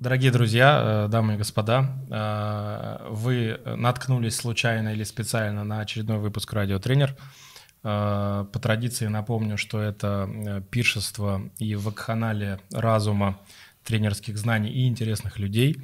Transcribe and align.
Дорогие 0.00 0.30
друзья, 0.30 1.04
э, 1.04 1.08
дамы 1.08 1.34
и 1.34 1.36
господа, 1.36 1.94
э, 2.08 3.08
вы 3.10 3.60
наткнулись 3.66 4.34
случайно 4.34 4.94
или 4.94 5.04
специально 5.04 5.62
на 5.62 5.80
очередной 5.80 6.16
выпуск 6.16 6.50
«Радио 6.54 6.78
Тренер». 6.78 7.14
Э, 7.84 8.46
по 8.50 8.58
традиции 8.58 9.08
напомню, 9.08 9.58
что 9.58 9.78
это 9.78 10.64
пиршество 10.70 11.42
и 11.58 11.74
вакханалия 11.74 12.60
разума, 12.72 13.40
тренерских 13.84 14.38
знаний 14.38 14.70
и 14.70 14.88
интересных 14.88 15.38
людей, 15.38 15.82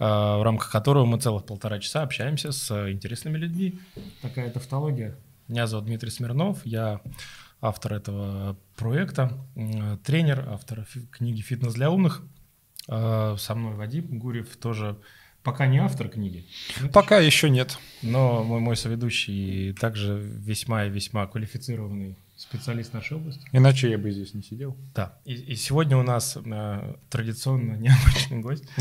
в 0.00 0.42
рамках 0.42 0.72
которого 0.72 1.04
мы 1.04 1.20
целых 1.20 1.46
полтора 1.46 1.78
часа 1.78 2.02
общаемся 2.02 2.50
с 2.50 2.90
интересными 2.90 3.38
людьми. 3.38 3.78
Такая 4.22 4.50
тавтология. 4.50 5.14
Меня 5.46 5.68
зовут 5.68 5.86
Дмитрий 5.86 6.10
Смирнов, 6.10 6.58
я 6.64 7.00
автор 7.60 7.94
этого 7.94 8.56
проекта, 8.74 9.38
тренер, 10.04 10.48
автор 10.48 10.84
книги 11.12 11.42
«Фитнес 11.42 11.74
для 11.74 11.90
умных», 11.90 12.22
со 12.86 13.54
мной 13.54 13.74
Вадим 13.74 14.18
Гурев 14.18 14.56
тоже 14.56 14.96
пока 15.42 15.66
не 15.66 15.78
автор 15.78 16.08
книги. 16.08 16.44
Пока 16.92 17.18
еще 17.18 17.50
нет. 17.50 17.78
Но 18.02 18.42
мой, 18.44 18.60
мой 18.60 18.76
соведущий 18.76 19.72
также 19.74 20.18
весьма 20.18 20.86
и 20.86 20.90
весьма 20.90 21.26
квалифицированный 21.26 22.16
специалист 22.42 22.92
нашей 22.92 23.18
области. 23.18 23.46
Иначе 23.52 23.88
я 23.88 23.98
бы 23.98 24.10
здесь 24.10 24.34
не 24.34 24.42
сидел. 24.42 24.76
Да. 24.94 25.16
И, 25.24 25.34
и 25.34 25.54
сегодня 25.54 25.96
у 25.96 26.02
нас 26.02 26.36
э, 26.36 26.94
традиционно 27.08 27.76
необычный 27.76 28.40
гость. 28.40 28.64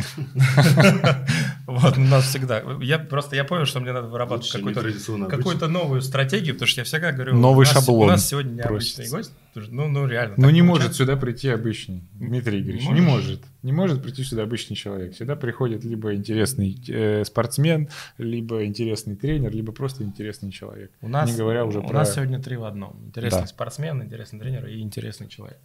Вот, 1.68 1.98
у 1.98 2.02
нас 2.02 2.26
всегда. 2.26 2.64
Я 2.82 3.00
просто 3.00 3.36
я 3.36 3.46
понял, 3.46 3.66
что 3.66 3.80
мне 3.80 3.94
надо 3.94 4.08
вырабатывать 4.08 4.52
какую-то 4.52 5.30
какую 5.30 5.70
новую 5.70 6.02
стратегию, 6.02 6.56
потому 6.56 6.68
что 6.68 6.82
я 6.82 6.86
всегда 6.86 7.12
говорю. 7.14 7.36
Новый 7.36 7.66
шаблон. 7.66 8.10
У 8.10 8.12
нас 8.12 8.28
сегодня 8.28 8.52
необычный 8.56 9.08
гость. 9.08 9.32
Ну, 9.56 9.88
ну 9.88 10.08
реально. 10.08 10.36
Ну 10.38 10.50
не 10.50 10.62
может 10.62 10.96
сюда 10.96 11.18
прийти 11.18 11.50
обычный 11.50 12.04
Дмитрий 12.14 12.62
Игоревич. 12.62 12.88
Не 12.90 13.02
может. 13.02 13.42
Не 13.64 13.72
может 13.72 14.02
прийти 14.02 14.24
сюда 14.24 14.44
обычный 14.44 14.76
человек. 14.76 15.16
Сюда 15.16 15.36
приходит 15.36 15.84
либо 15.84 16.14
интересный 16.14 16.78
э, 16.88 17.24
спортсмен, 17.26 17.90
либо 18.18 18.66
интересный 18.66 19.16
тренер, 19.16 19.52
либо 19.52 19.72
просто 19.72 20.04
интересный 20.04 20.52
человек. 20.52 20.92
У 21.02 21.08
нас, 21.08 21.30
не 21.30 21.38
говоря 21.38 21.66
уже 21.66 21.80
у 21.80 21.84
про... 21.84 22.00
нас 22.00 22.16
сегодня 22.16 22.42
три 22.42 22.58
в 22.58 22.64
одном. 22.64 23.00
Интересный 23.06 23.42
да. 23.42 23.48
спортсмен, 23.48 24.04
интересный 24.04 24.40
тренер 24.40 24.68
и 24.68 24.80
интересный 24.80 25.28
человек. 25.28 25.60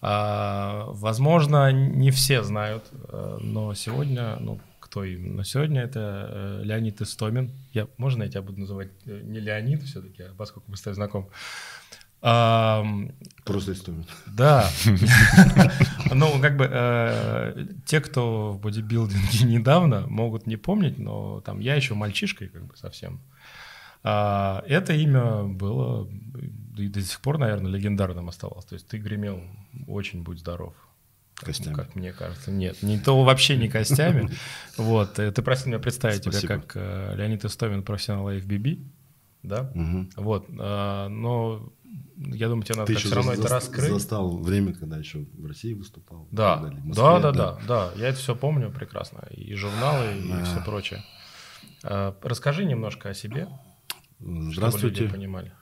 А, 0.00 0.86
возможно, 0.90 1.72
не 1.72 2.10
все 2.10 2.42
знают, 2.42 2.84
э, 3.08 3.38
но 3.40 3.74
сегодня, 3.74 4.36
ну, 4.40 4.60
кто 4.78 5.04
именно? 5.04 5.34
Но 5.36 5.42
сегодня 5.42 5.82
это 5.82 6.28
э, 6.30 6.60
Леонид 6.64 7.00
Истомин. 7.00 7.50
Я, 7.72 7.88
можно 7.96 8.22
я 8.22 8.28
тебя 8.28 8.42
буду 8.42 8.60
называть 8.60 8.90
э, 9.06 9.20
не 9.24 9.40
Леонид 9.40 9.82
все-таки, 9.82 10.22
а 10.22 10.34
поскольку 10.36 10.70
мы 10.70 10.76
с 10.76 10.82
тобой 10.82 10.94
знакомы. 10.94 11.26
Просто 13.44 13.72
Истомин. 13.72 14.04
Да. 14.26 14.68
Ну, 16.14 16.40
как 16.40 16.56
бы 16.56 16.68
э, 16.70 17.66
те, 17.84 18.00
кто 18.00 18.52
в 18.52 18.60
бодибилдинге 18.60 19.44
недавно, 19.44 20.06
могут 20.08 20.46
не 20.46 20.56
помнить, 20.56 20.98
но 20.98 21.40
там 21.40 21.58
я 21.58 21.74
еще 21.74 21.94
мальчишкой 21.94 22.48
как 22.48 22.64
бы 22.64 22.76
совсем. 22.76 23.20
А, 24.04 24.62
это 24.66 24.92
имя 24.92 25.42
было 25.42 26.08
и 26.78 26.88
до 26.88 27.00
сих 27.02 27.20
пор, 27.20 27.38
наверное, 27.38 27.70
легендарным 27.70 28.28
оставалось. 28.28 28.64
То 28.64 28.74
есть 28.74 28.86
ты 28.86 28.98
гремел 28.98 29.42
очень 29.88 30.22
будь 30.22 30.38
здоров. 30.38 30.74
Костями. 31.34 31.74
Как 31.74 31.96
мне 31.96 32.12
кажется. 32.12 32.50
Нет, 32.50 32.82
не 32.82 32.98
то 32.98 33.22
вообще 33.22 33.56
не 33.56 33.68
костями. 33.68 34.30
Вот. 34.76 35.18
Э, 35.18 35.32
ты 35.32 35.42
просил 35.42 35.68
меня 35.68 35.80
представить 35.80 36.22
тебя 36.22 36.40
как 36.40 36.72
э, 36.76 37.14
Леонид 37.16 37.44
Истомин, 37.44 37.82
профессионал 37.82 38.30
FBB. 38.30 38.84
Да? 39.42 39.70
Вот. 40.16 40.48
Но 40.48 41.72
я 42.16 42.48
думаю, 42.48 42.64
тебе 42.64 42.78
надо 42.78 42.94
все 42.94 43.14
равно 43.14 43.34
за, 43.34 43.42
это 43.42 43.48
раскрыть. 43.48 43.90
застал 43.90 44.38
время, 44.38 44.72
когда 44.72 44.96
еще 44.96 45.26
в 45.34 45.46
России 45.46 45.74
выступал. 45.74 46.26
Да, 46.30 46.56
Москве, 46.82 46.94
да, 46.94 47.20
да, 47.20 47.32
да, 47.32 47.60
да, 47.66 47.92
я 47.96 48.08
это 48.08 48.18
все 48.18 48.34
помню 48.34 48.70
прекрасно. 48.70 49.26
И 49.30 49.54
журналы, 49.54 50.18
и 50.18 50.44
все 50.44 50.62
прочее. 50.64 51.04
А, 51.82 52.16
расскажи 52.22 52.64
немножко 52.64 53.10
о 53.10 53.14
себе, 53.14 53.48
здравствуйте. 54.18 54.96
чтобы 54.96 55.02
люди 55.04 55.08
понимали. 55.08 55.52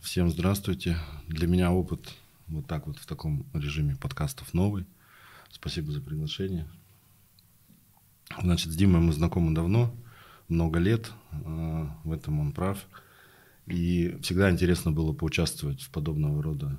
Всем 0.00 0.30
здравствуйте. 0.30 0.98
Для 1.26 1.48
меня 1.48 1.72
опыт 1.72 2.14
вот 2.48 2.66
так 2.66 2.86
вот 2.86 2.98
в 2.98 3.06
таком 3.06 3.46
режиме 3.54 3.96
подкастов 3.96 4.52
новый. 4.52 4.86
Спасибо 5.50 5.90
за 5.90 6.00
приглашение. 6.00 6.68
Значит, 8.42 8.72
с 8.72 8.76
Димой 8.76 9.00
мы 9.00 9.12
знакомы 9.12 9.54
давно, 9.54 9.94
много 10.48 10.78
лет. 10.78 11.10
А, 11.32 11.98
в 12.04 12.12
этом 12.12 12.40
он 12.40 12.52
прав. 12.52 12.86
И 13.66 14.16
всегда 14.22 14.50
интересно 14.50 14.92
было 14.92 15.12
поучаствовать 15.12 15.82
в 15.82 15.90
подобного 15.90 16.42
рода 16.42 16.78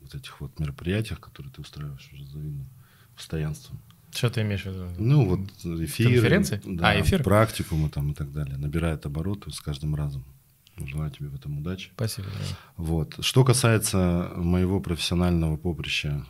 вот 0.00 0.14
этих 0.14 0.40
вот 0.40 0.58
мероприятиях, 0.58 1.20
которые 1.20 1.52
ты 1.52 1.60
устраиваешь 1.60 2.08
уже 2.12 2.24
завидным 2.26 2.68
постоянством. 3.14 3.80
Что 4.12 4.30
ты 4.30 4.42
имеешь 4.42 4.62
в 4.62 4.66
виду? 4.66 4.88
Ну, 4.98 5.28
вот 5.28 5.50
эфиры. 5.64 6.14
Конференции? 6.14 6.62
Да, 6.64 6.90
а, 6.90 7.00
эфир? 7.00 7.22
практикумы 7.22 7.90
там 7.90 8.12
и 8.12 8.14
так 8.14 8.32
далее. 8.32 8.56
Набирает 8.56 9.04
обороты 9.04 9.50
с 9.50 9.60
каждым 9.60 9.94
разом. 9.94 10.24
Желаю 10.78 11.10
тебе 11.10 11.28
в 11.28 11.34
этом 11.34 11.58
удачи. 11.58 11.90
Спасибо. 11.94 12.28
Вот. 12.76 13.16
Что 13.20 13.44
касается 13.44 14.30
моего 14.36 14.80
профессионального 14.80 15.56
поприща, 15.56 16.24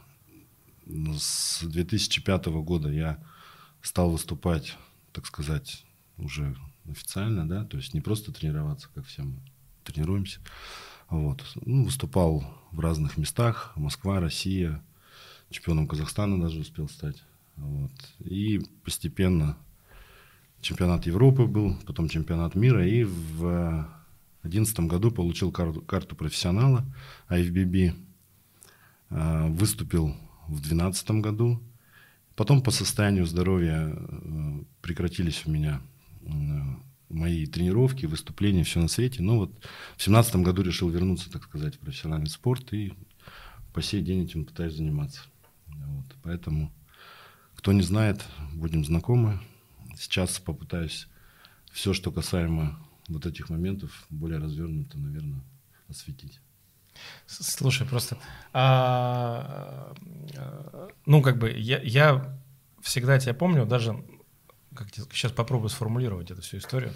с 0.86 1.62
2005 1.64 2.46
года 2.46 2.90
я 2.90 3.18
стал 3.82 4.10
выступать, 4.10 4.76
так 5.12 5.26
сказать, 5.26 5.84
уже 6.16 6.56
официально, 6.88 7.46
да, 7.46 7.64
то 7.64 7.76
есть 7.76 7.92
не 7.92 8.00
просто 8.00 8.32
тренироваться, 8.32 8.88
как 8.94 9.04
все 9.06 9.22
мы 9.22 9.40
тренируемся. 9.86 10.40
Вот. 11.08 11.44
Ну, 11.64 11.84
выступал 11.84 12.44
в 12.72 12.80
разных 12.80 13.16
местах. 13.16 13.72
Москва, 13.76 14.20
Россия. 14.20 14.82
Чемпионом 15.50 15.86
Казахстана 15.86 16.40
даже 16.40 16.60
успел 16.60 16.88
стать. 16.88 17.22
Вот. 17.56 17.92
И 18.20 18.60
постепенно 18.84 19.56
чемпионат 20.60 21.06
Европы 21.06 21.46
был, 21.46 21.76
потом 21.86 22.08
чемпионат 22.08 22.54
мира. 22.54 22.86
И 22.86 23.04
в 23.04 23.88
2011 24.42 24.80
году 24.80 25.10
получил 25.10 25.52
карту, 25.52 25.80
карту 25.82 26.16
профессионала 26.16 26.84
IFBB. 27.28 27.94
А, 29.10 29.46
выступил 29.48 30.16
в 30.48 30.60
2012 30.60 31.10
году. 31.22 31.60
Потом 32.34 32.62
по 32.62 32.70
состоянию 32.70 33.24
здоровья 33.24 33.94
э, 33.96 34.62
прекратились 34.82 35.46
у 35.46 35.50
меня 35.50 35.80
э, 36.22 36.28
мои 37.08 37.46
тренировки, 37.46 38.06
выступления, 38.06 38.64
все 38.64 38.80
на 38.80 38.88
свете. 38.88 39.22
Но 39.22 39.38
вот 39.38 39.64
в 39.96 40.02
семнадцатом 40.02 40.42
году 40.42 40.62
решил 40.62 40.88
вернуться, 40.88 41.30
так 41.30 41.44
сказать, 41.44 41.76
в 41.76 41.78
профессиональный 41.78 42.28
спорт 42.28 42.72
и 42.72 42.92
по 43.72 43.82
сей 43.82 44.02
день 44.02 44.24
этим 44.24 44.44
пытаюсь 44.44 44.74
заниматься. 44.74 45.22
Вот. 45.66 46.06
Поэтому, 46.22 46.72
кто 47.54 47.72
не 47.72 47.82
знает, 47.82 48.24
будем 48.52 48.84
знакомы. 48.84 49.40
Сейчас 49.98 50.38
попытаюсь 50.38 51.08
все, 51.70 51.92
что 51.92 52.10
касаемо 52.10 52.78
вот 53.08 53.26
этих 53.26 53.50
моментов, 53.50 54.06
более 54.10 54.38
развернуто, 54.38 54.98
наверное, 54.98 55.40
осветить. 55.88 56.40
Слушай, 57.26 57.86
просто, 57.86 58.18
а, 58.52 59.94
ну, 61.04 61.22
как 61.22 61.38
бы, 61.38 61.50
я, 61.50 61.80
я 61.82 62.40
всегда 62.80 63.18
тебя 63.18 63.34
помню, 63.34 63.66
даже 63.66 64.02
как 64.76 64.88
сейчас 65.12 65.32
попробую 65.32 65.70
сформулировать 65.70 66.30
эту 66.30 66.42
всю 66.42 66.58
историю. 66.58 66.92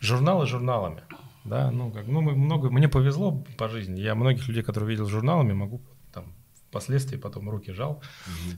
Журналы 0.00 0.46
журналами. 0.46 1.02
Да, 1.44 1.70
ну, 1.70 1.90
как, 1.90 2.06
ну, 2.06 2.20
мы 2.20 2.34
много, 2.34 2.70
мне 2.70 2.88
повезло 2.88 3.44
по 3.56 3.68
жизни. 3.68 4.00
Я 4.00 4.14
многих 4.14 4.48
людей, 4.48 4.62
которые 4.62 4.90
видел 4.90 5.06
журналами, 5.06 5.52
могу 5.52 5.80
там 6.12 6.34
впоследствии 6.68 7.16
потом 7.16 7.48
руки 7.48 7.72
жал. 7.72 8.02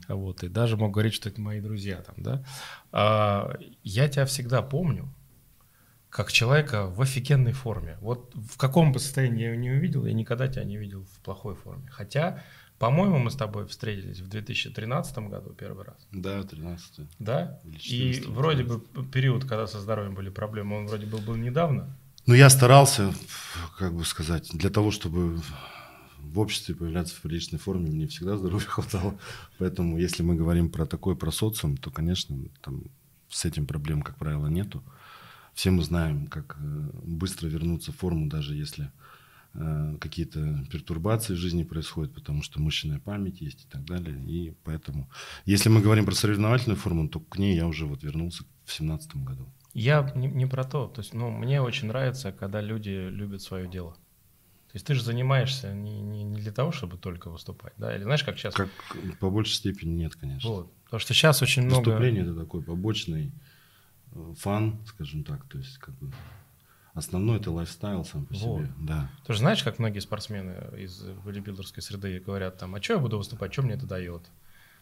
Угу. 0.09 0.17
Вот, 0.17 0.43
и 0.43 0.49
даже 0.49 0.77
мог 0.77 0.91
говорить, 0.91 1.13
что 1.13 1.29
это 1.29 1.39
мои 1.39 1.61
друзья 1.61 2.01
там, 2.01 2.15
да. 2.17 2.43
А, 2.91 3.57
я 3.83 4.09
тебя 4.09 4.25
всегда 4.25 4.61
помню, 4.61 5.13
как 6.09 6.31
человека 6.31 6.87
в 6.87 7.01
офигенной 7.01 7.53
форме. 7.53 7.97
Вот 8.01 8.35
в 8.35 8.57
каком 8.57 8.91
бы 8.91 8.99
состоянии 8.99 9.43
я 9.43 9.51
его 9.51 9.61
не 9.61 9.71
увидел, 9.71 10.05
я 10.05 10.13
никогда 10.13 10.47
тебя 10.49 10.65
не 10.65 10.77
видел 10.77 11.05
в 11.05 11.19
плохой 11.23 11.55
форме. 11.55 11.87
Хотя 11.89 12.43
по-моему, 12.81 13.19
мы 13.19 13.29
с 13.29 13.35
тобой 13.35 13.67
встретились 13.67 14.21
в 14.21 14.27
2013 14.27 15.17
году 15.29 15.51
первый 15.51 15.85
раз. 15.85 15.97
Да, 16.11 16.41
13 16.41 17.07
Да? 17.19 17.59
И 17.63 18.23
вроде 18.27 18.63
бы 18.63 18.79
период, 19.13 19.43
когда 19.43 19.67
со 19.67 19.79
здоровьем 19.79 20.15
были 20.15 20.31
проблемы, 20.31 20.79
он 20.79 20.87
вроде 20.87 21.05
бы 21.05 21.19
был 21.19 21.35
недавно. 21.35 21.95
Ну, 22.25 22.33
я 22.33 22.49
старался, 22.49 23.13
как 23.77 23.93
бы 23.93 24.03
сказать, 24.03 24.49
для 24.53 24.71
того, 24.71 24.89
чтобы 24.89 25.39
в 26.17 26.39
обществе 26.39 26.73
появляться 26.73 27.15
в 27.15 27.21
приличной 27.21 27.59
форме, 27.59 27.91
мне 27.91 28.07
всегда 28.07 28.35
здоровья 28.35 28.65
хватало. 28.67 29.15
Поэтому, 29.59 29.99
если 29.99 30.23
мы 30.23 30.33
говорим 30.33 30.71
про 30.71 30.87
такой, 30.87 31.15
про 31.15 31.31
социум, 31.31 31.77
то, 31.77 31.91
конечно, 31.91 32.35
там 32.61 32.85
с 33.29 33.45
этим 33.45 33.67
проблем, 33.67 34.01
как 34.01 34.17
правило, 34.17 34.47
нету. 34.47 34.83
Все 35.53 35.69
мы 35.69 35.83
знаем, 35.83 36.25
как 36.25 36.57
э, 36.59 36.89
быстро 37.03 37.47
вернуться 37.47 37.91
в 37.91 37.97
форму, 37.97 38.27
даже 38.27 38.55
если 38.55 38.91
какие-то 39.53 40.65
пертурбации 40.71 41.33
в 41.33 41.37
жизни 41.37 41.63
происходят, 41.63 42.13
потому 42.13 42.41
что 42.41 42.61
мышечная 42.61 42.99
память 42.99 43.41
есть 43.41 43.65
и 43.65 43.67
так 43.67 43.83
далее. 43.83 44.17
И 44.25 44.53
поэтому, 44.63 45.09
если 45.45 45.69
мы 45.69 45.81
говорим 45.81 46.05
про 46.05 46.13
соревновательную 46.13 46.77
форму, 46.77 47.09
то 47.09 47.19
к 47.19 47.37
ней 47.37 47.55
я 47.55 47.67
уже 47.67 47.85
вот 47.85 48.03
вернулся 48.03 48.45
в 48.63 48.71
семнадцатом 48.71 49.25
году. 49.25 49.45
Я 49.73 50.11
не, 50.15 50.27
не 50.27 50.45
про 50.45 50.63
то. 50.63 50.87
То 50.87 51.01
есть, 51.01 51.13
ну, 51.13 51.29
мне 51.29 51.61
очень 51.61 51.87
нравится, 51.87 52.31
когда 52.31 52.61
люди 52.61 53.09
любят 53.09 53.41
свое 53.41 53.67
дело. 53.67 53.93
То 54.71 54.75
есть 54.75 54.85
ты 54.85 54.93
же 54.93 55.03
занимаешься 55.03 55.73
не, 55.73 56.01
не, 56.01 56.23
не 56.23 56.39
для 56.39 56.53
того, 56.53 56.71
чтобы 56.71 56.97
только 56.97 57.29
выступать, 57.29 57.73
да? 57.77 57.93
Или 57.93 58.03
знаешь, 58.03 58.23
как 58.23 58.37
сейчас? 58.37 58.53
Как 58.53 58.69
по 59.19 59.29
большей 59.29 59.55
степени 59.55 59.91
нет, 59.91 60.15
конечно. 60.15 60.49
Вот. 60.49 60.73
Потому 60.85 60.99
что 61.01 61.13
сейчас 61.13 61.41
очень 61.41 61.63
много... 61.63 61.89
Выступление 61.89 62.23
это 62.23 62.35
такой 62.35 62.63
побочный 62.63 63.33
э, 64.13 64.33
fun, 64.37 64.79
скажем 64.85 65.25
так, 65.25 65.45
то 65.49 65.57
есть 65.57 65.77
как 65.77 65.93
бы 65.99 66.13
основной 66.93 67.37
это 67.37 67.51
lifestyle 67.51 68.03
сам 68.05 68.25
по 68.25 68.33
Вот. 68.35 68.61
себе, 68.63 68.73
да. 68.79 69.09
Ты 69.25 69.33
же 69.33 69.39
знаешь, 69.39 69.63
как 69.63 69.79
многие 69.79 69.99
спортсмены 69.99 70.77
из 70.77 71.01
бодибилдерской 71.01 71.81
среды 71.83 72.19
говорят 72.19 72.57
там, 72.57 72.75
а 72.75 72.81
что 72.81 72.93
я 72.93 72.99
буду 72.99 73.17
выступать, 73.17 73.53
что 73.53 73.61
мне 73.61 73.73
это 73.75 73.85
дает? 73.85 74.23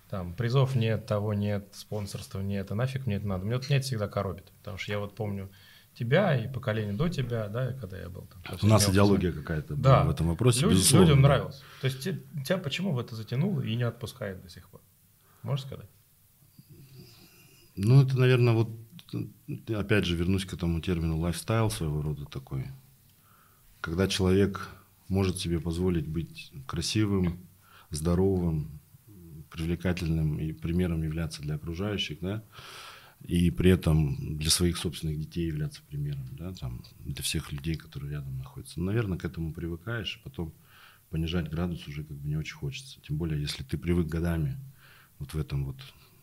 Там 0.10 0.34
призов 0.34 0.76
нет, 0.76 1.06
того 1.06 1.34
нет, 1.36 1.68
спонсорства 1.74 2.40
нет, 2.42 2.72
а 2.72 2.76
нафиг 2.76 3.06
мне 3.06 3.18
это 3.18 3.28
надо. 3.28 3.46
Мне 3.46 3.56
вот 3.58 3.70
нет 3.70 3.84
всегда 3.86 4.08
коробит, 4.08 4.52
потому 4.60 4.78
что 4.78 4.92
я 4.92 4.98
вот 5.00 5.16
помню 5.16 5.52
тебя 5.94 6.36
и 6.36 6.52
поколение 6.52 6.94
до 6.94 7.10
тебя, 7.10 7.48
да, 7.48 7.74
когда 7.74 7.98
я 8.00 8.10
был 8.10 8.28
там. 8.28 8.58
У 8.62 8.66
нас 8.68 8.90
идеология 8.90 9.32
какая-то 9.32 9.76
Да. 9.76 10.04
в 10.06 10.10
этом 10.10 10.28
вопросе, 10.30 10.62
Люди- 10.62 10.74
безусловно. 10.76 11.06
людям 11.06 11.22
да. 11.22 11.28
нравилось. 11.28 11.62
То 11.82 11.86
есть 11.88 12.04
те- 12.04 12.20
тебя 12.44 12.58
почему 12.58 12.94
в 12.94 13.00
это 13.00 13.16
затянуло 13.16 13.62
и 13.62 13.76
не 13.76 13.84
отпускает 13.84 14.42
до 14.42 14.50
сих 14.50 14.68
пор? 14.70 14.82
Можешь 15.44 15.66
сказать? 15.66 15.90
Ну, 17.76 18.04
это, 18.04 18.18
наверное, 18.18 18.54
вот, 18.54 18.70
опять 19.68 20.06
же, 20.06 20.16
вернусь 20.16 20.46
к 20.46 20.54
этому 20.54 20.82
термину 20.82 21.18
лайфстайл 21.18 21.70
своего 21.70 22.02
рода 22.02 22.26
такой. 22.26 22.68
Когда 23.82 24.08
человек 24.08 24.70
может 25.08 25.38
себе 25.38 25.60
позволить 25.60 26.08
быть 26.08 26.52
красивым, 26.68 27.40
здоровым, 27.90 28.80
привлекательным 29.50 30.40
и 30.40 30.52
примером 30.52 31.04
являться 31.04 31.42
для 31.42 31.56
окружающих, 31.56 32.20
да, 32.22 32.44
и 33.22 33.52
при 33.52 33.72
этом 33.72 34.38
для 34.38 34.50
своих 34.50 34.78
собственных 34.78 35.20
детей 35.20 35.48
являться 35.48 35.82
примером, 35.90 36.30
да, 36.38 36.54
там, 36.54 36.84
для 37.00 37.22
всех 37.24 37.52
людей, 37.52 37.76
которые 37.76 38.12
рядом 38.12 38.38
находятся. 38.38 38.80
Ну, 38.80 38.86
наверное, 38.86 39.18
к 39.18 39.26
этому 39.26 39.54
привыкаешь, 39.54 40.18
и 40.18 40.24
потом 40.24 40.54
понижать 41.10 41.50
градус 41.50 41.88
уже 41.88 42.04
как 42.04 42.18
бы 42.18 42.28
не 42.28 42.38
очень 42.38 42.56
хочется. 42.56 43.02
Тем 43.02 43.18
более, 43.18 43.42
если 43.42 43.64
ты 43.64 43.78
привык 43.78 44.08
годами 44.08 44.58
вот 45.18 45.34
в 45.34 45.38
этом 45.38 45.66
вот 45.66 45.78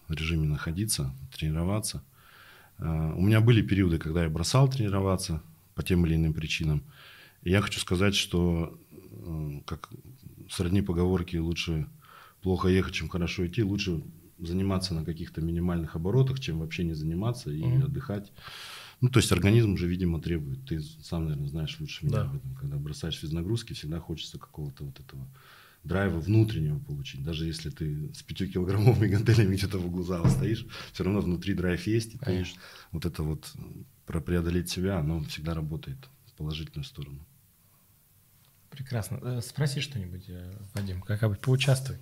режиме 0.09 0.47
находиться, 0.47 1.13
тренироваться. 1.37 2.03
А, 2.79 3.15
У 3.15 3.21
меня 3.21 3.41
были 3.41 3.63
периоды, 3.63 3.99
когда 3.99 4.25
я 4.25 4.31
бросал 4.31 4.69
тренироваться 4.69 5.43
по 5.75 5.83
тем 5.83 6.07
или 6.07 6.15
иным 6.15 6.35
причинам. 6.35 6.83
И 7.43 7.51
я 7.51 7.61
хочу 7.61 7.81
сказать, 7.81 8.15
что 8.15 8.79
как 9.67 9.91
сродни 10.51 10.83
поговорки 10.83 11.37
лучше 11.37 11.89
плохо 12.43 12.69
ехать, 12.69 12.95
чем 12.95 13.09
хорошо 13.09 13.47
идти, 13.47 13.63
лучше 13.63 14.03
заниматься 14.39 14.95
на 14.95 15.05
каких-то 15.05 15.41
минимальных 15.41 15.97
оборотах, 15.97 16.41
чем 16.41 16.59
вообще 16.59 16.85
не 16.85 16.95
заниматься 16.95 17.51
и 17.51 17.63
Мгм. 17.63 17.85
отдыхать. 17.85 18.33
Ну, 19.01 19.09
то 19.09 19.19
есть 19.19 19.33
организм 19.33 19.73
уже, 19.75 19.87
видимо, 19.87 20.21
требует. 20.21 20.65
Ты 20.67 20.81
сам, 20.81 21.25
наверное, 21.25 21.49
знаешь 21.49 21.77
лучше 21.81 22.05
меня 22.07 22.17
Да. 22.17 22.23
об 22.25 22.37
этом. 22.37 22.55
Когда 22.55 22.77
бросаешь 22.77 23.19
физнагрузки, 23.19 23.73
всегда 23.73 23.99
хочется 24.01 24.39
какого-то 24.39 24.85
вот 24.85 25.01
этого 25.01 25.27
драйва 25.87 26.19
внутреннего 26.19 26.79
получить. 26.79 27.23
Даже 27.23 27.47
если 27.47 27.71
ты 27.71 28.13
с 28.13 28.25
5-килограммовыми 28.25 29.07
гантелями 29.11 29.57
где-то 29.57 29.79
в 29.79 29.87
углу 29.87 30.03
зала 30.03 30.29
стоишь, 30.29 30.67
все 30.93 31.05
равно 31.05 31.21
внутри 31.21 31.55
драйв 31.55 31.87
есть. 31.87 32.15
И 32.15 32.19
ты 32.19 32.47
вот 32.93 33.07
это 33.07 33.23
вот 33.23 33.53
про 34.05 34.21
преодолеть 34.21 34.71
себя, 34.71 34.99
оно 34.99 35.23
всегда 35.25 35.55
работает 35.55 35.99
в 36.27 36.33
положительную 36.35 36.85
сторону. 36.85 37.27
Прекрасно. 38.71 39.19
Э, 39.23 39.41
Спроси 39.41 39.81
что-нибудь, 39.81 40.25
э, 40.29 40.59
Вадим, 40.75 41.01
как 41.03 41.41
поучаствуй. 41.41 41.97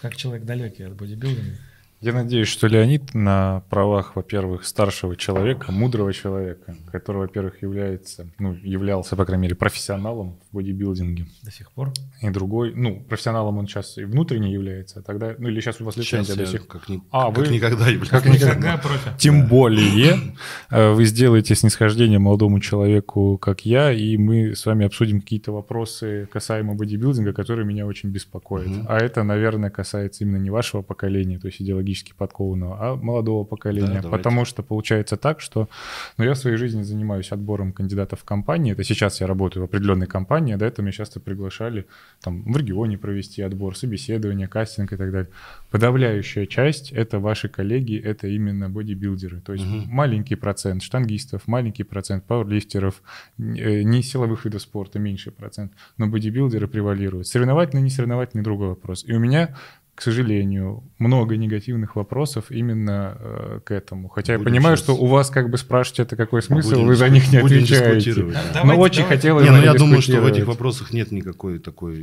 Как 0.00 0.16
человек 0.16 0.44
далекий 0.44 0.84
от 0.84 0.94
бодибилдинга. 0.94 1.58
Я 2.00 2.12
надеюсь, 2.12 2.46
что 2.46 2.68
Леонид 2.68 3.12
на 3.12 3.64
правах, 3.70 4.14
во-первых, 4.14 4.64
старшего 4.64 5.16
человека, 5.16 5.72
мудрого 5.72 6.12
человека, 6.12 6.76
который, 6.92 7.16
во-первых, 7.22 7.60
является, 7.60 8.28
ну, 8.38 8.54
являлся, 8.62 9.16
по 9.16 9.24
крайней 9.24 9.42
мере, 9.42 9.56
профессионалом 9.56 10.38
в 10.52 10.54
бодибилдинге, 10.56 11.26
До 11.42 11.50
сих 11.50 11.72
пор. 11.72 11.92
и 12.22 12.30
другой, 12.30 12.72
ну, 12.76 13.00
профессионалом 13.08 13.58
он 13.58 13.66
сейчас 13.66 13.98
и 13.98 14.04
внутренне 14.04 14.52
является, 14.52 15.00
а 15.00 15.02
тогда, 15.02 15.34
ну, 15.38 15.48
или 15.48 15.60
сейчас 15.60 15.80
у 15.80 15.84
вас 15.84 15.96
лицензия 15.96 16.36
до 16.36 16.46
сих 16.46 16.68
как, 16.68 16.88
ни- 16.88 17.02
А, 17.10 17.32
как 17.32 17.48
вы- 17.48 17.52
никогда 17.54 17.86
как 18.08 18.26
никогда. 18.26 18.76
Профи? 18.76 19.10
Тем 19.18 19.48
более 19.48 20.34
э, 20.70 20.92
вы 20.92 21.04
сделаете 21.04 21.56
снисхождение 21.56 22.20
молодому 22.20 22.60
человеку, 22.60 23.38
как 23.38 23.66
я, 23.66 23.90
и 23.92 24.16
мы 24.16 24.54
с 24.54 24.64
вами 24.66 24.86
обсудим 24.86 25.20
какие-то 25.20 25.50
вопросы 25.50 26.28
касаемо 26.32 26.74
бодибилдинга, 26.76 27.32
которые 27.32 27.66
меня 27.66 27.86
очень 27.86 28.10
беспокоят. 28.10 28.68
Мгм. 28.68 28.86
А 28.88 28.98
это, 28.98 29.24
наверное, 29.24 29.70
касается 29.70 30.22
именно 30.22 30.36
не 30.36 30.50
вашего 30.50 30.82
поколения, 30.82 31.40
то 31.40 31.48
есть 31.48 31.58
идеологически 31.88 32.12
подкованного, 32.16 32.76
а 32.80 32.96
молодого 32.96 33.44
поколения. 33.44 34.00
Да. 34.02 34.08
Потому 34.08 34.44
что 34.44 34.62
получается 34.62 35.16
так, 35.16 35.40
что 35.40 35.68
ну, 36.16 36.24
я 36.24 36.34
в 36.34 36.38
своей 36.38 36.56
жизни 36.56 36.82
занимаюсь 36.82 37.32
отбором 37.32 37.72
кандидатов 37.72 38.20
в 38.20 38.24
компании. 38.24 38.72
Это 38.72 38.84
сейчас 38.84 39.20
я 39.20 39.26
работаю 39.26 39.62
в 39.62 39.64
определенной 39.64 40.06
компании, 40.06 40.54
а 40.54 40.58
до 40.58 40.66
этого 40.66 40.84
меня 40.84 40.92
часто 40.92 41.20
приглашали 41.20 41.86
там, 42.20 42.42
в 42.42 42.56
регионе 42.56 42.98
провести 42.98 43.42
отбор, 43.42 43.76
собеседование, 43.76 44.48
кастинг 44.48 44.92
и 44.92 44.96
так 44.96 45.10
далее. 45.10 45.30
Подавляющая 45.70 46.46
часть— 46.46 46.92
это 46.94 47.18
ваши 47.18 47.48
коллеги, 47.48 47.98
это 47.98 48.26
именно 48.28 48.68
бодибилдеры. 48.70 49.40
То 49.40 49.52
есть 49.52 49.64
Мгм. 49.64 49.88
маленький 49.88 50.36
процент 50.36 50.82
штангистов, 50.82 51.46
маленький 51.46 51.84
процент 51.84 52.24
пауэрлифтеров, 52.24 53.02
э, 53.38 53.82
не 53.82 54.02
силовых 54.02 54.44
видов 54.44 54.62
спорта, 54.62 54.98
меньший 54.98 55.32
процент, 55.32 55.72
но 55.98 56.06
бодибилдеры 56.06 56.68
превалируют. 56.68 57.26
Соревновательный, 57.26 57.82
не 57.82 57.90
соревновательный— 57.90 58.44
другой 58.44 58.68
вопрос. 58.68 59.04
И 59.08 59.12
у 59.12 59.18
меня 59.18 59.56
к 59.98 60.00
сожалению, 60.02 60.84
много 61.00 61.36
негативных 61.36 61.96
вопросов 61.96 62.52
именно 62.52 63.16
э, 63.18 63.60
к 63.64 63.72
этому. 63.72 64.08
Хотя 64.08 64.34
я 64.34 64.38
Будем 64.38 64.52
понимаю, 64.52 64.76
щас- 64.76 64.84
что 64.84 64.94
у 64.94 65.06
вас 65.06 65.28
как 65.28 65.50
бы 65.50 65.58
спрашивать 65.58 65.98
это 65.98 66.14
какой 66.14 66.40
смысл, 66.40 66.70
Будем 66.74 66.86
вы 66.86 66.94
за 66.94 67.08
них 67.08 67.32
не 67.32 67.38
отвечаете. 67.38 68.14
да. 68.14 68.22
Но 68.22 68.32
Давайте, 68.54 68.80
очень 68.80 69.02
давайте. 69.02 69.02
хотелось 69.02 69.44
Не, 69.44 69.50
бы 69.50 69.56
ну 69.56 69.62
я 69.64 69.74
думаю, 69.74 70.00
что 70.00 70.20
в 70.20 70.26
этих 70.26 70.46
вопросах 70.46 70.92
нет 70.92 71.10
никакой 71.10 71.58
такой 71.58 71.96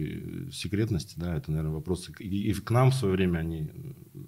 э, 0.48 0.52
секретности, 0.52 1.14
да, 1.16 1.38
это, 1.38 1.52
наверное, 1.52 1.72
вопросы 1.72 2.12
и, 2.20 2.50
и 2.50 2.54
к 2.54 2.70
нам 2.70 2.92
в 2.92 2.96
свое 2.96 3.16
время 3.16 3.40
они 3.40 3.72
э, 4.14 4.20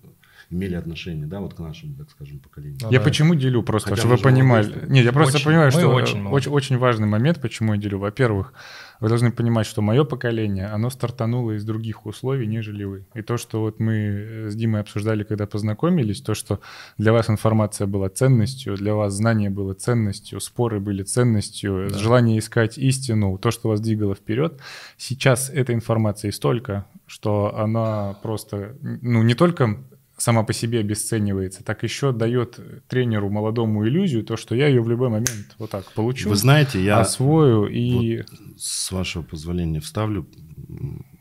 имели 0.50 0.76
отношение, 0.76 1.26
да, 1.28 1.42
вот 1.42 1.54
к 1.56 1.60
нашему, 1.60 1.96
так 1.96 2.10
скажем, 2.10 2.40
поколению. 2.40 2.80
Ну 2.84 2.90
Я 2.90 3.00
да. 3.00 3.04
почему 3.04 3.36
делю 3.36 3.64
просто, 3.64 3.90
Хотя 3.90 4.04
чтобы 4.04 4.16
вы 4.16 4.22
понимали. 4.22 4.66
молодые. 4.68 4.90
Нет, 4.94 5.04
я 5.06 5.12
просто 5.12 5.36
Очень. 5.36 5.46
понимаю, 5.46 5.72
что 5.72 5.88
очень 5.90 6.04
очень, 6.14 6.22
молодые. 6.22 6.54
очень, 6.54 6.78
важный 6.78 7.08
момент, 7.08 7.42
почему 7.42 7.74
я 7.74 7.80
делю. 7.82 8.00
Во-первых, 8.00 8.54
вы 9.00 9.10
должны 9.10 9.32
понимать, 9.32 9.66
что 9.68 9.82
мое 9.82 10.04
поколение, 10.04 10.68
оно 10.68 10.90
стартануло 10.90 11.52
из 11.52 11.64
других 11.64 12.06
условий, 12.06 12.48
нежели 12.48 12.84
вы. 12.84 13.06
И 13.14 13.22
то, 13.22 13.38
что 13.38 13.62
вот 13.62 13.80
мы 13.80 13.94
э, 13.94 14.50
с 14.50 14.56
Димой 14.56 14.82
обсуждали, 14.82 15.24
когда 15.24 15.46
познакомились, 15.48 16.22
то, 16.22 16.34
что 16.34 16.60
для 16.98 17.14
вас 17.14 17.30
информация 17.30 17.88
была 17.88 18.10
ценностью, 18.10 18.76
для 18.76 18.96
вас 18.96 19.14
знание 19.14 19.50
было 19.50 19.74
ценностью, 19.74 20.40
споры 20.40 20.80
были 20.80 21.04
ценностью, 21.04 21.88
Да. 21.92 21.98
желание 21.98 22.40
искать 22.40 22.78
истину, 22.78 23.38
то, 23.38 23.52
что 23.52 23.70
вас 23.70 23.82
двигало 23.82 24.16
вперед. 24.16 24.60
Сейчас 24.98 25.50
этой 25.50 25.76
информации 25.76 26.30
столько, 26.32 26.86
что 27.06 27.56
она 27.58 28.16
просто, 28.24 28.76
ну, 28.82 29.24
не 29.24 29.34
только 29.34 29.78
сама 30.18 30.44
по 30.44 30.54
себе 30.54 30.80
обесценивается, 30.80 31.64
так 31.64 31.84
еще 31.84 32.12
дает 32.12 32.60
тренеру 32.88 33.30
молодому 33.30 33.88
иллюзию, 33.88 34.24
то, 34.24 34.36
что 34.36 34.56
я 34.56 34.68
ее 34.68 34.82
в 34.82 34.90
любой 34.90 35.10
момент 35.10 35.56
вот 35.60 35.70
так 35.70 35.92
получу, 35.94 36.30
Вы 36.30 36.36
знаете, 36.36 36.84
я 36.84 37.00
освою 37.00 37.68
и... 37.68 38.24
с 38.58 38.92
вашего 38.92 39.24
позволения 39.24 39.80
вставлю 39.80 40.28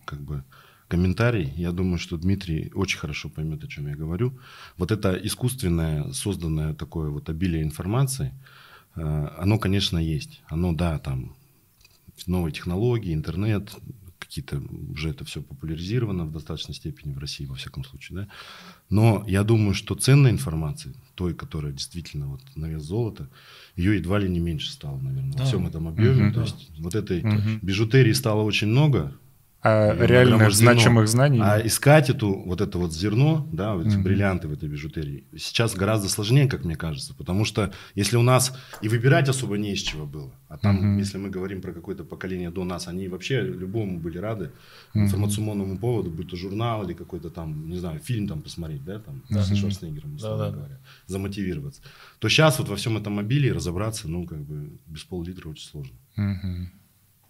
как 0.06 0.20
бы 0.22 0.44
комментарий. 0.88 1.52
Я 1.56 1.72
думаю, 1.72 1.98
что 1.98 2.16
Дмитрий 2.16 2.70
очень 2.74 2.98
хорошо 2.98 3.28
поймет, 3.28 3.64
о 3.64 3.68
чем 3.68 3.88
я 3.88 3.96
говорю. 3.96 4.38
Вот 4.78 4.90
это 4.92 5.14
искусственное, 5.14 6.12
созданное 6.12 6.74
такое 6.74 7.10
вот 7.10 7.28
обилие 7.28 7.62
информации, 7.62 8.32
э, 8.94 9.28
оно, 9.38 9.58
конечно, 9.58 9.98
есть. 9.98 10.42
Оно, 10.46 10.72
да, 10.72 10.98
там 10.98 11.36
новые 12.26 12.52
технологии, 12.52 13.12
интернет, 13.12 13.74
какие-то 14.26 14.60
уже 14.90 15.10
это 15.10 15.24
все 15.24 15.40
популяризировано 15.42 16.24
в 16.24 16.32
достаточной 16.32 16.74
степени 16.74 17.12
в 17.14 17.18
России, 17.18 17.46
во 17.46 17.54
всяком 17.54 17.84
случае, 17.84 18.18
да. 18.20 18.28
Но 18.90 19.24
я 19.26 19.42
думаю, 19.44 19.74
что 19.74 19.94
ценной 19.94 20.30
информации, 20.30 20.94
той, 21.14 21.34
которая 21.34 21.72
действительно 21.72 22.26
вот 22.28 22.40
на 22.56 22.66
вес 22.66 22.82
золота, 22.82 23.28
ее 23.76 23.96
едва 23.96 24.18
ли 24.18 24.28
не 24.28 24.40
меньше 24.40 24.70
стало, 24.70 24.98
наверное, 24.98 25.32
Да. 25.32 25.38
во 25.38 25.44
всем 25.44 25.66
этом 25.66 25.88
объеме. 25.88 26.24
Мгм. 26.24 26.32
То 26.34 26.40
есть 26.42 26.70
вот 26.78 26.94
этой 26.94 27.22
Мгм. 27.22 27.60
бижутерии 27.62 28.12
стало 28.12 28.42
очень 28.42 28.68
много, 28.68 29.12
а, 29.66 29.94
реально 30.06 30.32
нагромождено. 30.32 30.72
значимых 30.72 31.08
знаний. 31.08 31.40
а 31.42 31.58
искать 31.66 32.10
эту, 32.10 32.32
вот 32.46 32.60
это 32.60 32.78
вот 32.78 32.92
зерно, 32.92 33.48
да, 33.52 33.74
вот 33.74 33.86
эти 33.86 33.94
Мгм. 33.96 34.04
бриллианты 34.04 34.48
в 34.48 34.52
этой 34.52 34.68
бижутерии, 34.68 35.24
сейчас 35.36 35.74
гораздо 35.74 36.08
сложнее, 36.08 36.46
как 36.48 36.64
мне 36.64 36.76
кажется, 36.76 37.14
потому 37.14 37.44
что 37.44 37.72
если 37.94 38.16
у 38.16 38.22
нас 38.22 38.56
и 38.80 38.88
выбирать 38.88 39.28
особо 39.28 39.58
не 39.58 39.72
из 39.72 39.80
чего 39.80 40.06
было, 40.06 40.32
а 40.48 40.58
там, 40.58 40.76
Мгм. 40.76 40.98
если 40.98 41.18
мы 41.18 41.30
говорим 41.30 41.60
про 41.60 41.72
какое-то 41.72 42.04
поколение 42.04 42.50
до 42.50 42.64
нас, 42.64 42.88
они 42.88 43.08
вообще 43.08 43.40
любому 43.42 43.98
были 43.98 44.18
рады 44.18 44.50
Мгм. 44.94 45.04
информационному 45.04 45.76
поводу, 45.78 46.10
будь 46.10 46.30
то 46.30 46.36
журнал 46.36 46.84
или 46.84 46.94
какой-то 46.94 47.30
там, 47.30 47.68
не 47.68 47.76
знаю, 47.78 47.98
фильм 48.00 48.28
там 48.28 48.42
посмотреть, 48.42 48.84
да, 48.84 48.98
там, 49.00 49.22
Да. 49.30 49.42
с 49.42 49.54
Шварценеггером, 49.56 50.14
условно 50.16 50.44
Да-да. 50.44 50.56
говоря, 50.56 50.78
замотивироваться, 51.06 51.82
то 52.18 52.28
сейчас 52.28 52.58
вот 52.58 52.68
во 52.68 52.76
всем 52.76 52.96
этом 52.96 53.18
обилии 53.18 53.50
разобраться, 53.50 54.08
ну, 54.08 54.26
как 54.26 54.38
бы 54.40 54.70
без 54.86 55.02
пол-литра 55.04 55.48
очень 55.48 55.66
сложно. 55.68 55.96
Мгм. 56.16 56.70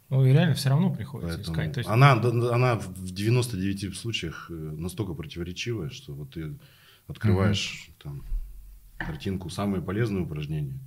Ну 0.08 0.24
и 0.24 0.32
реально 0.32 0.54
все 0.54 0.68
равно 0.68 0.90
приходится 0.90 1.36
Поэтому 1.36 1.56
искать. 1.56 1.72
То 1.72 1.78
есть, 1.78 1.90
она, 1.90 2.16
да, 2.16 2.54
она 2.54 2.76
в 2.76 3.10
99 3.12 3.96
случаях 3.96 4.46
э, 4.50 4.54
настолько 4.54 5.14
противоречивая, 5.14 5.90
что 5.90 6.12
вот 6.12 6.30
ты 6.30 6.56
открываешь 7.08 7.90
там 8.02 8.24
картинку 8.98 9.50
«Самые 9.50 9.82
полезные 9.82 10.22
упражнения», 10.22 10.78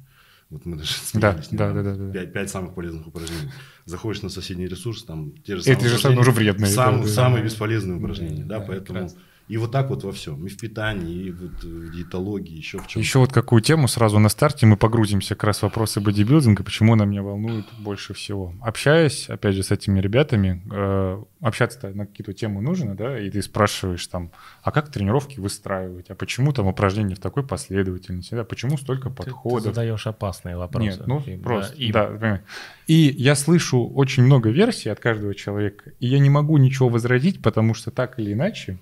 Вот 0.50 0.66
мы 0.66 0.78
даже 0.78 0.92
Да, 1.14 1.34
смеялись 1.34 1.50
да, 1.52 1.74
да, 1.74 1.84
да, 1.84 1.96
да. 1.96 2.12
Пять, 2.12 2.34
пять 2.34 2.50
самых 2.50 2.76
полезных 2.76 3.08
упражнений. 3.08 3.52
Заходишь 3.86 4.22
на 4.22 4.30
соседний 4.30 4.68
ресурс, 4.68 5.04
там 5.04 5.32
те 5.38 5.58
же 5.58 5.62
Эти 5.62 5.74
самые 5.74 5.90
же 5.90 5.98
самые 6.00 6.20
уже 6.20 6.32
вредные, 6.32 6.72
сам- 6.72 7.02
да, 7.02 7.04
да, 7.04 7.08
самые 7.08 7.40
да. 7.40 7.46
бесполезные 7.46 7.98
упражнения, 7.98 8.46
да, 8.46 8.60
Да, 8.60 8.66
поэтому 8.66 9.00
прекрасно. 9.00 9.20
И 9.50 9.58
вот 9.58 9.72
так 9.72 9.90
вот 9.90 10.04
во 10.04 10.12
всем, 10.12 10.46
и 10.46 10.50
в 10.50 10.58
питании, 10.58 11.24
и 11.26 11.32
вот 11.32 11.64
в 11.64 11.92
диетологии, 11.92 12.56
еще 12.56 12.78
в 12.78 12.88
чем. 12.88 13.02
Еще 13.02 13.18
вот 13.20 13.34
какую 13.34 13.62
тему 13.64 13.88
сразу 13.88 14.20
на 14.20 14.30
старте 14.30 14.68
мы 14.68 14.78
погрузимся 14.78 15.34
как 15.36 15.46
раз 15.46 15.60
в 15.60 15.64
вопросы 15.64 16.00
бодибилдинга, 16.00 16.64
почему 16.64 16.94
она 16.94 17.06
меня 17.06 17.24
волнует 17.24 17.66
больше 17.80 18.14
всего. 18.14 18.54
Общаясь, 18.62 19.28
опять 19.28 19.56
же, 19.56 19.64
с 19.64 19.72
этими 19.72 20.00
ребятами, 20.00 20.62
э, 20.72 21.24
общаться 21.42 21.90
на 21.90 22.06
какие-то 22.06 22.34
темы 22.34 22.62
нужно, 22.62 22.96
да, 22.96 23.20
и 23.20 23.32
ты 23.32 23.42
спрашиваешь 23.42 24.06
там, 24.06 24.32
а 24.62 24.72
как 24.72 24.92
тренировки 24.92 25.40
выстраивать, 25.40 26.12
а 26.12 26.16
почему 26.16 26.54
там 26.54 26.68
упражнения 26.68 27.16
в 27.16 27.20
такой 27.20 27.44
последовательности, 27.44 28.36
да, 28.36 28.44
почему 28.44 28.78
столько 28.78 29.10
Ты- 29.10 29.16
Ты, 29.16 29.24
подходов. 29.24 29.64
задаешь 29.64 30.06
опасные 30.06 30.58
вопросы. 30.58 30.86
Нет, 31.00 31.08
ну 31.08 31.20
Им, 31.26 31.42
просто, 31.42 31.76
да, 31.76 31.84
им. 31.84 31.92
да, 31.92 32.06
понимаю. 32.06 32.42
И 32.86 33.16
я 33.18 33.34
слышу 33.34 33.84
очень 33.84 34.24
много 34.24 34.50
версий 34.52 34.90
от 34.90 35.00
каждого 35.00 35.34
человека, 35.34 35.92
и 36.00 36.08
я 36.08 36.20
не 36.20 36.30
могу 36.30 36.58
ничего 36.58 36.88
возразить, 36.90 37.42
потому 37.42 37.74
что 37.74 37.90
так 37.90 38.20
или 38.20 38.34
иначе 38.34 38.78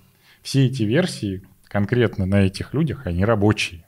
все 0.47 0.67
эти 0.67 0.83
версии 0.83 1.41
конкретно 1.65 2.25
на 2.25 2.45
этих 2.45 2.73
людях, 2.73 3.05
они 3.05 3.25
рабочие. 3.25 3.83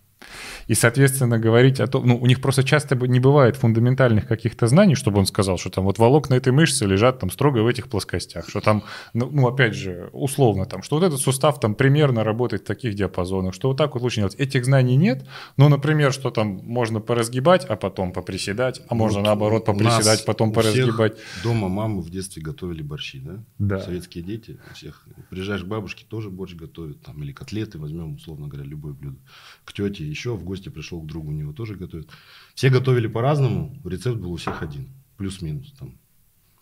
И, 0.69 0.75
соответственно, 0.75 1.39
говорить 1.39 1.79
о 1.79 1.87
том, 1.87 2.05
ну, 2.05 2.15
у 2.15 2.27
них 2.27 2.41
просто 2.41 2.63
часто 2.63 2.95
не 2.95 3.19
бывает 3.19 3.55
фундаментальных 3.55 4.27
каких-то 4.27 4.67
знаний, 4.67 4.93
чтобы 4.93 5.17
он 5.17 5.25
сказал, 5.25 5.57
что 5.57 5.71
там 5.71 5.83
вот 5.85 5.97
волокна 5.97 6.35
этой 6.35 6.53
мышцы 6.53 6.85
лежат 6.85 7.17
там 7.17 7.31
строго 7.31 7.63
в 7.63 7.67
этих 7.67 7.87
плоскостях, 7.87 8.47
что 8.47 8.61
там, 8.61 8.83
ну, 9.15 9.27
ну, 9.31 9.47
опять 9.47 9.73
же, 9.73 10.11
условно 10.13 10.67
там, 10.67 10.83
что 10.83 10.97
вот 10.97 11.05
этот 11.05 11.19
сустав 11.19 11.59
там 11.59 11.73
примерно 11.73 12.23
работает 12.23 12.61
в 12.61 12.65
таких 12.65 12.93
диапазонах, 12.93 13.55
что 13.55 13.69
вот 13.69 13.77
так 13.77 13.95
вот 13.95 14.03
лучше 14.03 14.17
делать. 14.17 14.35
Этих 14.35 14.63
знаний 14.63 14.95
нет, 14.95 15.25
но, 15.57 15.69
например, 15.69 16.13
что 16.13 16.29
там 16.29 16.61
можно 16.63 16.99
поразгибать, 16.99 17.65
а 17.65 17.75
потом 17.75 18.13
поприседать, 18.13 18.83
а 18.89 18.93
можно 18.93 19.21
Вот 19.21 19.25
наоборот 19.25 19.65
поприседать, 19.65 20.23
потом 20.23 20.53
поразгибать. 20.53 21.17
Дома 21.41 21.67
маму 21.67 22.01
в 22.01 22.11
детстве 22.11 22.43
готовили 22.43 22.83
борщи, 22.83 23.19
да? 23.21 23.43
Да. 23.57 23.79
Советские 23.79 24.23
дети 24.23 24.59
у 24.69 24.75
всех. 24.75 25.07
Приезжаешь 25.31 25.63
к 25.63 25.67
бабушке, 25.67 26.05
тоже 26.07 26.29
борщ 26.29 26.53
готовят, 26.53 27.01
там, 27.01 27.23
или 27.23 27.31
котлеты, 27.31 27.79
возьмем, 27.79 28.13
условно 28.13 28.47
говоря, 28.47 28.67
любое 28.69 28.93
блюдо. 28.93 29.17
К 29.65 29.73
тете 29.73 30.05
еще 30.05 30.35
в 30.35 30.43
гости 30.43 30.58
пришел 30.67 31.01
к 31.01 31.05
другу, 31.07 31.29
у 31.29 31.33
него 31.33 31.53
тоже 31.53 31.75
готовят. 31.75 32.09
Все 32.53 32.69
готовили 32.69 33.07
по-разному, 33.07 33.79
рецепт 33.85 34.17
был 34.19 34.33
у 34.33 34.35
всех 34.35 34.61
один, 34.61 34.89
плюс-минус 35.17 35.73
там. 35.79 35.97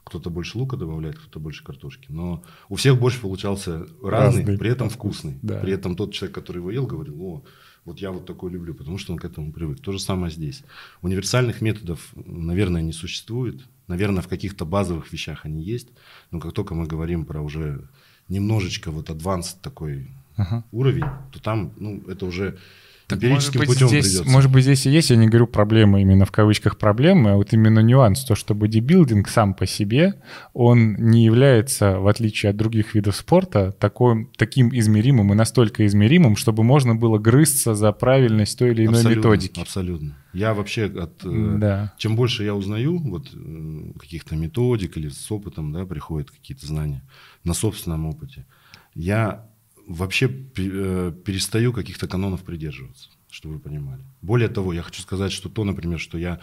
Кто-то 0.03 0.29
больше 0.29 0.57
лука 0.57 0.77
добавляет, 0.77 1.17
кто-то 1.19 1.39
больше 1.39 1.63
картошки. 1.65 2.05
Но 2.09 2.41
у 2.69 2.75
всех 2.75 2.97
борщ 2.97 3.19
получался 3.19 3.87
разный, 4.01 4.41
Разный. 4.41 4.57
при 4.57 4.69
этом 4.69 4.89
вкусный. 4.89 5.37
Да. 5.41 5.59
При 5.59 5.73
этом 5.73 5.97
тот 5.97 6.13
человек, 6.13 6.33
который 6.33 6.59
его 6.59 6.71
ел, 6.71 6.87
говорил, 6.87 7.21
о, 7.21 7.43
вот 7.83 7.99
я 7.99 8.11
вот 8.11 8.25
такой 8.25 8.51
люблю, 8.51 8.73
потому 8.73 8.97
что 8.97 9.11
он 9.11 9.19
к 9.19 9.25
этому 9.25 9.51
привык. 9.51 9.81
То 9.81 9.91
же 9.91 9.99
самое 9.99 10.31
здесь. 10.31 10.63
Универсальных 11.01 11.59
методов, 11.61 12.13
наверное, 12.15 12.81
не 12.81 12.93
существует. 12.93 13.65
Наверное, 13.87 14.21
в 14.21 14.29
каких-то 14.29 14.63
базовых 14.65 15.11
вещах 15.11 15.45
они 15.45 15.61
есть. 15.61 15.89
Но 16.31 16.39
как 16.39 16.53
только 16.53 16.73
мы 16.73 16.87
говорим 16.87 17.25
про 17.25 17.41
уже 17.41 17.89
немножечко 18.29 18.91
вот 18.91 19.09
адванс 19.09 19.55
такой 19.61 20.07
Ага. 20.37 20.63
уровень, 20.71 21.05
то 21.33 21.41
там, 21.41 21.73
ну, 21.77 22.01
это 22.07 22.25
уже 22.25 22.57
Так, 23.07 23.23
может 23.23 23.55
быть, 23.55 23.67
путем 23.69 23.87
здесь, 23.87 24.05
придется. 24.05 24.29
может 24.29 24.51
быть, 24.51 24.63
здесь 24.63 24.85
и 24.85 24.89
есть, 24.89 25.11
я 25.11 25.15
не 25.15 25.27
говорю 25.27 25.47
проблемы 25.47 26.01
именно 26.01 26.25
в 26.25 26.31
кавычках 26.31 26.77
проблемы, 26.77 27.31
а 27.31 27.35
вот 27.37 27.53
именно 27.53 27.79
нюанс, 27.79 28.25
то, 28.25 28.35
что 28.35 28.53
бодибилдинг 28.53 29.29
сам 29.29 29.53
по 29.53 29.65
себе, 29.65 30.15
он 30.53 30.95
не 30.95 31.23
является, 31.23 31.99
в 31.99 32.07
отличие 32.07 32.49
от 32.49 32.57
других 32.57 32.95
видов 32.95 33.15
спорта, 33.15 33.71
такой, 33.71 34.29
таким 34.35 34.77
измеримым 34.77 35.31
и 35.31 35.35
настолько 35.35 35.85
измеримым, 35.85 36.35
чтобы 36.35 36.63
можно 36.63 36.95
было 36.95 37.17
грызться 37.17 37.75
за 37.75 37.93
правильность 37.93 38.59
той 38.59 38.71
или 38.71 38.85
иной 38.85 38.95
абсолютно, 38.99 39.19
методики. 39.19 39.59
Абсолютно. 39.61 40.17
Я 40.33 40.53
вообще 40.53 40.85
от... 40.85 41.23
э, 41.23 41.55
Да. 41.59 41.93
Чем 41.97 42.17
больше 42.17 42.43
я 42.43 42.55
узнаю 42.55 42.97
вот, 42.99 43.29
э, 43.33 43.91
каких-то 43.97 44.35
методик 44.35 44.97
или 44.97 45.07
с 45.07 45.31
опытом 45.31 45.71
да, 45.71 45.85
приходят 45.85 46.29
какие-то 46.29 46.67
знания 46.67 47.07
на 47.45 47.53
собственном 47.53 48.05
опыте, 48.05 48.45
я 48.93 49.47
вообще 49.87 50.25
э, 50.57 51.13
перестаю 51.25 51.73
каких-то 51.73 52.07
канонов 52.07 52.43
придерживаться, 52.43 53.09
чтобы 53.29 53.55
вы 53.55 53.61
понимали. 53.61 54.03
Более 54.21 54.49
того, 54.49 54.73
я 54.73 54.81
хочу 54.81 55.01
сказать, 55.01 55.31
что 55.31 55.49
то, 55.49 55.63
например, 55.63 55.99
что 55.99 56.17
я 56.17 56.39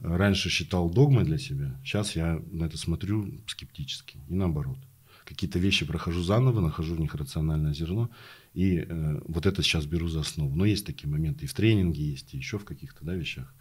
раньше 0.00 0.50
считал 0.50 0.90
догмой 0.90 1.24
для 1.24 1.38
себя, 1.38 1.80
сейчас 1.84 2.16
я 2.16 2.42
на 2.50 2.64
это 2.64 2.76
смотрю 2.76 3.40
скептически 3.46 4.18
и 4.28 4.34
наоборот. 4.34 4.78
Какие-то 5.24 5.60
вещи 5.60 5.86
прохожу 5.86 6.20
заново, 6.22 6.60
нахожу 6.60 6.96
в 6.96 7.00
них 7.00 7.14
рациональное 7.14 7.72
зерно, 7.72 8.10
и 8.54 8.78
э, 8.78 9.20
вот 9.28 9.46
это 9.46 9.62
сейчас 9.62 9.86
беру 9.86 10.08
за 10.08 10.20
основу. 10.20 10.56
Но 10.56 10.64
есть 10.64 10.84
такие 10.84 11.08
моменты 11.08 11.44
и 11.44 11.48
в 11.48 11.54
тренинге 11.54 12.02
есть, 12.02 12.34
и 12.34 12.36
еще 12.36 12.58
в 12.58 12.64
каких-то 12.64 13.04
да, 13.04 13.14
вещах. 13.14 13.54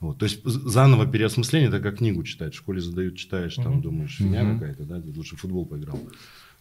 Вот. 0.00 0.18
То 0.18 0.24
есть 0.24 0.44
заново 0.44 1.06
переосмысление, 1.06 1.68
это 1.68 1.80
как 1.80 1.98
книгу 1.98 2.24
читать. 2.24 2.52
В 2.54 2.58
школе 2.58 2.80
задают, 2.80 3.16
читаешь, 3.16 3.54
там 3.54 3.74
Мгм. 3.74 3.82
думаешь, 3.82 4.16
фигня 4.16 4.42
Мгм. 4.42 4.58
какая-то, 4.58 4.84
да, 4.84 5.00
лучше 5.14 5.36
футбол 5.36 5.66
поиграл. 5.66 6.00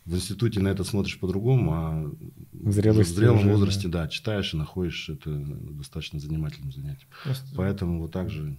В 0.05 0.15
институте 0.15 0.59
на 0.59 0.67
это 0.67 0.83
смотришь 0.83 1.19
по-другому, 1.19 1.73
а 1.73 2.11
В 2.51 2.71
зрелости 2.71 3.13
в 3.13 3.15
зрелом 3.15 3.39
уже, 3.39 3.49
возрасте, 3.51 3.87
да. 3.87 4.07
читаешь 4.09 4.53
и 4.53 4.57
находишь 4.57 5.09
это 5.09 5.29
достаточно 5.33 6.19
занимательным 6.19 6.71
занятием. 6.73 7.07
Просто- 7.23 7.55
Поэтому 7.55 7.99
вот 8.01 8.11
так 8.11 8.29
же 8.29 8.57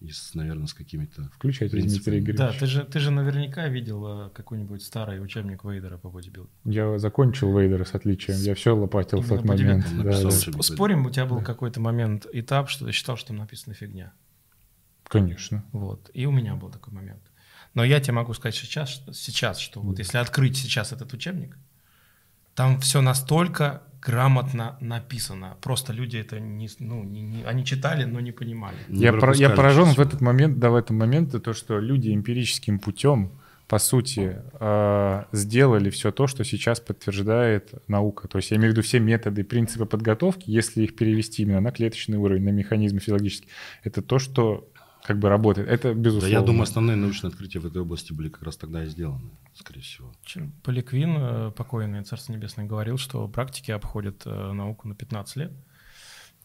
и, 0.00 0.10
с, 0.10 0.34
наверное, 0.34 0.66
с 0.66 0.74
какими-то... 0.74 1.30
Включайте, 1.34 1.72
Дмитрий 1.76 1.90
принципами. 1.90 2.18
Игоревич. 2.18 2.38
Да, 2.38 2.52
ты 2.52 2.66
же, 2.66 2.84
ты 2.84 2.98
же 2.98 3.10
наверняка 3.10 3.66
видел 3.68 4.26
э, 4.26 4.30
какой-нибудь 4.30 4.82
старый 4.82 5.22
учебник 5.22 5.64
Вейдера 5.64 5.96
по 5.96 6.10
бодибилдингу. 6.10 6.50
Я 6.64 6.98
закончил 6.98 7.58
Вейдера 7.58 7.84
с 7.84 7.94
отличием, 7.94 8.38
я 8.38 8.54
все 8.54 8.76
лопатил 8.76 9.20
в 9.20 9.26
Именно 9.26 9.36
тот 9.36 9.44
момент. 9.48 9.86
Да, 9.96 10.04
написал 10.04 10.52
да. 10.52 10.62
Спорим, 10.62 11.06
у 11.06 11.10
тебя 11.10 11.24
был 11.26 11.40
какой-то 11.40 11.80
момент, 11.80 12.26
этап, 12.32 12.68
что 12.68 12.84
ты 12.86 12.92
считал, 12.92 13.16
что 13.16 13.28
там 13.28 13.38
написана 13.38 13.74
фигня. 13.74 14.12
Конечно. 15.04 15.64
Вот. 15.72 16.10
И 16.12 16.26
у 16.26 16.30
меня 16.30 16.56
был 16.56 16.70
такой 16.70 16.92
момент. 16.92 17.22
Но 17.76 17.84
я 17.84 18.00
тебе 18.00 18.14
могу 18.14 18.32
сказать 18.32 18.54
сейчас, 18.54 18.88
что, 18.88 19.12
сейчас, 19.12 19.58
что 19.58 19.80
вот 19.80 19.98
если 19.98 20.16
открыть 20.16 20.56
сейчас 20.56 20.92
этот 20.92 21.12
учебник, 21.12 21.58
там 22.54 22.80
все 22.80 23.02
настолько 23.02 23.82
грамотно 24.00 24.78
написано. 24.80 25.56
Просто 25.60 25.92
люди 25.92 26.16
это 26.16 26.40
не, 26.40 26.70
ну, 26.78 27.04
не- 27.04 27.20
не- 27.20 27.44
они 27.44 27.66
читали, 27.66 28.04
но 28.04 28.18
не 28.20 28.32
понимали. 28.32 28.76
Не 28.88 29.02
Я, 29.02 29.12
пор- 29.12 29.34
я 29.34 29.50
поражен 29.50 29.92
в 29.92 30.00
этот 30.00 30.22
момент, 30.22 30.58
да, 30.58 30.70
в 30.70 30.74
этом 30.74 30.96
моменте, 30.96 31.38
то, 31.38 31.52
что 31.52 31.78
люди 31.78 32.14
эмпирическим 32.14 32.78
путем, 32.78 33.30
по 33.68 33.78
сути, 33.78 34.38
э, 34.58 35.24
сделали 35.32 35.90
все 35.90 36.12
то, 36.12 36.26
что 36.28 36.44
сейчас 36.44 36.80
подтверждает 36.80 37.74
наука. 37.88 38.26
То 38.26 38.38
есть 38.38 38.52
я 38.52 38.56
имею 38.56 38.70
в 38.70 38.72
виду 38.72 38.82
все 38.86 39.00
методы, 39.00 39.44
принципы 39.44 39.84
подготовки, 39.84 40.44
если 40.50 40.84
их 40.84 40.96
перевести 40.96 41.42
именно 41.42 41.60
на 41.60 41.72
клеточный 41.72 42.16
уровень, 42.16 42.44
на 42.44 42.50
механизмы 42.52 43.00
физиологические, 43.00 43.50
это 43.82 44.00
то, 44.00 44.18
что 44.18 44.66
как 45.06 45.18
бы 45.18 45.28
работает. 45.28 45.68
Это 45.68 45.94
Да, 45.94 46.00
безусловно. 46.00 46.32
я 46.32 46.42
думаю, 46.42 46.62
основные 46.64 46.96
научные 46.96 47.28
открытия 47.28 47.60
в 47.60 47.66
этой 47.66 47.80
области 47.80 48.12
были 48.12 48.28
как 48.28 48.42
раз 48.42 48.56
тогда 48.56 48.82
и 48.82 48.88
сделаны, 48.88 49.30
скорее 49.54 49.80
всего. 49.82 50.12
Чем 50.24 50.52
Поликвин, 50.64 51.16
э, 51.16 51.50
покойный 51.52 52.02
Царство 52.02 52.32
Небесное, 52.32 52.66
говорил, 52.66 52.98
что 52.98 53.28
практики 53.28 53.70
обходят 53.70 54.22
э, 54.26 54.52
науку 54.52 54.88
на 54.88 54.96
15 54.96 55.36
лет. 55.36 55.52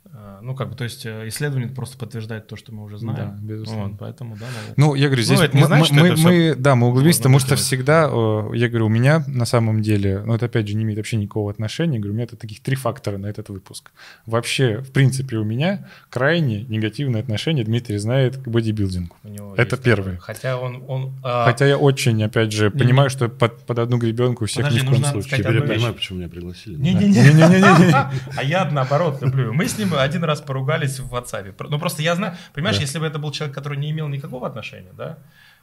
Э, 0.06 0.40
Ну, 0.42 0.56
как 0.56 0.70
бы, 0.70 0.76
то 0.76 0.84
есть 0.84 1.06
э, 1.06 1.28
исследование 1.28 1.70
просто 1.70 1.98
подтверждает 1.98 2.48
то, 2.48 2.56
что 2.56 2.74
мы 2.74 2.84
уже 2.84 2.98
знаем. 2.98 3.18
Да, 3.18 3.38
безусловно. 3.42 3.90
Вот, 3.90 4.00
поэтому, 4.00 4.36
да, 4.36 4.46
наука. 4.46 4.74
Ну, 4.76 4.96
я 4.96 5.08
говорю, 5.08 5.24
здесь 5.24 5.40
это 5.40 5.56
не 5.56 5.62
мы, 5.62 5.68
значит, 5.68 5.92
мы- 5.92 6.08
что 6.08 6.16
всё 6.16 6.28
мы- 6.28 6.56
да, 6.56 6.76
мы 6.76 6.88
углубились, 6.88 7.18
потому 7.18 7.40
что 7.40 7.50
делать. 7.50 7.62
всегда, 7.62 8.10
э, 8.12 8.50
я 8.56 8.68
говорю, 8.68 8.88
у 8.88 8.90
меня 8.90 9.24
на 9.28 9.46
самом 9.46 9.82
деле, 9.82 10.24
ну, 10.26 10.34
это 10.34 10.48
опять 10.48 10.68
же 10.68 10.76
не 10.76 10.84
имеет 10.84 10.98
вообще 10.98 11.18
никакого 11.18 11.52
отношения, 11.52 12.00
говорю, 12.00 12.14
у 12.14 12.16
меня 12.16 12.24
это 12.26 12.36
таких 12.36 12.62
три 12.62 12.76
фактора 12.76 13.18
на 13.18 13.28
этот 13.28 13.50
выпуск. 13.50 13.92
Вообще, 14.26 14.80
в 14.80 14.92
принципе, 14.92 15.38
у 15.38 15.44
меня 15.44 15.88
крайне 16.10 16.64
негативное 16.64 17.22
отношение, 17.22 17.64
Дмитрий 17.64 17.98
знает, 17.98 18.38
к 18.38 18.48
бодибилдингу. 18.48 19.16
Это 19.56 19.78
такое. 19.78 20.18
Хотя 20.18 20.58
он... 20.58 20.84
он 20.88 21.14
а, 21.24 21.46
Хотя 21.46 21.68
я 21.68 21.78
очень, 21.78 22.22
опять 22.24 22.52
же, 22.52 22.72
Не, 22.74 22.80
понимаю, 22.80 23.10
что 23.12 23.30
под, 23.30 23.60
под 23.66 23.78
одну 23.78 23.98
гребенку 23.98 24.46
всех 24.46 24.66
Подожди, 24.66 24.82
ни 24.82 24.86
в 24.86 24.90
коем 24.90 25.06
случае. 25.06 25.40
Теперь 25.40 25.56
я 25.56 25.62
понимаю, 25.62 25.94
почему 25.94 26.20
меня 26.20 26.30
пригласили. 26.30 26.76
Не-не-не. 26.76 27.94
А 28.36 28.44
я 28.44 28.66
наоборот 28.70 29.22
люблю. 29.22 29.54
Мы 29.54 29.68
с 29.68 29.78
ним 29.78 29.91
один 30.00 30.24
раз 30.24 30.42
поругались 30.42 31.00
в 31.00 31.14
WhatsApp. 31.14 31.56
Ну 31.70 31.80
просто 31.80 32.02
я 32.02 32.16
знаю, 32.16 32.36
понимаешь, 32.54 32.78
Да. 32.78 32.82
если 32.84 33.00
бы 33.00 33.06
это 33.06 33.20
был 33.20 33.32
человек, 33.32 33.56
который 33.56 33.78
не 33.78 33.92
имел 33.92 34.08
никакого 34.08 34.48
отношения, 34.48 34.92
да, 34.94 35.18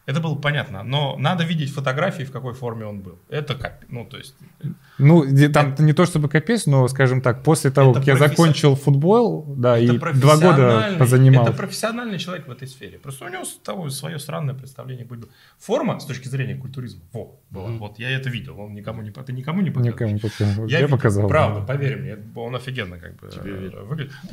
это 0.08 0.20
было 0.20 0.34
бы 0.34 0.40
понятно. 0.40 0.82
Но 0.82 1.16
надо 1.18 1.44
видеть 1.44 1.72
фотографии, 1.72 2.24
в 2.24 2.32
какой 2.32 2.54
форме 2.54 2.86
он 2.86 3.00
был. 3.00 3.18
Это 3.28 3.54
как, 3.54 3.84
ну 3.88 4.04
то 4.04 4.16
есть... 4.16 4.34
Ну, 4.98 5.24
где- 5.24 5.48
там 5.48 5.74
не 5.78 5.92
то 5.92 6.06
чтобы 6.06 6.28
капец, 6.28 6.66
но, 6.66 6.88
скажем 6.88 7.20
так, 7.20 7.42
после 7.44 7.70
того, 7.70 7.90
Это 7.92 8.00
как 8.00 8.06
я 8.08 8.14
професси- 8.14 8.28
закончил 8.28 8.74
футбол, 8.74 9.44
да, 9.56 9.78
и 9.78 9.84
это 9.96 10.12
два 10.14 10.36
года 10.36 10.96
позанимал. 10.98 11.44
Это 11.46 11.52
профессиональный 11.56 12.18
человек 12.18 12.48
в 12.48 12.50
этой 12.50 12.66
сфере. 12.66 12.98
Просто 12.98 13.26
у 13.26 13.28
него 13.28 13.44
с 13.44 13.56
того 13.58 13.90
свое 13.90 14.18
странное 14.18 14.54
представление 14.54 15.04
будет. 15.06 15.28
Форма 15.58 16.00
с 16.00 16.04
точки 16.06 16.26
зрения 16.28 16.56
культуризма. 16.56 17.02
Во, 17.12 17.38
была. 17.50 17.68
Мгм. 17.68 17.78
Вот 17.78 17.98
я 17.98 18.10
это 18.10 18.30
видел. 18.30 18.58
Он 18.58 18.74
никому 18.74 19.02
не... 19.02 19.10
Ты 19.10 19.32
никому 19.32 19.60
не 19.60 19.70
показываешь? 19.70 19.94
Никому 19.94 20.18
показал. 20.18 20.66
Я, 20.68 20.80
видел, 20.80 20.96
показал. 20.96 21.28
Правда, 21.28 21.60
да. 21.60 21.66
поверь 21.66 21.96
мне, 21.98 22.16
он 22.34 22.56
офигенно 22.56 22.98
как 22.98 23.16
бы 23.20 23.28
Тебе 23.28 23.70
э, 23.72 23.82
выглядит. 23.84 24.12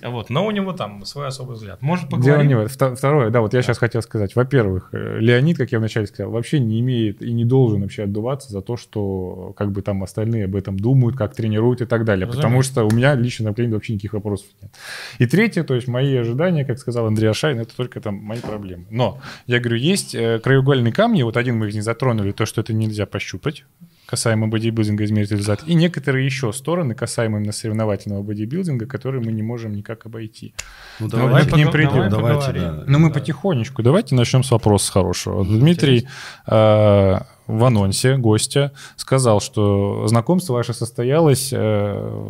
Да. 0.00 0.10
Вот, 0.10 0.30
но 0.30 0.46
у 0.46 0.50
него 0.50 0.72
там 0.72 1.04
свой 1.04 1.26
особый 1.28 1.56
взгляд. 1.56 1.82
Может, 1.82 2.08
Дело 2.08 2.20
поговорим? 2.20 2.48
не 2.48 2.54
этом. 2.54 2.66
Вто- 2.66 2.94
Второе, 2.96 3.30
да, 3.30 3.40
вот 3.40 3.52
я 3.54 3.62
сейчас 3.62 3.78
хотел 3.78 4.02
сказать. 4.02 4.34
Во-первых, 4.34 4.88
э, 4.92 4.93
Леонид, 4.94 5.58
как 5.58 5.72
я 5.72 5.78
вначале 5.78 6.06
сказал, 6.06 6.32
вообще 6.32 6.58
не 6.58 6.80
имеет 6.80 7.22
и 7.22 7.32
не 7.32 7.44
должен 7.44 7.82
вообще 7.82 8.04
отдуваться 8.04 8.50
за 8.50 8.60
то, 8.62 8.76
что 8.76 9.52
как 9.56 9.72
бы 9.72 9.82
там 9.82 10.02
остальные 10.02 10.44
об 10.44 10.56
этом 10.56 10.78
думают, 10.78 11.16
как 11.16 11.34
тренируют 11.34 11.80
и 11.80 11.86
так 11.86 12.04
далее. 12.04 12.26
Потому 12.26 12.62
что 12.62 12.84
у 12.84 12.90
меня 12.90 13.14
лично 13.14 13.48
на 13.48 13.54
клинике 13.54 13.74
вообще 13.74 13.94
никаких 13.94 14.12
вопросов 14.14 14.46
нет. 14.62 14.72
И 15.18 15.26
третье, 15.26 15.64
то 15.64 15.74
есть 15.74 15.88
мои 15.88 16.14
ожидания, 16.16 16.64
как 16.64 16.78
сказал 16.78 17.06
Андрей 17.06 17.28
Ашайн, 17.28 17.60
это 17.60 17.76
только 17.76 18.00
там 18.00 18.16
мои 18.16 18.40
проблемы. 18.40 18.84
Но 18.90 19.20
я 19.46 19.60
говорю, 19.60 19.76
есть 19.76 20.14
э, 20.14 20.38
краеугольные 20.38 20.92
камни, 20.92 21.22
вот 21.22 21.36
один 21.36 21.58
мы 21.58 21.68
их 21.68 21.74
не 21.74 21.80
затронули, 21.80 22.32
то, 22.32 22.46
что 22.46 22.60
это 22.60 22.72
нельзя 22.72 23.06
пощупать, 23.06 23.64
касаемо 24.14 24.46
бодибилдинга 24.46 25.04
измерить 25.04 25.32
результат, 25.32 25.64
и 25.66 25.74
некоторые 25.74 26.24
еще 26.24 26.52
стороны, 26.52 26.94
касаемо 26.94 27.38
именно 27.38 27.52
соревновательного 27.52 28.22
бодибилдинга, 28.22 28.86
которые 28.86 29.20
мы 29.20 29.32
не 29.32 29.42
можем 29.42 29.74
никак 29.74 30.06
обойти. 30.06 30.54
Ну, 31.00 31.08
давайте, 31.08 31.28
давай 31.28 31.46
к 31.46 31.56
ним 31.56 31.72
придем. 31.72 32.08
Давайте, 32.08 32.52
да. 32.52 32.84
Ну, 32.86 32.98
мы 33.00 33.08
да. 33.08 33.14
потихонечку. 33.14 33.82
Давайте 33.82 34.14
начнем 34.14 34.44
с 34.44 34.52
вопроса 34.52 34.92
хорошего. 34.92 35.44
Дмитрий 35.44 36.06
э, 36.46 37.18
в 37.46 37.64
анонсе 37.64 38.16
гостя 38.16 38.72
сказал, 38.96 39.40
что 39.40 40.06
знакомство 40.06 40.54
ваше 40.54 40.72
состоялось 40.72 41.50
э, 41.52 42.20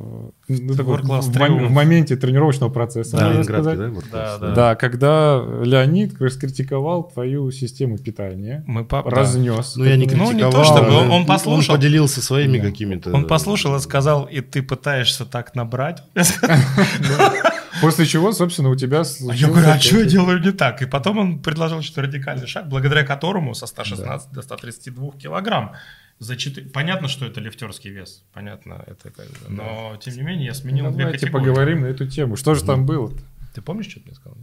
ну, 0.48 0.72
в, 0.72 0.76
в, 0.76 1.30
в 1.30 1.70
моменте 1.70 2.16
тренировочного 2.16 2.70
процесса. 2.70 3.16
Да, 3.16 3.42
да, 3.42 3.74
да, 4.12 4.38
да. 4.38 4.54
да, 4.54 4.74
когда 4.74 5.42
Леонид 5.62 6.20
раскритиковал 6.20 7.04
твою 7.04 7.50
систему 7.50 7.98
питания, 7.98 8.64
мы 8.66 8.84
по... 8.84 9.02
разнес. 9.02 9.76
Ну, 9.76 9.84
я 9.84 9.96
не 9.96 10.06
критиковал. 10.06 10.32
Ну, 10.32 10.38
не 10.38 10.50
то, 10.50 10.64
чтобы 10.64 10.92
он, 10.92 11.10
он 11.10 11.26
послушал. 11.26 11.74
Он 11.74 11.80
поделился 11.80 12.20
своими 12.20 12.58
да. 12.58 12.64
какими-то... 12.64 13.12
Он 13.12 13.26
послушал 13.26 13.76
и 13.76 13.80
сказал, 13.80 14.24
и 14.24 14.40
ты 14.40 14.62
пытаешься 14.62 15.24
так 15.24 15.54
набрать. 15.54 16.02
После 17.80 18.06
чего, 18.06 18.32
собственно, 18.32 18.70
у 18.70 18.76
тебя 18.76 19.00
А 19.00 19.34
я 19.34 19.48
говорю, 19.48 19.68
а 19.68 19.78
что 19.78 19.98
я 19.98 20.04
делаю 20.04 20.40
не 20.40 20.52
так? 20.52 20.82
И 20.82 20.86
потом 20.86 21.18
он 21.18 21.38
предложил 21.40 21.82
что 21.82 22.02
радикальный 22.02 22.46
шаг, 22.46 22.68
благодаря 22.68 23.04
которому 23.04 23.54
со 23.54 23.66
116 23.66 24.30
да. 24.30 24.34
до 24.34 24.42
132 24.42 25.12
килограмм 25.12 25.72
за 26.18 26.36
4... 26.36 26.68
Понятно, 26.68 27.08
что 27.08 27.26
это 27.26 27.40
лифтерский 27.40 27.90
вес, 27.90 28.22
понятно, 28.32 28.84
это 28.86 29.10
как 29.10 29.26
бы, 29.26 29.48
но 29.48 29.92
да. 29.92 29.98
тем 29.98 30.14
не 30.14 30.22
менее 30.22 30.46
я 30.46 30.54
сменил 30.54 30.84
ну, 30.84 30.90
две 30.92 31.04
Давайте 31.04 31.26
категории. 31.26 31.44
поговорим 31.46 31.80
на 31.82 31.86
эту 31.86 32.06
тему. 32.06 32.36
Что 32.36 32.54
же 32.54 32.64
там 32.64 32.86
было 32.86 33.08
-то? 33.08 33.20
Ты 33.54 33.62
помнишь, 33.62 33.86
что 33.90 34.00
ты 34.00 34.06
мне 34.06 34.14
сказал? 34.14 34.38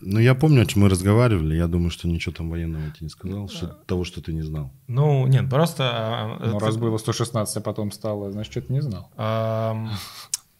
Ну, 0.00 0.20
я 0.20 0.34
помню, 0.34 0.62
о 0.62 0.66
чем 0.66 0.82
мы 0.82 0.88
разговаривали. 0.88 1.56
Я 1.56 1.68
думаю, 1.68 1.90
что 1.90 2.08
ничего 2.08 2.34
там 2.34 2.50
военного 2.50 2.90
тебе 2.90 3.06
не 3.06 3.08
сказал, 3.08 3.48
что, 3.48 3.66
того, 3.86 4.04
что 4.04 4.20
ты 4.20 4.32
не 4.32 4.42
знал. 4.42 4.70
Ну, 4.88 5.26
нет, 5.26 5.48
просто... 5.48 5.84
А, 5.84 6.38
ну, 6.40 6.56
это... 6.56 6.66
раз 6.66 6.76
было 6.76 6.98
116, 6.98 7.56
а 7.56 7.60
потом 7.60 7.90
стало, 7.92 8.30
значит, 8.32 8.52
что-то 8.52 8.72
не 8.72 8.82
знал. 8.82 9.10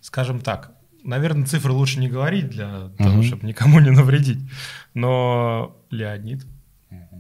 Скажем 0.01 0.41
так, 0.41 0.73
наверное, 1.07 1.47
цифры 1.47 1.73
лучше 1.73 2.01
не 2.01 2.09
говорить 2.09 2.51
для 2.51 2.91
того, 2.99 3.23
чтобы 3.23 3.47
никому 3.47 3.81
не 3.81 3.91
навредить. 3.91 4.41
Но 4.95 5.77
Леонид 5.91 6.45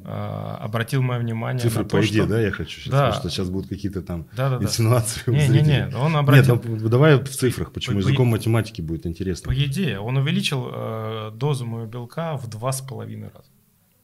а, 0.08 0.58
обратил 0.60 1.02
мое 1.02 1.18
внимание 1.18 1.60
Цифры 1.60 1.82
на 1.82 1.88
то, 1.88 1.96
по 1.96 2.06
идее, 2.06 2.22
что... 2.22 2.26
да, 2.26 2.40
я 2.40 2.52
хочу 2.52 2.78
сейчас 2.78 2.92
да. 2.92 2.98
сказать, 2.98 3.20
что 3.20 3.30
сейчас 3.30 3.50
будут 3.50 3.68
какие-то 3.68 4.02
там 4.02 4.28
да, 4.36 4.56
да, 4.56 4.64
инсинуации 4.64 5.22
да. 5.26 5.32
Не, 5.32 5.48
не, 5.48 5.62
не, 5.62 5.96
он 5.96 6.14
обратил... 6.16 6.56
Нет, 6.56 6.64
ну, 6.64 6.88
давай 6.88 7.16
в 7.16 7.28
цифрах, 7.28 7.72
почему 7.72 7.96
по, 7.96 8.00
языком 8.00 8.28
по... 8.28 8.32
математики 8.36 8.80
будет 8.80 9.04
интересно. 9.04 9.52
По 9.52 9.56
идее, 9.56 9.98
он 9.98 10.16
увеличил 10.16 10.70
э, 10.72 11.32
дозу 11.34 11.66
моего 11.66 11.86
белка 11.86 12.36
в 12.36 12.48
два 12.48 12.70
с 12.70 12.80
половиной 12.82 13.30
раза. 13.34 13.48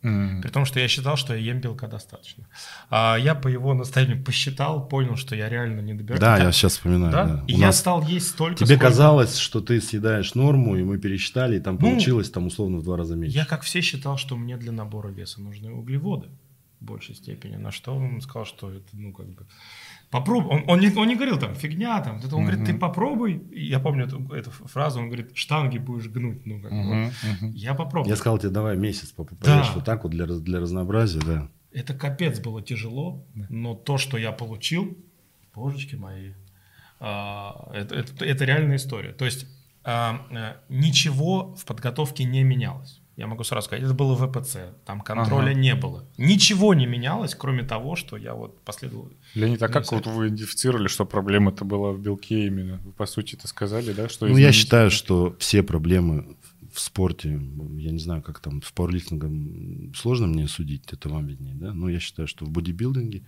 Mm. 0.03 0.43
При 0.43 0.51
том, 0.51 0.65
что 0.65 0.81
я 0.81 0.89
считал, 0.89 1.17
что 1.17 1.35
я 1.35 1.53
ем 1.53 1.61
белка 1.61 1.87
достаточно. 1.87 2.45
А 2.91 3.17
я 3.17 3.35
по 3.35 3.47
его 3.49 3.73
наставлению 3.73 4.25
посчитал, 4.25 4.89
понял, 4.89 5.17
что 5.17 5.37
я 5.37 5.49
реально 5.49 5.81
не 5.81 5.95
добираю. 5.95 6.21
Да, 6.21 6.39
я 6.39 6.53
сейчас 6.53 6.73
вспоминаю. 6.73 7.13
Да? 7.13 7.25
Да. 7.25 7.45
И 7.47 7.55
я 7.55 7.73
стал 7.73 8.05
есть 8.07 8.29
столько, 8.29 8.57
Тебе 8.65 8.77
сколько... 8.77 8.87
казалось, 8.87 9.37
что 9.37 9.61
ты 9.61 9.81
съедаешь 9.81 10.35
норму, 10.35 10.77
и 10.77 10.83
мы 10.83 10.99
пересчитали, 10.99 11.57
и 11.57 11.61
там 11.61 11.79
ну, 11.81 11.91
получилось 11.91 12.31
там 12.31 12.47
условно 12.47 12.79
в 12.79 12.83
два 12.83 12.97
раза 12.97 13.15
меньше. 13.15 13.37
Я, 13.37 13.45
как 13.45 13.63
все, 13.63 13.81
считал, 13.81 14.17
что 14.17 14.37
мне 14.37 14.57
для 14.57 14.73
набора 14.73 15.09
веса 15.09 15.41
нужны 15.41 15.71
углеводы 15.71 16.29
в 16.83 16.85
большей 16.85 17.15
степени. 17.15 17.57
На 17.57 17.71
что 17.71 17.95
он 17.95 18.21
сказал, 18.21 18.45
что 18.45 18.71
это, 18.71 18.89
ну, 18.93 19.13
как 19.13 19.27
бы... 19.27 19.47
Попробуй. 20.11 20.51
Он, 20.51 20.65
он, 20.67 20.81
не, 20.81 20.95
он 20.95 21.09
не 21.09 21.15
говорил 21.15 21.39
там 21.39 21.55
фигня, 21.55 22.01
там. 22.01 22.17
Это 22.17 22.37
он 22.37 22.43
uh-huh. 22.43 22.47
говорит, 22.47 22.67
ты 22.67 22.75
попробуй. 22.75 23.43
Я 23.51 23.81
помню 23.81 24.05
эту, 24.05 24.35
эту 24.35 24.51
фразу, 24.51 25.01
он 25.01 25.07
говорит, 25.07 25.31
штанги 25.35 25.79
будешь 25.79 26.09
гнуть. 26.09 26.45
Ну, 26.45 26.61
как 26.61 26.73
uh-huh. 26.73 27.13
вот. 27.41 27.55
Я 27.55 27.75
попробую. 27.75 28.11
Я 28.11 28.17
сказал 28.17 28.39
тебе, 28.39 28.51
давай 28.51 28.77
месяц 28.77 29.11
попробуешь 29.11 29.69
да. 29.69 29.73
вот 29.75 29.85
так 29.85 30.03
вот 30.03 30.11
для, 30.11 30.27
для 30.27 30.61
разнообразия, 30.61 31.21
да. 31.21 31.49
Это 31.73 31.95
капец 31.95 32.39
было 32.41 32.61
тяжело, 32.61 33.25
но 33.49 33.75
то, 33.75 33.97
что 33.97 34.19
я 34.19 34.33
получил, 34.33 34.99
божечки 35.55 35.95
мои, 35.95 36.33
а, 37.01 37.71
это, 37.73 37.95
это, 37.95 38.25
это 38.25 38.45
реальная 38.45 38.77
история. 38.77 39.13
То 39.13 39.25
есть 39.25 39.47
а, 39.85 40.27
а, 40.31 40.57
ничего 40.69 41.55
в 41.55 41.65
подготовке 41.65 42.25
не 42.25 42.43
менялось. 42.45 43.02
Я 43.17 43.27
могу 43.27 43.45
сразу 43.45 43.67
сказать, 43.67 43.85
это 43.85 43.93
было 43.93 44.17
ВПЦ, 44.17 44.75
там 44.87 45.03
контроля 45.03 45.51
ага. 45.51 45.61
не 45.61 45.75
было. 45.75 46.05
Ничего 46.17 46.73
не 46.73 46.87
менялось, 46.87 47.35
кроме 47.35 47.63
того, 47.63 47.95
что 47.95 48.17
я 48.17 48.35
вот 48.35 48.63
последовал. 48.65 49.13
Леонид, 49.35 49.63
а 49.63 49.69
как 49.69 49.91
вот 49.93 50.07
вы 50.07 50.29
идентифицировали, 50.29 50.89
что 50.89 51.05
проблема-то 51.05 51.67
была 51.67 51.93
в 51.93 52.01
белке 52.01 52.47
именно? 52.47 52.79
Вы, 52.79 52.93
по 52.93 53.05
сути, 53.05 53.35
это 53.35 53.49
сказали, 53.49 53.93
да? 53.93 54.09
Что 54.09 54.27
ну, 54.27 54.37
я 54.39 54.51
считаю, 54.51 54.91
что 54.91 55.37
все 55.39 55.63
проблемы 55.63 56.37
в 56.73 56.81
спорте, 56.81 57.39
я 57.77 57.91
не 57.91 57.99
знаю, 57.99 58.23
как 58.23 58.41
там 58.41 58.63
в 58.63 58.73
пауэрлифтинге 58.73 59.93
сложно 59.95 60.27
мне 60.27 60.49
судить, 60.49 60.91
это 60.91 61.11
вам 61.11 61.27
виднее, 61.27 61.55
да? 61.55 61.75
Но 61.75 61.91
я 61.91 62.01
считаю, 62.01 62.27
что 62.27 62.47
в 62.47 62.49
бодибилдинге 62.49 63.25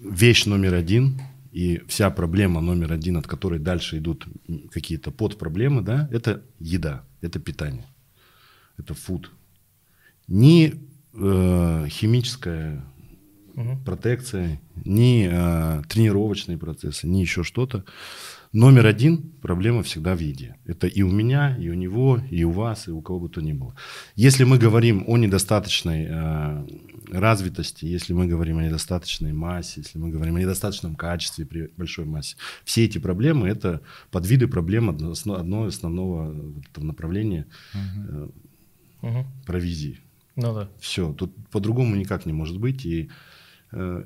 вещь 0.00 0.44
номер 0.46 0.74
один 0.74 1.20
и 1.52 1.82
вся 1.86 2.10
проблема 2.10 2.60
номер 2.60 2.92
один, 2.92 3.16
от 3.16 3.28
которой 3.28 3.60
дальше 3.60 3.98
идут 3.98 4.26
какие-то 4.72 5.12
подпроблемы, 5.12 5.82
да, 5.82 6.08
это 6.10 6.42
еда, 6.58 7.04
это 7.20 7.38
питание 7.38 7.86
это 8.78 8.94
фуд. 8.94 9.30
Ни 10.28 10.74
э, 11.14 11.86
химическая 11.88 12.84
угу. 13.54 13.78
протекция, 13.84 14.60
ни 14.84 15.28
э, 15.30 15.82
тренировочные 15.88 16.58
процессы, 16.58 17.06
ни 17.06 17.18
еще 17.18 17.42
что-то. 17.42 17.84
Номер 18.52 18.86
один 18.86 19.32
проблема 19.42 19.84
всегда 19.84 20.16
в 20.16 20.18
еде. 20.18 20.56
Это 20.64 20.88
и 20.88 21.02
у 21.02 21.12
меня, 21.12 21.56
и 21.56 21.68
у 21.68 21.74
него, 21.74 22.20
и 22.30 22.42
у 22.42 22.50
вас, 22.50 22.88
и 22.88 22.90
у 22.90 23.00
кого 23.00 23.20
бы 23.20 23.28
то 23.28 23.40
ни 23.40 23.52
было. 23.52 23.76
Если 24.16 24.42
мы 24.42 24.58
говорим 24.58 25.04
о 25.06 25.16
недостаточной 25.18 26.06
э, 26.10 26.66
развитости, 27.12 27.84
если 27.84 28.12
мы 28.12 28.26
говорим 28.26 28.58
о 28.58 28.64
недостаточной 28.64 29.32
массе, 29.32 29.82
если 29.82 29.98
мы 29.98 30.10
говорим 30.10 30.34
о 30.34 30.40
недостаточном 30.40 30.96
качестве 30.96 31.46
при 31.46 31.70
большой 31.76 32.06
массе, 32.06 32.36
все 32.64 32.84
эти 32.84 32.98
проблемы 32.98 33.46
это 33.46 33.82
подвиды 34.10 34.48
проблем 34.48 34.90
одного 34.90 35.66
основного 35.66 36.34
направления 36.76 37.46
угу 37.72 38.32
угу. 39.02 39.26
провизии. 39.46 40.00
Ну 40.36 40.54
да. 40.54 40.68
Все, 40.78 41.12
тут 41.12 41.34
по-другому 41.50 41.96
никак 41.96 42.26
не 42.26 42.32
может 42.32 42.58
быть. 42.58 42.86
И 42.86 43.10
э, 43.72 44.04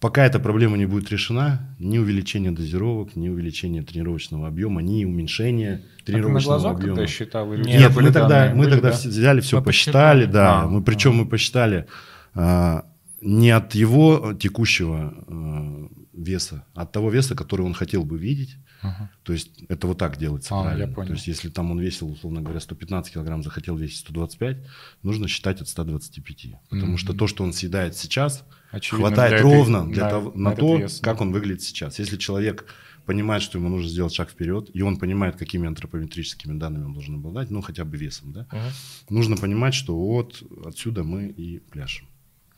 пока 0.00 0.26
эта 0.26 0.38
проблема 0.38 0.76
не 0.76 0.86
будет 0.86 1.10
решена, 1.10 1.74
ни 1.78 1.98
увеличение 1.98 2.52
дозировок, 2.52 3.16
ни 3.16 3.28
увеличение 3.28 3.82
тренировочного 3.82 4.48
объема, 4.48 4.82
ни 4.82 5.04
уменьшение 5.04 5.82
тренировочного 6.04 6.56
а 6.56 6.58
ты 6.58 6.64
на 6.64 6.70
объема. 6.72 6.96
Когда 6.96 7.06
считал, 7.06 7.52
или 7.54 7.64
Нет, 7.64 7.96
мы 7.96 8.12
тогда, 8.12 8.52
мы 8.54 8.66
тогда 8.66 8.90
да? 8.90 8.96
взяли 8.96 9.40
все, 9.40 9.58
мы 9.58 9.64
посчитали, 9.64 10.26
посчитали, 10.26 10.32
да. 10.32 10.62
А, 10.62 10.66
мы, 10.68 10.82
причем 10.82 11.12
а. 11.12 11.14
мы 11.14 11.26
посчитали 11.26 11.86
а, 12.34 12.84
не 13.20 13.50
от 13.50 13.74
его 13.74 14.34
текущего 14.34 15.14
а, 15.26 15.88
веса, 16.12 16.64
а 16.74 16.82
от 16.82 16.92
того 16.92 17.10
веса, 17.10 17.34
который 17.34 17.62
он 17.62 17.74
хотел 17.74 18.04
бы 18.04 18.18
видеть. 18.18 18.58
Ага. 18.84 19.10
То 19.22 19.32
есть 19.32 19.50
это 19.68 19.86
вот 19.86 19.98
так 19.98 20.18
делается 20.18 20.54
а, 20.54 20.62
правильно. 20.62 20.86
Я 20.88 20.94
понял. 20.94 21.08
То 21.08 21.14
есть 21.14 21.26
если 21.26 21.48
там 21.48 21.70
он 21.70 21.80
весил, 21.80 22.10
условно 22.10 22.42
говоря, 22.42 22.60
115 22.60 23.14
килограмм, 23.14 23.42
захотел 23.42 23.76
весить 23.76 24.00
125, 24.00 24.58
нужно 25.02 25.26
считать 25.26 25.62
от 25.62 25.68
125. 25.68 26.60
Потому 26.68 26.94
mm-hmm. 26.94 26.96
что 26.98 27.14
то, 27.14 27.26
что 27.26 27.44
он 27.44 27.54
съедает 27.54 27.96
сейчас, 27.96 28.44
Очевидно, 28.70 29.08
хватает 29.08 29.32
для 29.32 29.42
ровно 29.42 29.76
этой, 29.78 29.92
для 29.94 30.10
того, 30.10 30.32
на, 30.34 30.50
на 30.50 30.56
то, 30.56 30.76
вес, 30.76 31.00
как 31.00 31.16
да. 31.16 31.22
он 31.22 31.32
выглядит 31.32 31.62
сейчас. 31.62 31.98
Если 31.98 32.18
человек 32.18 32.66
понимает, 33.06 33.42
что 33.42 33.58
ему 33.58 33.70
нужно 33.70 33.88
сделать 33.88 34.14
шаг 34.14 34.30
вперед, 34.30 34.70
и 34.74 34.82
он 34.82 34.98
понимает, 34.98 35.36
какими 35.36 35.66
антропометрическими 35.66 36.58
данными 36.58 36.84
он 36.84 36.92
должен 36.92 37.14
обладать, 37.16 37.50
ну 37.50 37.62
хотя 37.62 37.84
бы 37.84 37.96
весом, 37.96 38.32
да, 38.32 38.46
uh 38.52 38.70
нужно 39.08 39.36
понимать, 39.36 39.74
что 39.74 39.96
вот 39.96 40.42
отсюда 40.64 41.04
мы 41.04 41.28
и 41.28 41.58
пляшем. 41.58 42.06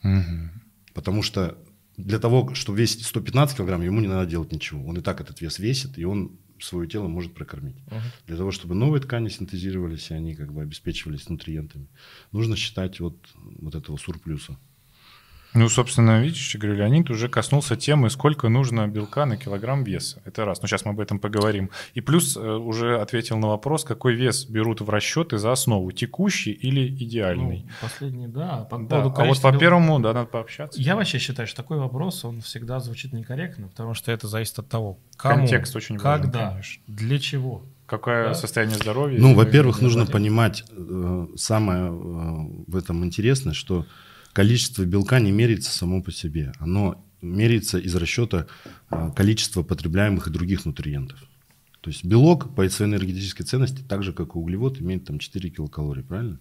uh 0.03 0.49
Потому 0.93 1.21
что 1.21 1.57
для 1.97 2.19
того, 2.19 2.53
чтобы 2.53 2.79
весить 2.79 3.05
115 3.05 3.57
килограмм, 3.57 3.81
ему 3.81 3.99
не 3.99 4.07
надо 4.07 4.29
делать 4.29 4.51
ничего. 4.51 4.85
Он 4.85 4.97
и 4.97 5.01
так 5.01 5.19
этот 5.19 5.41
вес 5.41 5.59
весит, 5.59 5.97
и 5.97 6.05
он 6.05 6.39
свое 6.59 6.87
тело 6.87 7.07
может 7.07 7.33
прокормить. 7.33 7.77
Uh-huh. 7.87 8.01
Для 8.27 8.37
того, 8.37 8.51
чтобы 8.51 8.75
новые 8.75 9.01
ткани 9.01 9.29
синтезировались, 9.29 10.09
и 10.11 10.13
они 10.13 10.35
как 10.35 10.53
бы 10.53 10.61
обеспечивались 10.61 11.29
нутриентами, 11.29 11.87
нужно 12.31 12.55
считать 12.55 12.99
вот, 12.99 13.17
вот 13.35 13.75
этого 13.75 13.97
сурплюса. 13.97 14.57
Ну, 15.57 15.69
собственно, 15.69 16.21
видишь, 16.21 16.55
говорю, 16.55 16.77
Леонид 16.77 17.09
уже 17.09 17.29
коснулся 17.29 17.75
темы, 17.75 18.11
сколько 18.11 18.47
нужно 18.47 18.87
белка 18.87 19.25
на 19.25 19.37
килограмм 19.37 19.83
веса. 19.83 20.21
Это 20.23 20.45
раз. 20.45 20.61
Ну, 20.61 20.67
сейчас 20.67 20.85
мы 20.85 20.91
об 20.91 20.99
этом 20.99 21.17
поговорим. 21.17 21.71
И 21.95 22.01
плюс 22.01 22.37
э, 22.37 22.39
уже 22.39 23.01
ответил 23.01 23.39
на 23.39 23.47
вопрос, 23.47 23.83
какой 23.83 24.13
вес 24.13 24.45
берут 24.45 24.81
в 24.81 24.89
расчеты 24.91 25.39
за 25.39 25.51
основу, 25.51 25.91
текущий 25.91 26.51
или 26.51 26.87
идеальный. 26.87 27.63
Ну, 27.65 27.71
последний, 27.81 28.27
да. 28.27 28.67
По 28.69 28.77
да. 28.77 29.01
А 29.01 29.25
вот 29.25 29.41
по 29.41 29.57
первому, 29.57 29.99
да, 29.99 30.13
надо 30.13 30.27
пообщаться. 30.27 30.79
Я 30.79 30.95
вообще 30.95 31.17
считаю, 31.17 31.47
что 31.47 31.57
такой 31.57 31.79
вопрос, 31.79 32.23
он 32.23 32.41
всегда 32.41 32.79
звучит 32.79 33.11
некорректно, 33.13 33.67
потому 33.67 33.95
что 33.95 34.11
это 34.11 34.27
зависит 34.27 34.59
от 34.59 34.69
того, 34.69 34.99
кому, 35.15 35.37
Контекст 35.37 35.75
очень 35.75 35.97
важен, 35.97 36.21
когда, 36.21 36.49
конечно. 36.51 36.83
для 36.85 37.17
чего. 37.17 37.63
Какое 37.87 38.25
Да. 38.27 38.33
состояние 38.35 38.77
здоровья? 38.77 39.19
Ну, 39.19 39.33
во-первых, 39.33 39.81
нужно 39.81 40.05
понимать, 40.05 40.65
э, 40.69 41.27
самое 41.35 41.87
э, 41.87 41.91
в 42.67 42.75
этом 42.75 43.03
интересное, 43.03 43.53
что 43.53 43.85
количество 44.37 44.83
белка 44.83 45.19
не 45.19 45.31
меряется 45.31 45.71
само 45.75 46.03
по 46.03 46.11
себе. 46.11 46.51
Оно 46.59 47.03
меряется 47.23 47.79
из 47.79 47.95
расчета 47.95 48.45
э, 48.91 49.09
количества 49.15 49.63
потребляемых 49.63 50.27
и 50.27 50.29
других 50.29 50.63
нутриентов. 50.63 51.19
То 51.81 51.89
есть 51.89 52.05
белок 52.05 52.53
по 52.53 52.69
своей 52.69 52.91
энергетической 52.91 53.45
ценности, 53.45 53.81
так 53.81 54.03
же 54.03 54.13
как 54.13 54.35
и 54.35 54.37
углевод, 54.37 54.79
имеет 54.79 55.05
там 55.05 55.17
4 55.17 55.49
килокалории, 55.49 56.03
правильно? 56.03 56.39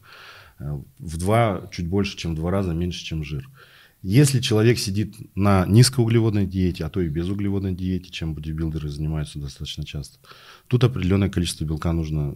Э, 0.59 0.79
В 0.99 1.17
два, 1.17 1.71
чуть 1.73 1.89
больше, 1.89 2.19
чем 2.19 2.33
в 2.33 2.35
два 2.35 2.51
раза 2.51 2.75
меньше, 2.75 3.03
чем 3.03 3.25
жир. 3.25 3.49
Если 4.03 4.41
человек 4.41 4.79
сидит 4.79 5.15
на 5.35 5.65
низкоуглеводной 5.67 6.47
диете, 6.47 6.85
а 6.85 6.91
то 6.91 7.01
и 7.01 7.09
безуглеводной 7.09 7.75
диете, 7.75 8.11
чем 8.11 8.35
бодибилдеры 8.35 8.91
занимаются 8.91 9.39
достаточно 9.39 9.87
часто, 9.87 10.19
тут 10.69 10.85
определенное 10.85 11.31
количество 11.31 11.65
белка 11.65 11.95
нужно 11.95 12.35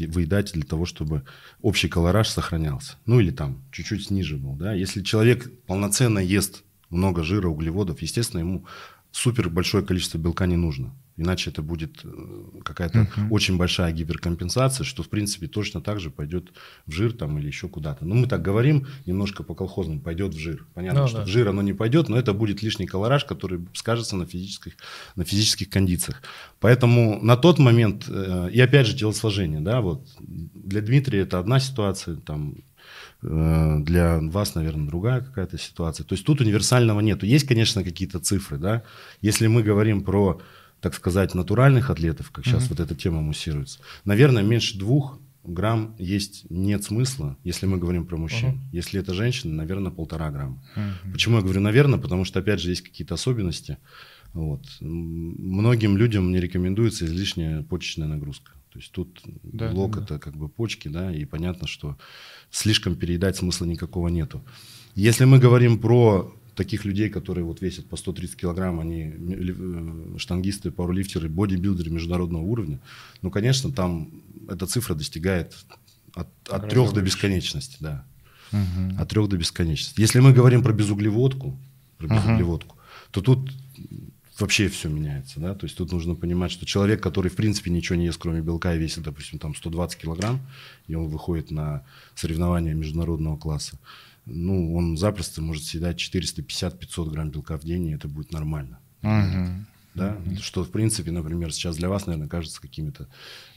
выедать 0.00 0.52
для 0.52 0.64
того, 0.64 0.86
чтобы 0.86 1.22
общий 1.62 1.88
колораж 1.88 2.28
сохранялся. 2.28 2.96
Ну 3.06 3.20
или 3.20 3.30
там 3.30 3.62
чуть-чуть 3.72 4.10
ниже 4.10 4.36
был. 4.36 4.54
Да? 4.54 4.72
Если 4.74 5.02
человек 5.02 5.50
полноценно 5.66 6.18
ест 6.18 6.62
много 6.90 7.22
жира, 7.22 7.48
углеводов, 7.48 8.02
естественно, 8.02 8.40
ему 8.40 8.64
супер 9.10 9.48
большое 9.48 9.84
количество 9.84 10.18
белка 10.18 10.46
не 10.46 10.56
нужно. 10.56 10.94
Иначе 11.18 11.50
это 11.50 11.62
будет 11.62 12.00
э, 12.04 12.10
какая-то 12.62 13.08
очень 13.30 13.56
большая 13.56 13.92
гиперкомпенсация, 13.92 14.84
что, 14.84 15.02
в 15.02 15.08
принципе, 15.08 15.46
точно 15.46 15.80
так 15.80 15.98
же 15.98 16.10
пойдет 16.10 16.52
в 16.86 16.92
жир 16.92 17.12
там 17.12 17.38
или 17.38 17.46
еще 17.46 17.68
куда-то. 17.68 18.04
Ну, 18.04 18.14
мы 18.14 18.26
так 18.26 18.42
говорим 18.42 18.86
немножко 19.06 19.42
по 19.42 19.54
колхозному, 19.54 20.00
пойдет 20.00 20.34
в 20.34 20.38
жир. 20.38 20.66
Понятно, 20.74 21.02
Ну, 21.02 21.08
что 21.08 21.18
да. 21.18 21.24
в 21.24 21.28
жир 21.28 21.48
оно 21.48 21.62
не 21.62 21.72
пойдет, 21.72 22.08
но 22.08 22.18
это 22.18 22.34
будет 22.34 22.62
лишний 22.62 22.86
колораж, 22.86 23.24
который 23.24 23.66
скажется 23.72 24.16
на 24.16 24.26
физических, 24.26 24.74
на 25.16 25.24
физических 25.24 25.70
кондициях. 25.70 26.22
Поэтому 26.60 27.18
на 27.22 27.36
тот 27.36 27.58
момент, 27.58 28.04
э, 28.08 28.50
и 28.52 28.60
опять 28.60 28.86
же 28.86 28.96
телосложение, 28.96 29.60
да, 29.60 29.80
вот 29.80 30.06
для 30.18 30.80
Дмитрия 30.82 31.20
это 31.20 31.38
одна 31.38 31.60
ситуация, 31.60 32.16
там 32.16 32.56
э, 33.22 33.78
для 33.80 34.20
вас, 34.20 34.54
наверное, 34.54 34.86
другая 34.86 35.20
какая-то 35.20 35.58
ситуация. 35.58 36.04
То 36.04 36.14
есть 36.14 36.26
тут 36.26 36.40
универсального 36.40 37.00
нету. 37.00 37.26
Есть, 37.26 37.46
конечно, 37.46 37.82
какие-то 37.82 38.18
цифры, 38.18 38.58
да. 38.58 38.82
Если 39.22 39.46
мы 39.46 39.62
говорим 39.62 40.02
про, 40.02 40.40
так 40.80 40.94
сказать, 40.94 41.34
натуральных 41.34 41.90
атлетов, 41.90 42.30
как 42.30 42.44
сейчас 42.44 42.68
вот 42.68 42.80
эта 42.80 42.94
тема 42.94 43.20
муссируется, 43.22 43.80
наверное, 44.04 44.42
меньше 44.42 44.78
двух 44.78 45.18
грамм 45.46 45.94
есть 45.98 46.44
нет 46.50 46.84
смысла, 46.84 47.36
если 47.44 47.66
мы 47.66 47.78
говорим 47.78 48.06
про 48.06 48.16
мужчин. 48.16 48.60
Если 48.72 49.00
это 49.00 49.14
женщина, 49.14 49.54
наверное, 49.54 49.92
полтора 49.92 50.30
грамма. 50.30 50.62
Почему 51.12 51.36
я 51.36 51.42
говорю 51.42 51.60
наверное? 51.60 51.98
Потому 51.98 52.24
что, 52.24 52.40
опять 52.40 52.60
же, 52.60 52.70
есть 52.70 52.82
какие-то 52.82 53.14
особенности. 53.14 53.78
Вот. 54.32 54.62
Многим 54.80 55.96
людям 55.96 56.30
не 56.30 56.40
рекомендуется 56.40 57.06
излишняя 57.06 57.62
почечная 57.62 58.06
нагрузка. 58.06 58.52
То 58.70 58.78
есть 58.78 58.92
тут 58.92 59.22
Да, 59.42 59.70
блок 59.70 59.92
да, 59.92 59.98
да. 60.00 60.04
это 60.04 60.18
как 60.18 60.36
бы 60.36 60.50
почки, 60.50 60.88
да, 60.88 61.10
и 61.10 61.24
понятно, 61.24 61.66
что 61.66 61.96
слишком 62.50 62.96
переедать 62.96 63.36
смысла 63.36 63.64
никакого 63.64 64.08
нету. 64.08 64.44
Если 64.94 65.24
мы 65.24 65.38
говорим 65.38 65.78
про 65.78 66.34
таких 66.56 66.84
людей, 66.84 67.08
которые 67.10 67.44
вот 67.44 67.60
весят 67.60 67.86
по 67.86 67.96
130 67.96 68.36
килограмм, 68.36 68.80
они 68.80 69.12
ли- 69.12 69.54
э, 69.56 70.18
штангисты, 70.18 70.70
пауэрлифтеры, 70.70 71.28
бодибилдеры 71.28 71.90
международного 71.90 72.42
уровня, 72.42 72.80
ну, 73.22 73.30
конечно, 73.30 73.70
там 73.70 74.10
эта 74.48 74.66
цифра 74.66 74.94
достигает 74.94 75.54
от, 76.14 76.28
от 76.48 76.68
трех 76.68 76.92
до 76.92 77.02
бесконечности, 77.02 77.76
да. 77.80 78.04
Мгм. 78.52 78.98
От 78.98 79.08
трех 79.08 79.28
до 79.28 79.36
бесконечности. 79.36 80.00
Если 80.00 80.20
мы 80.20 80.32
говорим 80.32 80.62
про 80.62 80.72
безуглеводку, 80.72 81.58
про 81.98 82.08
безуглеводку, 82.08 82.76
то 83.10 83.20
тут 83.20 83.50
вообще 84.38 84.68
все 84.68 84.88
меняется, 84.88 85.40
да, 85.40 85.54
то 85.54 85.64
есть 85.64 85.76
тут 85.76 85.92
нужно 85.92 86.14
понимать, 86.14 86.52
что 86.52 86.66
человек, 86.66 87.02
который 87.02 87.30
в 87.30 87.36
принципе 87.36 87.70
ничего 87.70 87.96
не 87.96 88.06
ест, 88.06 88.18
кроме 88.18 88.40
белка, 88.40 88.74
и 88.74 88.78
весит, 88.78 89.02
допустим, 89.02 89.38
там 89.38 89.54
120 89.54 89.98
килограмм, 89.98 90.40
и 90.88 90.94
он 90.94 91.08
выходит 91.08 91.50
на 91.50 91.84
соревнования 92.14 92.74
международного 92.74 93.36
класса, 93.36 93.78
ну, 94.26 94.74
он 94.74 94.96
запросто 94.96 95.40
может 95.40 95.64
съедать 95.64 95.98
450-500 96.00 97.10
грамм 97.10 97.30
белка 97.30 97.56
в 97.58 97.64
день, 97.64 97.86
и 97.86 97.94
это 97.94 98.08
будет 98.08 98.32
нормально. 98.32 98.80
Мгм. 99.02 99.66
Да? 99.94 100.18
Что, 100.42 100.62
в 100.62 100.70
принципе, 100.70 101.10
например, 101.10 101.52
сейчас 101.52 101.76
для 101.76 101.88
вас, 101.88 102.06
наверное, 102.06 102.28
кажется 102.28 102.60
какими-то 102.60 103.08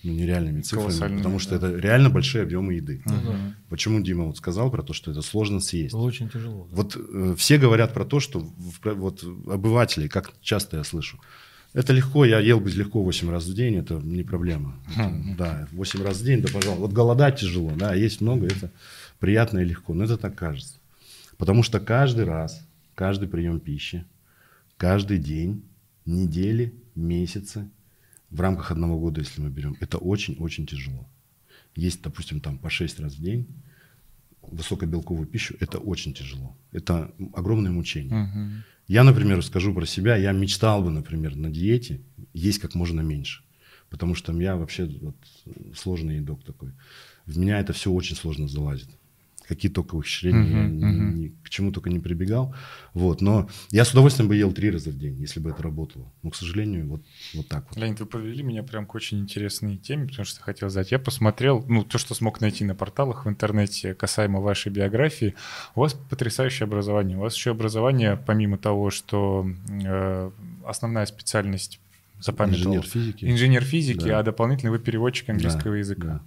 ну, 0.03 0.13
нереальными 0.13 0.62
цифрами, 0.62 1.17
потому 1.17 1.38
что 1.38 1.60
да. 1.60 1.67
это 1.67 1.77
реально 1.77 2.10
большие 2.10 2.43
объемы 2.43 2.75
еды. 2.75 3.01
Да. 3.05 3.55
Почему 3.67 3.99
Дима 3.99 4.23
вот 4.23 4.38
сказал 4.38 4.71
про 4.71 4.82
то, 4.82 4.93
что 4.93 5.12
это 5.12 5.21
сложно 5.21 5.60
съесть? 5.60 5.93
Было 5.93 6.03
очень 6.03 6.29
тяжело. 6.29 6.65
да. 6.69 6.75
Вот 6.77 6.95
э, 6.95 7.36
все 7.38 7.58
говорят 7.58 7.93
про 7.93 8.05
то, 8.05 8.21
что 8.21 8.39
в- 8.39 8.93
вот 8.93 9.21
обыватели, 9.47 10.08
как 10.08 10.32
часто 10.41 10.77
я 10.77 10.86
слышу, 10.86 11.19
это 11.73 11.91
легко, 11.93 12.23
я 12.25 12.39
ел 12.39 12.60
бы 12.60 12.71
легко 12.71 13.03
8 13.03 13.29
раз 13.29 13.45
в 13.45 13.53
день, 13.53 13.75
это 13.75 13.95
не 13.95 14.23
проблема. 14.23 14.79
Это, 14.95 15.36
да, 15.38 15.67
8 15.73 16.03
раз 16.03 16.21
в 16.21 16.23
день, 16.23 16.41
да, 16.41 16.47
пожалуйста. 16.47 16.82
Вот 16.82 16.93
голодать 16.93 17.39
тяжело, 17.39 17.73
да, 17.75 17.93
есть 17.93 18.21
много, 18.21 18.47
это 18.47 18.71
приятно 19.19 19.60
и 19.60 19.65
легко, 19.65 19.93
но 19.93 20.03
это 20.03 20.17
так 20.17 20.36
кажется. 20.36 20.79
Потому 21.38 21.63
что 21.63 21.79
каждый 21.79 22.25
раз, 22.25 22.65
каждый 22.95 23.27
прием 23.27 23.60
пищи, 23.60 24.05
каждый 24.77 25.19
день, 25.19 25.63
недели, 26.05 26.73
месяцы, 26.95 27.69
в 28.29 28.41
рамках 28.41 28.71
одного 28.71 28.99
года, 28.99 29.21
если 29.21 29.41
мы 29.41 29.49
берем, 29.49 29.75
это 29.79 29.97
очень-очень 29.97 30.65
тяжело. 30.65 31.08
Есть, 31.75 32.01
допустим, 32.01 32.41
там 32.41 32.58
по 32.58 32.69
6 32.69 32.99
раз 32.99 33.13
в 33.15 33.21
день 33.21 33.47
высокобелковую 34.41 35.27
пищу, 35.27 35.55
это 35.60 35.77
очень 35.77 36.13
тяжело. 36.13 36.55
Это 36.71 37.12
огромное 37.34 37.71
мучение. 37.71 38.13
Мгм. 38.13 38.63
Я, 38.88 39.03
например, 39.03 39.43
скажу 39.43 39.73
про 39.73 39.86
себя, 39.86 40.15
я 40.15 40.32
мечтал 40.32 40.82
бы, 40.84 40.89
например, 40.89 41.36
на 41.36 41.49
диете 41.49 42.01
есть 42.34 42.60
как 42.60 42.75
можно 42.75 43.01
меньше. 43.01 43.43
Потому 43.89 44.15
что 44.15 44.34
я 44.34 44.55
вообще 44.55 44.86
вот, 44.86 45.15
сложный 45.75 46.17
едок 46.17 46.43
такой. 46.43 46.71
В 47.25 47.38
меня 47.38 47.60
это 47.60 47.73
все 47.73 47.91
очень 47.91 48.15
сложно 48.15 48.47
залазит. 48.47 48.89
Какие 49.50 49.72
только 49.72 49.96
ухищрения, 49.96 50.44
я 50.44 50.64
Мгм, 50.68 51.16
ни- 51.16 51.28
к 51.44 51.50
чему 51.50 51.72
только 51.72 51.90
не 51.90 52.00
прибегал. 52.00 52.54
Вот. 52.94 53.20
Но 53.20 53.50
я 53.72 53.84
с 53.84 53.92
удовольствием 53.92 54.30
бы 54.30 54.36
ел 54.36 54.52
три 54.54 54.70
раза 54.70 54.92
в 54.92 54.98
день, 54.98 55.20
если 55.20 55.40
бы 55.40 55.50
это 55.50 55.64
работало. 55.64 56.06
Но, 56.22 56.30
к 56.30 56.36
сожалению, 56.36 56.88
вот, 56.88 57.02
вот 57.34 57.48
так 57.48 57.66
вот. 57.68 57.78
Леонид, 57.78 58.00
вы 58.00 58.06
подвели 58.06 58.44
меня 58.44 58.62
прям 58.62 58.86
к 58.86 58.94
очень 58.94 59.20
интересной 59.20 59.78
теме, 59.78 60.08
потому 60.08 60.24
что 60.26 60.40
хотел 60.42 60.70
задать. 60.70 60.92
Я 60.92 61.00
посмотрел, 61.00 61.66
ну, 61.68 61.84
то, 61.84 61.98
что 61.98 62.14
смог 62.14 62.42
найти 62.42 62.64
на 62.64 62.76
порталах 62.76 63.26
в 63.26 63.30
интернете 63.30 63.96
касаемо 63.96 64.40
вашей 64.40 64.72
биографии. 64.72 65.34
У 65.74 65.80
вас 65.82 65.94
потрясающее 65.96 66.66
образование. 66.66 67.18
У 67.18 67.22
вас 67.22 67.34
еще 67.36 67.50
образование, 67.52 68.18
помимо 68.24 68.60
того, 68.60 68.92
что 68.92 69.50
э, 69.84 70.32
основная 70.64 71.08
специальность 71.08 71.80
запамятовал. 72.20 72.76
Инженер 72.76 72.84
физики. 72.88 73.26
Инженер 73.26 73.64
физики, 73.64 74.06
Да. 74.06 74.20
а 74.20 74.24
дополнительно 74.24 74.70
вы 74.72 74.78
переводчик 74.78 75.30
английского 75.30 75.72
Да, 75.74 75.78
языка. 75.78 76.08
да. 76.08 76.22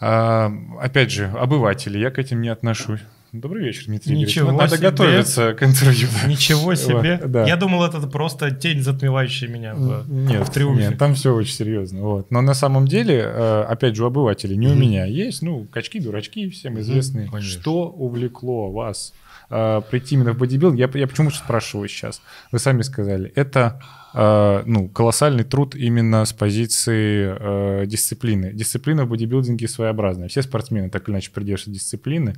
А, 0.00 0.52
опять 0.80 1.10
же, 1.10 1.26
обыватели, 1.26 1.98
я 1.98 2.10
к 2.10 2.18
этим 2.18 2.40
не 2.40 2.48
отношусь. 2.48 3.00
Добрый 3.32 3.64
вечер, 3.64 3.84
Дмитрий. 3.88 4.16
Ничего 4.16 4.52
Вот 4.52 4.58
Надо 4.58 4.76
себе. 4.78 4.88
готовиться 4.90 5.52
к 5.52 5.62
интервью. 5.62 6.08
Ничего 6.26 6.74
себе. 6.74 7.18
Вот, 7.20 7.30
да. 7.30 7.46
Я 7.46 7.56
думал, 7.56 7.84
это 7.84 8.00
просто 8.06 8.50
тень, 8.52 8.80
затмевающая 8.82 9.48
меня 9.48 9.74
в, 9.74 10.06
Нет, 10.10 10.48
в 10.48 10.50
триумфе. 10.50 10.88
нет, 10.88 10.98
там 10.98 11.14
все 11.14 11.34
очень 11.34 11.52
серьезно. 11.52 12.00
Вот. 12.00 12.30
Но 12.30 12.40
на 12.40 12.54
самом 12.54 12.86
деле, 12.88 13.20
э, 13.22 13.62
опять 13.68 13.96
же, 13.96 14.04
у 14.04 14.06
обывателей, 14.06 14.56
не 14.56 14.68
у 14.68 14.70
Мгм. 14.70 14.80
меня, 14.80 15.04
есть, 15.04 15.42
ну, 15.42 15.66
качки, 15.70 16.00
дурачки, 16.00 16.48
всем 16.48 16.80
известные. 16.80 17.28
конечно. 17.28 17.60
Что 17.60 17.88
увлекло 17.90 18.70
вас 18.72 19.12
э, 19.50 19.82
прийти 19.90 20.14
именно 20.14 20.32
в 20.32 20.38
бодибилдинг? 20.38 20.78
Я, 20.94 21.00
я 21.00 21.06
почему 21.06 21.30
спрашиваю 21.30 21.86
сейчас? 21.88 22.22
Вы 22.50 22.58
сами 22.58 22.80
сказали, 22.80 23.30
это 23.34 23.78
э, 24.14 24.62
ну, 24.66 24.88
колоссальный 24.88 25.44
труд 25.44 25.74
именно 25.74 26.24
с 26.24 26.32
позиции 26.32 27.36
э, 27.38 27.86
дисциплины. 27.86 28.52
Дисциплина 28.52 29.04
в 29.04 29.08
бодибилдинге 29.08 29.68
своеобразная. 29.68 30.28
Все 30.28 30.42
спортсмены 30.42 30.90
так 30.90 31.08
или 31.08 31.14
иначе 31.14 31.30
придерживаются 31.30 31.70
дисциплины. 31.70 32.34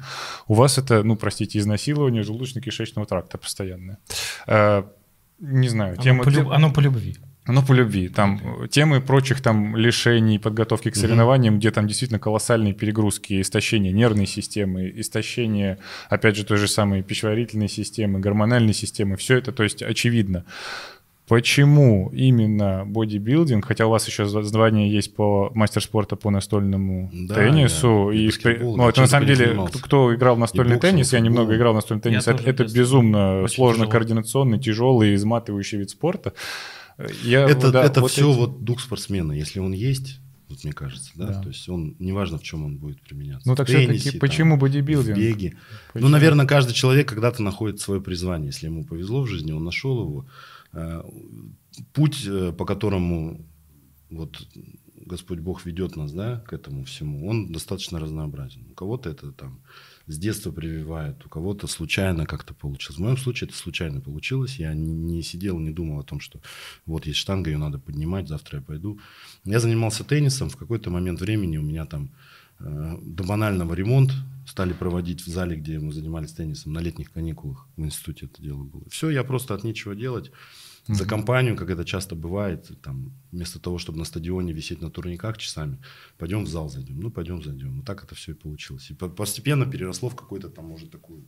У 0.49 0.55
вас 0.55 0.79
это, 0.79 1.03
ну, 1.03 1.17
простите, 1.17 1.59
изнасилование 1.59 2.23
желудочно-кишечного 2.23 3.07
тракта 3.07 3.39
постоянное. 3.39 3.99
Э, 4.47 4.85
не 5.39 5.69
знаю, 5.69 5.95
Оно 5.95 6.03
тема... 6.03 6.25
по, 6.25 6.29
люб- 6.29 6.51
оно 6.51 6.73
по 6.73 6.81
любви. 6.81 7.17
Ну, 7.47 7.63
по 7.63 7.73
любви. 7.73 8.09
Там 8.09 8.41
э, 8.63 8.69
темы 8.69 9.01
прочих 9.01 9.41
там 9.41 9.75
лишений, 9.77 10.39
подготовки 10.39 10.91
к 10.91 10.97
соревнованиям, 10.97 11.59
где 11.59 11.71
там 11.71 11.87
действительно 11.87 12.19
колоссальные 12.19 12.75
перегрузки, 12.75 13.41
истощение 13.41 13.93
нервной 13.93 14.27
системы, 14.27 14.93
истощение, 14.95 15.79
опять 16.09 16.37
же, 16.37 16.45
той 16.45 16.59
же 16.59 16.69
самой 16.69 17.03
пищеварительной 17.03 17.69
системы, 17.69 18.21
гормональной 18.21 18.75
системы. 18.75 19.17
Все 19.17 19.39
это, 19.39 19.53
то 19.53 19.63
есть, 19.63 19.83
очевидно. 19.83 20.45
Почему 21.31 22.11
именно 22.13 22.83
бодибилдинг, 22.85 23.65
хотя 23.65 23.87
у 23.87 23.91
вас 23.91 24.05
еще 24.09 24.25
зв- 24.25 24.43
звание 24.43 24.91
есть 24.93 25.15
по 25.15 25.53
мастер 25.55 25.81
спорта 25.81 26.17
по 26.17 26.29
настольному 26.29 27.09
Да, 27.15 27.37
теннису, 27.37 28.11
я 28.11 28.19
и 28.19 28.23
и, 28.25 28.27
баскетбол, 28.27 28.77
ну, 28.77 28.89
это 28.89 29.01
на 29.03 29.07
самом 29.07 29.27
деле, 29.29 29.47
кто, 29.69 29.79
кто 29.79 30.15
играл 30.15 30.35
в 30.35 30.41
настольный 30.41 30.75
боксом, 30.75 30.91
теннис, 30.91 31.13
я 31.13 31.21
немного 31.21 31.55
играл 31.57 31.73
в 31.73 31.77
настольный 31.77 32.03
теннис, 32.03 32.27
это, 32.27 32.43
это 32.43 32.67
в 32.67 32.75
безумно 32.75 33.47
сложно 33.47 33.85
тяжело. 33.85 33.91
координационный, 33.93 34.59
тяжелый, 34.59 35.15
изматывающий 35.15 35.79
вид 35.79 35.91
спорта. 35.91 36.33
Я, 37.23 37.49
это 37.49 37.71
да, 37.71 37.85
это 37.85 38.01
вот 38.01 38.11
все 38.11 38.29
эти- 38.29 38.37
вот 38.37 38.65
дух 38.65 38.81
спортсмена. 38.81 39.31
Если 39.33 39.61
он 39.61 39.71
есть, 39.71 40.19
вот 40.49 40.65
мне 40.65 40.73
кажется, 40.73 41.13
да, 41.15 41.29
Да. 41.29 41.43
то 41.43 41.49
есть 41.51 41.69
он, 41.69 41.95
неважно, 42.01 42.39
в 42.39 42.43
чем 42.43 42.65
он 42.65 42.77
будет 42.77 43.01
применяться. 43.03 43.49
Ну 43.49 43.55
В 43.55 43.57
так 43.57 43.69
все-таки, 43.69 44.11
там, 44.11 44.19
почему 44.21 44.57
в 44.57 44.59
бодибилдинг? 44.59 45.17
беге. 45.17 45.55
Почему? 45.93 46.09
Ну, 46.09 46.13
наверное, 46.13 46.45
каждый 46.45 46.73
человек 46.73 47.09
когда-то 47.09 47.41
находит 47.41 47.79
свое 47.81 48.01
призвание. 48.01 48.49
Если 48.49 48.67
ему 48.67 48.85
повезло 48.85 49.23
в 49.23 49.29
жизни, 49.29 49.53
он 49.53 49.63
нашел 49.63 50.03
его. 50.03 50.27
Э, 50.73 51.03
Путь, 51.93 52.27
э, 52.27 52.53
по 52.53 52.65
которому 52.65 53.47
вот 54.11 54.45
Господь 55.07 55.39
Бог 55.39 55.65
ведет 55.65 55.97
нас, 55.97 56.13
да, 56.13 56.41
к 56.41 56.53
этому 56.53 56.85
всему, 56.85 57.29
он 57.29 57.53
достаточно 57.53 57.99
разнообразен. 57.99 58.67
У 58.71 58.75
кого-то 58.75 59.11
это 59.11 59.33
там 59.33 59.61
с 60.07 60.19
детства 60.19 60.51
прививает, 60.53 61.25
у 61.25 61.29
кого-то 61.29 61.67
случайно 61.67 62.27
как-то 62.27 62.55
получилось. 62.55 62.99
В 62.99 63.03
моем 63.03 63.17
случае 63.17 63.49
это 63.49 63.57
случайно 63.57 64.01
получилось. 64.01 64.59
Я 64.59 64.75
не, 64.75 65.23
сидел, 65.23 65.59
не 65.59 65.71
думал 65.71 66.01
о 66.01 66.05
том, 66.05 66.21
что 66.21 66.41
вот 66.87 67.07
есть 67.07 67.19
штанга, 67.19 67.51
ее 67.51 67.59
надо 67.59 67.79
поднимать, 67.79 68.29
завтра 68.29 68.59
я 68.59 68.65
пойду. 68.65 68.99
Я 69.45 69.61
занимался 69.61 70.05
теннисом, 70.05 70.51
в 70.51 70.57
какой-то 70.57 70.91
момент 70.91 71.21
времени 71.21 71.57
у 71.57 71.63
меня 71.63 71.87
там 71.87 72.11
э, 72.59 72.99
до 73.03 73.25
банального 73.25 73.75
ремонт 73.75 74.13
стали 74.47 74.73
проводить 74.73 75.23
в 75.23 75.29
зале, 75.29 75.57
где 75.57 75.79
мы 75.79 75.93
занимались 75.93 76.33
теннисом, 76.33 76.73
на 76.73 76.81
летних 76.81 77.13
каникулах 77.13 77.69
в 77.77 77.85
институте 77.85 78.27
это 78.27 78.43
дело 78.43 78.65
было. 78.65 78.85
Все, 78.91 79.11
я 79.11 79.25
просто 79.25 79.55
от 79.55 79.65
нечего 79.65 79.95
делать 79.95 80.31
за 80.95 81.07
компанию, 81.07 81.57
как 81.57 81.71
это 81.71 81.85
часто 81.85 82.15
бывает, 82.15 82.71
там, 82.83 83.13
вместо 83.33 83.59
того, 83.59 83.79
чтобы 83.79 83.99
на 83.99 84.05
стадионе 84.05 84.53
висеть 84.53 84.83
на 84.83 84.91
турниках 84.91 85.39
часами, 85.39 85.79
пойдем 86.19 86.45
в 86.45 86.49
зал 86.49 86.69
зайдем. 86.69 87.01
Ну, 87.01 87.11
пойдем 87.11 87.43
зайдем. 87.43 87.77
Вот 87.77 87.85
так 87.85 88.05
это 88.05 88.15
все 88.15 88.33
и 88.33 88.35
получилось. 88.35 88.91
И 88.91 88.95
постепенно 88.95 89.67
переросло 89.67 90.09
в 90.09 90.17
какую-то 90.17 90.49
там, 90.49 90.67
может, 90.67 90.91
такую 90.91 91.25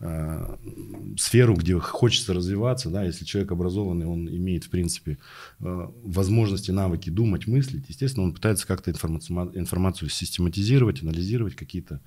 э, 0.00 0.56
сферу, 1.16 1.54
где 1.54 1.78
хочется 1.78 2.34
развиваться. 2.34 2.90
Да, 2.90 3.04
если 3.04 3.24
человек 3.24 3.52
образованный, 3.52 4.06
он 4.06 4.28
имеет, 4.28 4.64
в 4.64 4.70
принципе, 4.70 5.18
э, 5.60 5.88
возможности, 6.02 6.70
навыки 6.70 7.10
думать, 7.10 7.46
мыслить. 7.46 7.88
Естественно, 7.88 8.24
он 8.26 8.32
пытается 8.32 8.66
как-то 8.66 8.90
информацию, 8.90 9.52
информацию 9.54 10.08
систематизировать, 10.08 11.02
анализировать, 11.02 11.54
какие-то 11.54 12.00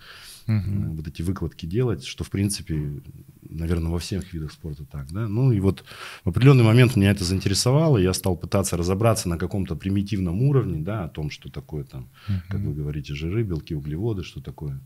угу. 0.47 0.95
вот 0.95 1.07
эти 1.07 1.21
выкладки 1.21 1.65
делать, 1.65 2.03
что, 2.05 2.23
в 2.23 2.29
принципе, 2.29 3.01
наверное, 3.41 3.91
во 3.91 3.99
всех 3.99 4.33
видах 4.33 4.51
спорта 4.51 4.85
так, 4.85 5.11
да. 5.11 5.27
Ну 5.27 5.51
и 5.51 5.59
вот 5.59 5.83
в 6.23 6.29
определенный 6.29 6.63
момент 6.63 6.95
меня 6.95 7.11
это 7.11 7.23
заинтересовало, 7.23 7.97
я 7.97 8.13
стал 8.13 8.35
пытаться 8.35 8.77
разобраться 8.77 9.29
на 9.29 9.37
каком-то 9.37 9.75
примитивном 9.75 10.41
уровне, 10.43 10.81
да, 10.81 11.05
о 11.05 11.09
том, 11.09 11.29
что 11.29 11.49
такое 11.49 11.83
там, 11.83 12.09
угу. 12.27 12.37
как 12.49 12.61
вы 12.61 12.73
говорите, 12.73 13.13
жиры, 13.13 13.43
белки, 13.43 13.73
углеводы, 13.75 14.23
что 14.23 14.41
такое 14.41 14.81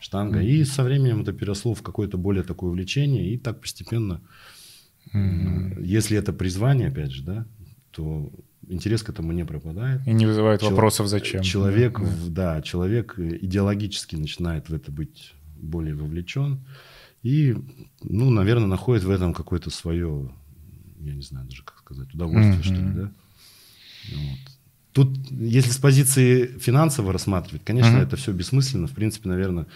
штанга. 0.00 0.38
Угу. 0.38 0.46
И 0.46 0.64
со 0.64 0.82
временем 0.82 1.22
это 1.22 1.32
переросло 1.32 1.74
в 1.74 1.82
какое-то 1.82 2.18
более 2.18 2.42
такое 2.42 2.70
увлечение, 2.70 3.32
и 3.32 3.38
так 3.38 3.60
постепенно, 3.60 4.20
угу. 5.06 5.80
если 5.80 6.16
это 6.16 6.32
призвание, 6.32 6.88
опять 6.88 7.12
же, 7.12 7.22
да, 7.22 7.46
то 7.90 8.32
интерес 8.68 9.02
к 9.02 9.10
этому 9.10 9.32
не 9.32 9.44
пропадает. 9.44 10.06
И 10.06 10.12
не 10.12 10.26
вызывает 10.26 10.60
Чел- 10.60 10.70
вопросов 10.70 11.08
зачем. 11.08 11.42
Человек, 11.42 12.00
да. 12.28 12.56
да, 12.56 12.62
человек 12.62 13.18
идеологически 13.18 14.16
начинает 14.16 14.68
в 14.68 14.74
это 14.74 14.90
быть 14.90 15.34
более 15.56 15.94
вовлечен. 15.94 16.60
И, 17.22 17.54
ну, 18.02 18.30
наверное, 18.30 18.66
находит 18.66 19.04
в 19.04 19.10
этом 19.10 19.34
какое-то 19.34 19.70
свое, 19.70 20.32
я 21.00 21.14
не 21.14 21.22
знаю 21.22 21.46
даже 21.46 21.62
как 21.64 21.78
сказать, 21.78 22.14
удовольствие, 22.14 22.58
mm-hmm. 22.58 22.62
что 22.62 22.74
ли, 22.74 22.94
да. 22.94 23.12
Вот. 24.14 24.49
Тут, 24.92 25.16
если 25.30 25.70
с 25.70 25.78
позиции 25.78 26.58
финансово 26.58 27.12
рассматривать, 27.12 27.62
конечно, 27.64 27.96
mm-hmm. 27.96 28.02
это 28.02 28.16
все 28.16 28.32
бессмысленно. 28.32 28.88
В 28.88 28.92
принципе, 28.92 29.28
наверное, 29.28 29.66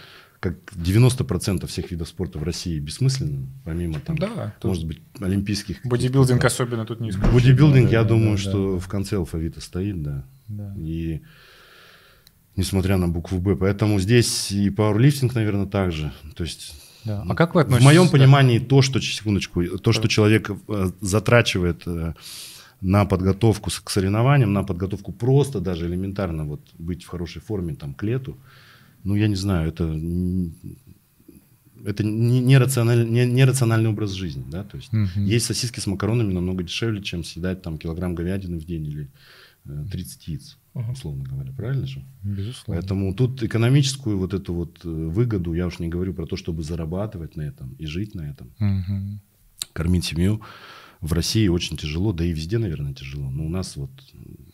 как 0.41 0.57
90% 0.75 1.67
всех 1.67 1.91
видов 1.91 2.09
спорта 2.09 2.39
в 2.39 2.43
России 2.43 2.79
бессмысленно, 2.79 3.47
помимо 3.65 4.01
там, 4.01 4.19
да, 4.19 4.55
может 4.63 4.87
быть, 4.87 5.01
олимпийских. 5.21 5.79
Бодибилдинг 5.85 6.45
особенно 6.45 6.85
тут 6.85 7.01
не 7.01 7.11
исключено. 7.11 7.33
Бодибилдинг, 7.33 7.87
да, 7.87 7.93
я 7.93 8.03
да, 8.03 8.09
думаю, 8.09 8.37
да, 8.37 8.43
что 8.43 8.75
да. 8.75 8.81
в 8.81 8.89
конце 8.89 9.17
алфавита 9.17 9.61
стоит, 9.61 10.03
да. 10.03 10.25
да. 10.49 10.75
И 10.77 11.23
несмотря 12.57 12.97
на 12.97 13.09
букву 13.09 13.39
Б. 13.39 13.57
Поэтому 13.57 13.99
здесь 14.01 14.53
и 14.53 14.69
пауэрлифтинг, 14.71 15.35
наверное, 15.35 15.67
также. 15.67 16.13
То 16.35 16.45
есть 16.45 16.75
да. 17.05 17.25
А 17.29 17.35
как 17.35 17.55
вы 17.55 17.61
относитесь? 17.61 17.83
В 17.83 17.87
моем 17.87 18.09
понимании 18.09 18.59
то, 18.59 18.81
что, 18.81 19.01
секундочку, 19.01 19.63
то, 19.79 19.93
что 19.93 20.09
человек 20.09 20.51
э, 20.51 20.91
затрачивает 21.01 21.83
э, 21.87 22.15
на 22.85 23.07
подготовку 23.07 23.71
к 23.83 23.91
соревнованиям, 23.91 24.53
на 24.53 24.63
подготовку 24.63 25.11
просто 25.11 25.59
даже 25.59 25.87
элементарно 25.87 26.45
вот 26.45 26.61
быть 26.79 27.03
в 27.03 27.09
хорошей 27.09 27.41
форме 27.41 27.75
там 27.75 27.95
к 27.95 28.03
лету, 28.03 28.37
ну, 29.05 29.15
я 29.15 29.27
не 29.27 29.37
знаю, 29.37 29.69
это, 29.69 29.85
это 31.83 32.05
нерациональ, 32.05 33.11
не, 33.11 33.25
нерациональный 33.25 33.89
образ 33.89 34.11
жизни, 34.11 34.45
да, 34.51 34.65
то 34.65 34.77
есть 34.77 34.93
угу. 34.93 35.21
есть 35.21 35.47
сосиски 35.47 35.81
с 35.81 35.87
макаронами 35.87 36.35
намного 36.35 36.63
дешевле, 36.63 37.03
чем 37.03 37.25
съедать 37.25 37.63
там 37.63 37.79
килограмм 37.79 38.15
говядины 38.15 38.59
в 38.59 38.67
день 38.67 38.87
или 38.87 39.11
30 39.91 40.29
э, 40.29 40.31
яиц, 40.33 40.59
угу. 40.75 40.93
условно 40.93 41.25
говоря, 41.25 41.53
правильно 41.53 41.87
же? 41.87 42.05
Безусловно. 42.23 42.83
Поэтому 42.83 43.15
тут 43.15 43.43
экономическую 43.43 44.19
вот 44.19 44.35
эту 44.35 44.53
вот 44.53 44.85
э, 44.85 44.89
выгоду, 44.89 45.55
я 45.55 45.69
уж 45.69 45.79
не 45.79 45.89
говорю 45.89 46.13
про 46.13 46.27
то, 46.27 46.37
чтобы 46.37 46.63
зарабатывать 46.63 47.35
на 47.35 47.43
этом 47.43 47.75
и 47.79 47.87
жить 47.87 48.15
на 48.15 48.29
этом, 48.29 48.51
угу. 48.61 49.21
кормить 49.73 50.05
семью, 50.05 50.43
в 51.05 51.13
России 51.13 51.49
очень 51.49 51.77
тяжело, 51.77 52.13
да 52.13 52.25
и 52.25 52.33
везде, 52.33 52.57
наверное, 52.57 52.95
тяжело. 52.95 53.31
Но 53.31 53.45
у 53.45 53.49
нас 53.51 53.77
вот 53.77 53.91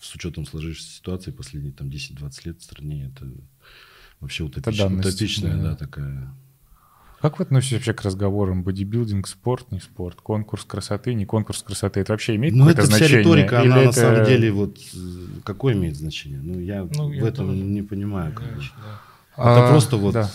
с 0.01 0.15
учетом 0.15 0.47
сложившейся 0.47 0.97
ситуации 0.97 1.31
последние 1.31 1.73
там 1.73 1.89
10-20 1.89 2.41
лет 2.45 2.61
в 2.61 2.65
стране 2.65 3.13
это 3.15 3.31
вообще 4.19 4.43
утопич... 4.43 4.81
утопичная, 4.81 5.55
да. 5.55 5.63
да, 5.63 5.77
такая. 5.77 6.35
Как 7.21 7.39
вы 7.39 7.45
относитесь 7.45 7.75
вообще 7.75 7.93
к 7.93 8.03
разговорам 8.03 8.65
бодибилдинг, 8.65 9.29
спорт, 9.29 9.71
не 9.71 9.79
спорт, 9.79 10.21
конкурс 10.23 10.65
красоты, 10.65 11.15
не 11.15 11.25
конкурс 11.25 11.63
красоты? 11.63 12.01
Это 12.01 12.15
вообще 12.15 12.35
имеет 12.35 12.55
ну, 12.55 12.67
какое-то 12.67 12.87
значение? 12.87 13.23
Ну, 13.23 13.35
это 13.35 13.47
вся 13.47 13.47
риторика, 13.47 13.61
она 13.61 13.77
это... 13.77 13.87
на 13.87 13.93
самом 13.93 14.25
деле 14.25 14.51
вот 14.51 14.79
какое 15.45 15.75
имеет 15.75 15.97
значение? 15.97 16.41
Ну, 16.43 16.59
я 16.59 16.83
ну, 16.83 17.09
в 17.09 17.13
я 17.13 17.29
этом 17.29 17.47
тоже. 17.47 17.61
не 17.61 17.83
понимаю. 17.83 18.33
Как 18.33 18.47
бы. 18.57 18.61
да. 18.61 19.01
Это 19.37 19.69
а, 19.69 19.71
просто 19.71 19.97
вот 19.99 20.15
да. 20.15 20.31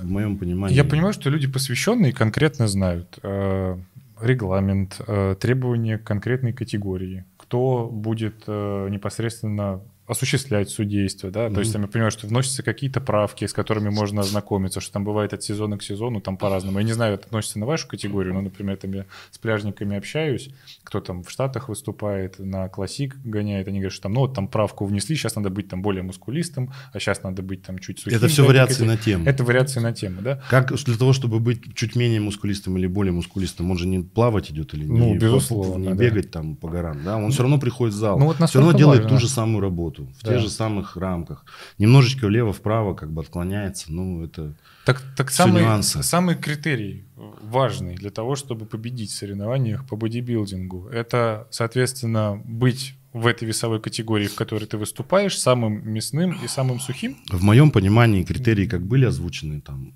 в 0.00 0.04
моем 0.04 0.36
понимании. 0.36 0.76
Я 0.76 0.84
понимаю, 0.84 1.14
что 1.14 1.30
люди 1.30 1.46
посвященные 1.46 2.12
конкретно 2.12 2.68
знают 2.68 3.18
э, 3.22 3.78
регламент, 4.20 5.00
э, 5.06 5.36
требования 5.38 5.98
конкретной 5.98 6.52
категории, 6.52 7.24
кто 7.36 7.88
будет 7.90 8.44
э, 8.46 8.88
непосредственно 8.90 9.82
осуществлять 10.08 10.70
судейство, 10.70 11.30
да, 11.30 11.46
mm-hmm. 11.46 11.54
то 11.54 11.60
есть 11.60 11.72
там 11.72 11.82
я 11.82 11.88
понимаю, 11.88 12.10
что 12.10 12.26
вносятся 12.26 12.62
какие-то 12.62 13.00
правки, 13.00 13.46
с 13.46 13.52
которыми 13.52 13.90
можно 13.90 14.22
ознакомиться, 14.22 14.80
что 14.80 14.92
там 14.92 15.04
бывает 15.04 15.32
от 15.34 15.42
сезона 15.42 15.78
к 15.78 15.82
сезону, 15.82 16.20
там 16.20 16.36
по-разному. 16.36 16.78
Я 16.78 16.84
не 16.84 16.92
знаю, 16.92 17.14
это 17.14 17.26
относится 17.26 17.58
на 17.58 17.66
вашу 17.66 17.86
категорию, 17.86 18.34
но, 18.34 18.40
например, 18.40 18.76
там 18.76 18.92
я 18.92 19.04
с 19.30 19.38
пляжниками 19.38 19.96
общаюсь, 19.96 20.50
кто 20.82 21.00
там 21.00 21.22
в 21.22 21.30
Штатах 21.30 21.68
выступает, 21.68 22.38
на 22.38 22.68
классик 22.68 23.16
гоняет, 23.22 23.68
они 23.68 23.78
говорят, 23.78 23.92
что 23.92 24.04
там, 24.04 24.14
ну 24.14 24.20
вот 24.20 24.34
там 24.34 24.48
правку 24.48 24.86
внесли, 24.86 25.14
сейчас 25.14 25.36
надо 25.36 25.50
быть 25.50 25.68
там 25.68 25.82
более 25.82 26.02
мускулистым, 26.02 26.72
а 26.92 26.98
сейчас 26.98 27.22
надо 27.22 27.42
быть 27.42 27.62
там 27.62 27.78
чуть 27.78 27.98
сухим. 27.98 28.16
Это 28.16 28.28
все 28.28 28.42
да, 28.42 28.48
вариации 28.48 28.84
на 28.84 28.96
тему. 28.96 29.26
Это 29.26 29.44
вариации 29.44 29.80
на 29.80 29.92
тему, 29.92 30.22
да. 30.22 30.42
Как 30.48 30.72
для 30.72 30.96
того, 30.96 31.12
чтобы 31.12 31.40
быть 31.40 31.74
чуть 31.74 31.96
менее 31.96 32.20
мускулистым 32.20 32.78
или 32.78 32.86
более 32.86 33.12
мускулистым, 33.12 33.70
он 33.70 33.78
же 33.78 33.86
не 33.86 34.00
плавать 34.00 34.50
идет 34.50 34.74
или 34.74 34.86
ну, 34.86 35.12
не, 35.12 35.18
безусловно, 35.18 35.82
не 35.82 35.94
да. 35.94 35.94
бегать 35.94 36.30
там 36.30 36.56
по 36.56 36.68
горам, 36.68 37.04
да, 37.04 37.16
он 37.16 37.30
все 37.30 37.42
равно 37.42 37.58
приходит 37.58 37.94
в 37.94 37.98
зал, 37.98 38.18
ну, 38.18 38.26
вот 38.26 38.36
все 38.48 38.58
равно 38.58 38.76
делает 38.76 39.02
важно. 39.02 39.18
ту 39.18 39.22
же 39.22 39.28
самую 39.28 39.60
работу, 39.60 39.97
в 40.04 40.22
да. 40.22 40.32
тех 40.32 40.40
же 40.40 40.50
самых 40.50 40.96
рамках. 40.96 41.44
Немножечко 41.78 42.26
влево-вправо 42.26 42.94
как 42.94 43.12
бы 43.12 43.22
отклоняется, 43.22 43.92
ну 43.92 44.24
это 44.24 44.54
так, 44.84 45.02
так 45.16 45.30
самый, 45.30 45.62
нюансы. 45.62 46.02
самый 46.02 46.34
критерий 46.34 47.04
важный 47.42 47.94
для 47.94 48.10
того, 48.10 48.36
чтобы 48.36 48.66
победить 48.66 49.10
в 49.10 49.14
соревнованиях 49.14 49.86
по 49.86 49.96
бодибилдингу, 49.96 50.88
это, 50.88 51.46
соответственно, 51.50 52.40
быть 52.44 52.94
в 53.12 53.26
этой 53.26 53.46
весовой 53.46 53.80
категории, 53.80 54.26
в 54.26 54.34
которой 54.34 54.66
ты 54.66 54.76
выступаешь, 54.76 55.38
самым 55.38 55.88
мясным 55.88 56.38
и 56.44 56.48
самым 56.48 56.80
сухим? 56.80 57.16
В 57.30 57.42
моем 57.42 57.70
понимании 57.70 58.22
критерии 58.22 58.66
как 58.66 58.86
были 58.86 59.06
озвучены 59.06 59.60
там 59.60 59.94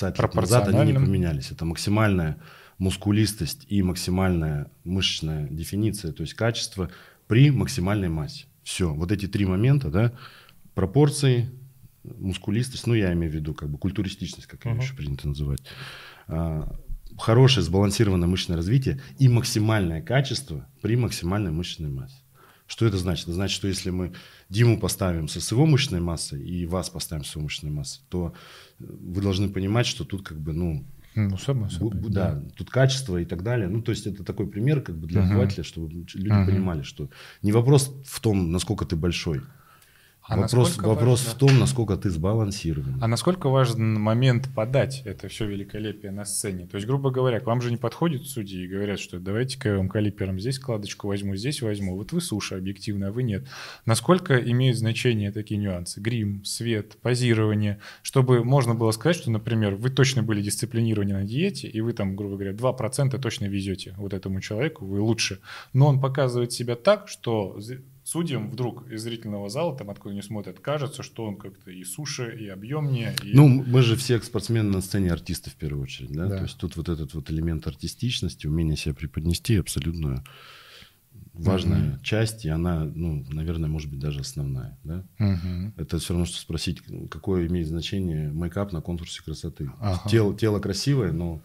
назад, 0.00 0.68
они 0.68 0.92
не 0.92 0.98
поменялись. 0.98 1.50
Это 1.50 1.64
максимальная 1.64 2.38
мускулистость 2.78 3.66
и 3.68 3.82
максимальная 3.82 4.70
мышечная 4.84 5.48
дефиниция, 5.48 6.12
то 6.12 6.22
есть 6.22 6.34
качество 6.34 6.90
при 7.26 7.50
максимальной 7.50 8.08
массе. 8.08 8.46
Все, 8.68 8.92
вот 8.92 9.10
эти 9.10 9.26
три 9.26 9.46
момента, 9.46 9.88
да, 9.88 10.12
пропорции, 10.74 11.48
мускулистость, 12.04 12.86
ну, 12.86 12.92
я 12.92 13.14
имею 13.14 13.32
в 13.32 13.34
виду 13.34 13.54
как 13.54 13.70
бы 13.70 13.78
культуристичность, 13.78 14.46
как 14.46 14.66
ее 14.66 14.72
uh-huh. 14.72 14.82
еще 14.82 14.94
принято 14.94 15.26
называть, 15.26 15.62
а, 16.26 16.70
хорошее 17.16 17.64
сбалансированное 17.64 18.28
мышечное 18.28 18.58
развитие 18.58 19.00
и 19.18 19.26
максимальное 19.26 20.02
качество 20.02 20.68
при 20.82 20.96
максимальной 20.96 21.50
мышечной 21.50 21.88
массе. 21.88 22.18
Что 22.66 22.84
это 22.84 22.98
значит? 22.98 23.24
Это 23.24 23.32
значит, 23.32 23.56
что 23.56 23.68
если 23.68 23.88
мы 23.88 24.12
Диму 24.50 24.78
поставим 24.78 25.28
со 25.28 25.38
его 25.38 25.64
мышечной 25.64 26.00
массой 26.00 26.46
и 26.46 26.66
вас 26.66 26.90
поставим 26.90 27.24
с 27.24 27.34
его 27.34 27.44
мышечной 27.44 27.70
массой, 27.70 28.02
то 28.10 28.34
вы 28.78 29.22
должны 29.22 29.48
понимать, 29.48 29.86
что 29.86 30.04
тут 30.04 30.28
как 30.28 30.38
бы, 30.38 30.52
ну, 30.52 30.84
ну, 31.18 31.36
само 31.36 31.68
собой. 31.68 31.92
Да, 31.94 32.32
да, 32.32 32.42
тут 32.56 32.70
качество 32.70 33.16
и 33.16 33.24
так 33.24 33.42
далее. 33.42 33.68
Ну, 33.68 33.82
то 33.82 33.90
есть 33.90 34.06
это 34.06 34.24
такой 34.24 34.46
пример 34.46 34.80
как 34.80 34.96
бы 34.96 35.06
для 35.06 35.22
uh-huh. 35.22 35.30
обывателя, 35.30 35.64
чтобы 35.64 35.90
люди 35.90 36.16
uh-huh. 36.16 36.46
понимали, 36.46 36.82
что 36.82 37.10
не 37.42 37.52
вопрос 37.52 37.94
в 38.04 38.20
том, 38.20 38.52
насколько 38.52 38.84
ты 38.84 38.96
большой, 38.96 39.42
а 40.28 40.36
вопрос 40.36 40.76
вопрос 40.76 41.24
важно... 41.24 41.34
в 41.34 41.38
том, 41.38 41.58
насколько 41.58 41.96
ты 41.96 42.10
сбалансирован. 42.10 42.98
А 43.00 43.08
насколько 43.08 43.48
важен 43.48 43.94
момент 43.94 44.48
подать 44.54 45.02
это 45.06 45.28
все 45.28 45.46
великолепие 45.46 46.12
на 46.12 46.26
сцене? 46.26 46.66
То 46.66 46.76
есть, 46.76 46.86
грубо 46.86 47.10
говоря, 47.10 47.40
к 47.40 47.46
вам 47.46 47.62
же 47.62 47.70
не 47.70 47.78
подходят 47.78 48.26
судьи 48.26 48.64
и 48.64 48.68
говорят, 48.68 49.00
что 49.00 49.18
давайте-ка 49.18 49.70
я 49.70 49.76
вам 49.78 49.88
калипером 49.88 50.38
здесь 50.38 50.58
кладочку 50.58 51.08
возьму, 51.08 51.34
здесь 51.34 51.62
возьму. 51.62 51.96
Вот 51.96 52.12
вы 52.12 52.20
суша 52.20 52.56
объективно, 52.56 53.08
а 53.08 53.12
вы 53.12 53.22
нет. 53.22 53.46
Насколько 53.86 54.36
имеют 54.36 54.76
значение 54.76 55.32
такие 55.32 55.58
нюансы? 55.58 56.00
Грим, 56.00 56.44
свет, 56.44 56.98
позирование, 57.00 57.80
чтобы 58.02 58.44
можно 58.44 58.74
было 58.74 58.90
сказать, 58.90 59.16
что, 59.16 59.30
например, 59.30 59.76
вы 59.76 59.88
точно 59.88 60.22
были 60.22 60.42
дисциплинированы 60.42 61.14
на 61.14 61.24
диете, 61.24 61.68
и 61.68 61.80
вы 61.80 61.94
там, 61.94 62.16
грубо 62.16 62.36
говоря, 62.36 62.52
2% 62.52 63.18
точно 63.18 63.46
везете 63.46 63.94
вот 63.96 64.12
этому 64.12 64.40
человеку, 64.40 64.84
вы 64.84 65.00
лучше. 65.00 65.40
Но 65.72 65.86
он 65.86 66.00
показывает 66.00 66.52
себя 66.52 66.76
так, 66.76 67.08
что 67.08 67.58
судьям 68.08 68.50
вдруг 68.50 68.90
из 68.90 69.02
зрительного 69.02 69.50
зала, 69.50 69.76
там 69.76 69.90
откуда 69.90 70.12
они 70.12 70.22
смотрят, 70.22 70.60
кажется, 70.60 71.02
что 71.02 71.26
он 71.26 71.36
как-то 71.36 71.70
и 71.70 71.84
суше, 71.84 72.34
и 72.40 72.48
объемнее. 72.48 73.14
И... 73.22 73.34
Ну, 73.34 73.48
мы 73.48 73.82
же 73.82 73.96
все 73.96 74.18
спортсмены 74.20 74.70
на 74.70 74.80
сцене 74.80 75.12
артисты 75.12 75.50
в 75.50 75.56
первую 75.56 75.82
очередь, 75.82 76.12
да? 76.12 76.26
Да. 76.26 76.38
То 76.38 76.42
есть 76.44 76.56
тут 76.56 76.76
вот 76.76 76.88
этот 76.88 77.12
вот 77.12 77.30
элемент 77.30 77.66
артистичности, 77.66 78.46
умение 78.46 78.78
себя 78.78 78.94
преподнести 78.94 79.56
абсолютно 79.56 80.24
важная 81.34 82.00
часть, 82.02 82.46
и 82.46 82.48
она, 82.48 82.84
ну, 82.84 83.26
наверное, 83.28 83.68
может 83.68 83.90
быть 83.90 84.00
даже 84.00 84.20
основная, 84.20 84.78
да? 84.84 85.04
Мгм. 85.18 85.74
Это 85.76 85.98
все 85.98 86.14
равно, 86.14 86.24
что 86.24 86.38
спросить, 86.38 86.80
какое 87.10 87.46
имеет 87.46 87.68
значение 87.68 88.32
мейкап 88.32 88.72
на 88.72 88.80
конкурсе 88.80 89.22
красоты. 89.22 89.70
Ага. 89.80 90.08
Тело, 90.08 90.34
тело 90.34 90.60
красивое, 90.60 91.12
но 91.12 91.42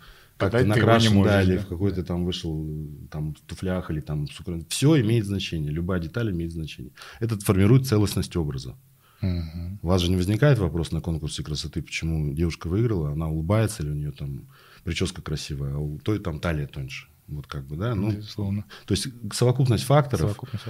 ты 0.50 0.58
его 0.58 0.66
не 0.66 0.70
накрашен, 0.70 1.14
можешь, 1.14 1.32
да, 1.32 1.44
или 1.44 1.58
да? 1.58 1.64
в 1.64 1.68
какой-то 1.68 2.04
там 2.04 2.26
вышел 2.26 2.68
там 3.10 3.34
в 3.34 3.42
туфлях 3.42 3.92
или 3.92 4.00
там 4.00 4.28
Все 4.70 5.02
имеет 5.02 5.26
значение, 5.26 5.72
любая 5.72 6.00
деталь 6.00 6.32
имеет 6.32 6.52
значение. 6.52 6.94
Это 7.20 7.38
формирует 7.40 7.88
целостность 7.88 8.36
образа. 8.36 8.76
Мгм. 9.22 9.80
У 9.82 9.88
вас 9.88 10.02
же 10.02 10.10
не 10.10 10.18
возникает 10.18 10.60
вопрос 10.60 10.92
на 10.92 11.00
конкурсе 11.00 11.44
красоты, 11.44 11.82
почему 11.82 12.34
девушка 12.34 12.68
выиграла, 12.68 13.12
она 13.12 13.30
улыбается 13.30 13.82
или 13.84 13.92
у 13.92 13.96
нее 13.96 14.12
там 14.12 14.48
прическа 14.84 15.22
красивая, 15.22 15.76
а 15.76 15.78
у 15.78 15.98
той 16.00 16.20
там 16.20 16.40
талия 16.40 16.68
тоньше. 16.68 17.08
Вот 17.28 17.48
как 17.48 17.66
бы, 17.66 17.78
да, 17.78 17.96
ну, 17.96 18.12
Безусловно. 18.12 18.66
то 18.86 18.94
есть 18.94 19.08
совокупность 19.32 19.86
факторов, 19.86 20.32
Совокупность. 20.32 20.66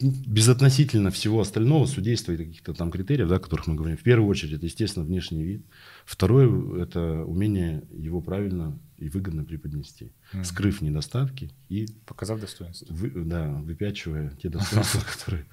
безотносительно 0.00 1.10
всего 1.10 1.40
остального, 1.40 1.84
судейства 1.84 2.32
и 2.32 2.38
каких-то 2.38 2.72
там 2.72 2.90
критериев, 2.90 3.28
да, 3.28 3.36
о 3.36 3.40
которых 3.40 3.66
мы 3.66 3.74
говорим. 3.74 3.98
В 3.98 4.02
первую 4.02 4.28
очередь, 4.28 4.54
это, 4.54 4.64
естественно, 4.64 5.04
внешний 5.04 5.44
вид. 5.44 5.66
Второе– 6.06 6.82
это 6.82 7.24
умение 7.24 7.82
его 7.90 8.20
правильно 8.22 8.78
и 8.96 9.08
выгодно 9.08 9.44
преподнести, 9.44 10.12
Мгм. 10.32 10.44
скрыв 10.44 10.80
недостатки 10.80 11.50
и, 11.68 11.86
Показав 12.06 12.40
достоинство. 12.40 12.86
вы- 12.94 13.10
да, 13.24 13.50
выпячивая 13.52 14.30
те 14.40 14.48
достоинства, 14.48 15.00
которые 15.12 15.44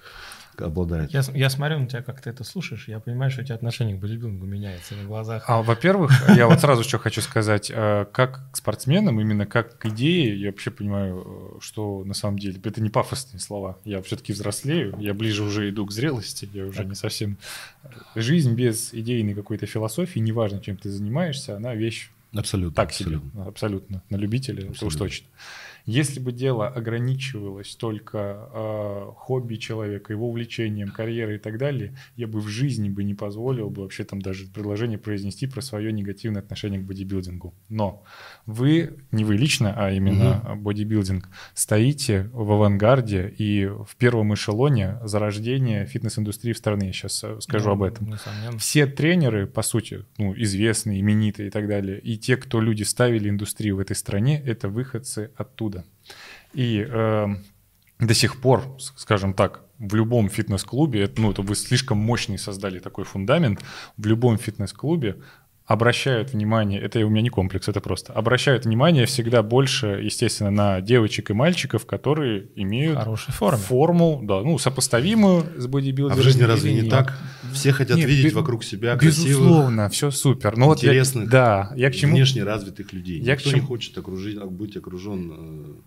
обладает. 0.62 1.12
Я, 1.12 1.22
я 1.34 1.50
смотрю 1.50 1.80
на 1.80 1.88
тебя, 1.88 2.02
как 2.02 2.22
ты 2.22 2.30
это 2.30 2.44
слушаешь, 2.44 2.88
я 2.88 3.00
понимаю, 3.00 3.32
что 3.32 3.42
у 3.42 3.44
тебя 3.46 3.56
отношение 3.56 3.96
к 3.96 4.00
бодибилдингу 4.00 4.46
меняется 4.46 4.96
на 4.96 5.04
глазах. 5.04 5.46
А, 5.48 5.62
во-первых, 5.62 6.12
я 6.36 6.48
вот 6.48 6.60
сразу 6.60 6.84
что 6.84 7.00
хочу 7.00 7.22
сказать, 7.22 7.72
э, 7.74 8.06
как 8.12 8.52
к 8.52 8.58
спортсменам, 8.58 9.20
именно 9.20 9.46
как 9.46 9.78
к 9.78 9.86
идее, 9.88 10.40
я 10.40 10.48
вообще 10.48 10.72
понимаю, 10.72 11.56
э, 11.58 11.60
что 11.62 12.04
на 12.04 12.14
самом 12.14 12.40
деле 12.40 12.60
это 12.64 12.82
не 12.82 12.90
пафосные 12.90 13.40
слова. 13.40 13.78
Я 13.86 14.02
все-таки 14.02 14.34
взрослею, 14.34 14.96
я 15.00 15.14
ближе 15.14 15.44
уже 15.44 15.70
иду 15.70 15.86
к 15.86 15.92
зрелости, 15.92 16.50
я 16.54 16.66
уже 16.66 16.86
не 16.86 16.96
совсем... 16.96 17.38
Жизнь 18.16 18.54
без 18.54 18.94
идейной 18.94 19.34
какой-то 19.34 19.66
философии, 19.66 20.20
неважно, 20.20 20.60
чем 20.60 20.78
ты 20.78 20.90
занимаешься, 20.90 21.56
она 21.56 21.76
вещь 21.76 22.12
Абсолютно. 22.36 22.76
так 22.76 22.92
себе, 22.92 23.18
абсолютно. 23.18 23.46
абсолютно, 23.46 24.04
на 24.10 24.16
любителя, 24.16 24.60
это 24.60 24.72
уж 24.72 24.76
Абсолютно. 24.78 25.00
точно. 25.00 25.28
Если 25.86 26.20
бы 26.20 26.32
дело 26.32 26.68
ограничивалось 26.68 27.76
только 27.76 28.50
э, 28.54 29.12
хобби 29.18 29.56
человека, 29.56 30.14
его 30.14 30.30
увлечением, 30.30 30.90
карьерой 30.90 31.36
и 31.36 31.40
так 31.40 31.58
далее, 31.58 31.96
я 32.16 32.28
бы 32.28 32.40
в 32.40 32.48
жизни 32.48 32.90
бы 32.90 33.04
не 33.04 33.14
позволил 33.14 33.70
бы 33.70 33.82
вообще 33.82 34.04
там 34.04 34.22
даже 34.22 34.46
предложение 34.48 34.98
произнести 34.98 35.48
про 35.48 35.62
свое 35.62 35.92
негативное 35.92 36.42
отношение 36.42 36.80
к 36.80 36.84
бодибилдингу. 36.84 37.54
Но 37.70 38.04
вы, 38.46 38.98
не 39.12 39.26
вы 39.26 39.36
лично, 39.36 39.74
а 39.76 39.92
именно 39.92 40.56
бодибилдинг, 40.56 41.30
стоите 41.54 42.30
в 42.32 42.52
авангарде 42.52 43.28
и 43.38 43.66
в 43.66 43.96
первом 43.98 44.34
эшелоне 44.34 45.00
зарождения 45.04 45.86
фитнес-индустрии 45.86 46.54
в 46.54 46.58
стране. 46.58 46.88
Я 46.88 46.94
сейчас 46.94 47.24
скажу 47.42 47.68
Ну, 47.68 47.72
об 47.74 47.84
этом 47.84 48.08
Несомненно. 48.10 48.58
все 48.58 48.88
тренеры, 48.88 49.48
по 49.48 49.62
сути, 49.62 50.06
ну, 50.18 50.34
известные, 50.38 51.00
именитые 51.02 51.48
и 51.48 51.52
так 51.52 51.68
далее, 51.68 52.00
и 52.00 52.18
те, 52.18 52.38
кто 52.38 52.62
люди 52.62 52.84
ставили 52.84 53.30
индустрию 53.30 53.76
в 53.76 53.80
этой 53.80 53.96
стране, 53.96 54.42
это 54.46 54.70
выходцы 54.70 55.32
оттуда. 55.36 55.73
И 56.54 56.86
э, 56.88 57.28
до 58.00 58.14
сих 58.14 58.40
пор, 58.42 58.64
скажем 58.96 59.34
так, 59.34 59.62
в 59.80 59.96
любом 59.96 60.30
фитнес-клубе, 60.30 61.02
это, 61.04 61.20
ну, 61.22 61.32
это 61.32 61.42
вы 61.42 61.56
слишком 61.56 61.98
мощный 61.98 62.38
создали 62.38 62.80
такой 62.80 63.04
фундамент, 63.06 63.62
в 63.98 64.06
любом 64.06 64.38
фитнес-клубе 64.38 65.18
обращают 65.66 66.34
внимание, 66.34 66.82
это 66.82 67.00
у 67.06 67.10
меня 67.10 67.22
не 67.22 67.30
комплекс, 67.30 67.70
это 67.70 67.80
просто, 67.80 68.12
обращают 68.12 68.66
внимание 68.66 69.06
всегда 69.06 69.42
больше, 69.44 69.88
естественно, 70.04 70.52
на 70.52 70.82
девочек 70.82 71.30
и 71.30 71.34
мальчиков, 71.34 71.86
которые 71.86 72.48
имеют 72.56 73.00
форме. 73.30 73.58
форму, 73.62 74.20
да, 74.24 74.42
ну, 74.42 74.58
сопоставимую 74.58 75.46
с 75.58 75.66
А 75.66 75.68
бодибилдингом. 75.70 76.20
в 76.20 76.22
жизни 76.22 76.44
разве 76.44 76.74
не 76.74 76.82
нет. 76.82 76.90
так? 76.90 77.18
Все 77.54 77.72
хотят 77.72 77.96
Нет, 77.98 78.10
видеть 78.10 78.34
бе- 78.34 78.40
вокруг 78.40 78.64
себя 78.66 78.98
красивых, 78.98 79.30
Безусловно, 79.30 79.90
все 79.90 80.12
супер. 80.12 80.58
Но 80.58 80.66
вот 80.66 80.84
я- 80.84 80.90
интересных, 80.90 81.30
да, 81.30 81.72
я 81.78 81.90
к 81.92 81.96
чему... 81.96 82.14
внешне 82.16 82.44
развитых 82.44 82.92
людей. 82.92 83.22
Я 83.22 83.36
к 83.36 83.40
Никто 83.40 83.52
чему- 83.52 83.62
не 83.62 83.68
хочет 83.68 83.98
окружить, 83.98 84.38
а 84.42 84.46
быть 84.48 84.76
окружен 84.76 85.78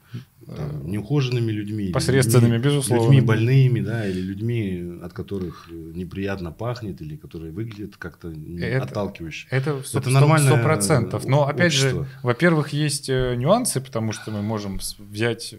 э, 0.49 0.55
там, 0.57 0.91
неухоженными 0.91 1.51
людьми. 1.53 1.89
Посредственными, 1.93 2.55
людьми- 2.57 2.65
безусловно. 2.65 3.05
Людьми 3.13 3.21
больными, 3.21 3.81
да, 3.81 4.09
или 4.09 4.21
людьми, 4.21 4.99
от 5.03 5.13
которых 5.13 5.69
э, 5.71 5.75
неприятно 5.75 6.53
пахнет, 6.53 7.01
или 7.03 7.17
которые 7.17 7.53
выглядят 7.53 7.97
как-то 7.97 8.33
Это- 8.59 8.85
отталкивающе. 8.85 9.49
Это 9.51 9.81
Это 9.95 10.11
нормальное 10.11 10.53
сто 10.55 10.63
процентов. 10.63 11.25
Но 11.27 11.47
опять 11.47 11.73
же, 11.73 11.87
общество. 11.89 12.09
во-первых, 12.23 12.69
есть 12.71 13.09
э, 13.09 13.35
нюансы, 13.37 13.81
потому 13.81 14.13
что 14.13 14.31
мы 14.31 14.43
можем 14.43 14.79
взять 14.99 15.55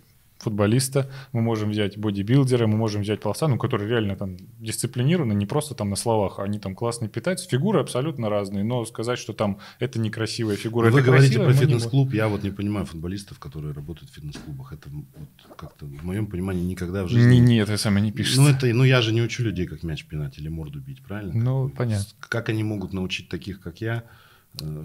футболиста, 0.47 1.09
мы 1.33 1.41
можем 1.41 1.71
взять 1.71 1.97
бодибилдера, 1.97 2.67
мы 2.67 2.77
можем 2.77 3.01
взять 3.01 3.19
пловца, 3.19 3.47
ну, 3.47 3.57
которые 3.57 3.89
реально 3.89 4.15
там 4.15 4.37
дисциплинированы, 4.59 5.33
не 5.33 5.45
просто 5.45 5.75
там 5.75 5.89
на 5.89 5.95
словах, 5.95 6.39
а 6.39 6.43
они 6.43 6.59
там 6.59 6.73
классно 6.73 7.09
питаются. 7.09 7.49
Фигуры 7.49 7.79
абсолютно 7.79 8.29
разные, 8.29 8.63
но 8.63 8.85
сказать, 8.85 9.19
что 9.19 9.33
там 9.33 9.59
это 9.79 9.99
некрасивая 9.99 10.55
фигура, 10.55 10.89
Вы 10.89 10.99
это 10.99 11.07
говорите 11.07 11.39
про 11.39 11.53
фитнес-клуб, 11.53 12.13
я 12.13 12.27
вот 12.27 12.43
не 12.43 12.51
понимаю 12.51 12.85
футболистов, 12.85 13.39
которые 13.39 13.73
работают 13.73 14.09
в 14.11 14.15
фитнес-клубах. 14.15 14.73
Это 14.73 14.89
вот 14.89 15.57
как-то 15.57 15.85
в 15.85 16.05
моем 16.05 16.27
понимании 16.27 16.63
никогда 16.63 17.03
в 17.03 17.09
жизни... 17.09 17.35
Не, 17.35 17.39
не, 17.39 17.57
это 17.57 17.77
самое 17.77 18.03
не 18.03 18.11
пишется. 18.11 18.41
Ну, 18.41 18.49
это, 18.49 18.67
ну, 18.67 18.83
я 18.83 19.01
же 19.01 19.13
не 19.13 19.21
учу 19.21 19.43
людей, 19.43 19.67
как 19.67 19.83
мяч 19.83 20.05
пинать 20.05 20.37
или 20.37 20.47
морду 20.47 20.79
бить, 20.79 21.03
правильно? 21.03 21.33
Ну, 21.33 21.69
понятно. 21.69 22.05
Как 22.19 22.49
они 22.49 22.63
могут 22.63 22.93
научить 22.93 23.27
таких, 23.29 23.59
как 23.61 23.81
я, 23.81 24.03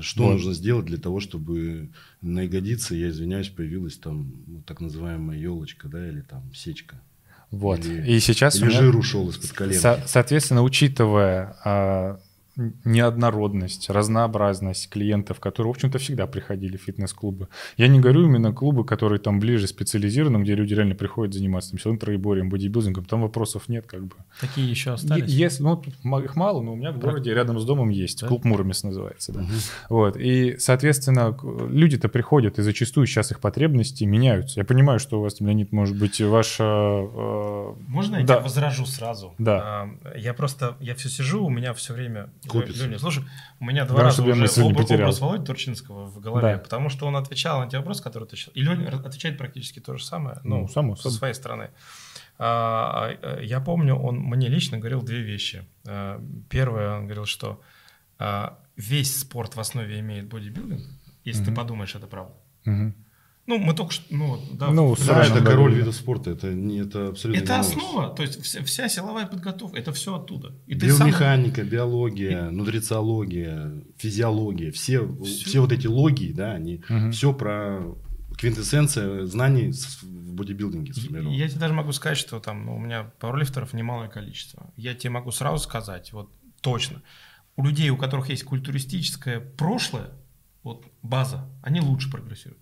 что 0.00 0.24
Вот. 0.24 0.32
нужно 0.32 0.52
сделать 0.54 0.87
для 0.87 0.98
того, 0.98 1.20
чтобы 1.20 1.90
на 2.20 2.40
ягодице, 2.42 2.94
я 2.94 3.08
извиняюсь, 3.11 3.48
появилась 3.48 3.96
там 3.98 4.32
так 4.66 4.80
называемая 4.80 5.38
елочка, 5.38 5.88
да, 5.88 6.06
или 6.08 6.20
там 6.20 6.52
сечка. 6.54 7.00
Вот. 7.50 7.85
Или- 7.85 8.12
И 8.16 8.20
сейчас 8.20 8.54
у 8.56 8.58
Или 8.64 8.70
меня- 8.70 8.80
жир 8.80 8.96
ушел 8.96 9.28
из-под 9.30 9.52
коленки. 9.52 9.78
Со- 9.80 10.02
соответственно, 10.06 10.62
учитывая 10.62 11.56
а, 11.64 12.20
неоднородность, 12.84 13.88
разнообразность 13.90 14.88
клиентов, 14.90 15.40
которые, 15.40 15.72
в 15.72 15.76
общем-то, 15.76 15.98
всегда 15.98 16.26
приходили 16.26 16.76
в 16.76 16.82
фитнес-клубы. 16.82 17.48
Я 17.76 17.88
не 17.88 18.00
говорю 18.00 18.24
именно 18.24 18.52
клубы, 18.52 18.84
которые 18.84 19.18
там 19.18 19.40
ближе 19.40 19.66
специализированы, 19.66 20.42
где 20.42 20.54
люди 20.54 20.74
реально 20.74 20.94
приходят 20.94 21.34
заниматься 21.34 21.70
там, 21.70 21.78
силовым 21.78 21.98
троеборием, 21.98 22.48
бодибилдингом, 22.50 23.04
там 23.04 23.22
вопросов 23.22 23.68
нет 23.68 23.86
как 23.86 24.04
бы. 24.04 24.16
Такие 24.40 24.68
еще 24.68 24.92
остались. 24.92 25.30
Если, 25.30 25.62
ну, 25.62 25.80
их 26.20 26.36
мало, 26.36 26.60
но 26.62 26.72
у 26.72 26.76
меня 26.76 26.92
в 26.92 26.98
городе 26.98 27.32
рядом 27.34 27.58
с 27.58 27.64
домом 27.64 27.88
есть. 27.88 28.20
Да? 28.20 28.28
Клуб 28.28 28.44
Муромец 28.44 28.82
называется. 28.82 29.32
Да. 29.32 29.40
Мгм. 29.40 29.52
Вот. 29.88 30.16
И, 30.16 30.56
соответственно, 30.58 31.36
люди-то 31.70 32.08
приходят, 32.08 32.58
и 32.58 32.62
зачастую 32.62 33.06
сейчас 33.06 33.30
их 33.30 33.40
потребности 33.40 34.04
меняются. 34.04 34.60
Я 34.60 34.64
понимаю, 34.64 34.98
что 34.98 35.18
у 35.18 35.22
вас, 35.22 35.40
Леонид, 35.40 35.72
может 35.72 35.98
быть, 35.98 36.20
ваша... 36.20 36.64
э, 36.64 37.74
Можно 37.88 38.16
я 38.16 38.24
Да. 38.24 38.40
возражу 38.40 38.86
сразу? 38.86 39.34
Да. 39.38 39.58
А, 39.62 40.18
Я 40.18 40.34
просто, 40.34 40.76
я 40.80 40.94
все 40.94 41.08
сижу, 41.08 41.44
у 41.44 41.50
меня 41.50 41.72
все 41.74 41.94
время... 41.94 42.28
Копится. 42.48 42.85
Леня, 42.87 42.98
слушай, 42.98 43.24
у 43.61 43.64
меня 43.64 43.85
два 43.85 43.94
Главное, 43.94 44.11
раза 44.11 44.22
уже 44.22 44.35
мысль 44.35 44.62
об- 44.62 44.90
образ 44.90 45.20
Володи 45.20 45.44
Турчинского 45.46 46.07
в 46.07 46.20
голове, 46.20 46.55
Да. 46.55 46.59
потому 46.59 46.88
что 46.88 47.07
он 47.07 47.16
отвечал 47.16 47.61
на 47.61 47.68
те 47.68 47.78
вопросы, 47.78 48.02
которые 48.02 48.28
ты. 48.28 48.37
И 48.55 48.62
Леня 48.62 48.88
отвечает 48.88 49.38
практически 49.38 49.78
то 49.81 49.96
же 49.96 50.05
самое, 50.05 50.40
ну, 50.44 50.62
Ну, 50.62 50.68
само 50.68 50.96
со 50.96 51.05
собой. 51.05 51.18
своей 51.18 51.35
стороны. 51.35 51.70
А, 52.38 53.11
а, 53.22 53.40
Я 53.40 53.61
помню, 53.61 53.94
он 53.94 54.18
мне 54.18 54.48
лично 54.48 54.78
говорил 54.78 55.02
две 55.02 55.20
вещи. 55.22 55.64
А, 55.87 56.20
Первое, 56.50 56.96
он 56.98 57.05
говорил, 57.05 57.26
что 57.26 57.61
а, 58.18 58.59
весь 58.76 59.18
спорт 59.20 59.57
в 59.57 59.61
основе 59.61 59.98
имеет 60.00 60.28
бодибилдинг, 60.28 60.83
если 61.24 61.44
ты 61.44 61.50
Мгм. 61.50 61.57
подумаешь, 61.57 61.94
это 61.94 62.07
правда. 62.07 62.35
мгм. 62.64 62.94
Ну, 63.46 63.59
мы 63.59 63.74
только 63.74 63.92
что... 63.92 64.05
Ну, 64.14 64.40
да, 64.52 64.70
Ну, 64.70 64.94
Да, 65.07 65.24
это 65.24 65.44
король 65.44 65.72
да. 65.72 65.78
видов 65.78 65.94
спорта, 65.96 66.31
это, 66.31 66.52
не, 66.55 66.78
это 66.81 67.09
абсолютно 67.09 67.42
Это 67.42 67.59
основа, 67.59 68.11
то 68.11 68.22
есть 68.22 68.40
вся, 68.42 68.62
вся 68.62 68.88
силовая 68.88 69.26
подготовка, 69.26 69.76
это 69.78 69.92
все 69.92 70.14
оттуда. 70.14 70.55
И 70.66 70.76
ты 70.76 70.88
сам- 70.92 71.09
Биомеханика, 71.09 71.64
биология, 71.64 72.50
нутрициология, 72.50 73.83
физиология, 73.96 74.70
все, 74.70 75.07
Всё. 75.24 75.44
все 75.46 75.61
вот 75.61 75.72
эти 75.72 75.87
логии, 75.88 76.33
да, 76.33 76.52
они 76.52 76.83
Мгм. 76.88 77.11
все 77.11 77.33
про 77.33 77.83
квинтэссенция 78.38 79.26
знаний 79.26 79.72
в 80.02 80.33
бодибилдинге 80.35 80.94
сформирована. 80.94 81.35
Я 81.37 81.48
тебе 81.48 81.61
даже 81.61 81.74
могу 81.74 81.92
сказать, 81.92 82.18
что 82.18 82.38
там 82.40 82.64
ну, 82.64 82.76
у 82.76 82.78
меня 82.78 83.11
пауэрлифтеров 83.18 83.72
немалое 83.74 84.09
количество. 84.09 84.72
Я 84.76 84.94
тебе 84.94 85.11
могу 85.11 85.33
сразу 85.33 85.59
сказать, 85.59 86.12
вот 86.12 86.31
точно, 86.61 87.02
у 87.57 87.64
людей, 87.64 87.90
у 87.90 87.96
которых 87.96 88.31
есть 88.31 88.44
культуристическое 88.44 89.40
прошлое, 89.40 90.11
вот 90.62 90.87
база, 91.02 91.48
они 91.62 91.81
лучше 91.81 92.11
прогрессируют. 92.11 92.62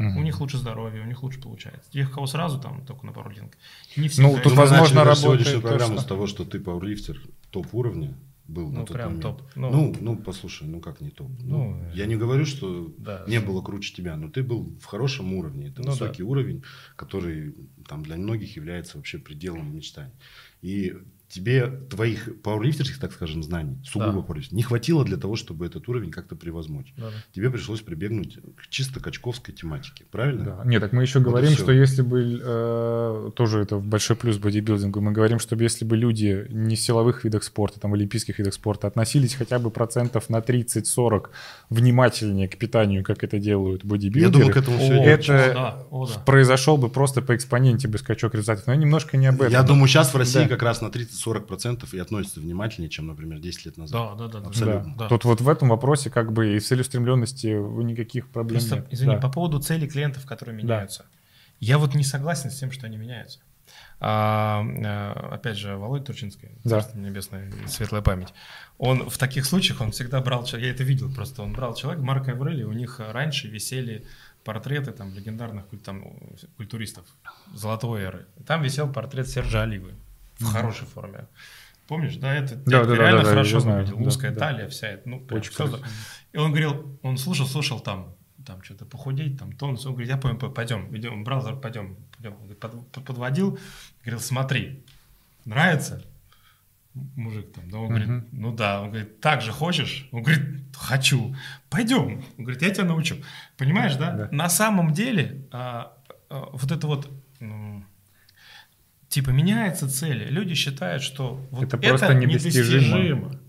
Мгм. 0.00 0.16
У 0.18 0.22
них 0.22 0.40
лучше 0.40 0.56
здоровье, 0.58 1.02
у 1.02 1.06
них 1.06 1.22
лучше 1.22 1.40
получается. 1.40 1.90
Тех, 1.90 2.10
у 2.10 2.12
кого 2.14 2.26
сразу 2.26 2.58
там 2.60 2.84
только 2.86 3.04
на 3.06 3.12
пауэрлифтинг. 3.12 3.52
Не 3.96 4.08
Ну, 4.18 4.38
тут 4.42 4.54
возможно, 4.54 5.04
работает 5.04 5.18
сегодняшнюю 5.18 5.60
то, 5.62 5.68
программу 5.68 5.94
что- 5.94 6.02
с 6.02 6.06
того, 6.06 6.26
что 6.26 6.44
ты 6.44 6.58
пауэрлифтер 6.60 7.20
топ-уровня, 7.50 8.14
был 8.48 8.68
Ну, 8.72 8.80
на 8.80 8.86
тот 8.86 8.96
прям 8.96 9.06
момент. 9.14 9.22
топ. 9.22 9.42
Ну, 9.54 9.70
Ну, 9.70 9.96
ну, 10.00 10.16
послушай, 10.16 10.66
ну 10.66 10.80
как 10.80 11.00
не 11.00 11.10
топ? 11.10 11.30
Ну, 11.40 11.74
Ну, 11.74 11.92
я 11.94 12.06
не 12.06 12.16
говорю, 12.16 12.46
что 12.46 12.92
да. 12.98 13.24
не 13.28 13.38
было 13.40 13.62
круче 13.62 13.94
тебя, 13.94 14.16
но 14.16 14.28
ты 14.28 14.42
был 14.42 14.76
в 14.80 14.86
хорошем 14.86 15.34
уровне. 15.34 15.68
Это 15.68 15.82
Ну, 15.82 15.90
высокий 15.90 16.22
уровень, 16.24 16.64
который 16.96 17.54
там 17.86 18.02
для 18.02 18.16
многих 18.16 18.56
является 18.56 18.96
вообще 18.96 19.18
пределом 19.18 19.72
мечтаний. 19.76 20.12
И 20.62 20.94
тебе 21.30 21.68
твоих 21.88 22.42
пауэрлифтерских, 22.42 22.98
так 22.98 23.12
скажем, 23.12 23.42
знаний, 23.44 23.78
сугубо 23.84 24.12
Да. 24.12 24.20
пауэрлифтерских, 24.22 24.56
не 24.56 24.62
хватило 24.62 25.04
для 25.04 25.16
того, 25.16 25.36
чтобы 25.36 25.64
этот 25.64 25.88
уровень 25.88 26.10
как-то 26.10 26.34
превозмочь. 26.34 26.92
Да, 26.96 27.04
да. 27.04 27.12
Тебе 27.32 27.50
пришлось 27.50 27.80
прибегнуть 27.80 28.38
к 28.56 28.66
чисто 28.68 28.98
качковской 29.00 29.54
тематике, 29.54 30.04
правильно? 30.10 30.44
Да. 30.44 30.62
Нет, 30.64 30.80
так 30.82 30.92
мы 30.92 31.02
еще 31.02 31.20
Вот 31.20 31.28
говорим, 31.28 31.52
что 31.52 31.70
если 31.72 32.02
бы, 32.02 32.40
э, 32.42 33.30
тоже 33.36 33.60
это 33.60 33.78
большой 33.78 34.16
плюс 34.16 34.38
бодибилдингу, 34.38 35.00
мы 35.00 35.12
говорим, 35.12 35.38
чтобы 35.38 35.62
если 35.62 35.84
бы 35.84 35.96
люди 35.96 36.46
не 36.50 36.74
в 36.74 36.80
силовых 36.80 37.22
видах 37.24 37.44
спорта, 37.44 37.78
там, 37.78 37.92
в 37.92 37.94
олимпийских 37.94 38.38
видах 38.38 38.52
спорта, 38.54 38.88
относились 38.88 39.34
хотя 39.34 39.58
бы 39.60 39.70
процентов 39.70 40.30
на 40.30 40.40
30-40 40.40 41.30
внимательнее 41.70 42.48
к 42.48 42.56
питанию, 42.58 43.04
как 43.04 43.22
это 43.24 43.38
делают 43.38 43.84
бодибилдеры, 43.84 44.26
Я 44.26 44.30
думаю, 44.32 44.52
к 44.52 44.56
этому 44.56 44.78
все 44.78 44.94
О, 45.00 45.04
это- 45.04 45.50
о, 45.50 45.54
да, 45.54 45.86
о, 45.90 46.06
да. 46.06 46.18
произошел 46.26 46.76
бы 46.76 46.88
просто 46.88 47.22
по 47.22 47.36
экспоненте 47.36 47.86
бы 47.88 47.98
скачок 47.98 48.34
результатов. 48.34 48.66
Но 48.66 48.74
немножко 48.74 49.16
не 49.16 49.26
об 49.28 49.36
этом. 49.40 49.52
Я 49.52 49.62
думаю, 49.62 49.86
сейчас 49.86 50.12
в 50.12 50.16
России 50.16 50.40
Да. 50.42 50.48
как 50.48 50.62
раз 50.62 50.80
на 50.80 50.90
30-40% 51.24 51.88
и 51.92 51.98
относятся 51.98 52.40
внимательнее, 52.40 52.90
чем, 52.90 53.06
например, 53.06 53.38
10 53.40 53.66
лет 53.66 53.76
назад. 53.76 54.16
Да, 54.18 54.26
да, 54.26 54.32
да. 54.32 54.40
да. 54.40 54.48
Абсолютно. 54.48 54.92
Да. 54.96 55.04
Да. 55.04 55.08
Тут 55.08 55.24
вот 55.24 55.40
в 55.40 55.48
этом 55.48 55.68
вопросе 55.68 56.10
как 56.10 56.32
бы 56.32 56.56
и 56.56 56.58
в 56.58 56.64
целеустремленности 56.66 57.46
никаких 57.82 58.28
проблем 58.30 58.60
Просто, 58.60 58.76
нет. 58.76 58.86
извини, 58.90 59.14
Да. 59.16 59.20
по 59.20 59.28
поводу 59.30 59.60
целей 59.60 59.88
клиентов, 59.88 60.26
которые 60.26 60.56
Да. 60.56 60.62
меняются. 60.62 61.06
Я 61.58 61.78
вот 61.78 61.94
не 61.94 62.04
согласен 62.04 62.50
с 62.50 62.58
тем, 62.58 62.70
что 62.70 62.86
они 62.86 62.96
меняются. 62.96 63.40
А, 64.00 64.64
а, 64.84 65.30
опять 65.32 65.56
же, 65.56 65.76
Володя 65.76 66.06
Турчинский, 66.06 66.48
Да. 66.64 66.80
и 66.80 67.68
светлая 67.68 68.02
память. 68.02 68.32
Он 68.78 69.08
в 69.08 69.18
таких 69.18 69.44
случаях, 69.44 69.80
он 69.80 69.92
всегда 69.92 70.20
брал, 70.20 70.44
я 70.52 70.70
это 70.70 70.82
видел 70.82 71.12
просто, 71.14 71.42
он 71.42 71.52
брал 71.52 71.74
человека, 71.74 72.02
Марка 72.02 72.32
Аврели, 72.32 72.64
у 72.64 72.72
них 72.72 72.98
раньше 72.98 73.48
висели 73.48 74.04
портреты 74.42 74.92
там 74.92 75.14
легендарных 75.14 75.66
там, 75.84 76.02
культуристов 76.56 77.04
золотой 77.54 78.02
эры. 78.02 78.26
Там 78.46 78.62
висел 78.62 78.90
портрет 78.90 79.28
Сержа 79.28 79.62
Оливы 79.62 79.92
в 80.40 80.52
хорошей 80.52 80.86
форме. 80.86 81.26
Помнишь, 81.86 82.16
да, 82.16 82.32
это 82.34 82.54
Да, 82.56 82.84
да, 82.84 82.84
да, 82.84 82.94
реально 82.94 83.18
да, 83.18 83.24
да, 83.24 83.30
хорошо 83.30 83.60
знаю, 83.60 83.78
выглядел, 83.80 83.98
да, 84.02 84.08
узкая 84.08 84.30
да. 84.32 84.38
талия 84.40 84.68
вся, 84.68 84.88
это, 84.88 85.08
ну, 85.08 85.20
прям 85.20 85.40
Очень 85.40 85.52
красиво. 85.54 85.80
и 86.32 86.36
он 86.38 86.50
говорил, 86.50 86.98
он 87.02 87.18
слушал, 87.18 87.46
слушал 87.46 87.80
там, 87.80 88.14
там 88.46 88.62
что-то 88.62 88.84
похудеть, 88.84 89.38
там 89.38 89.52
тонус. 89.52 89.84
Он 89.86 89.92
говорит, 89.92 90.08
я 90.08 90.16
понял, 90.16 90.36
пойдем, 90.38 90.94
идем, 90.96 91.24
брал, 91.24 91.42
пойдем, 91.60 91.96
пойдем. 92.16 92.32
Он 92.34 92.38
говорит, 92.38 92.60
под- 92.60 92.92
под- 92.92 93.04
подводил, 93.04 93.58
говорил, 94.02 94.20
смотри, 94.20 94.84
нравится? 95.44 96.02
Мужик 96.94 97.52
там, 97.52 97.70
да, 97.70 97.78
он 97.78 97.88
говорит, 97.88 98.08
Мгм. 98.08 98.26
ну 98.32 98.52
да, 98.54 98.80
он 98.82 98.88
говорит, 98.90 99.20
так 99.20 99.42
же 99.42 99.52
хочешь? 99.52 100.08
Он 100.12 100.22
говорит, 100.22 100.42
хочу, 100.76 101.36
пойдем. 101.68 102.24
Он 102.38 102.44
говорит, 102.44 102.62
я 102.62 102.70
тебя 102.70 102.84
научу. 102.84 103.16
Понимаешь, 103.56 103.94
да? 103.96 104.10
Да. 104.12 104.28
На 104.32 104.48
самом 104.48 104.92
деле, 104.92 105.44
а, 105.52 105.92
а, 106.28 106.48
вот 106.52 106.70
это 106.70 106.86
вот, 106.88 107.08
типа, 109.10 109.30
меняются 109.30 109.88
цели. 109.90 110.24
Люди 110.30 110.54
считают, 110.54 111.02
что 111.02 111.46
вот 111.50 111.64
Это 111.64 111.76
это, 111.76 111.88
просто 111.88 112.14
недостижимо. 112.14 112.96
недостижимо. 112.96 113.40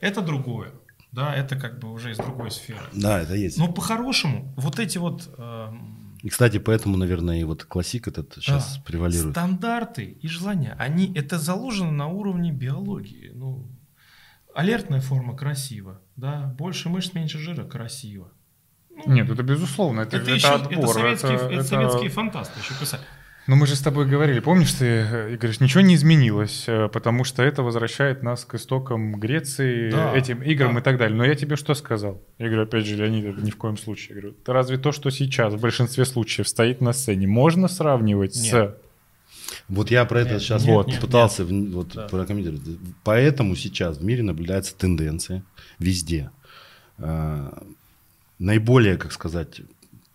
Это 0.00 0.20
другое. 0.20 0.72
Да, 1.12 1.34
это 1.34 1.56
как 1.56 1.78
бы 1.78 1.92
уже 1.92 2.10
из 2.10 2.16
другой 2.18 2.50
сферы. 2.50 2.82
Да, 2.92 3.20
это 3.22 3.34
есть. 3.34 3.56
Но 3.58 3.72
по-хорошему, 3.72 4.52
вот 4.56 4.78
эти 4.80 4.98
вот 4.98 5.32
эм, 5.38 6.16
И, 6.22 6.28
кстати, 6.28 6.58
поэтому, 6.58 6.96
наверное, 6.96 7.38
и 7.40 7.44
вот 7.44 7.64
классик 7.64 8.08
этот 8.08 8.34
сейчас 8.34 8.76
Да. 8.76 8.82
превалирует. 8.84 9.30
стандарты 9.32 10.04
и 10.22 10.26
желания, 10.28 10.74
они 10.78 11.12
это 11.14 11.38
заложено 11.38 11.92
на 11.92 12.08
уровне 12.08 12.50
биологии. 12.50 13.30
Ну, 13.34 13.68
алертная 14.54 15.00
форма 15.00 15.36
красиво, 15.36 16.00
да, 16.16 16.54
больше 16.58 16.88
мышц, 16.88 17.14
меньше 17.14 17.38
жира 17.38 17.64
красиво. 17.64 18.32
Ну, 19.06 19.12
Нет, 19.12 19.28
это 19.30 19.42
безусловно, 19.42 20.00
это, 20.02 20.16
это, 20.16 20.26
это 20.26 20.34
еще 20.34 20.48
отбор. 20.48 20.74
это 20.74 20.88
советские, 20.92 21.34
это- 21.34 21.44
это 21.46 21.54
это- 21.54 21.64
советские 21.64 22.10
фантасты 22.10 22.60
еще 22.60 22.74
писали. 22.80 23.02
Ну, 23.46 23.56
мы 23.56 23.66
же 23.66 23.76
с 23.76 23.80
тобой 23.80 24.06
говорили, 24.06 24.40
помнишь, 24.40 24.72
ты 24.72 24.84
э, 24.86 25.36
говоришь, 25.36 25.60
ничего 25.60 25.82
не 25.82 25.96
изменилось, 25.96 26.64
э, 26.66 26.88
потому 26.88 27.24
что 27.24 27.42
это 27.42 27.62
возвращает 27.62 28.22
нас 28.22 28.46
к 28.46 28.54
истокам 28.54 29.20
Греции, 29.20 29.90
Да, 29.90 30.16
этим 30.16 30.42
играм 30.42 30.72
да. 30.74 30.80
и 30.80 30.82
так 30.82 30.96
далее. 30.96 31.14
Но 31.16 31.24
я 31.26 31.34
тебе 31.34 31.56
что 31.56 31.74
сказал? 31.74 32.22
Я 32.38 32.46
говорю, 32.46 32.62
опять 32.62 32.86
же, 32.86 32.96
Леонид, 32.96 33.26
это 33.26 33.42
ни 33.42 33.50
в 33.50 33.56
коем 33.56 33.76
случае. 33.76 34.14
Я 34.16 34.20
говорю, 34.22 34.36
«Да 34.46 34.52
разве 34.54 34.78
то, 34.78 34.92
что 34.92 35.10
сейчас 35.10 35.52
в 35.52 35.60
большинстве 35.60 36.06
случаев 36.06 36.48
стоит 36.48 36.80
на 36.80 36.94
сцене, 36.94 37.26
можно 37.26 37.68
сравнивать 37.68 38.34
с... 38.34 38.42
Нет. 38.52 38.78
Вот 39.68 39.90
я 39.90 40.06
про 40.06 40.20
это 40.20 40.32
Нет, 40.34 40.42
сейчас 40.42 40.64
нет, 40.64 40.74
вот 40.74 40.86
нет, 40.88 41.00
пытался 41.00 41.44
в- 41.44 41.70
вот 41.72 41.88
Да. 41.94 42.08
прокомментировать. 42.08 42.62
Поэтому 43.02 43.56
сейчас 43.56 43.98
в 43.98 44.04
мире 44.04 44.22
наблюдается 44.22 44.74
тенденция 44.74 45.42
везде. 45.78 46.30
А, 46.98 47.62
наиболее, 48.38 48.96
как 48.96 49.12
сказать, 49.12 49.60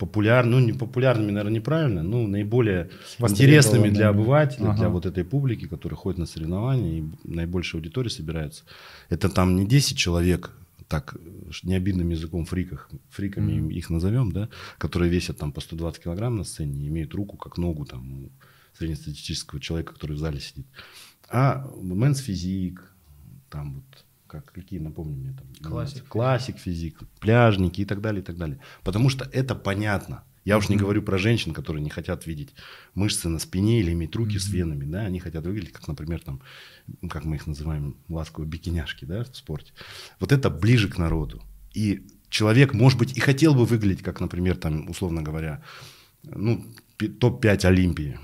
популярными, 0.00 0.60
ну 0.60 0.66
не 0.66 0.72
популярными, 0.72 1.30
наверное, 1.30 1.56
неправильно, 1.58 2.02
ну 2.02 2.26
наиболее 2.26 2.88
интересными 3.18 3.90
для 3.90 4.08
обывателя, 4.08 4.72
для 4.74 4.86
Ага. 4.86 4.88
вот 4.88 5.06
этой 5.06 5.24
публики, 5.24 5.66
которая 5.68 5.96
ходит 5.96 6.18
на 6.18 6.26
соревнования 6.26 6.98
и 7.00 7.04
наибольшая 7.24 7.80
аудитория 7.80 8.10
собирается. 8.10 8.64
Это 9.10 9.28
там 9.28 9.56
не 9.56 9.66
10 9.66 9.96
человек, 9.98 10.52
так 10.88 11.16
необидным 11.62 12.08
языком 12.08 12.44
фриках, 12.46 12.90
фриками 13.10 13.52
Мгм. 13.60 13.70
их 13.70 13.90
назовем, 13.90 14.32
да, 14.32 14.48
которые 14.78 15.10
весят 15.10 15.36
там 15.36 15.52
по 15.52 15.60
120 15.60 16.02
килограмм 16.02 16.36
на 16.36 16.44
сцене, 16.44 16.88
имеют 16.88 17.14
руку 17.14 17.36
как 17.36 17.58
ногу 17.58 17.84
там 17.84 18.12
у 18.12 18.30
среднестатистического 18.78 19.60
человека, 19.60 19.92
который 19.92 20.16
в 20.16 20.18
зале 20.18 20.40
сидит. 20.40 20.66
А 21.28 21.68
men's 21.82 22.18
physique, 22.20 22.90
там 23.50 23.74
вот 23.74 24.04
как 24.30 24.52
какие, 24.52 24.78
напомни 24.78 25.16
мне 25.16 25.32
там. 25.32 25.70
Classic. 25.70 26.06
Classic 26.06 26.58
physique, 26.58 27.00
пляжники 27.18 27.80
и 27.80 27.84
так 27.84 28.00
далее, 28.00 28.22
и 28.22 28.24
так 28.24 28.36
далее. 28.36 28.60
Потому 28.84 29.08
что 29.08 29.28
это 29.32 29.54
понятно. 29.54 30.22
Я 30.44 30.56
уж 30.56 30.68
не 30.68 30.76
говорю 30.76 31.02
про 31.02 31.18
женщин, 31.18 31.52
которые 31.52 31.82
не 31.82 31.90
хотят 31.90 32.26
видеть 32.26 32.54
мышцы 32.94 33.28
на 33.28 33.38
спине 33.38 33.80
или 33.80 33.92
иметь 33.92 34.16
руки 34.16 34.38
с 34.38 34.48
венами, 34.48 34.84
да, 34.86 35.00
они 35.00 35.20
хотят 35.20 35.44
выглядеть, 35.44 35.72
как, 35.72 35.86
например, 35.86 36.20
там, 36.20 36.40
ну, 37.02 37.08
как 37.08 37.24
мы 37.24 37.36
их 37.36 37.46
называем, 37.46 37.96
ласковые 38.08 38.48
бикиняшки, 38.48 39.04
да, 39.04 39.24
в 39.24 39.36
спорте. 39.36 39.72
Вот 40.18 40.32
это 40.32 40.48
ближе 40.48 40.88
к 40.88 40.96
народу. 40.96 41.42
И 41.74 42.06
человек, 42.30 42.72
может 42.72 42.98
быть, 42.98 43.16
и 43.16 43.20
хотел 43.20 43.54
бы 43.54 43.66
выглядеть, 43.66 44.02
как, 44.02 44.20
например, 44.20 44.56
там, 44.56 44.88
условно 44.88 45.22
говоря, 45.22 45.62
ну, 46.22 46.64
пи- 46.96 47.08
топ-5 47.08 47.66
Олимпии. 47.66 48.18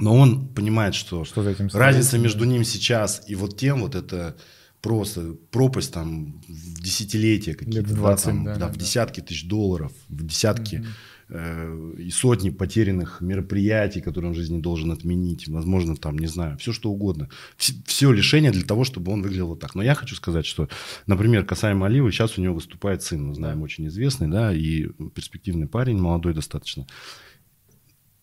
Но 0.00 0.16
он 0.16 0.48
понимает, 0.48 0.94
что, 0.96 1.24
Что 1.24 1.48
этим 1.48 1.68
разница 1.72 2.18
между 2.18 2.44
ним 2.44 2.64
сейчас 2.64 3.22
и 3.28 3.36
вот 3.36 3.56
тем, 3.56 3.82
вот 3.82 3.94
это 3.94 4.36
просто 4.84 5.34
пропасть 5.50 5.94
там 5.94 6.42
в 6.46 6.82
десятилетия 6.82 7.54
какие-то, 7.54 7.78
Лет 7.78 7.86
в 7.86 7.94
да, 7.94 8.00
20, 8.00 8.24
там, 8.26 8.44
да, 8.44 8.52
да, 8.52 8.66
да, 8.66 8.68
в 8.68 8.76
десятки 8.76 9.22
тысяч 9.22 9.48
долларов, 9.48 9.92
в 10.10 10.26
десятки 10.26 10.84
э, 11.30 11.94
и 11.96 12.10
сотни 12.10 12.50
потерянных 12.50 13.22
мероприятий, 13.22 14.02
которые 14.02 14.28
он 14.28 14.34
в 14.34 14.36
жизни 14.36 14.60
должен 14.60 14.92
отменить, 14.92 15.48
возможно, 15.48 15.96
там, 15.96 16.18
не 16.18 16.26
знаю, 16.26 16.58
все 16.58 16.74
что 16.74 16.90
угодно. 16.90 17.30
Все 17.56 18.12
лишение 18.12 18.50
для 18.50 18.62
того, 18.62 18.84
чтобы 18.84 19.10
он 19.10 19.22
выглядел 19.22 19.48
вот 19.48 19.60
так. 19.60 19.74
Но 19.74 19.82
я 19.82 19.94
хочу 19.94 20.14
сказать, 20.16 20.44
что, 20.44 20.68
например, 21.06 21.46
касаемо 21.46 21.86
Оливы, 21.86 22.12
сейчас 22.12 22.36
у 22.36 22.42
него 22.42 22.54
выступает 22.54 23.02
сын, 23.02 23.26
мы 23.26 23.34
знаем, 23.34 23.62
очень 23.62 23.86
известный, 23.86 24.28
да, 24.28 24.54
и 24.54 24.88
перспективный 25.14 25.66
парень, 25.66 25.96
молодой 25.96 26.34
достаточно. 26.34 26.86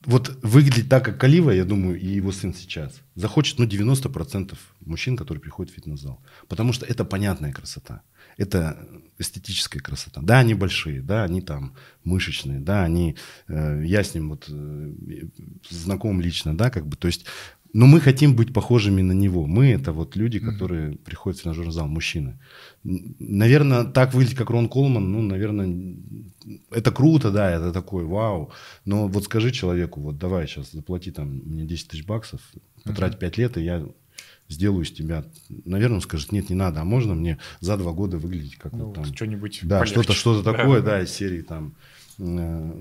Вот 0.06 0.39
выглядеть 0.41 0.89
так, 0.89 1.06
как 1.06 1.20
Калива, 1.20 1.52
я 1.52 1.64
думаю, 1.64 1.99
и 1.99 2.08
его 2.08 2.32
сын 2.32 2.54
сейчас, 2.56 3.02
захочет, 3.14 3.60
ну, 3.60 3.66
90% 3.66 4.58
мужчин, 4.82 5.16
которые 5.16 5.41
приходят 5.41 5.72
в 5.72 5.76
фитнес-зал. 5.76 6.20
Потому 6.47 6.74
что 6.74 6.88
это 6.88 7.06
понятная 7.06 7.54
красота. 7.54 8.02
Это 8.38 8.88
эстетическая 9.20 9.80
красота. 9.80 10.22
Да, 10.24 10.39
они 10.39 10.56
большие, 10.56 11.02
да, 11.02 11.24
они 11.24 11.41
там 11.41 11.76
мышечные, 12.04 12.60
да, 12.60 12.84
они, 12.84 13.16
э, 13.47 13.84
я 13.86 14.04
с 14.04 14.16
ним 14.16 14.30
вот 14.30 14.47
э, 14.49 14.93
знаком 15.70 16.20
лично, 16.20 16.58
да, 16.58 16.72
как 16.72 16.88
бы, 16.88 16.97
то 16.97 17.08
есть, 17.08 17.26
но 17.74 17.86
мы 17.86 18.00
хотим 18.02 18.36
быть 18.36 18.54
похожими 18.54 19.02
на 19.02 19.14
него. 19.14 19.46
Мы 19.48 19.72
это 19.72 19.94
вот 19.94 20.16
люди, 20.16 20.40
которые 20.40 20.98
приходят 20.98 21.40
в 21.40 21.44
тренажерный 21.44 21.72
зал, 21.72 21.88
мужчины. 21.88 22.38
Наверное, 22.84 23.84
так 23.86 24.14
выглядеть, 24.14 24.38
как 24.38 24.50
Рон 24.50 24.68
Колман, 24.70 25.12
ну, 25.12 25.22
наверное, 25.22 25.96
это 26.72 26.92
круто, 26.92 27.32
да, 27.32 27.50
это 27.52 27.72
такой, 27.72 28.06
вау. 28.06 28.52
Но 28.86 29.08
вот 29.08 29.24
скажи 29.26 29.52
человеку, 29.52 30.02
вот 30.02 30.18
давай 30.18 30.48
сейчас 30.48 30.72
заплати 30.72 31.12
там 31.12 31.28
мне 31.46 31.64
10 31.66 31.88
тысяч 31.88 32.06
баксов, 32.06 32.42
потрать 32.84 33.20
5 33.20 33.38
лет, 33.38 33.58
и 33.58 33.64
я 33.64 33.86
сделаю 34.50 34.84
из 34.84 34.92
тебя. 34.92 35.24
Наверное, 35.66 35.96
он 35.96 36.02
скажет, 36.02 36.32
нет, 36.32 36.50
не 36.50 36.56
надо, 36.56 36.82
а 36.82 36.84
можно 36.84 37.14
мне 37.14 37.38
за 37.62 37.78
два 37.78 37.94
года 37.94 38.18
выглядеть 38.18 38.58
как 38.58 38.74
Ну, 38.74 38.88
вот 38.88 38.96
там. 38.96 39.06
что-нибудь 39.06 39.60
Да, 39.64 39.86
что-то 39.86 40.14
что 40.14 40.42
Да. 40.42 40.52
такое, 40.54 40.82
да, 40.82 41.02
из 41.02 41.10
серии 41.12 41.42
там 41.42 41.76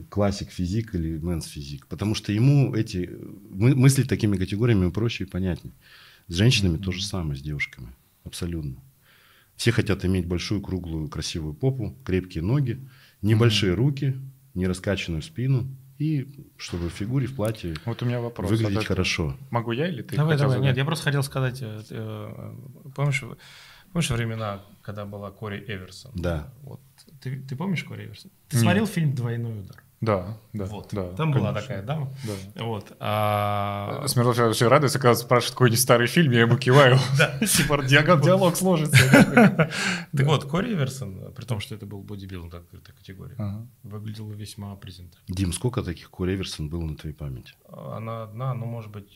классик 0.08 0.50
физик 0.50 0.94
или 0.94 1.18
мэнс 1.18 1.46
физик. 1.46 1.86
Потому 1.86 2.14
что 2.14 2.32
ему 2.32 2.74
эти 2.74 3.10
мы, 3.50 3.74
мысли 3.74 4.02
такими 4.02 4.36
категориями 4.36 4.90
проще 4.90 5.24
и 5.24 5.26
понятнее. 5.26 5.74
С 6.28 6.34
женщинами 6.34 6.76
то 6.78 6.92
же 6.92 7.02
самое, 7.02 7.36
с 7.36 7.42
девушками. 7.42 7.88
Абсолютно. 8.24 8.76
Все 9.56 9.72
хотят 9.72 10.04
иметь 10.04 10.26
большую, 10.26 10.62
круглую, 10.62 11.08
красивую 11.08 11.54
попу, 11.54 11.96
крепкие 12.04 12.42
ноги, 12.42 12.80
небольшие 13.20 13.74
руки, 13.74 14.16
не 14.54 14.66
раскачанную 14.66 15.22
спину 15.22 15.68
и 15.98 16.28
чтобы 16.56 16.88
в 16.88 16.92
фигуре, 16.92 17.26
в 17.26 17.36
платье 17.36 17.74
Вот 17.84 18.02
у 18.02 18.06
меня 18.06 18.20
вопрос. 18.20 18.50
выглядеть 18.50 18.78
это- 18.78 18.86
хорошо. 18.86 19.36
Могу 19.50 19.72
я 19.72 19.88
или 19.88 20.02
ты? 20.02 20.16
давай, 20.16 20.38
давай. 20.38 20.54
задать? 20.56 20.68
Нет, 20.68 20.76
я 20.78 20.84
просто 20.86 21.04
хотел 21.04 21.22
сказать, 21.22 21.58
э, 21.60 21.82
э, 21.90 22.54
помнишь, 22.94 23.22
Помнишь 23.92 24.10
времена, 24.10 24.62
когда 24.82 25.04
была 25.04 25.30
Кори 25.30 25.64
Эверсон? 25.66 26.12
Да. 26.14 26.52
Вот. 26.62 26.80
Ты, 27.20 27.40
ты 27.40 27.56
помнишь 27.56 27.84
Кори 27.84 28.06
Эверсон? 28.06 28.30
Ты 28.48 28.56
Нет. 28.56 28.62
смотрел 28.62 28.86
фильм 28.86 29.14
«Двойной 29.14 29.60
удар»? 29.60 29.82
Да, 30.00 30.38
да. 30.54 30.64
вот. 30.64 30.88
да, 30.92 31.12
Там 31.12 31.30
была 31.30 31.48
конечно. 31.48 31.60
такая 31.60 31.82
дама. 31.82 32.10
Да. 32.24 32.64
Вот. 32.64 32.96
А... 33.00 34.02
Смирнов 34.06 34.38
очень 34.38 34.66
радуется, 34.66 34.98
когда 34.98 35.14
спрашивает 35.14 35.52
какой-нибудь 35.52 35.80
старый 35.80 36.06
фильм, 36.06 36.32
я 36.32 36.40
ему 36.40 36.56
киваю. 36.56 36.96
Типа 37.40 37.82
диалог 37.84 38.22
диалог 38.22 38.56
сложится. 38.56 38.96
Так 40.16 40.26
вот, 40.26 40.44
Кори 40.44 40.72
Эверсон, 40.72 41.32
при 41.34 41.44
том, 41.44 41.60
что 41.60 41.74
это 41.74 41.84
был 41.84 42.02
бодибилдинг 42.02 42.54
открытой 42.54 42.94
категории, 42.94 43.34
Ага. 43.36 43.66
выглядела 43.82 44.32
весьма 44.32 44.74
презентабельно. 44.76 45.26
Дим, 45.28 45.52
сколько 45.52 45.82
таких 45.82 46.08
Кори 46.08 46.34
Эверсон 46.34 46.70
было 46.70 46.82
на 46.82 46.96
твоей 46.96 47.14
памяти? 47.14 47.52
Она 47.68 48.22
одна, 48.22 48.54
ну, 48.54 48.64
может 48.64 48.90
быть, 48.90 49.10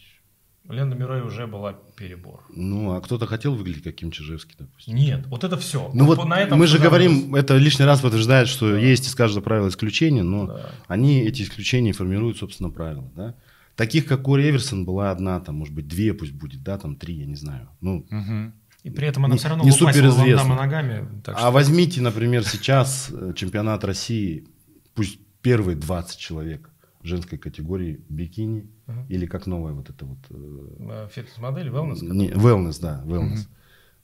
Лена 0.68 0.94
Мирой 0.94 1.20
уже 1.22 1.46
была 1.46 1.74
перебор. 1.96 2.42
Ну, 2.48 2.92
а 2.94 3.00
кто-то 3.02 3.26
хотел 3.26 3.54
выглядеть 3.54 3.82
как 3.84 3.94
Ким 3.96 4.10
Чижевский, 4.10 4.54
допустим. 4.58 4.94
Нет, 4.94 5.26
вот 5.26 5.44
это 5.44 5.58
все. 5.58 5.90
Ну 5.92 6.06
вот 6.06 6.24
мы 6.24 6.66
же 6.66 6.78
говорим, 6.78 7.34
это 7.34 7.56
лишний 7.58 7.84
раз 7.84 8.00
подтверждает, 8.00 8.48
что 8.48 8.70
Да. 8.72 8.78
есть 8.78 9.06
из 9.06 9.14
каждого 9.14 9.42
правила 9.44 9.68
исключения, 9.68 10.22
но 10.22 10.46
Да. 10.46 10.70
они, 10.88 11.20
эти 11.20 11.42
исключения, 11.42 11.92
формируют, 11.92 12.38
собственно, 12.38 12.70
правила. 12.70 13.10
Да? 13.14 13.34
Таких, 13.76 14.06
как 14.06 14.22
Кори 14.22 14.48
Эверсон, 14.48 14.84
была 14.86 15.10
одна, 15.10 15.38
там, 15.40 15.56
может 15.56 15.74
быть, 15.74 15.86
две 15.86 16.14
пусть 16.14 16.32
будет, 16.32 16.62
да, 16.62 16.78
там 16.78 16.96
три, 16.96 17.14
я 17.16 17.26
не 17.26 17.36
знаю. 17.36 17.68
Ну, 17.80 18.06
Мгм. 18.08 18.54
И 18.84 18.90
при 18.90 19.08
этом 19.08 19.24
она 19.24 19.34
Не- 19.34 19.38
все 19.38 19.48
равно 19.48 19.64
не 19.64 19.70
суперизвестна. 19.72 20.54
Ногами. 20.56 21.08
так 21.24 21.36
а 21.36 21.38
что- 21.38 21.50
возьмите, 21.52 22.00
например, 22.02 22.44
сейчас 22.44 23.10
э, 23.10 23.32
чемпионат 23.34 23.82
России, 23.82 24.46
пусть 24.94 25.18
первые 25.40 25.74
20 25.76 26.18
человек 26.18 26.70
женской 27.02 27.38
категории 27.38 28.00
бикини, 28.10 28.66
Мгм. 28.86 29.06
или 29.08 29.26
как 29.26 29.46
новая 29.46 29.72
вот 29.72 29.88
это 29.88 30.04
вот... 30.04 30.18
э, 30.30 31.08
Фитнес-модель, 31.10 31.68
wellness. 31.68 32.00
Не, 32.02 32.30
wellness, 32.30 32.80
да, 32.80 33.02
wellness. 33.04 33.30
Мгм. 33.30 33.46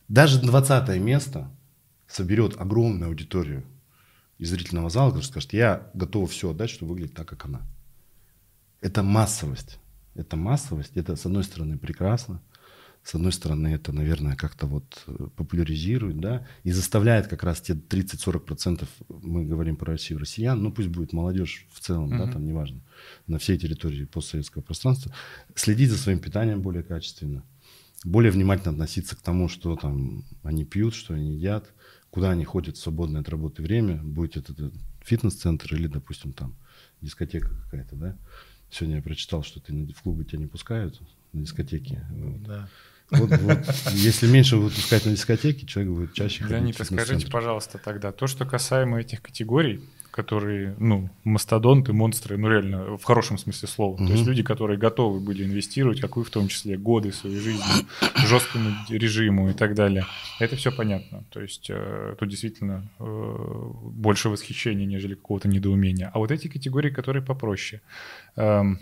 Даже 0.08 0.40
20 0.40 1.00
место 1.00 1.50
соберет 2.06 2.60
огромную 2.60 3.08
аудиторию 3.08 3.62
из 4.38 4.50
зрительного 4.50 4.88
зала, 4.90 5.10
который 5.10 5.24
скажет, 5.24 5.52
я 5.52 5.90
готова 5.94 6.26
все 6.26 6.50
отдать, 6.50 6.70
чтобы 6.70 6.92
выглядеть 6.92 7.14
так, 7.14 7.28
как 7.28 7.44
она. 7.44 7.60
Это 8.80 9.02
массовость. 9.02 9.78
Это 10.14 10.36
массовость. 10.36 10.96
Это, 10.96 11.14
с 11.14 11.26
одной 11.26 11.44
стороны, 11.44 11.78
прекрасно. 11.78 12.40
С 13.02 13.14
одной 13.14 13.32
стороны, 13.32 13.68
это, 13.68 13.92
наверное, 13.92 14.36
как-то 14.36 14.66
вот 14.66 15.04
э, 15.06 15.28
популяризирует, 15.36 16.20
да, 16.20 16.46
и 16.64 16.70
заставляет 16.70 17.28
как 17.28 17.42
раз 17.42 17.60
те 17.60 17.72
30-40%, 17.72 18.86
мы 19.22 19.46
говорим 19.46 19.76
про 19.76 19.92
Россию, 19.92 20.20
россиян, 20.20 20.62
ну 20.62 20.70
пусть 20.70 20.88
будет 20.88 21.12
молодежь 21.12 21.66
в 21.72 21.80
целом, 21.80 22.10
да, 22.10 22.24
Мгм. 22.24 22.32
там 22.32 22.44
неважно, 22.44 22.80
на 23.26 23.38
всей 23.38 23.58
территории 23.58 24.04
постсоветского 24.04 24.62
пространства, 24.62 25.14
следить 25.54 25.90
за 25.90 25.96
своим 25.96 26.18
питанием 26.18 26.60
более 26.60 26.82
качественно, 26.82 27.42
более 28.04 28.30
внимательно 28.32 28.72
относиться 28.72 29.16
к 29.16 29.22
тому, 29.22 29.48
что 29.48 29.76
там 29.76 30.24
они 30.42 30.64
пьют, 30.64 30.94
что 30.94 31.14
они 31.14 31.34
едят, 31.36 31.72
куда 32.10 32.30
они 32.30 32.44
ходят 32.44 32.76
в 32.76 32.80
свободное 32.82 33.22
от 33.22 33.28
работы 33.30 33.62
время, 33.62 33.96
будет 34.02 34.36
это 34.36 34.70
фитнес-центр 35.02 35.74
или, 35.74 35.86
допустим, 35.86 36.32
там 36.34 36.54
дискотека 37.00 37.48
какая-то, 37.64 37.96
да. 37.96 38.18
Сегодня 38.70 38.96
я 38.96 39.02
прочитал, 39.02 39.42
что 39.42 39.58
ты 39.58 39.72
в 39.92 40.02
клубы 40.02 40.24
тебя 40.24 40.38
не 40.38 40.46
пускают 40.46 41.00
на 41.32 41.40
дискотеке. 41.40 42.06
Вот. 42.10 42.42
Да. 42.42 42.60
Вот, 42.60 42.68
вот, 43.10 43.30
если 43.92 44.26
меньше 44.26 44.56
выпускать 44.56 45.04
на 45.06 45.12
дискотеке, 45.12 45.66
человек 45.66 45.92
будет 45.92 46.12
чаще 46.14 46.44
ходить 46.44 46.50
Леонид, 46.50 46.74
в 46.74 46.84
скажите, 46.84 47.04
фитнес-центр. 47.04 47.32
пожалуйста, 47.32 47.78
тогда 47.78 48.12
то, 48.12 48.26
что 48.26 48.44
касаемо 48.44 49.00
этих 49.00 49.22
категорий, 49.22 49.80
которые, 50.10 50.74
ну, 50.78 51.08
мастодонты, 51.24 51.92
монстры, 51.92 52.36
ну, 52.36 52.48
реально, 52.48 52.96
в 52.96 53.04
хорошем 53.04 53.38
смысле 53.38 53.68
слова. 53.68 53.96
То 53.96 54.12
есть 54.12 54.26
люди, 54.26 54.42
которые 54.42 54.78
готовы 54.78 55.20
были 55.20 55.44
инвестировать, 55.44 56.00
как 56.00 56.16
вы 56.16 56.24
в 56.24 56.30
том 56.30 56.48
числе, 56.48 56.76
годы 56.76 57.12
своей 57.12 57.38
жизни, 57.38 57.62
жесткому 58.26 58.70
режиму 58.88 59.50
и 59.50 59.52
так 59.52 59.74
далее. 59.74 60.04
Это 60.40 60.56
все 60.56 60.72
понятно. 60.72 61.24
То 61.30 61.40
есть 61.40 61.70
э, 61.70 62.16
тут 62.18 62.28
действительно 62.28 62.88
э, 62.98 63.04
больше 63.04 64.28
восхищения, 64.30 64.84
нежели 64.84 65.14
какого-то 65.14 65.48
недоумения. 65.48 66.10
А 66.12 66.18
вот 66.18 66.30
эти 66.32 66.48
категории, 66.48 66.90
которые 66.90 67.22
попроще, 67.22 67.80
эм, 68.36 68.80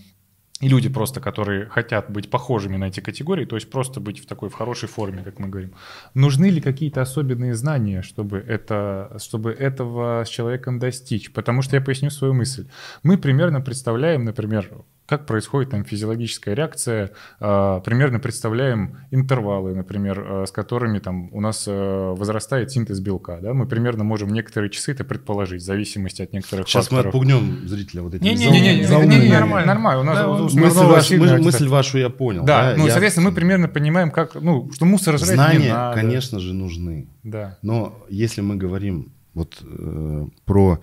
и 0.61 0.68
люди 0.68 0.88
просто, 0.88 1.20
которые 1.20 1.66
хотят 1.66 2.11
быть 2.11 2.30
похожими 2.30 2.76
на 2.76 2.88
эти 2.88 3.00
категории, 3.00 3.44
то 3.44 3.56
есть 3.56 3.70
просто 3.70 4.00
быть 4.00 4.18
в 4.18 4.26
такой 4.26 4.48
в 4.48 4.54
хорошей 4.54 4.88
форме, 4.88 5.22
как 5.22 5.38
мы 5.38 5.48
говорим. 5.48 5.72
Нужны 6.14 6.46
ли 6.50 6.61
какие-то 6.61 7.00
особенные 7.00 7.54
знания, 7.54 8.02
чтобы, 8.02 8.38
это, 8.38 9.16
чтобы 9.18 9.52
этого 9.52 10.24
с 10.24 10.28
человеком 10.28 10.78
достичь? 10.78 11.32
Потому 11.32 11.62
что 11.62 11.76
я 11.76 11.82
поясню 11.82 12.11
свою 12.11 12.34
мысль. 12.34 12.66
Мы 13.04 13.18
примерно 13.18 13.61
представляем, 13.61 14.24
например, 14.24 14.68
как 15.09 15.24
происходит 15.24 15.70
там 15.70 15.84
физиологическая 15.84 16.54
реакция, 16.54 17.12
а, 17.40 17.80
примерно 17.80 18.20
представляем 18.20 18.98
интервалы, 19.11 19.74
например, 19.74 20.20
а, 20.20 20.44
с 20.46 20.50
которыми 20.52 20.98
там 20.98 21.32
у 21.32 21.40
нас 21.40 21.64
а, 21.66 22.12
возрастает 22.14 22.70
синтез 22.70 23.00
белка. 23.00 23.38
Да? 23.40 23.54
Мы 23.54 23.66
примерно 23.66 24.04
можем 24.04 24.28
некоторые 24.34 24.68
часы 24.70 24.92
это 24.92 25.04
предположить, 25.04 25.62
в 25.62 25.64
зависимости 25.64 26.20
от 26.20 26.34
некоторых 26.34 26.68
Сейчас 26.68 26.90
мы 26.90 26.96
факторов. 26.98 27.14
отпугнем 27.14 27.66
зрителя 27.66 28.02
вот 28.02 28.14
этим 28.14 28.26
Не-не-не, 28.26 29.28
нормально. 29.32 29.66
Нормально, 29.66 30.00
у 30.02 30.04
нас 30.04 30.18
Да, 30.18 30.28
у 30.28 30.42
мысль 30.44 30.61
ваш- 30.84 31.11
мы- 31.11 31.38
мысль 31.42 31.68
вашу 31.68 31.96
я 31.98 32.11
понял. 32.11 32.44
Да, 32.44 32.74
ну, 32.76 32.84
Я- 32.84 32.90
соответственно, 32.90 33.30
мы 33.30 33.34
примерно 33.34 33.68
понимаем, 33.68 34.11
как, 34.11 34.34
ну, 34.34 34.70
что 34.72 34.84
мусор 34.84 35.16
жрать 35.16 35.30
не 35.30 35.34
Знания, 35.36 35.72
надо. 35.72 35.96
конечно 35.98 36.38
же, 36.38 36.52
нужны. 36.52 37.09
Да. 37.24 37.56
Но 37.62 37.98
если 38.11 38.42
мы 38.42 38.56
говорим 38.56 39.11
вот 39.32 39.56
э, 39.62 40.26
про, 40.44 40.80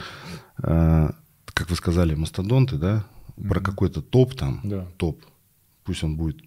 э, 0.64 1.10
как 1.54 1.70
вы 1.70 1.76
сказали, 1.76 2.16
мастодонты, 2.16 2.78
да, 2.78 3.06
про 3.36 3.60
Мгм. 3.60 3.64
какой-то 3.64 4.02
топ 4.02 4.36
там, 4.36 4.62
Да. 4.64 4.86
топ, 4.98 5.24
пусть 5.84 6.04
он 6.04 6.18
будет 6.18 6.42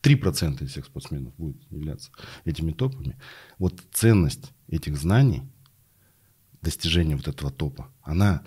3% 0.00 0.62
из 0.62 0.70
всех 0.70 0.86
спортсменов 0.86 1.34
будет 1.36 1.56
являться 1.70 2.10
этими 2.44 2.72
топами. 2.72 3.16
Вот 3.58 3.80
ценность 3.92 4.52
этих 4.68 4.96
знаний, 4.96 5.42
достижения 6.62 7.16
вот 7.16 7.28
этого 7.28 7.50
топа, 7.50 7.88
она 8.02 8.42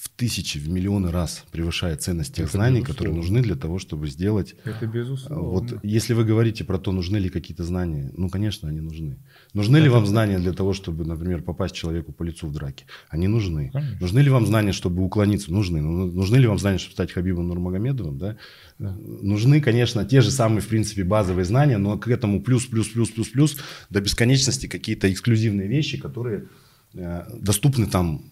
в 0.00 0.08
тысячи, 0.08 0.56
в 0.56 0.66
миллионы 0.66 1.10
раз 1.10 1.44
превышает 1.50 2.00
ценность 2.00 2.34
тех 2.34 2.46
Это 2.46 2.56
знаний, 2.56 2.80
безусловно. 2.80 2.94
которые 2.94 3.16
нужны 3.16 3.42
для 3.42 3.54
того, 3.54 3.78
чтобы 3.78 4.08
сделать 4.08 4.54
Это 4.64 4.86
безусловно. 4.86 5.48
вот 5.48 5.84
если 5.84 6.14
вы 6.14 6.24
говорите 6.24 6.64
про 6.64 6.78
то, 6.78 6.90
нужны 6.90 7.18
ли 7.18 7.28
какие-то 7.28 7.64
знания, 7.64 8.10
ну, 8.16 8.30
конечно, 8.30 8.66
они 8.70 8.80
нужны. 8.80 9.18
Нужны 9.52 9.76
ли 9.76 9.90
вам 9.90 10.06
знания 10.06 10.38
для 10.38 10.54
того, 10.54 10.72
чтобы, 10.72 11.04
например, 11.04 11.42
попасть 11.42 11.74
человеку 11.74 12.12
по 12.12 12.22
лицу 12.22 12.46
в 12.46 12.52
драке? 12.52 12.86
Они 13.10 13.28
нужны. 13.28 13.70
Конечно. 13.74 13.98
Нужны 14.00 14.20
ли 14.20 14.30
вам 14.30 14.46
знания, 14.46 14.72
чтобы 14.72 15.04
уклониться? 15.04 15.52
Нужны. 15.52 15.82
Ну, 15.82 16.06
Нужны 16.06 16.36
ли 16.36 16.46
вам 16.46 16.58
знания, 16.58 16.78
чтобы 16.78 16.94
стать 16.94 17.12
Хабибом 17.12 17.48
Нурмагомедовым? 17.48 18.16
Да? 18.16 18.38
Нужны, 18.78 19.60
конечно, 19.60 20.06
те 20.06 20.22
же 20.22 20.30
самые, 20.30 20.62
в 20.62 20.68
принципе, 20.68 21.04
базовые 21.04 21.44
знания, 21.44 21.76
но 21.76 21.98
к 21.98 22.08
этому 22.08 22.40
плюс, 22.42 22.64
плюс, 22.64 22.88
плюс, 22.88 23.10
плюс, 23.10 23.28
плюс 23.28 23.58
до 23.90 24.00
бесконечности 24.00 24.66
какие-то 24.66 25.12
эксклюзивные 25.12 25.68
вещи, 25.68 25.98
которые 25.98 26.48
э, 26.94 27.24
доступны 27.38 27.86
там 27.86 28.22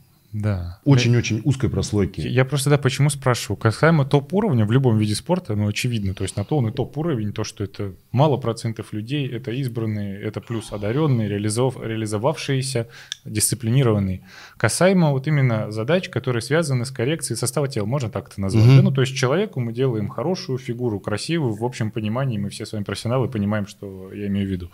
Да. 0.40 0.80
очень-очень 0.84 1.40
узкой 1.44 1.68
прослойки. 1.68 2.20
Я 2.20 2.44
просто, 2.44 2.70
да, 2.70 2.78
почему 2.78 3.10
спрашиваю. 3.10 3.56
Касаемо 3.56 4.04
топ-уровня 4.04 4.64
в 4.64 4.72
любом 4.72 4.96
виде 4.98 5.14
спорта, 5.14 5.56
ну, 5.56 5.66
очевидно, 5.66 6.14
то 6.14 6.22
есть 6.22 6.36
на 6.36 6.44
то 6.44 6.58
он 6.58 6.68
и 6.68 6.72
топ-уровень, 6.72 7.32
то, 7.32 7.44
что 7.44 7.64
это 7.64 7.92
мало 8.12 8.36
процентов 8.36 8.92
людей, 8.92 9.28
это 9.28 9.50
избранные, 9.50 10.20
это 10.20 10.40
плюс 10.40 10.72
одаренные, 10.72 11.28
реализов, 11.28 11.76
реализовавшиеся, 11.82 12.86
дисциплинированные. 13.24 14.22
Касаемо 14.56 15.10
вот 15.10 15.26
именно 15.26 15.70
задач, 15.72 16.08
которые 16.08 16.42
связаны 16.42 16.84
с 16.84 16.90
коррекцией 16.90 17.36
состава 17.36 17.68
тела, 17.68 17.86
можно 17.86 18.08
так 18.08 18.28
это 18.28 18.40
назвать. 18.40 18.64
Да? 18.64 18.82
Ну, 18.82 18.92
то 18.92 19.00
есть 19.00 19.16
человеку 19.16 19.60
мы 19.60 19.72
делаем 19.72 20.08
хорошую 20.08 20.58
фигуру, 20.58 21.00
красивую, 21.00 21.54
в 21.54 21.64
общем 21.64 21.90
понимании, 21.90 22.38
мы 22.38 22.50
все 22.50 22.64
с 22.64 22.72
вами 22.72 22.84
профессионалы, 22.84 23.28
понимаем, 23.28 23.66
что 23.66 24.12
я 24.12 24.28
имею 24.28 24.46
в 24.46 24.50
виду. 24.50 24.70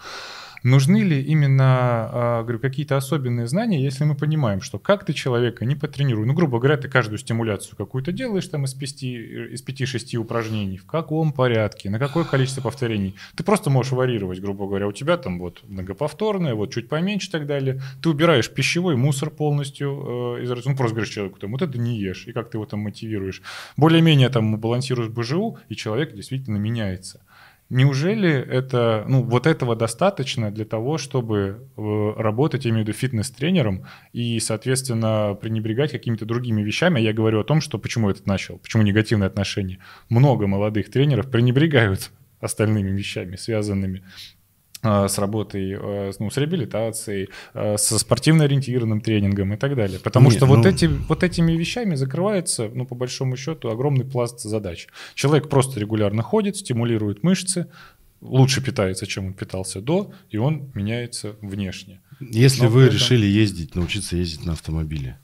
Нужны 0.64 1.02
ли 1.02 1.20
именно 1.20 1.64
а, 2.10 2.42
говорю, 2.42 2.58
какие-то 2.58 2.96
особенные 2.96 3.46
знания, 3.46 3.84
если 3.84 4.04
мы 4.04 4.14
понимаем, 4.14 4.62
что 4.62 4.78
как 4.78 5.04
ты 5.04 5.12
человека 5.12 5.66
не 5.66 5.76
потренируй, 5.76 6.24
ну, 6.24 6.32
грубо 6.32 6.58
говоря, 6.58 6.78
ты 6.78 6.88
каждую 6.88 7.18
стимуляцию 7.18 7.76
какую-то 7.76 8.12
делаешь 8.12 8.48
там 8.48 8.64
из 8.64 8.72
5, 8.72 9.02
из 9.02 9.62
5-6 9.62 10.16
упражнений, 10.16 10.78
в 10.78 10.86
каком 10.86 11.34
порядке, 11.34 11.90
на 11.90 11.98
какое 11.98 12.24
количество 12.24 12.62
повторений. 12.62 13.14
Ты 13.36 13.44
просто 13.44 13.68
можешь 13.68 13.92
варьировать, 13.92 14.40
грубо 14.40 14.66
говоря, 14.66 14.88
у 14.88 14.92
тебя 14.92 15.18
там 15.18 15.38
вот 15.38 15.62
многоповторное, 15.68 16.54
вот 16.54 16.72
чуть 16.72 16.88
поменьше 16.88 17.28
и 17.28 17.32
так 17.32 17.46
далее. 17.46 17.82
Ты 18.02 18.08
убираешь 18.08 18.50
пищевой 18.50 18.96
мусор 18.96 19.28
полностью 19.28 20.38
э, 20.38 20.44
из 20.44 20.50
рациона. 20.50 20.72
ну, 20.72 20.78
просто 20.78 20.94
говоришь 20.94 21.12
человеку, 21.12 21.38
там, 21.40 21.52
вот 21.52 21.60
это 21.60 21.78
не 21.78 21.98
ешь, 21.98 22.26
и 22.26 22.32
как 22.32 22.48
ты 22.48 22.56
его 22.56 22.64
там 22.64 22.80
мотивируешь. 22.80 23.42
Более-менее 23.76 24.30
там 24.30 24.58
балансируешь 24.58 25.10
БЖУ, 25.10 25.58
и 25.68 25.76
человек 25.76 26.14
действительно 26.14 26.56
меняется. 26.56 27.20
Неужели 27.70 28.30
это, 28.30 29.04
ну, 29.08 29.22
вот 29.22 29.46
этого 29.46 29.74
достаточно 29.74 30.50
для 30.50 30.66
того, 30.66 30.98
чтобы 30.98 31.66
э, 31.76 32.12
работать, 32.16 32.66
я 32.66 32.70
имею 32.70 32.84
в 32.84 32.88
виду, 32.88 32.98
фитнес-тренером 32.98 33.86
и, 34.12 34.38
соответственно, 34.38 35.34
пренебрегать 35.40 35.90
какими-то 35.90 36.26
другими 36.26 36.62
вещами? 36.62 36.98
А 36.98 37.00
Я 37.00 37.14
говорю 37.14 37.40
о 37.40 37.44
том, 37.44 37.62
что 37.62 37.78
почему 37.78 38.10
это 38.10 38.20
начал, 38.28 38.58
почему 38.58 38.82
негативное 38.82 39.28
отношение. 39.28 39.78
Много 40.10 40.46
молодых 40.46 40.90
тренеров 40.90 41.30
пренебрегают 41.30 42.10
остальными 42.40 42.90
вещами, 42.90 43.36
связанными 43.36 44.02
с 44.84 45.18
работой, 45.18 45.72
э, 45.72 46.12
ну, 46.18 46.30
с 46.30 46.36
реабилитацией, 46.36 47.28
э, 47.54 47.76
со 47.78 47.98
спортивно 47.98 48.44
ориентированным 48.44 49.00
тренингом 49.00 49.54
и 49.54 49.56
так 49.56 49.74
далее. 49.74 49.98
Потому 49.98 50.30
Не, 50.30 50.36
что 50.36 50.46
вот, 50.46 50.58
ну- 50.58 50.68
эти, 50.68 50.86
вот 50.86 51.22
этими 51.22 51.52
вещами 51.52 51.94
закрывается, 51.94 52.70
ну, 52.72 52.86
по 52.86 52.94
большому 52.94 53.36
счету, 53.36 53.70
огромный 53.70 54.04
пласт 54.04 54.40
задач. 54.40 54.88
Человек 55.14 55.48
просто 55.48 55.80
регулярно 55.80 56.22
ходит, 56.22 56.56
стимулирует 56.56 57.22
мышцы, 57.22 57.66
лучше 58.20 58.62
питается, 58.62 59.06
чем 59.06 59.26
он 59.26 59.32
питался 59.34 59.80
до, 59.80 60.12
и 60.30 60.36
он 60.36 60.70
меняется 60.74 61.36
внешне. 61.40 62.00
Если 62.20 62.62
Но 62.62 62.68
вы 62.68 62.82
этом... 62.84 62.94
решили 62.94 63.26
ездить, 63.26 63.74
научиться 63.74 64.16
ездить 64.16 64.44
на 64.46 64.52
автомобиле, 64.52 65.18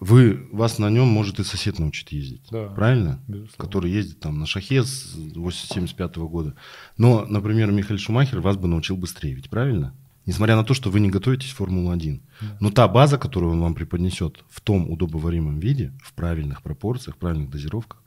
вы, 0.00 0.48
вас 0.50 0.78
на 0.78 0.88
нем 0.88 1.08
может 1.08 1.40
и 1.40 1.44
сосед 1.44 1.78
научить 1.78 2.10
ездить, 2.12 2.42
да, 2.50 2.68
правильно? 2.68 3.20
Безусловно. 3.28 3.64
Который 3.64 3.90
ездит 3.90 4.18
там 4.18 4.38
на 4.38 4.46
шахе 4.46 4.82
с 4.82 5.12
1975 5.14 6.16
года. 6.16 6.54
Но, 6.96 7.26
например, 7.26 7.70
Михаил 7.70 7.98
Шумахер 7.98 8.40
вас 8.40 8.56
бы 8.56 8.66
научил 8.66 8.96
быстрее, 8.96 9.34
ведь 9.34 9.50
правильно? 9.50 9.94
Несмотря 10.24 10.56
на 10.56 10.64
то, 10.64 10.72
что 10.72 10.90
вы 10.90 11.00
не 11.00 11.10
готовитесь 11.10 11.50
в 11.50 11.56
Формулу-1. 11.56 12.20
Да. 12.40 12.56
Но 12.60 12.70
та 12.70 12.88
база, 12.88 13.18
которую 13.18 13.52
он 13.52 13.60
вам 13.60 13.74
преподнесет 13.74 14.42
в 14.48 14.62
том 14.62 14.90
удобоваримом 14.90 15.58
виде, 15.58 15.92
в 16.02 16.14
правильных 16.14 16.62
пропорциях, 16.62 17.16
в 17.16 17.18
правильных 17.18 17.50
дозировках, 17.50 18.02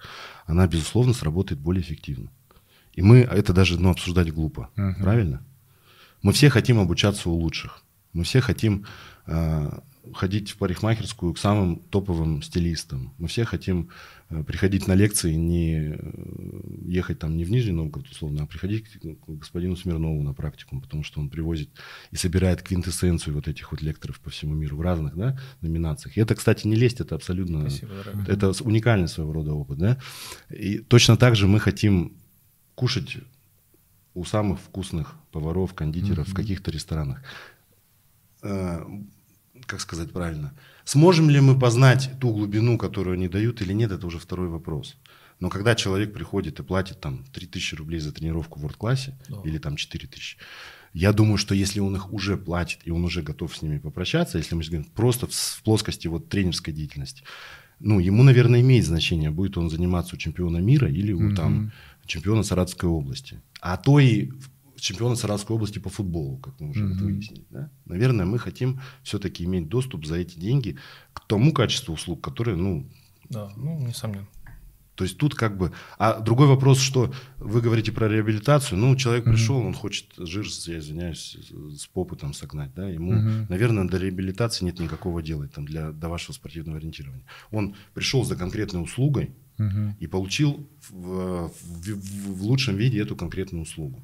она, 0.47 0.65
безусловно, 0.65 1.13
сработает 1.13 1.59
более 1.61 1.83
эффективно. 1.83 2.31
И 2.93 3.03
мы 3.03 3.19
это 3.19 3.53
даже 3.53 3.79
ну, 3.79 3.91
обсуждать 3.91 4.31
глупо, 4.33 4.69
угу. 4.75 4.95
правильно? 4.99 5.45
Мы 6.23 6.33
все 6.33 6.49
хотим 6.49 6.79
обучаться 6.79 7.29
у 7.29 7.33
лучших. 7.33 7.83
Мы 8.13 8.23
все 8.23 8.41
хотим 8.41 8.85
э, 9.27 9.79
ходить 10.13 10.51
в 10.51 10.57
парикмахерскую 10.57 11.33
к 11.33 11.37
самым 11.37 11.77
топовым 11.77 12.41
стилистам. 12.41 13.13
Мы 13.17 13.27
все 13.27 13.45
хотим 13.45 13.89
э, 14.29 14.43
приходить 14.43 14.87
на 14.87 14.95
лекции, 14.95 15.33
не 15.33 15.95
э, 15.95 15.97
ехать 16.85 17.19
там 17.19 17.37
не 17.37 17.45
в 17.45 17.51
Нижний 17.51 17.71
Новгород, 17.71 18.09
условно, 18.09 18.43
а 18.43 18.45
приходить 18.45 18.85
к 18.89 19.29
господину 19.29 19.75
Смирнову 19.77 20.21
на 20.21 20.33
практикум, 20.33 20.81
потому 20.81 21.03
что 21.03 21.21
он 21.21 21.29
привозит 21.29 21.69
и 22.11 22.17
собирает 22.17 22.61
квинтэссенцию 22.61 23.33
вот 23.33 23.47
этих 23.47 23.71
вот 23.71 23.81
лекторов 23.81 24.19
по 24.19 24.29
всему 24.29 24.53
миру 24.53 24.75
в 24.75 24.81
разных 24.81 25.15
да, 25.15 25.39
номинациях. 25.61 26.17
И 26.17 26.21
это, 26.21 26.35
кстати, 26.35 26.67
не 26.67 26.75
лезть, 26.75 26.99
это 26.99 27.15
абсолютно... 27.15 27.69
Спасибо, 27.69 27.93
это 28.27 28.51
уникальный 28.63 29.07
своего 29.07 29.31
рода 29.31 29.53
опыт. 29.53 29.77
Да? 29.77 29.97
И 30.49 30.79
точно 30.79 31.15
так 31.15 31.35
же 31.35 31.47
мы 31.47 31.59
хотим 31.59 32.17
кушать 32.75 33.17
у 34.13 34.25
самых 34.25 34.59
вкусных 34.59 35.15
поваров, 35.31 35.73
кондитеров 35.73 36.27
mm-hmm. 36.27 36.31
в 36.31 36.35
каких-то 36.35 36.71
ресторанах. 36.71 37.23
Как 39.65 39.79
сказать 39.81 40.11
правильно? 40.11 40.53
Сможем 40.85 41.29
ли 41.29 41.39
мы 41.39 41.57
познать 41.57 42.11
ту 42.19 42.31
глубину, 42.31 42.77
которую 42.77 43.15
они 43.15 43.27
дают 43.27 43.61
или 43.61 43.73
нет, 43.73 43.91
это 43.91 44.05
уже 44.07 44.19
второй 44.19 44.49
вопрос. 44.49 44.97
Но 45.39 45.49
когда 45.49 45.75
человек 45.75 46.13
приходит 46.13 46.59
и 46.59 46.63
платит 46.63 46.99
там 46.99 47.25
3000 47.33 47.75
рублей 47.75 47.99
за 47.99 48.11
тренировку 48.11 48.59
в 48.59 48.63
ворд-классе 48.63 49.17
да. 49.27 49.41
или 49.43 49.57
там 49.57 49.75
4000, 49.75 50.37
я 50.93 51.11
думаю, 51.11 51.37
что 51.37 51.55
если 51.55 51.79
он 51.79 51.95
их 51.95 52.13
уже 52.13 52.37
платит 52.37 52.79
и 52.85 52.91
он 52.91 53.03
уже 53.03 53.23
готов 53.23 53.55
с 53.55 53.61
ними 53.61 53.79
попрощаться, 53.79 54.37
если 54.37 54.55
мы 54.55 54.63
говорим 54.63 54.85
просто 54.85 55.27
в, 55.27 55.33
в 55.33 55.63
плоскости 55.63 56.07
вот 56.07 56.29
тренерской 56.29 56.73
деятельности, 56.73 57.23
ну, 57.79 57.99
ему, 57.99 58.23
наверное, 58.23 58.61
имеет 58.61 58.85
значение, 58.85 59.31
будет 59.31 59.57
он 59.57 59.69
заниматься 59.69 60.15
у 60.15 60.17
чемпиона 60.17 60.59
мира 60.59 60.89
или 60.89 61.11
у 61.11 61.31
mm-hmm. 61.31 61.35
там 61.35 61.71
чемпиона 62.05 62.43
Саратовской 62.43 62.87
области. 62.87 63.41
А 63.59 63.77
то 63.77 63.99
и 63.99 64.31
чемпиона 64.83 65.15
Саратовской 65.15 65.55
области 65.55 65.79
по 65.79 65.89
футболу, 65.89 66.37
как 66.37 66.59
мы 66.59 66.69
уже 66.69 66.83
mm-hmm. 66.83 67.03
выяснили. 67.03 67.45
Да? 67.49 67.69
Наверное, 67.85 68.25
мы 68.25 68.37
хотим 68.37 68.81
все-таки 69.01 69.45
иметь 69.45 69.69
доступ 69.69 70.05
за 70.05 70.15
эти 70.15 70.37
деньги 70.37 70.77
к 71.13 71.21
тому 71.25 71.53
качеству 71.53 71.93
услуг, 71.93 72.21
которые, 72.21 72.57
ну... 72.57 72.89
Да, 73.29 73.51
ну, 73.55 73.79
несомненно. 73.79 74.27
То 74.95 75.05
есть 75.05 75.17
тут 75.17 75.33
как 75.33 75.57
бы... 75.57 75.71
А 75.97 76.19
другой 76.19 76.47
вопрос, 76.47 76.79
что 76.79 77.11
вы 77.39 77.61
говорите 77.61 77.91
про 77.91 78.07
реабилитацию. 78.07 78.77
Ну, 78.77 78.95
человек 78.95 79.25
mm-hmm. 79.25 79.31
пришел, 79.31 79.57
он 79.57 79.73
хочет 79.73 80.05
жир, 80.17 80.45
я 80.67 80.77
извиняюсь, 80.77 81.37
с 81.77 81.87
попы 81.87 82.15
там 82.15 82.33
согнать. 82.33 82.73
Да? 82.75 82.87
Ему, 82.87 83.13
mm-hmm. 83.13 83.45
наверное, 83.49 83.87
до 83.87 83.97
реабилитации 83.97 84.65
нет 84.65 84.79
никакого 84.79 85.23
дела 85.23 85.47
там, 85.47 85.65
для, 85.65 85.91
до 85.91 86.09
вашего 86.09 86.33
спортивного 86.33 86.77
ориентирования. 86.77 87.25
Он 87.51 87.75
пришел 87.93 88.23
за 88.23 88.35
конкретной 88.35 88.83
услугой, 88.83 89.31
угу. 89.57 89.95
и 89.99 90.07
получил 90.07 90.67
в, 90.89 91.47
в, 91.47 92.37
в 92.37 92.43
лучшем 92.43 92.75
виде 92.75 92.99
эту 92.99 93.15
конкретную 93.15 93.63
услугу. 93.63 94.03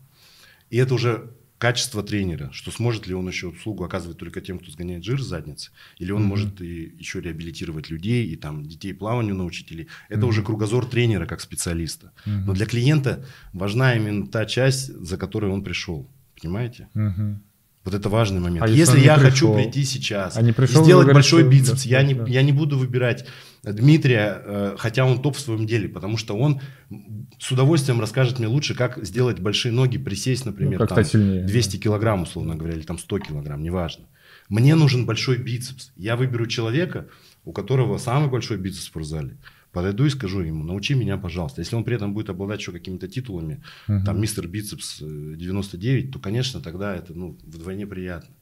И 0.70 0.78
это 0.78 0.94
уже 0.94 1.32
качество 1.60 2.02
тренера, 2.02 2.50
что 2.54 2.72
сможет 2.72 3.06
ли 3.06 3.14
он 3.14 3.28
еще 3.28 3.48
услугу 3.48 3.84
оказывать 3.84 4.18
только 4.18 4.42
тем, 4.42 4.60
кто 4.60 4.72
сгоняет 4.72 5.04
жир 5.04 5.22
с 5.22 5.26
задницы, 5.26 5.72
или 5.98 6.12
он 6.12 6.24
mm 6.24 6.26
может 6.26 6.62
и 6.62 6.96
еще 6.98 7.22
реабилитировать 7.22 7.90
людей, 7.90 8.26
и 8.26 8.36
там 8.38 8.66
детей 8.66 8.94
плаванию 8.94 9.36
научить, 9.36 9.72
или 9.72 9.88
это 10.08 10.22
mm 10.22 10.30
уже 10.30 10.42
кругозор 10.42 10.86
тренера 10.86 11.26
как 11.26 11.42
специалиста. 11.42 12.12
mm 12.26 12.44
Но 12.48 12.54
для 12.54 12.66
клиента 12.66 13.26
важна 13.54 13.96
именно 13.96 14.26
та 14.26 14.46
часть, 14.46 14.88
за 14.88 15.18
которой 15.18 15.52
он 15.52 15.64
пришел, 15.64 16.10
понимаете? 16.42 16.88
mm 16.96 17.36
Вот 17.84 17.94
это 17.94 18.08
важный 18.08 18.40
момент. 18.40 18.64
А 18.64 18.68
если, 18.68 18.80
если 18.80 19.00
я 19.00 19.16
пришел, 19.16 19.54
хочу 19.54 19.54
прийти 19.54 19.84
сейчас 19.84 20.38
а 20.38 20.42
не 20.42 20.54
пришел, 20.54 20.82
и 20.82 20.86
сделать 20.86 21.14
большой 21.14 21.44
бицепс, 21.44 21.84
да, 21.84 21.90
я, 21.90 22.04
не, 22.04 22.14
да. 22.14 22.26
я 22.26 22.42
не 22.42 22.54
буду 22.54 22.78
выбирать 22.78 23.26
Дмитрия, 23.64 24.42
э, 24.46 24.76
хотя 24.78 25.04
он 25.04 25.22
топ 25.22 25.36
в 25.36 25.40
своем 25.40 25.66
деле, 25.66 25.90
потому 25.90 26.16
что 26.18 26.38
он 26.38 26.62
с 27.40 27.52
удовольствием 27.52 28.02
расскажет 28.02 28.38
мне 28.38 28.48
лучше, 28.48 28.76
как 28.76 29.04
сделать 29.04 29.40
большие 29.40 29.72
ноги, 29.72 29.98
присесть, 29.98 30.46
например, 30.46 30.80
ну, 30.80 30.88
там, 30.88 31.04
сильнее, 31.06 31.44
200 31.46 31.78
да. 31.78 31.84
килограмм, 31.84 32.24
условно 32.24 32.56
говоря, 32.56 32.76
или 32.76 32.84
там 32.84 33.00
100 33.00 33.20
килограмм, 33.20 33.64
неважно. 33.64 34.06
Мне 34.50 34.76
нужен 34.76 35.06
большой 35.06 35.38
бицепс. 35.38 35.92
Я 35.96 36.18
выберу 36.18 36.48
человека, 36.48 37.08
у 37.46 37.54
которого 37.54 37.98
самый 37.98 38.30
большой 38.30 38.58
бицепс 38.58 38.84
в 38.84 38.88
спортзале. 38.88 39.38
Подойду 39.72 40.06
и 40.06 40.10
скажу 40.10 40.42
ему, 40.42 40.64
научи 40.64 40.96
меня, 40.96 41.18
пожалуйста. 41.18 41.62
Если 41.62 41.76
он 41.76 41.84
при 41.84 41.96
этом 41.96 42.14
будет 42.14 42.30
обладать 42.30 42.60
еще 42.60 42.72
какими-то 42.72 43.08
титулами, 43.08 43.64
uh-huh. 43.88 44.04
там, 44.04 44.20
мистер 44.20 44.48
бицепс 44.48 44.98
99, 45.00 46.06
э, 46.06 46.12
то, 46.12 46.20
конечно, 46.20 46.60
тогда 46.60 46.96
это 46.96 47.14
ну, 47.14 47.38
вдвойне 47.44 47.86
приятно. 47.86 48.34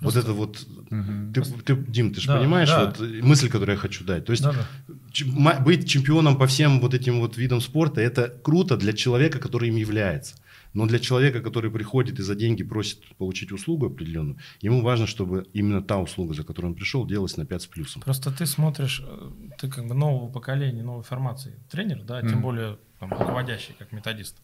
Просто... 0.00 0.20
Вот 0.20 0.24
это 0.24 0.32
вот, 0.32 0.66
угу. 0.90 1.32
ты, 1.34 1.42
ты, 1.62 1.76
Дим, 1.90 2.14
ты 2.14 2.20
же 2.20 2.28
да, 2.28 2.38
понимаешь 2.38 2.68
да. 2.68 2.86
Вот, 2.86 3.00
мысль, 3.22 3.48
которую 3.48 3.76
я 3.76 3.80
хочу 3.80 4.04
дать. 4.04 4.24
То 4.24 4.32
есть 4.32 4.42
да, 4.42 4.54
да. 4.88 5.60
быть 5.60 5.88
чемпионом 5.88 6.38
по 6.38 6.46
всем 6.46 6.80
вот 6.80 6.94
этим 6.94 7.20
вот 7.20 7.36
видам 7.36 7.60
спорта, 7.60 8.00
это 8.00 8.28
круто 8.42 8.76
для 8.76 8.92
человека, 8.92 9.38
который 9.38 9.68
им 9.68 9.76
является. 9.76 10.36
Но 10.72 10.86
для 10.86 10.98
человека, 10.98 11.40
который 11.40 11.70
приходит 11.70 12.18
и 12.20 12.22
за 12.22 12.34
деньги 12.34 12.62
просит 12.62 13.00
получить 13.16 13.52
услугу 13.52 13.86
определенную, 13.86 14.38
ему 14.60 14.82
важно, 14.82 15.06
чтобы 15.06 15.46
именно 15.52 15.82
та 15.82 15.98
услуга, 15.98 16.34
за 16.34 16.44
которую 16.44 16.72
он 16.72 16.76
пришел, 16.76 17.06
делалась 17.06 17.36
на 17.36 17.44
5 17.44 17.62
с 17.62 17.66
плюсом. 17.66 18.02
Просто 18.02 18.30
ты 18.30 18.46
смотришь, 18.46 19.02
э, 19.04 19.30
ты 19.58 19.68
как 19.68 19.86
бы 19.88 19.94
нового 19.94 20.30
поколения, 20.30 20.82
новой 20.82 21.02
формации 21.02 21.58
тренер, 21.70 22.02
да, 22.04 22.20
mm. 22.20 22.28
тем 22.28 22.40
более 22.40 22.78
там, 23.00 23.10
руководящий, 23.10 23.74
как 23.78 23.90
методист. 23.92 24.36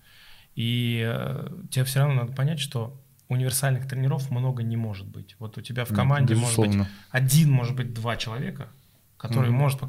И 0.56 1.04
э, 1.06 1.48
тебе 1.70 1.84
все 1.84 2.00
равно 2.00 2.22
надо 2.22 2.32
понять, 2.32 2.58
что 2.58 3.00
универсальных 3.28 3.88
тренеров 3.88 4.30
много 4.30 4.62
не 4.62 4.76
может 4.76 5.06
быть. 5.06 5.36
Вот 5.38 5.58
у 5.58 5.60
тебя 5.60 5.84
в 5.84 5.94
команде 5.94 6.34
Безусловно. 6.34 6.76
может 6.76 6.88
быть 6.88 6.96
один, 7.10 7.50
может 7.50 7.76
быть, 7.76 7.94
два 7.94 8.16
человека, 8.16 8.68
который 9.16 9.50
mm. 9.50 9.54
может... 9.54 9.80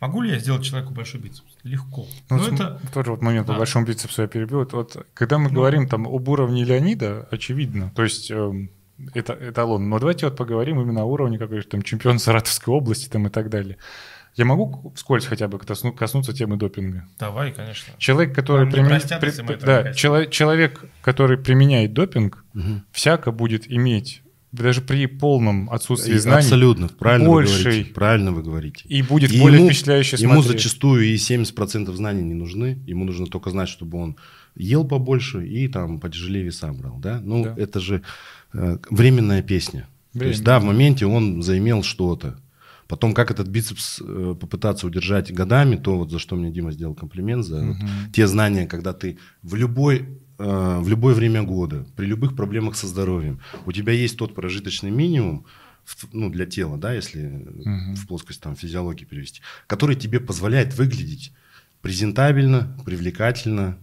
Могу 0.00 0.20
ли 0.22 0.30
я 0.30 0.38
сделать 0.38 0.64
человеку 0.64 0.92
большой 0.92 1.20
бицепс? 1.20 1.56
Легко. 1.62 2.06
Ну, 2.28 2.36
Но 2.36 2.48
это... 2.48 2.80
Тоже 2.92 3.12
вот 3.12 3.22
момент 3.22 3.46
да. 3.46 3.54
по 3.54 3.58
большому 3.58 3.86
бицепсу 3.86 4.22
я 4.22 4.28
перебил. 4.28 4.58
Вот, 4.58 4.72
вот 4.72 5.06
когда 5.14 5.38
мы 5.38 5.48
ну, 5.48 5.54
говорим 5.54 5.88
там 5.88 6.06
об 6.06 6.28
уровне 6.28 6.64
Леонида, 6.64 7.28
очевидно, 7.30 7.92
то 7.94 8.02
есть 8.02 8.30
э, 8.30 8.68
это 9.14 9.36
эталон. 9.40 9.88
Но 9.88 9.98
давайте 9.98 10.26
вот 10.26 10.36
поговорим 10.36 10.80
именно 10.80 11.02
о 11.02 11.04
уровне, 11.04 11.38
как 11.38 11.48
говоришь, 11.48 11.66
там 11.66 11.82
чемпион 11.82 12.18
Саратовской 12.18 12.74
области 12.74 13.08
там 13.08 13.26
и 13.26 13.30
так 13.30 13.48
далее. 13.48 13.78
Я 14.34 14.44
могу 14.46 14.92
вскользь 14.94 15.26
хотя 15.26 15.46
бы 15.46 15.58
коснуться 15.58 16.32
темы 16.32 16.56
допинга? 16.56 17.06
Давай, 17.18 17.52
конечно. 17.52 17.92
Человек, 17.98 18.34
который 18.34 18.70
применяет, 18.70 19.08
при... 19.20 19.56
да, 19.56 19.92
чело... 19.92 20.24
человек, 20.24 20.84
который 21.02 21.36
применяет 21.36 21.92
допинг, 21.92 22.44
угу. 22.54 22.82
всяко 22.92 23.30
будет 23.30 23.70
иметь 23.70 24.22
даже 24.52 24.82
при 24.82 25.06
полном 25.06 25.70
отсутствии 25.70 26.16
знаний 26.18 26.44
абсолютно 26.44 26.88
правильно 26.88 27.28
больший, 27.28 27.56
вы 27.56 27.62
говорите, 27.62 27.94
правильно 27.94 28.32
вы 28.32 28.42
говорите 28.42 28.84
и 28.86 29.00
будет 29.00 29.32
и 29.32 29.40
более 29.40 29.60
ему, 29.60 29.70
впечатляюще 29.70 30.16
ему 30.18 30.42
зачастую 30.42 31.04
и 31.06 31.14
70% 31.14 31.90
знаний 31.92 32.22
не 32.22 32.34
нужны 32.34 32.78
ему 32.86 33.06
нужно 33.06 33.26
только 33.26 33.48
знать 33.48 33.70
чтобы 33.70 33.98
он 33.98 34.16
ел 34.54 34.86
побольше 34.86 35.46
и 35.46 35.68
там 35.68 35.98
потяжелее 36.00 36.44
веса 36.44 36.70
брал 36.70 36.98
да 36.98 37.18
ну 37.24 37.44
да. 37.44 37.54
это 37.56 37.80
же 37.80 38.02
э, 38.52 38.76
временная 38.90 39.42
песня 39.42 39.88
Временно. 40.12 40.20
то 40.20 40.28
есть 40.28 40.44
да 40.44 40.60
в 40.60 40.64
моменте 40.64 41.06
он 41.06 41.42
заимел 41.42 41.82
что-то 41.82 42.36
Потом, 42.92 43.14
как 43.14 43.30
этот 43.30 43.48
бицепс 43.48 44.02
э, 44.02 44.36
попытаться 44.38 44.86
удержать 44.86 45.32
годами, 45.32 45.76
то 45.76 45.96
вот 45.96 46.10
за 46.10 46.18
что 46.18 46.36
мне 46.36 46.50
Дима 46.50 46.72
сделал 46.72 46.94
комплимент, 46.94 47.42
за 47.42 47.56
угу. 47.56 47.66
вот 47.68 47.76
те 48.12 48.26
знания, 48.26 48.66
когда 48.66 48.92
ты 48.92 49.18
в 49.42 49.54
любой 49.54 50.20
э, 50.38 50.78
в 50.78 50.86
любое 50.90 51.14
время 51.14 51.42
года, 51.42 51.86
при 51.96 52.04
любых 52.04 52.36
проблемах 52.36 52.76
со 52.76 52.86
здоровьем, 52.86 53.40
у 53.64 53.72
тебя 53.72 53.94
есть 53.94 54.18
тот 54.18 54.34
прожиточный 54.34 54.90
минимум, 54.90 55.46
ну, 56.12 56.28
для 56.28 56.44
тела, 56.44 56.76
да, 56.76 56.92
если 56.92 57.28
угу. 57.28 57.94
в 57.94 58.06
плоскость 58.06 58.42
там 58.42 58.56
физиологии 58.56 59.06
перевести, 59.06 59.40
который 59.66 59.96
тебе 59.96 60.20
позволяет 60.20 60.74
выглядеть 60.76 61.32
презентабельно, 61.80 62.76
привлекательно, 62.84 63.78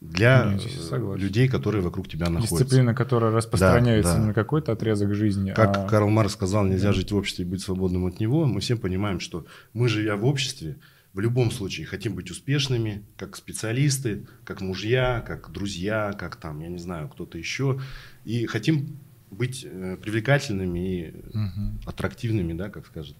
для 0.00 0.58
ну, 0.90 1.16
людей, 1.16 1.48
которые 1.48 1.82
вокруг 1.82 2.08
тебя 2.08 2.28
находятся. 2.28 2.64
Дисциплина, 2.64 2.94
которая 2.94 3.32
распространяется 3.32 4.14
да, 4.14 4.18
да. 4.18 4.26
на 4.26 4.34
какой-то 4.34 4.72
отрезок 4.72 5.14
жизни. 5.14 5.52
Как 5.52 5.76
а... 5.76 5.88
Карл 5.88 6.10
Маркс 6.10 6.34
сказал, 6.34 6.64
нельзя 6.64 6.88
да. 6.88 6.92
жить 6.92 7.10
в 7.10 7.16
обществе 7.16 7.44
и 7.44 7.48
быть 7.48 7.62
свободным 7.62 8.06
от 8.06 8.20
него. 8.20 8.44
Мы 8.44 8.60
все 8.60 8.76
понимаем, 8.76 9.20
что 9.20 9.46
мы, 9.72 9.88
живя 9.88 10.16
в 10.16 10.24
обществе, 10.26 10.76
в 11.14 11.20
любом 11.20 11.50
случае 11.50 11.86
хотим 11.86 12.14
быть 12.14 12.30
успешными, 12.30 13.04
как 13.16 13.36
специалисты, 13.36 14.26
как 14.44 14.60
мужья, 14.60 15.24
как 15.26 15.50
друзья, 15.52 16.12
как 16.18 16.36
там, 16.36 16.60
я 16.60 16.68
не 16.68 16.78
знаю, 16.78 17.08
кто-то 17.08 17.38
еще. 17.38 17.80
И 18.24 18.46
хотим 18.46 18.98
быть 19.30 19.64
э, 19.64 19.96
привлекательными 20.00 20.78
и 20.78 21.10
угу. 21.28 21.78
аттрактивными, 21.86 22.52
да, 22.52 22.68
как 22.68 22.86
скажет 22.86 23.16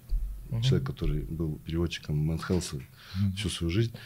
угу. 0.50 0.62
человек, 0.62 0.86
который 0.86 1.22
был 1.22 1.58
переводчиком 1.64 2.16
Men's 2.18 2.44
Health 2.44 2.72
а 2.72 2.76
угу. 2.76 2.82
всю 3.36 3.48
свою 3.48 3.70
жизнь, 3.70 3.92
э, 3.94 3.98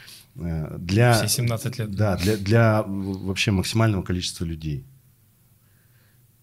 для... 0.77 1.13
Все 1.13 1.27
17 1.27 1.79
лет. 1.79 1.91
Да, 1.91 2.17
для, 2.17 2.37
для 2.37 2.83
вообще 2.83 3.51
максимального 3.51 4.03
количества 4.03 4.45
людей. 4.45 4.85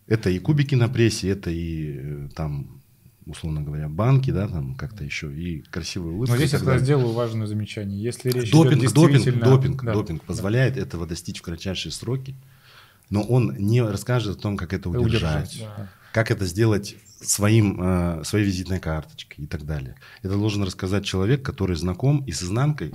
Это 0.07 0.31
и 0.31 0.39
кубики 0.39 0.75
на 0.75 0.89
прессе, 0.89 1.31
это 1.31 1.51
и 1.51 1.99
э, 1.99 2.29
там 2.35 2.83
условно 3.27 3.63
говоря, 3.63 3.89
банки, 3.89 4.31
да, 4.31 4.47
там 4.47 4.77
как-то 4.77 5.05
еще, 5.05 5.35
и 5.35 5.61
красивые 5.63 6.15
улыбки. 6.15 6.31
Но 6.31 6.37
здесь 6.37 6.53
я 6.53 6.59
тогда 6.59 6.79
сделаю 6.79 7.13
важное 7.13 7.47
замечание. 7.47 8.01
Если 8.01 8.31
речь 8.31 8.51
допинг, 8.51 8.75
идет 8.75 8.83
действительно... 8.83 9.45
допинг, 9.45 9.45
допинг, 9.45 9.85
да. 9.85 9.93
допинг 9.93 10.25
позволяет 10.25 10.75
да. 10.75 10.81
этого 10.81 11.07
достичь 11.07 11.41
в 11.41 11.43
кратчайшие 11.43 11.93
сроки, 11.93 12.37
но 13.11 13.23
он 13.23 13.57
не 13.59 13.83
расскажет 13.83 14.39
о 14.39 14.41
том, 14.41 14.57
как 14.57 14.73
это 14.73 14.89
удержать, 14.89 15.55
удержать 15.55 15.59
да. 15.77 15.91
как 16.13 16.31
это 16.31 16.45
сделать 16.47 16.97
своим, 17.21 17.81
э, 17.81 18.25
своей 18.25 18.45
визитной 18.45 18.79
карточкой 18.79 19.45
и 19.45 19.49
так 19.49 19.65
далее. 19.65 19.97
Это 20.23 20.35
должен 20.35 20.63
рассказать 20.63 21.05
человек, 21.05 21.43
который 21.43 21.77
знаком 21.77 22.25
и 22.25 22.33
с 22.33 22.43
изнанкой, 22.43 22.91
э, 22.91 22.95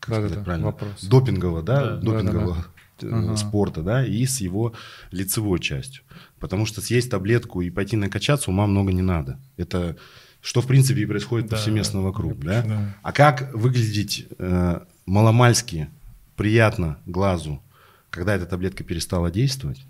как 0.00 0.10
да, 0.10 0.14
сказать 0.16 0.38
да, 0.38 0.44
правильно, 0.44 0.66
вопрос. 0.66 1.04
допингового, 1.04 1.62
да, 1.62 1.96
да 1.96 1.96
допингового 1.96 2.56
да, 2.56 3.08
да, 3.08 3.18
ага. 3.18 3.36
спорта, 3.36 3.82
да, 3.82 4.04
и 4.04 4.26
с 4.26 4.40
его 4.40 4.72
лицевой 5.10 5.60
частью. 5.60 6.02
Потому 6.38 6.66
что 6.66 6.80
съесть 6.80 7.10
таблетку 7.10 7.60
и 7.60 7.70
пойти 7.70 7.96
накачаться 7.96 8.50
ума 8.50 8.66
много 8.66 8.92
не 8.92 9.02
надо. 9.02 9.38
Это 9.56 9.96
что, 10.40 10.62
в 10.62 10.66
принципе, 10.66 11.02
и 11.02 11.06
происходит 11.06 11.48
да, 11.48 11.56
повсеместно 11.56 12.00
вокруг, 12.00 12.38
да? 12.38 12.62
да? 12.62 12.96
А 13.02 13.12
как 13.12 13.52
выглядеть 13.54 14.26
э, 14.38 14.80
маломальски 15.04 15.88
приятно 16.36 16.98
глазу, 17.04 17.62
когда 18.10 18.34
эта 18.34 18.46
таблетка 18.46 18.82
перестала 18.82 19.30
действовать? 19.30 19.84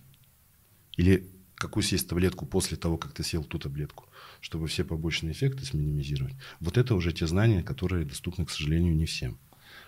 Или 0.96 1.28
какую 1.54 1.84
съесть 1.84 2.08
таблетку 2.08 2.46
после 2.46 2.76
того, 2.76 2.96
как 2.96 3.12
ты 3.12 3.22
съел 3.22 3.44
ту 3.44 3.58
таблетку, 3.58 4.06
чтобы 4.40 4.66
все 4.66 4.84
побочные 4.84 5.32
эффекты 5.32 5.64
сминимизировать? 5.64 6.34
Вот 6.60 6.78
это 6.78 6.94
уже 6.94 7.12
те 7.12 7.26
знания, 7.26 7.62
которые 7.62 8.04
доступны, 8.04 8.44
к 8.44 8.50
сожалению, 8.50 8.94
не 8.94 9.06
всем. 9.06 9.38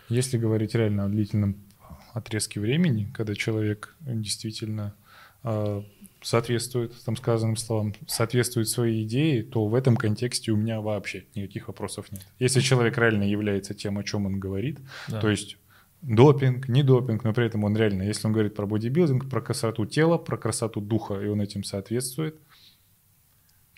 Если 0.09 0.39
говорить 0.39 0.75
реально 0.75 1.07
о 1.07 1.09
длительном 1.09 1.57
отрезки 2.13 2.59
времени, 2.59 3.11
когда 3.15 3.35
человек 3.35 3.97
действительно 4.01 4.95
э, 5.43 5.83
соответствует 6.21 6.93
там 7.05 7.17
сказанным 7.17 7.57
словам, 7.57 7.95
соответствует 8.07 8.69
своей 8.69 9.05
идее, 9.05 9.43
то 9.43 9.67
в 9.67 9.75
этом 9.75 9.97
контексте 9.97 10.53
у 10.53 10.57
меня 10.57 10.81
вообще 10.81 11.25
никаких 11.35 11.69
вопросов 11.69 12.13
нет. 12.13 12.27
Если 12.39 12.61
человек 12.61 12.99
реально 12.99 13.25
является 13.25 13.75
тем, 13.75 13.99
о 13.99 14.05
чем 14.05 14.27
он 14.27 14.39
говорит, 14.39 14.79
да. 15.09 15.21
то 15.21 15.31
есть 15.31 15.57
допинг, 16.03 16.69
не 16.69 16.83
допинг, 16.83 17.25
но 17.25 17.33
при 17.33 17.47
этом 17.47 17.65
он 17.65 17.77
реально, 17.77 18.03
если 18.03 18.27
он 18.27 18.33
говорит 18.33 18.55
про 18.55 18.67
бодибилдинг, 18.67 19.31
про 19.31 19.41
красоту 19.41 19.87
тела, 19.87 20.19
про 20.19 20.37
красоту 20.37 20.81
духа, 20.81 21.15
и 21.15 21.27
он 21.27 21.41
этим 21.41 21.65
соответствует– 21.65 22.37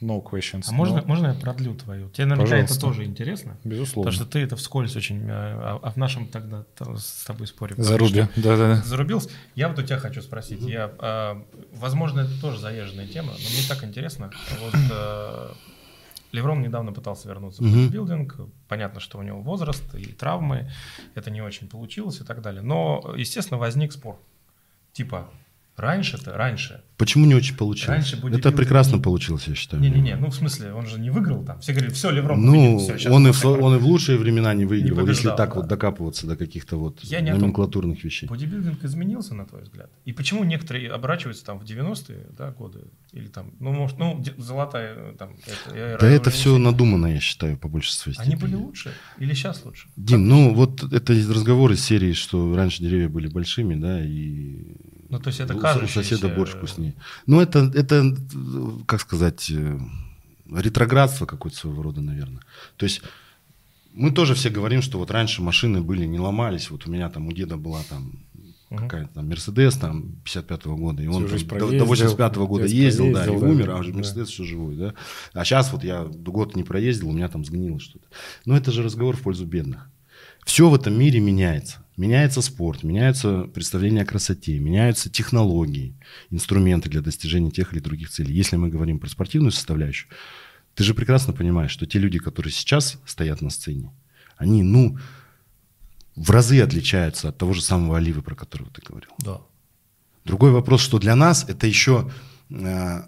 No 0.05 0.23
questions. 0.23 0.65
А 0.69 0.73
no. 0.73 0.75
можно, 0.75 1.03
можно 1.07 1.29
я 1.29 1.35
продлю 1.35 1.75
твою? 1.75 2.11
Тебе 2.11 2.27
наверняка 2.27 2.51
Пожалуйста. 2.51 2.75
это 2.75 2.81
тоже 2.81 3.05
интересно. 3.05 3.57
Безусловно. 3.65 4.11
Потому 4.11 4.25
что 4.25 4.31
ты 4.31 4.45
это 4.45 4.55
вскользь 4.57 4.95
очень, 4.97 5.23
э, 5.23 5.31
а, 5.31 5.81
а 5.83 5.91
в 5.91 5.97
нашем 5.97 6.27
тогда 6.27 6.67
с 6.79 7.25
тобой 7.25 7.47
споре. 7.47 7.75
Заруби, 7.79 8.29
да-да-да. 8.37 8.83
Зарубился. 8.85 9.31
Я 9.55 9.69
вот 9.69 9.79
у 9.79 9.83
тебя 9.83 9.99
хочу 9.99 10.21
спросить. 10.21 10.61
Mm-hmm. 10.61 10.71
Я, 10.71 10.93
а, 10.99 11.43
возможно, 11.73 12.21
это 12.21 12.39
тоже 12.39 12.59
заезженная 12.59 13.07
тема, 13.07 13.33
но 13.33 13.39
мне 13.39 13.67
так 13.67 13.83
интересно. 13.83 14.31
Вот 14.61 14.75
а, 14.93 15.55
Леврон 16.33 16.61
недавно 16.61 16.93
пытался 16.93 17.27
вернуться 17.29 17.63
в 17.63 17.65
бодибилдинг. 17.65 18.35
Mm-hmm. 18.35 18.51
Понятно, 18.69 19.01
что 19.01 19.19
у 19.19 19.23
него 19.23 19.41
возраст 19.41 19.95
и 19.95 20.05
травмы. 20.13 20.71
Это 21.15 21.31
не 21.31 21.41
очень 21.41 21.67
получилось 21.67 22.21
и 22.21 22.25
так 22.25 22.43
далее. 22.43 22.61
Но, 22.61 23.15
естественно, 23.17 23.59
возник 23.59 23.93
спор. 23.93 24.21
Типа, 24.93 25.31
Раньше-то, 25.77 26.37
раньше. 26.37 26.83
Почему 26.97 27.27
не 27.27 27.35
очень 27.35 27.57
получилось? 27.57 28.13
Раньше 28.13 28.21
Это 28.33 28.53
прекрасно 28.53 29.01
получилось, 29.01 29.49
я 29.49 29.57
считаю. 29.57 29.83
Не-не-не, 29.83 30.15
ну 30.15 30.29
в 30.29 30.35
смысле, 30.35 30.73
он 30.73 30.87
же 30.87 31.01
не 31.01 31.11
выиграл 31.11 31.45
там. 31.45 31.59
Все 31.61 31.73
говорили, 31.73 31.93
все, 31.93 32.11
Леврон 32.11 32.41
Ну, 32.41 32.79
все, 32.79 33.11
он, 33.11 33.27
и 33.27 33.33
в, 33.33 33.45
он 33.45 33.75
и 33.75 33.79
в 33.79 33.87
лучшие 33.87 34.17
времена 34.17 34.55
не 34.55 34.65
выиграл, 34.65 35.03
не 35.03 35.09
если 35.09 35.29
так 35.31 35.51
да. 35.51 35.55
вот 35.57 35.67
докапываться 35.67 36.29
до 36.29 36.37
каких-то 36.37 36.77
вот 36.77 37.01
я 37.03 37.21
номенклатурных 37.21 37.99
том, 37.99 38.05
вещей. 38.05 38.29
Бодибилдинг 38.29 38.85
изменился, 38.85 39.35
на 39.35 39.45
твой 39.45 39.63
взгляд? 39.63 39.91
И 40.05 40.13
почему 40.13 40.45
некоторые 40.45 40.91
оборачиваются 40.91 41.45
там 41.45 41.59
в 41.59 41.65
90-е 41.65 42.27
да, 42.39 42.53
годы? 42.53 42.83
Или 43.11 43.27
там, 43.27 43.53
ну, 43.59 43.73
может, 43.73 43.99
ну, 43.99 44.23
золотая 44.39 45.15
там... 45.15 45.31
Это, 45.67 45.99
да 46.01 46.09
это 46.09 46.31
все 46.31 46.59
надумано, 46.59 47.09
я 47.09 47.21
считаю, 47.21 47.57
по 47.57 47.67
большей 47.67 47.91
степени. 47.91 48.23
Они 48.23 48.37
были 48.37 48.55
лучше? 48.55 48.93
Или 49.19 49.35
сейчас 49.35 49.65
лучше? 49.65 49.89
Дим, 49.97 50.21
как 50.21 50.29
ну, 50.29 50.55
вот 50.55 50.93
это 50.93 51.13
разговор 51.13 51.73
из 51.73 51.85
серии, 51.85 52.13
что 52.13 52.55
раньше 52.55 52.83
деревья 52.83 53.09
были 53.09 53.27
большими, 53.27 53.75
да, 53.75 54.05
и 54.05 54.77
ну, 55.15 55.21
то 55.21 55.29
есть 55.29 55.39
это 55.39 55.55
кажущееся... 55.55 56.01
У 56.01 56.03
соседа 56.03 56.29
борщ 56.29 56.55
вкуснее. 56.55 56.95
Ну, 57.27 57.41
это, 57.41 57.71
это, 57.73 58.17
как 58.85 59.01
сказать, 59.01 59.49
э, 59.49 59.79
ретроградство 60.51 61.25
какое-то 61.25 61.57
своего 61.57 61.85
рода, 61.85 62.01
наверное. 62.01 62.43
То 62.77 62.83
есть 62.83 63.01
мы 63.93 64.11
тоже 64.11 64.35
все 64.35 64.51
говорим, 64.51 64.83
что 64.83 64.99
вот 64.99 65.13
раньше 65.13 65.41
машины 65.41 65.83
были, 65.83 66.05
не 66.05 66.19
ломались. 66.19 66.69
Вот 66.69 66.89
у 66.89 66.91
меня 66.91 67.09
там, 67.11 67.29
у 67.29 67.33
деда 67.33 67.57
была 67.57 67.83
там 67.89 68.25
угу. 68.71 68.81
какая-то 68.81 69.15
там 69.15 69.29
Мерседес 69.29 69.77
там 69.77 70.17
55-го 70.25 70.77
года, 70.77 71.01
и 71.01 71.07
он 71.07 71.29
там, 71.29 71.39
до, 71.61 71.71
до 71.71 71.85
85-го 71.85 72.49
года 72.49 72.67
ездил, 72.67 73.13
да, 73.13 73.25
и 73.25 73.29
да, 73.29 73.33
умер, 73.35 73.71
а 73.71 73.79
уже 73.79 73.93
Мерседес 73.93 74.27
да. 74.27 74.33
все 74.33 74.43
живой, 74.43 74.75
да. 74.75 74.95
А 75.33 75.45
сейчас 75.45 75.73
вот 75.73 75.85
я 75.85 76.03
год 76.03 76.57
не 76.57 76.65
проездил, 76.65 77.11
у 77.11 77.13
меня 77.13 77.29
там 77.29 77.45
сгнило 77.45 77.79
что-то. 77.79 78.09
Но 78.47 78.57
это 78.57 78.73
же 78.73 78.83
разговор 78.83 79.17
в 79.17 79.23
пользу 79.23 79.47
бедных. 79.47 79.89
Все 80.45 80.69
в 80.69 80.75
этом 80.75 80.99
мире 80.99 81.21
меняется. 81.21 81.84
Меняется 81.97 82.43
спорт, 82.43 82.83
меняются 82.83 83.43
представления 83.45 84.03
о 84.03 84.07
красоте, 84.07 84.59
меняются 84.59 85.11
технологии, 85.11 85.95
инструменты 86.31 86.89
для 86.89 87.01
достижения 87.01 87.51
тех 87.51 87.73
или 87.73 87.81
других 87.81 88.11
целей. 88.11 88.35
Если 88.35 88.57
мы 88.57 88.69
говорим 88.69 88.99
про 88.99 89.09
спортивную 89.09 89.53
составляющую, 89.53 90.11
ты 90.75 90.83
же 90.83 90.95
прекрасно 90.95 91.33
понимаешь, 91.33 91.71
что 91.71 91.87
те 91.87 92.01
люди, 92.01 92.19
которые 92.19 92.53
сейчас 92.53 92.99
стоят 93.07 93.43
на 93.43 93.51
сцене, 93.51 93.93
они, 94.37 94.65
ну, 94.65 94.99
в 96.17 96.31
разы 96.31 96.61
отличаются 96.61 97.29
от 97.29 97.39
того 97.39 97.53
же 97.53 97.63
самого 97.63 97.97
Оливы, 97.97 98.23
про 98.23 98.35
которого 98.35 98.71
ты 98.71 98.83
говорил. 98.83 99.11
Да. 99.19 99.41
Другой 100.25 100.51
вопрос, 100.51 100.81
что 100.81 100.99
для 100.99 101.15
нас 101.15 101.45
это 101.49 101.67
еще 101.67 102.11
э, 102.51 103.03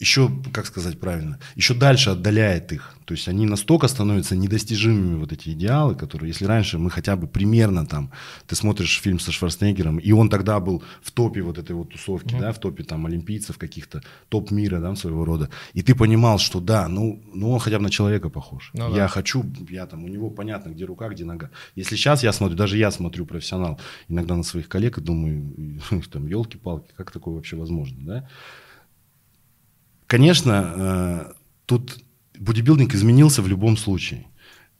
еще, 0.00 0.30
как 0.52 0.66
сказать 0.66 0.98
правильно, 0.98 1.38
еще 1.56 1.74
дальше 1.74 2.10
отдаляет 2.10 2.72
их. 2.72 2.96
То 3.04 3.14
есть 3.14 3.28
они 3.28 3.44
настолько 3.44 3.86
становятся 3.86 4.34
недостижимыми, 4.34 5.16
вот 5.16 5.32
эти 5.32 5.50
идеалы, 5.50 5.94
которые, 5.94 6.28
если 6.28 6.46
раньше 6.46 6.78
мы 6.78 6.90
хотя 6.90 7.16
бы 7.16 7.26
примерно 7.26 7.84
там, 7.84 8.10
ты 8.46 8.56
смотришь 8.56 9.00
фильм 9.00 9.18
со 9.18 9.30
Шварценеггером, 9.30 9.98
и 9.98 10.12
он 10.12 10.30
тогда 10.30 10.58
был 10.58 10.82
в 11.02 11.10
топе 11.10 11.42
вот 11.42 11.58
этой 11.58 11.72
вот 11.72 11.90
тусовки, 11.90 12.34
mm-hmm. 12.34 12.40
да, 12.40 12.52
в 12.52 12.58
топе 12.58 12.82
там 12.82 13.04
олимпийцев 13.04 13.58
каких-то, 13.58 14.00
топ 14.28 14.50
мира, 14.50 14.80
да, 14.80 14.94
своего 14.96 15.24
рода, 15.24 15.50
и 15.74 15.82
ты 15.82 15.94
понимал, 15.94 16.38
что 16.38 16.60
да, 16.60 16.88
ну, 16.88 17.22
ну 17.34 17.50
он 17.50 17.58
хотя 17.58 17.76
бы 17.76 17.82
на 17.82 17.90
человека 17.90 18.30
похож. 18.30 18.70
Ну, 18.72 18.88
я 18.90 19.02
да. 19.02 19.08
хочу, 19.08 19.44
я 19.68 19.86
там, 19.86 20.04
у 20.04 20.08
него 20.08 20.30
понятно, 20.30 20.70
где 20.70 20.84
рука, 20.84 21.08
где 21.08 21.24
нога. 21.24 21.50
Если 21.74 21.96
сейчас 21.96 22.22
я 22.22 22.32
смотрю, 22.32 22.56
даже 22.56 22.78
я 22.78 22.90
смотрю 22.90 23.26
профессионал, 23.26 23.78
иногда 24.08 24.34
на 24.34 24.44
своих 24.44 24.68
коллег 24.68 24.98
и 24.98 25.00
думаю, 25.02 25.52
там, 26.10 26.26
елки-палки, 26.26 26.92
как 26.96 27.10
такое 27.10 27.34
вообще 27.34 27.56
возможно, 27.56 27.98
да? 28.00 28.28
Конечно, 30.10 30.74
э, 30.76 31.32
тут 31.66 32.04
бодибилдинг 32.36 32.92
изменился 32.96 33.42
в 33.42 33.48
любом 33.48 33.76
случае. 33.76 34.26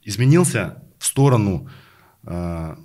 Изменился 0.03 0.83
в 0.99 1.05
сторону, 1.05 1.69
э, 2.23 2.75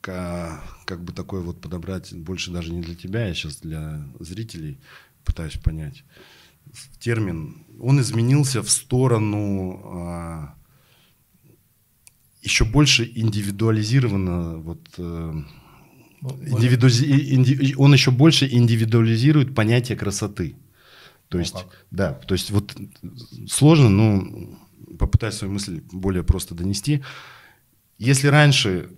как 0.00 1.04
бы 1.04 1.12
такой 1.12 1.42
вот 1.42 1.60
подобрать, 1.60 2.14
больше 2.14 2.50
даже 2.50 2.72
не 2.72 2.80
для 2.80 2.94
тебя, 2.94 3.26
я 3.26 3.34
сейчас 3.34 3.56
для 3.56 4.02
зрителей 4.18 4.78
пытаюсь 5.24 5.58
понять 5.58 6.04
термин. 6.98 7.66
Он 7.78 8.00
изменился 8.00 8.62
в 8.62 8.70
сторону 8.70 9.78
э, 9.84 10.46
еще 12.40 12.64
больше 12.64 13.04
индивидуализированно 13.14 14.56
вот 14.56 14.88
Индивиду... 16.22 16.86
Он 17.82 17.92
еще 17.92 18.10
больше 18.10 18.46
индивидуализирует 18.46 19.54
понятие 19.54 19.98
красоты. 19.98 20.54
То 21.32 21.38
есть, 21.38 21.54
как? 21.54 21.86
да, 21.90 22.12
то 22.12 22.34
есть 22.34 22.50
вот 22.50 22.76
сложно, 23.48 23.88
но 23.88 24.58
попытаюсь 24.98 25.34
свою 25.34 25.54
мысль 25.54 25.82
более 25.90 26.22
просто 26.22 26.54
донести. 26.54 27.02
Если 27.96 28.26
раньше 28.26 28.90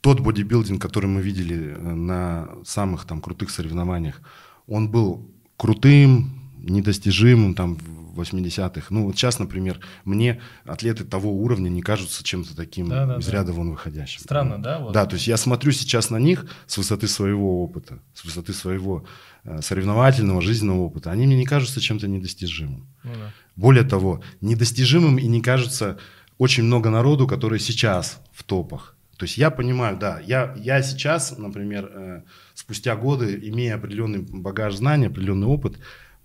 тот 0.00 0.18
бодибилдинг, 0.18 0.82
который 0.82 1.06
мы 1.06 1.20
видели 1.22 1.76
э, 1.76 1.78
на 1.78 2.48
самых 2.64 3.04
там 3.04 3.20
крутых 3.20 3.50
соревнованиях, 3.50 4.20
он 4.66 4.90
был 4.90 5.30
крутым, 5.56 6.39
недостижимым 6.62 7.54
там 7.54 7.76
в 7.76 8.20
80-х. 8.20 8.86
Ну 8.90 9.06
вот 9.06 9.16
сейчас, 9.16 9.38
например, 9.38 9.80
мне 10.04 10.40
атлеты 10.64 11.04
того 11.04 11.32
уровня 11.32 11.68
не 11.68 11.82
кажутся 11.82 12.24
чем-то 12.24 12.56
таким 12.56 12.88
да, 12.88 13.06
да, 13.06 13.16
из 13.18 13.26
да. 13.26 13.32
ряда 13.32 13.52
вон 13.52 13.70
выходящим. 13.70 14.20
Странно, 14.20 14.60
да? 14.60 14.78
Вот. 14.78 14.92
Да, 14.92 15.06
то 15.06 15.14
есть 15.14 15.26
я 15.26 15.36
смотрю 15.36 15.72
сейчас 15.72 16.10
на 16.10 16.18
них 16.18 16.46
с 16.66 16.76
высоты 16.76 17.08
своего 17.08 17.62
опыта, 17.62 18.00
с 18.14 18.24
высоты 18.24 18.52
своего 18.52 19.04
Э, 19.42 19.62
соревновательного, 19.62 20.42
жизненного 20.42 20.80
опыта, 20.80 21.10
они 21.10 21.26
мне 21.26 21.36
не 21.36 21.46
кажутся 21.46 21.80
чем-то 21.80 22.06
недостижимым. 22.06 22.86
Ну, 23.02 23.10
да. 23.14 23.32
Более 23.56 23.84
того, 23.84 24.22
недостижимым 24.42 25.18
и 25.18 25.26
не 25.26 25.40
кажется 25.40 25.98
очень 26.36 26.64
много 26.64 26.90
народу, 26.90 27.26
которые 27.26 27.58
сейчас 27.58 28.20
в 28.32 28.42
топах. 28.44 28.96
То 29.16 29.24
есть 29.24 29.38
я 29.38 29.50
понимаю, 29.50 29.96
да, 29.96 30.20
я, 30.20 30.54
я 30.58 30.82
сейчас, 30.82 31.38
например, 31.38 31.90
э, 31.90 32.22
спустя 32.52 32.96
годы, 32.96 33.38
имея 33.42 33.76
определенный 33.76 34.20
багаж 34.20 34.74
знаний, 34.74 35.06
определенный 35.06 35.46
опыт, 35.46 35.78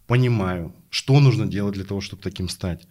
понимаю, 0.07 0.73
что 0.89 1.19
нужно 1.19 1.45
делать 1.45 1.75
для 1.75 1.85
того, 1.85 2.01
чтобы 2.01 2.21
таким 2.21 2.49
стать, 2.49 2.87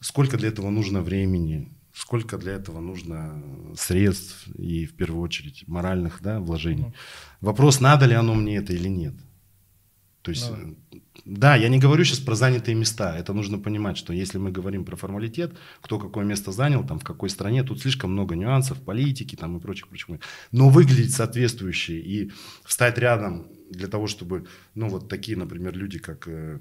сколько 0.00 0.36
для 0.36 0.48
этого 0.48 0.70
нужно 0.70 1.02
времени, 1.02 1.72
сколько 1.92 2.38
для 2.38 2.52
этого 2.52 2.80
нужно 2.80 3.42
средств 3.76 4.48
и, 4.58 4.86
в 4.86 4.94
первую 4.94 5.22
очередь, 5.22 5.64
моральных 5.66 6.20
да, 6.20 6.40
вложений. 6.40 6.82
Угу. 6.82 6.94
Вопрос, 7.40 7.80
надо 7.80 8.06
ли 8.06 8.14
оно 8.14 8.34
мне 8.34 8.56
это 8.56 8.72
или 8.72 8.88
нет. 8.88 9.14
То 10.22 10.30
есть, 10.30 10.50
ну, 10.50 10.74
да, 11.26 11.54
я 11.54 11.68
не 11.68 11.78
говорю 11.78 12.02
сейчас 12.02 12.18
про 12.18 12.34
занятые 12.34 12.74
места. 12.74 13.14
Это 13.18 13.34
нужно 13.34 13.58
понимать, 13.58 13.98
что 13.98 14.14
если 14.14 14.38
мы 14.38 14.50
говорим 14.50 14.86
про 14.86 14.96
формалитет, 14.96 15.52
кто 15.82 15.98
какое 15.98 16.24
место 16.24 16.50
занял, 16.50 16.82
там, 16.82 16.98
в 16.98 17.04
какой 17.04 17.28
стране, 17.28 17.62
тут 17.62 17.82
слишком 17.82 18.12
много 18.12 18.34
нюансов, 18.34 18.80
политики 18.80 19.36
там, 19.36 19.58
и 19.58 19.60
прочих, 19.60 19.88
прочих. 19.88 20.08
Но 20.50 20.70
выглядеть 20.70 21.14
соответствующе 21.14 22.00
и 22.00 22.32
встать 22.64 22.96
рядом 22.96 23.48
для 23.70 23.88
того, 23.88 24.06
чтобы, 24.06 24.46
ну, 24.74 24.88
вот 24.88 25.08
такие, 25.08 25.36
например, 25.36 25.76
люди, 25.76 25.98
как 25.98 26.28
э, 26.28 26.60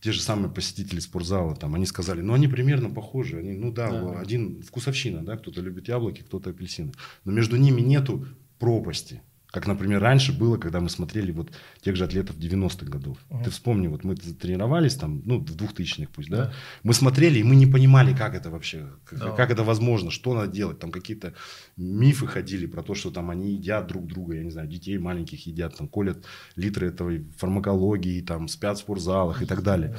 те 0.00 0.12
же 0.12 0.20
самые 0.20 0.50
посетители 0.52 1.00
спортзала, 1.00 1.56
там, 1.56 1.74
они 1.74 1.86
сказали, 1.86 2.20
ну, 2.20 2.34
они 2.34 2.46
примерно 2.48 2.90
похожи. 2.90 3.38
Они, 3.38 3.52
ну, 3.52 3.72
да, 3.72 3.90
да. 3.90 4.20
один 4.20 4.62
вкусовщина, 4.62 5.24
да, 5.24 5.36
кто-то 5.36 5.60
любит 5.60 5.88
яблоки, 5.88 6.20
кто-то 6.22 6.50
апельсины. 6.50 6.92
Но 7.24 7.32
между 7.32 7.56
ними 7.56 7.80
нету 7.80 8.26
пропасти. 8.58 9.22
Как, 9.54 9.68
например, 9.68 10.00
раньше 10.00 10.36
было, 10.36 10.56
когда 10.56 10.80
мы 10.80 10.90
смотрели 10.90 11.30
вот 11.30 11.52
тех 11.80 11.94
же 11.94 12.02
атлетов 12.02 12.36
90-х 12.36 12.86
годов. 12.86 13.18
Uh-huh. 13.30 13.44
Ты 13.44 13.50
вспомни, 13.50 13.86
вот 13.86 14.02
мы 14.02 14.16
тренировались 14.16 14.96
там, 14.96 15.22
ну, 15.24 15.38
в 15.38 15.44
2000-х 15.44 16.10
пусть, 16.12 16.28
да? 16.28 16.36
да? 16.36 16.52
Мы 16.82 16.92
смотрели, 16.92 17.38
и 17.38 17.44
мы 17.44 17.54
не 17.54 17.66
понимали, 17.66 18.12
как 18.12 18.34
это 18.34 18.50
вообще, 18.50 18.88
как, 19.04 19.20
да. 19.20 19.30
как 19.30 19.52
это 19.52 19.62
возможно, 19.62 20.10
что 20.10 20.34
надо 20.34 20.50
делать. 20.50 20.80
Там 20.80 20.90
какие-то 20.90 21.34
мифы 21.76 22.26
ходили 22.26 22.66
про 22.66 22.82
то, 22.82 22.96
что 22.96 23.12
там 23.12 23.30
они 23.30 23.52
едят 23.52 23.86
друг 23.86 24.08
друга, 24.08 24.34
я 24.34 24.42
не 24.42 24.50
знаю, 24.50 24.66
детей 24.66 24.98
маленьких 24.98 25.46
едят, 25.46 25.76
там 25.76 25.86
колят 25.86 26.24
литры 26.56 26.88
этой 26.88 27.24
фармакологии, 27.38 28.22
там 28.22 28.48
спят 28.48 28.78
в 28.78 28.80
спортзалах 28.80 29.40
и 29.40 29.46
так 29.46 29.62
далее. 29.62 29.96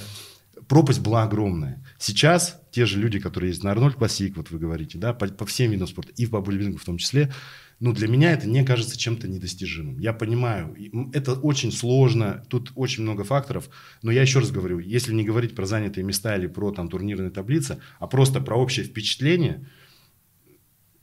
пропасть 0.67 0.99
была 0.99 1.23
огромная. 1.23 1.81
Сейчас 1.97 2.61
те 2.71 2.85
же 2.85 2.99
люди, 2.99 3.19
которые 3.19 3.51
есть 3.51 3.63
на 3.63 3.71
Арнольд 3.71 3.95
Классик, 3.95 4.35
вот 4.35 4.51
вы 4.51 4.59
говорите, 4.59 4.97
да, 4.97 5.13
по, 5.13 5.27
по 5.27 5.45
всем 5.45 5.71
видам 5.71 5.87
спорта, 5.87 6.11
и 6.17 6.25
по 6.25 6.41
бодибилдингу 6.41 6.77
в 6.77 6.83
том 6.83 6.97
числе, 6.97 7.31
ну, 7.79 7.91
для 7.93 8.07
меня 8.07 8.31
это 8.31 8.47
не 8.47 8.63
кажется 8.63 8.97
чем-то 8.97 9.27
недостижимым. 9.27 9.99
Я 9.99 10.13
понимаю, 10.13 10.75
это 11.13 11.33
очень 11.33 11.71
сложно, 11.71 12.45
тут 12.49 12.71
очень 12.75 13.03
много 13.03 13.23
факторов, 13.23 13.69
но 14.01 14.11
я 14.11 14.21
еще 14.21 14.39
раз 14.39 14.51
говорю, 14.51 14.79
если 14.79 15.13
не 15.13 15.23
говорить 15.23 15.55
про 15.55 15.65
занятые 15.65 16.03
места 16.03 16.37
или 16.37 16.47
про 16.47 16.71
там 16.71 16.87
турнирные 16.87 17.31
таблицы, 17.31 17.79
а 17.99 18.07
просто 18.07 18.39
про 18.39 18.55
общее 18.55 18.85
впечатление, 18.85 19.67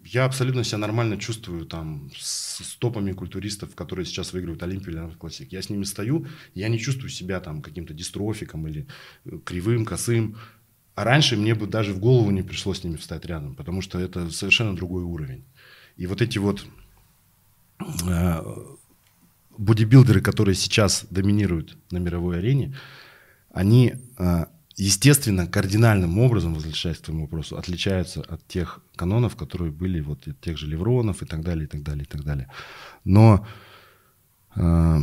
я 0.04 0.24
абсолютно 0.24 0.64
себя 0.64 0.78
нормально 0.78 1.16
чувствую 1.16 1.66
там 1.66 2.10
с, 2.18 2.76
топами 2.78 3.12
культуристов, 3.12 3.74
которые 3.74 4.04
сейчас 4.04 4.32
выигрывают 4.32 4.62
Олимпию 4.62 5.06
или 5.06 5.14
Классик. 5.14 5.52
Я 5.52 5.62
с 5.62 5.70
ними 5.70 5.84
стою, 5.84 6.26
я 6.54 6.68
не 6.68 6.78
чувствую 6.78 7.10
себя 7.10 7.40
там 7.40 7.62
каким-то 7.62 7.94
дистрофиком 7.94 8.66
или 8.66 8.86
э, 9.24 9.38
кривым, 9.44 9.84
косым. 9.84 10.36
А 10.94 11.04
раньше 11.04 11.36
мне 11.36 11.54
бы 11.54 11.66
даже 11.66 11.94
в 11.94 12.00
голову 12.00 12.30
не 12.30 12.42
пришло 12.42 12.74
с 12.74 12.84
ними 12.84 12.96
встать 12.96 13.24
рядом, 13.24 13.54
потому 13.54 13.80
что 13.80 13.98
это 13.98 14.30
совершенно 14.30 14.76
другой 14.76 15.04
уровень. 15.04 15.44
И 15.96 16.06
вот 16.06 16.22
эти 16.22 16.38
вот 16.38 16.64
э, 18.06 18.42
бодибилдеры, 19.58 20.20
которые 20.20 20.54
сейчас 20.54 21.06
доминируют 21.10 21.76
на 21.90 21.98
мировой 21.98 22.38
арене, 22.38 22.76
они, 23.50 23.94
э, 24.18 24.46
естественно, 24.76 25.46
кардинальным 25.46 26.18
образом, 26.18 26.54
возвращаясь 26.54 26.98
к 26.98 27.02
твоему 27.02 27.24
вопросу, 27.24 27.56
отличаются 27.56 28.22
от 28.22 28.46
тех 28.48 28.80
канонов, 28.96 29.36
которые 29.36 29.70
были 29.70 30.00
вот 30.00 30.26
от 30.26 30.40
тех 30.40 30.56
же 30.56 30.66
Левронов 30.66 31.22
и 31.22 31.26
так 31.26 31.42
далее, 31.42 31.64
и 31.64 31.68
так 31.68 31.82
далее, 31.82 32.04
и 32.04 32.08
так 32.08 32.24
далее. 32.24 32.48
Но 33.04 33.46
э, 34.56 34.98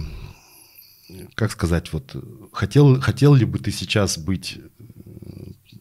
как 1.35 1.51
сказать, 1.51 1.91
вот 1.93 2.15
хотел, 2.53 2.99
хотел 3.01 3.33
ли 3.33 3.45
бы 3.45 3.59
ты 3.59 3.71
сейчас 3.71 4.17
быть 4.17 4.59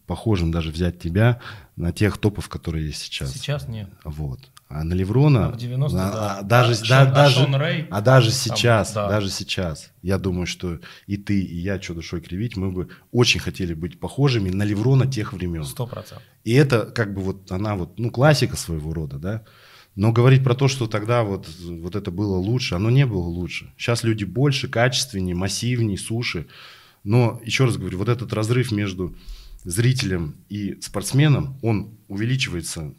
похожим, 0.06 0.50
даже 0.50 0.70
взять 0.70 0.98
тебя 0.98 1.40
на 1.78 1.92
тех 1.92 2.18
топов, 2.18 2.48
которые 2.48 2.86
есть 2.86 3.02
сейчас? 3.02 3.32
Сейчас 3.32 3.68
нет. 3.68 3.88
Вот. 4.04 4.40
А 4.68 4.84
на 4.84 4.92
Леврона, 4.92 5.46
а 5.46 5.52
в 5.52 5.56
90 5.56 5.98
а, 5.98 6.10
да. 6.10 6.42
даже, 6.42 6.72
а, 6.92 7.06
да, 7.06 7.30
Шон, 7.30 7.52
даже, 7.52 7.56
а, 7.56 7.58
Рэй, 7.58 7.86
а 7.90 8.00
даже 8.02 8.30
сейчас, 8.30 8.92
там, 8.92 9.08
да. 9.08 9.14
даже 9.14 9.30
сейчас, 9.30 9.92
я 10.02 10.18
думаю, 10.18 10.46
что 10.46 10.78
и 11.06 11.16
ты, 11.16 11.40
и 11.40 11.56
я, 11.56 11.80
что 11.80 11.94
душой 11.94 12.20
кривить, 12.20 12.56
мы 12.56 12.70
бы 12.70 12.90
очень 13.10 13.40
хотели 13.40 13.72
быть 13.72 13.98
похожими 13.98 14.50
на 14.50 14.64
Леврона 14.64 15.06
тех 15.06 15.32
времен. 15.32 15.64
Сто 15.64 15.86
процентов. 15.86 16.22
И 16.44 16.52
это 16.52 16.84
как 16.84 17.14
бы 17.14 17.22
вот 17.22 17.50
она 17.50 17.76
вот, 17.76 17.98
ну, 17.98 18.10
классика 18.10 18.56
своего 18.56 18.92
рода, 18.92 19.18
да. 19.18 19.44
Но 19.96 20.12
говорить 20.12 20.44
про 20.44 20.54
то, 20.54 20.68
что 20.68 20.86
тогда 20.86 21.22
вот, 21.22 21.48
вот 21.60 21.96
это 21.96 22.10
было 22.10 22.36
лучше, 22.36 22.74
оно 22.74 22.90
не 22.90 23.06
было 23.06 23.24
лучше. 23.24 23.72
Сейчас 23.78 24.04
люди 24.04 24.24
больше, 24.24 24.68
качественнее, 24.68 25.34
массивнее, 25.34 25.96
суше. 25.96 26.46
Но, 27.04 27.40
еще 27.42 27.64
раз 27.64 27.78
говорю, 27.78 27.98
вот 27.98 28.08
этот 28.08 28.32
разрыв 28.32 28.70
между 28.70 29.16
зрителем 29.68 30.36
и 30.48 30.80
спортсменом, 30.80 31.58
он 31.62 31.90
увеличивается 32.08 32.94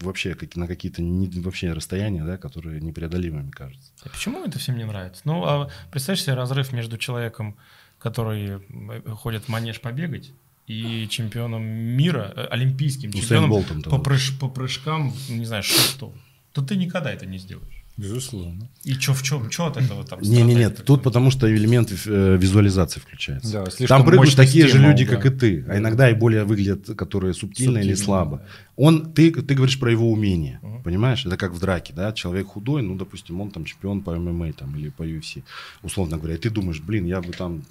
вообще 0.00 0.36
на 0.54 0.66
какие-то 0.66 1.02
не, 1.02 1.28
вообще 1.40 1.72
расстояния, 1.72 2.24
да, 2.24 2.36
которые 2.36 2.80
непреодолимыми 2.80 3.50
кажутся. 3.50 3.90
А 4.02 4.08
почему 4.10 4.44
это 4.44 4.58
всем 4.58 4.76
не 4.76 4.84
нравится? 4.84 5.22
Ну, 5.24 5.44
а 5.44 5.70
представь 5.90 6.20
себе 6.20 6.34
разрыв 6.34 6.72
между 6.72 6.98
человеком, 6.98 7.56
который 7.98 8.60
э, 8.68 9.10
ходит 9.10 9.44
в 9.44 9.48
манеж 9.48 9.80
побегать, 9.80 10.32
и 10.66 11.06
чемпионом 11.08 11.62
мира, 11.62 12.32
э, 12.36 12.46
олимпийским 12.50 13.12
чемпионом 13.12 13.50
Болтом, 13.50 13.82
по, 13.82 13.98
прыж, 13.98 14.38
по 14.38 14.48
прыжкам, 14.48 15.14
не 15.28 15.44
знаю, 15.44 15.62
что, 15.62 16.12
то 16.52 16.62
ты 16.62 16.76
никогда 16.76 17.12
это 17.12 17.24
не 17.24 17.38
сделаешь. 17.38 17.75
Безусловно. 17.96 18.68
И 18.84 18.92
что 18.92 19.14
в 19.14 19.22
чем, 19.22 19.50
что 19.50 19.66
от 19.66 19.78
этого 19.78 20.04
там? 20.04 20.20
Не, 20.20 20.42
не, 20.42 20.54
нет, 20.54 20.84
тут 20.84 21.02
потому 21.02 21.30
что 21.30 21.50
элемент 21.50 21.90
э, 21.90 22.36
визуализации 22.36 23.00
включается. 23.00 23.64
Да, 23.64 23.86
там 23.86 24.04
прыгают 24.04 24.36
такие 24.36 24.68
стимул, 24.68 24.84
же 24.84 24.90
люди, 24.90 25.06
да. 25.06 25.16
как 25.16 25.26
и 25.26 25.30
ты, 25.30 25.64
а 25.66 25.78
иногда 25.78 26.10
и 26.10 26.14
более 26.14 26.44
выглядят, 26.44 26.94
которые 26.94 27.32
субтильно, 27.32 27.72
субтильно 27.72 27.78
или 27.78 27.94
слабо. 27.94 28.38
Да. 28.38 28.44
Он, 28.76 29.12
ты, 29.12 29.32
ты 29.32 29.54
говоришь 29.54 29.80
про 29.80 29.90
его 29.90 30.10
умение, 30.10 30.58
угу. 30.62 30.82
понимаешь? 30.84 31.24
Это 31.24 31.38
как 31.38 31.52
в 31.52 31.58
драке, 31.58 31.94
да? 31.94 32.12
Человек 32.12 32.48
худой, 32.48 32.82
ну, 32.82 32.96
допустим, 32.96 33.40
он 33.40 33.50
там 33.50 33.64
чемпион 33.64 34.02
по 34.02 34.14
ММА 34.14 34.52
там 34.52 34.76
или 34.76 34.90
по 34.90 35.02
UFC, 35.02 35.42
условно 35.82 36.18
говоря, 36.18 36.34
и 36.34 36.38
ты 36.38 36.50
думаешь, 36.50 36.80
блин, 36.80 37.06
я 37.06 37.22
бы 37.22 37.32
там 37.32 37.62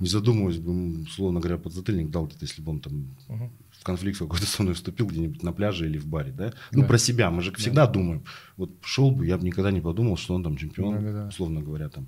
не 0.00 0.08
задумываясь 0.08 0.58
бы, 0.58 1.02
условно 1.02 1.40
говоря, 1.40 1.56
подзатыльник 1.56 2.10
дал 2.10 2.26
где-то, 2.26 2.44
если 2.44 2.60
бы 2.60 2.72
он 2.72 2.80
там 2.80 3.06
угу 3.28 3.50
в 3.82 3.84
конфликт 3.84 4.20
какой-то 4.20 4.46
со 4.46 4.62
мной 4.62 4.74
вступил 4.74 5.08
где-нибудь 5.08 5.42
на 5.42 5.52
пляже 5.52 5.86
или 5.86 5.98
в 5.98 6.06
баре, 6.06 6.30
да? 6.30 6.52
Ну, 6.70 6.82
да. 6.82 6.88
про 6.88 6.98
себя. 6.98 7.30
Мы 7.30 7.42
же 7.42 7.52
всегда 7.52 7.86
да. 7.86 7.92
думаем. 7.92 8.24
Вот 8.56 8.70
шел 8.82 9.10
бы, 9.10 9.26
я 9.26 9.36
бы 9.36 9.44
никогда 9.44 9.72
не 9.72 9.80
подумал, 9.80 10.16
что 10.16 10.34
он 10.34 10.44
там 10.44 10.56
чемпион, 10.56 10.94
да, 10.94 11.00
да, 11.00 11.12
да. 11.12 11.28
условно 11.28 11.60
говоря, 11.62 11.88
там 11.88 12.06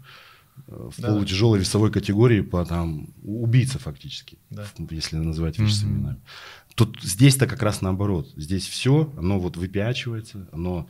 э, 0.69 0.91
в 0.93 1.01
да. 1.01 1.09
полутяжелой 1.09 1.59
весовой 1.59 1.91
категории 1.91 2.43
по 2.43 2.65
там 2.65 3.09
убийца 3.25 3.81
фактически, 3.81 4.39
да. 4.51 4.65
если 4.91 5.17
называть 5.17 5.59
вещи 5.59 5.83
mm-hmm. 5.83 5.89
именами. 5.89 6.21
Тут 6.77 7.01
здесь-то 7.03 7.49
как 7.49 7.63
раз 7.63 7.83
наоборот. 7.83 8.33
Здесь 8.37 8.69
все, 8.69 9.13
оно 9.17 9.41
вот 9.41 9.57
выпячивается, 9.57 10.49
оно 10.53 10.89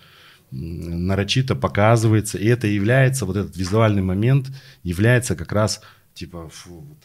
нарочито 0.51 1.57
показывается, 1.57 2.37
и 2.37 2.47
это 2.47 2.66
является, 2.66 3.24
вот 3.24 3.37
этот 3.37 3.57
визуальный 3.57 4.03
момент 4.03 4.53
является 4.82 5.35
как 5.35 5.51
раз 5.51 5.80
типа, 6.14 6.49
фу, 6.49 6.80
вот 6.80 6.99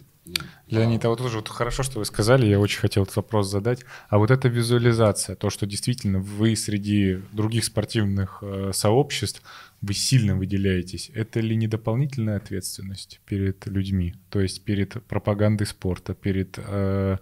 Леонид, 0.67 1.03
а 1.05 1.09
вот 1.09 1.17
тоже 1.19 1.37
вот 1.37 1.49
хорошо, 1.49 1.83
что 1.83 1.99
вы 1.99 2.05
сказали, 2.05 2.45
я 2.45 2.59
очень 2.59 2.79
хотел 2.79 3.03
этот 3.03 3.15
вопрос 3.15 3.49
задать. 3.49 3.85
А 4.09 4.17
вот 4.17 4.31
эта 4.31 4.47
визуализация, 4.47 5.35
то, 5.35 5.49
что 5.49 5.65
действительно 5.65 6.19
вы 6.19 6.55
среди 6.55 7.19
других 7.31 7.65
спортивных 7.65 8.39
э, 8.41 8.71
сообществ, 8.73 9.41
вы 9.81 9.93
сильно 9.93 10.35
выделяетесь, 10.35 11.09
это 11.13 11.39
ли 11.39 11.55
не 11.55 11.67
дополнительная 11.67 12.37
ответственность 12.37 13.21
перед 13.25 13.65
людьми? 13.65 14.15
То 14.29 14.41
есть 14.41 14.63
перед 14.63 15.01
пропагандой 15.05 15.65
спорта, 15.65 16.13
перед 16.13 16.57
э, 16.57 17.17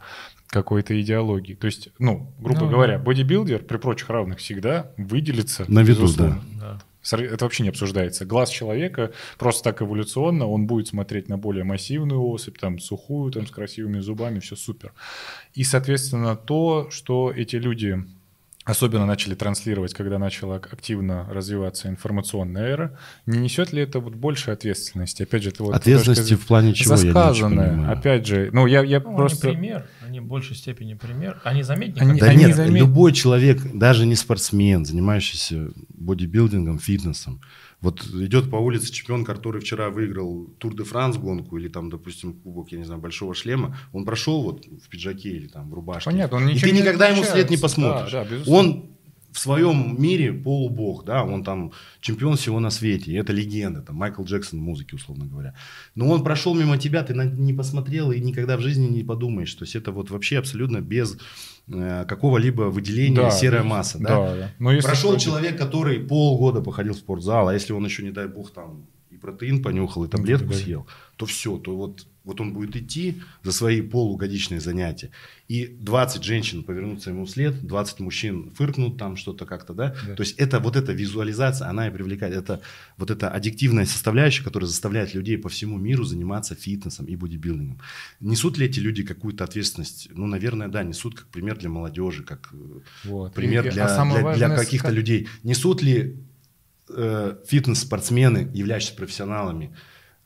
какой-то 0.47 0.99
идеологией? 0.99 1.55
То 1.55 1.67
есть, 1.67 1.89
ну, 1.99 2.33
грубо 2.39 2.61
ну, 2.61 2.69
говоря, 2.69 2.97
бодибилдер 2.97 3.63
при 3.63 3.77
прочих 3.77 4.09
равных 4.09 4.39
всегда 4.39 4.91
выделится. 4.97 5.65
На 5.67 5.83
виду, 5.83 6.07
да. 6.17 6.41
да. 6.59 6.81
Это 7.11 7.45
вообще 7.45 7.63
не 7.63 7.69
обсуждается. 7.69 8.25
Глаз 8.25 8.49
человека 8.49 9.13
просто 9.37 9.63
так 9.63 9.81
эволюционно, 9.81 10.47
он 10.47 10.67
будет 10.67 10.87
смотреть 10.87 11.29
на 11.29 11.37
более 11.37 11.63
массивную 11.63 12.21
особь, 12.21 12.57
там, 12.57 12.79
сухую, 12.79 13.31
там, 13.31 13.47
с 13.47 13.51
красивыми 13.51 13.99
зубами, 13.99 14.39
все 14.39 14.55
супер. 14.55 14.93
И, 15.53 15.63
соответственно, 15.63 16.35
то, 16.35 16.89
что 16.91 17.31
эти 17.31 17.55
люди 17.55 18.03
особенно 18.67 19.05
начали 19.05 19.33
транслировать, 19.33 19.93
когда 19.93 20.19
начала 20.19 20.57
активно 20.57 21.25
развиваться 21.29 21.87
информационная 21.87 22.67
эра, 22.67 22.99
не 23.25 23.39
несет 23.39 23.71
ли 23.71 23.81
это 23.81 23.99
вот 23.99 24.13
больше 24.13 24.51
ответственности? 24.51 25.23
Опять 25.23 25.43
же, 25.43 25.49
это 25.49 25.63
вот 25.63 25.75
ответственности 25.75 26.35
в 26.35 26.45
плане 26.45 26.73
чего 26.73 26.97
засказанное. 26.97 27.71
Я 27.71 27.75
не 27.75 27.85
опять 27.85 28.27
же, 28.27 28.49
ну 28.51 28.67
я 28.67 28.83
я 28.83 28.99
ну, 28.99 29.15
просто 29.15 29.47
они 29.47 29.57
пример, 29.57 29.87
они 30.05 30.19
в 30.19 30.25
большей 30.25 30.55
степени 30.55 30.93
пример, 30.95 31.39
они 31.43 31.63
заметнее. 31.63 32.01
Они, 32.01 32.19
да 32.19 32.27
они 32.27 32.45
нет, 32.45 32.55
замет... 32.55 32.79
любой 32.79 33.13
человек, 33.13 33.59
даже 33.73 34.05
не 34.05 34.15
спортсмен, 34.15 34.85
занимающийся 34.85 35.69
бодибилдингом, 35.89 36.79
фитнесом, 36.79 37.41
вот 37.81 38.03
идет 38.05 38.49
по 38.49 38.55
улице 38.55 38.91
чемпион, 38.91 39.23
который 39.23 39.61
вчера 39.61 39.89
выиграл 39.89 40.47
Тур 40.57 40.75
де 40.75 40.83
Франс 40.83 41.17
гонку 41.17 41.57
или 41.57 41.67
там, 41.67 41.89
допустим, 41.89 42.33
кубок, 42.33 42.71
я 42.71 42.79
не 42.79 42.85
знаю, 42.85 42.99
большого 42.99 43.35
шлема, 43.35 43.77
он 43.93 44.03
прошел 44.03 44.41
вот 44.41 44.65
в 44.65 44.89
пиджаке 44.89 45.29
или 45.29 45.47
там 45.47 45.69
в 45.69 45.73
рубашке. 45.73 46.09
Понятно, 46.09 46.37
он 46.37 46.49
И 46.49 46.59
ты 46.59 46.71
никогда 46.71 47.09
ему 47.09 47.23
след 47.23 47.49
не 47.49 47.57
посмотришь. 47.57 48.11
Да, 48.11 48.25
да, 48.25 48.35
он 48.47 48.96
в 49.37 49.39
своем 49.39 50.01
мире 50.01 50.33
полубог, 50.33 51.05
да, 51.05 51.23
он 51.23 51.43
там 51.43 51.71
чемпион 52.01 52.37
всего 52.37 52.59
на 52.59 52.71
свете, 52.71 53.11
и 53.11 53.13
это 53.13 53.33
легенда, 53.33 53.83
там 53.83 53.95
Майкл 53.95 54.23
Джексон 54.23 54.59
в 54.59 54.63
музыке, 54.63 54.95
условно 54.95 55.27
говоря. 55.27 55.53
Но 55.93 56.09
он 56.09 56.23
прошел 56.23 56.55
мимо 56.55 56.79
тебя, 56.79 57.03
ты 57.03 57.13
на, 57.13 57.25
не 57.25 57.53
посмотрел 57.53 58.11
и 58.11 58.19
никогда 58.19 58.57
в 58.57 58.61
жизни 58.61 58.87
не 58.87 59.03
подумаешь, 59.03 59.53
то 59.53 59.63
есть 59.63 59.75
это 59.75 59.91
вот 59.91 60.09
вообще 60.09 60.39
абсолютно 60.39 60.81
без 60.81 61.19
э, 61.67 62.05
какого-либо 62.07 62.63
выделения 62.63 63.15
Да, 63.15 63.29
серая 63.29 63.61
масса, 63.61 63.99
да. 63.99 64.07
Да, 64.07 64.35
да. 64.35 64.51
Но 64.57 64.71
если 64.71 64.87
Прошел 64.87 65.11
против- 65.11 65.25
человек, 65.25 65.55
который 65.55 65.99
полгода 65.99 66.61
походил 66.61 66.93
в 66.93 66.97
спортзал, 66.97 67.49
а 67.49 67.53
если 67.53 67.73
он 67.73 67.85
еще, 67.85 68.01
не 68.01 68.11
дай 68.11 68.27
бог, 68.27 68.49
там 68.51 68.87
и 69.11 69.17
протеин 69.17 69.61
понюхал, 69.61 70.05
и 70.05 70.07
таблетку 70.07 70.49
да. 70.49 70.55
съел, 70.55 70.87
то 71.15 71.27
все, 71.27 71.59
то 71.59 71.77
вот, 71.77 72.07
вот 72.27 72.39
он 72.41 72.53
будет 72.53 72.75
идти 72.75 73.21
за 73.43 73.51
свои 73.51 73.81
полугодичные 73.81 74.59
занятия, 74.59 75.09
и 75.47 75.65
20 75.65 76.23
женщин 76.23 76.63
повернутся 76.63 77.09
ему 77.09 77.25
вслед, 77.25 77.65
20 77.65 77.99
мужчин 78.01 78.51
фыркнут 78.51 78.97
там 78.97 79.15
что-то 79.15 79.45
как-то, 79.45 79.73
да? 79.73 79.95
Да. 80.07 80.15
То 80.15 80.21
есть 80.23 80.37
это 80.37 80.59
вот 80.59 80.75
эта 80.75 80.91
визуализация, 80.93 81.69
она 81.69 81.87
и 81.87 81.91
привлекает, 81.91 82.35
это 82.35 82.61
вот 82.97 83.09
эта 83.11 83.29
аддиктивная 83.29 83.85
составляющая, 83.85 84.43
которая 84.43 84.67
заставляет 84.67 85.13
людей 85.15 85.37
по 85.37 85.47
всему 85.49 85.77
миру 85.77 86.03
заниматься 86.03 86.53
фитнесом 86.53 87.05
и 87.05 87.15
бодибилдингом. 87.15 87.79
Несут 88.19 88.57
ли 88.57 88.65
эти 88.65 88.79
люди 88.79 89.03
какую-то 89.03 89.43
ответственность? 89.45 90.09
Ну, 90.13 90.27
наверное, 90.27 90.67
да, 90.67 90.83
несут 90.83 91.15
как 91.15 91.27
пример 91.27 91.57
для 91.57 91.69
молодежи, 91.69 92.23
как 92.23 92.49
э, 92.51 92.57
Вот. 93.05 93.33
пример 93.33 93.65
И- 93.67 93.71
для, 93.71 93.85
а 93.85 94.05
для- 94.05 94.33
для 94.35 94.55
каких-то 94.55 94.87
как- 94.87 94.95
людей. 94.95 95.27
Несут 95.43 95.81
ли 95.81 96.17
э, 96.89 97.35
фитнес-спортсмены, 97.45 98.49
являющиеся 98.53 98.95
профессионалами, 98.95 99.75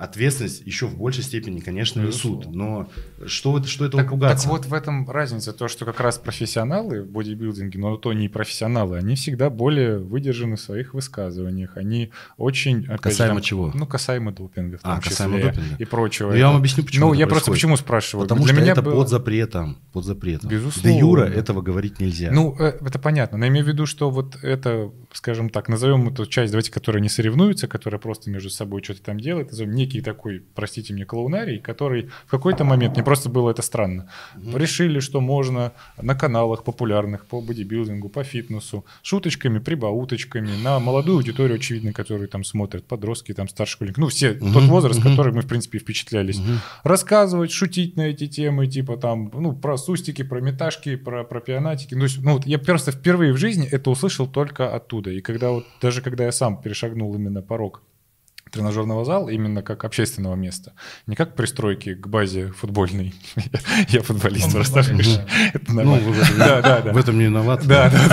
ответственность 0.03 0.63
еще 0.65 0.87
в 0.87 0.97
большей 0.97 1.23
степени, 1.23 1.59
конечно, 1.59 2.01
несут. 2.01 2.47
Но 2.53 2.89
что, 3.25 3.57
это, 3.57 3.67
что 3.67 3.85
этого 3.85 4.01
Так, 4.01 4.11
пугаться? 4.11 4.43
так 4.47 4.51
вот 4.57 4.65
в 4.65 4.73
этом 4.73 5.09
разница, 5.09 5.53
то, 5.53 5.67
что 5.67 5.85
как 5.85 5.99
раз 5.99 6.17
профессионалы 6.17 7.03
в 7.03 7.07
бодибилдинге, 7.11 7.77
но 7.79 7.97
то 7.97 8.11
не 8.13 8.27
профессионалы, 8.27 8.97
они 8.97 9.15
всегда 9.15 9.49
более 9.49 9.99
выдержаны 9.99 10.55
в 10.55 10.61
своих 10.61 10.93
высказываниях. 10.95 11.77
Они 11.77 12.11
очень... 12.37 12.83
же, 12.85 12.97
Касаемо 12.97 13.35
там, 13.35 13.43
чего? 13.43 13.71
Ну, 13.73 13.85
касаемо 13.85 14.31
допинга 14.31 14.77
в 14.77 14.81
том 14.81 14.91
А, 14.91 14.99
касаемо 15.01 15.37
числе 15.37 15.51
допинга. 15.51 15.75
и 15.77 15.85
прочего. 15.85 16.29
Ну, 16.31 16.35
я 16.35 16.45
вам 16.47 16.55
Это- 16.55 16.59
объясню, 16.61 16.83
почему 16.83 17.05
Ну, 17.07 17.11
это 17.13 17.19
я 17.19 17.27
просто 17.27 17.51
происходит. 17.51 17.57
почему 17.61 17.77
спрашиваю. 17.77 18.25
Потому 18.25 18.43
Для 18.43 18.53
что 18.53 18.61
меня 18.61 18.71
это 18.73 18.81
было- 18.81 18.95
под 18.95 19.09
запретом. 19.09 19.77
Под 19.93 20.05
запретом. 20.05 20.49
Безусловно. 20.49 20.91
Де 20.91 20.97
юра 20.99 21.23
этого 21.25 21.61
говорить 21.61 21.99
нельзя. 21.99 22.31
Ну, 22.31 22.55
э, 22.59 22.77
это 22.85 22.97
понятно. 22.99 23.37
Но 23.37 23.45
я 23.45 23.51
имею 23.51 23.65
в 23.65 23.67
виду, 23.67 23.85
что 23.85 24.09
вот 24.09 24.37
это, 24.43 24.91
скажем 25.13 25.49
так, 25.49 25.69
назовем 25.69 26.07
эту 26.09 26.25
часть, 26.25 26.51
давайте, 26.51 26.71
которая 26.71 27.01
не 27.03 27.09
соревнуется, 27.09 27.67
которая 27.67 27.99
просто 27.99 28.29
между 28.31 28.49
собой 28.49 28.81
что-то 28.83 29.03
там 29.03 29.19
делает, 29.19 29.51
назовем 29.51 29.73
некий 29.73 29.90
такой, 29.99 30.41
простите 30.55 30.93
мне, 30.93 31.03
клоунарий, 31.05 31.59
который 31.59 32.09
в 32.25 32.31
какой-то 32.31 32.63
момент, 32.63 32.93
мне 32.95 33.03
просто 33.03 33.27
было 33.27 33.51
это 33.51 33.61
странно, 33.61 34.09
решили, 34.53 35.01
что 35.01 35.19
можно 35.19 35.73
на 36.01 36.15
каналах 36.15 36.63
популярных 36.63 37.25
по 37.25 37.41
бодибилдингу, 37.41 38.07
по 38.07 38.23
фитнесу, 38.23 38.85
шуточками, 39.01 39.59
прибауточками, 39.59 40.55
на 40.55 40.79
молодую 40.79 41.17
аудиторию, 41.17 41.55
очевидно, 41.57 41.91
которую 41.91 42.29
там 42.29 42.43
смотрят, 42.45 42.85
подростки, 42.85 43.33
там 43.33 43.49
старшие 43.49 43.73
школьники, 43.73 43.99
ну, 43.99 44.07
все, 44.07 44.33
Мгм, 44.33 44.53
тот 44.53 44.63
возраст, 44.63 44.99
мгм. 44.99 45.09
который 45.09 45.33
мы, 45.33 45.41
в 45.41 45.47
принципе, 45.47 45.79
впечатлялись 45.79 46.39
Мгм. 46.39 46.59
рассказывать, 46.83 47.51
шутить 47.51 47.97
на 47.97 48.03
эти 48.03 48.27
темы, 48.27 48.67
типа 48.67 48.97
там, 48.97 49.31
ну, 49.33 49.53
про 49.53 49.77
сустики, 49.77 50.23
про 50.23 50.39
меташки, 50.41 50.95
про, 50.95 51.23
про 51.23 51.39
пионатики. 51.41 51.95
Ну, 51.95 52.05
ну, 52.19 52.33
вот 52.33 52.45
я 52.45 52.59
просто 52.59 52.91
впервые 52.91 53.33
в 53.33 53.37
жизни 53.37 53.67
это 53.71 53.89
услышал 53.89 54.27
только 54.27 54.73
оттуда. 54.75 55.09
И 55.09 55.21
когда 55.21 55.49
вот, 55.51 55.65
даже 55.81 56.01
когда 56.01 56.25
я 56.25 56.31
сам 56.31 56.61
перешагнул 56.61 57.13
именно 57.15 57.41
порог 57.41 57.81
тренажерного 58.51 59.05
зала 59.05 59.29
именно 59.29 59.63
как 59.63 59.83
общественного 59.85 60.35
места, 60.35 60.73
не 61.07 61.15
как 61.15 61.35
пристройки 61.35 61.95
к 61.95 62.07
базе 62.07 62.51
футбольной. 62.51 63.13
Я 63.89 64.01
футболист, 64.01 64.53
видишь, 64.53 64.69
да. 64.69 65.25
Это 65.53 65.71
Ну, 65.73 65.95
нормально. 65.95 66.11
в 66.93 66.97
этом- 66.97 67.17
не 67.17 67.25
виноват. 67.25 67.65
Да, 67.65 67.89
да, 67.89 68.07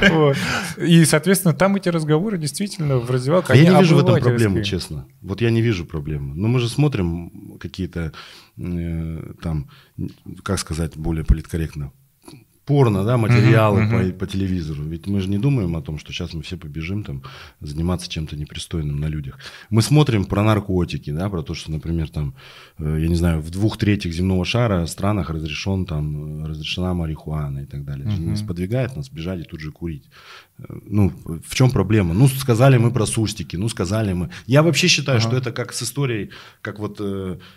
да. 0.00 0.34
И, 0.84 1.04
соответственно, 1.04 1.54
там 1.54 1.76
эти 1.76 1.88
разговоры 1.88 2.38
действительно 2.38 2.98
в 2.98 3.10
раздевалке. 3.10 3.52
А 3.52 3.56
я 3.56 3.72
не 3.72 3.78
вижу 3.80 3.96
в 3.96 3.98
этом 4.00 4.20
проблемы, 4.20 4.64
честно. 4.64 5.06
Вот 5.22 5.40
я 5.40 5.50
не 5.50 5.60
вижу 5.62 5.84
проблемы. 5.84 6.34
Но 6.34 6.48
мы 6.48 6.58
же 6.60 6.68
смотрим 6.68 7.58
какие-то 7.60 8.12
э, 8.58 9.32
там, 9.42 9.68
как 10.42 10.58
сказать, 10.58 10.96
более 10.96 11.24
политкорректно, 11.24 11.92
порно, 12.66 13.04
да, 13.04 13.16
материалы 13.16 13.82
Мгм, 13.82 13.90
по, 13.90 13.96
мгм. 14.04 14.12
по 14.18 14.26
телевизору. 14.26 14.82
Ведь 14.84 15.06
мы 15.06 15.20
же 15.20 15.28
не 15.28 15.38
думаем 15.38 15.76
о 15.76 15.82
том, 15.82 15.98
что 15.98 16.12
сейчас 16.12 16.34
мы 16.34 16.40
все 16.42 16.56
побежим 16.56 17.04
там 17.04 17.22
заниматься 17.60 18.08
чем-то 18.08 18.36
непристойным 18.36 19.00
на 19.00 19.06
людях. 19.06 19.38
Мы 19.70 19.82
смотрим 19.82 20.24
про 20.24 20.42
наркотики, 20.42 21.10
да, 21.12 21.28
про 21.28 21.42
то, 21.42 21.54
что, 21.54 21.70
например, 21.72 22.08
там, 22.08 22.34
э, 22.78 22.98
я 23.00 23.08
не 23.08 23.16
знаю, 23.16 23.40
в 23.42 23.50
двух 23.50 23.76
третьих 23.76 24.12
земного 24.14 24.44
шара 24.44 24.86
странах 24.86 25.30
разрешен 25.30 25.84
там, 25.84 26.44
э, 26.44 26.48
разрешена 26.48 26.94
марихуана 26.94 27.60
и 27.60 27.66
так 27.66 27.84
далее. 27.84 28.06
Мгм. 28.08 28.36
сподвигает 28.36 28.96
нас 28.96 29.08
бежать 29.10 29.40
и 29.40 29.44
тут 29.44 29.60
же 29.60 29.70
курить. 29.70 30.04
Э, 30.58 30.64
Ну, 30.90 31.12
в 31.48 31.54
чем 31.54 31.70
проблема? 31.70 32.14
Ну, 32.14 32.28
сказали 32.28 32.78
мы 32.78 32.90
про 32.90 33.06
сустики, 33.06 33.56
ну, 33.56 33.68
сказали 33.68 34.12
мы. 34.14 34.28
Я 34.46 34.62
вообще 34.62 34.88
считаю, 34.88 35.18
Ага. 35.18 35.28
что 35.28 35.36
это 35.36 35.52
как 35.52 35.72
с 35.72 35.82
историей, 35.82 36.30
как 36.62 36.78
вот, 36.78 37.00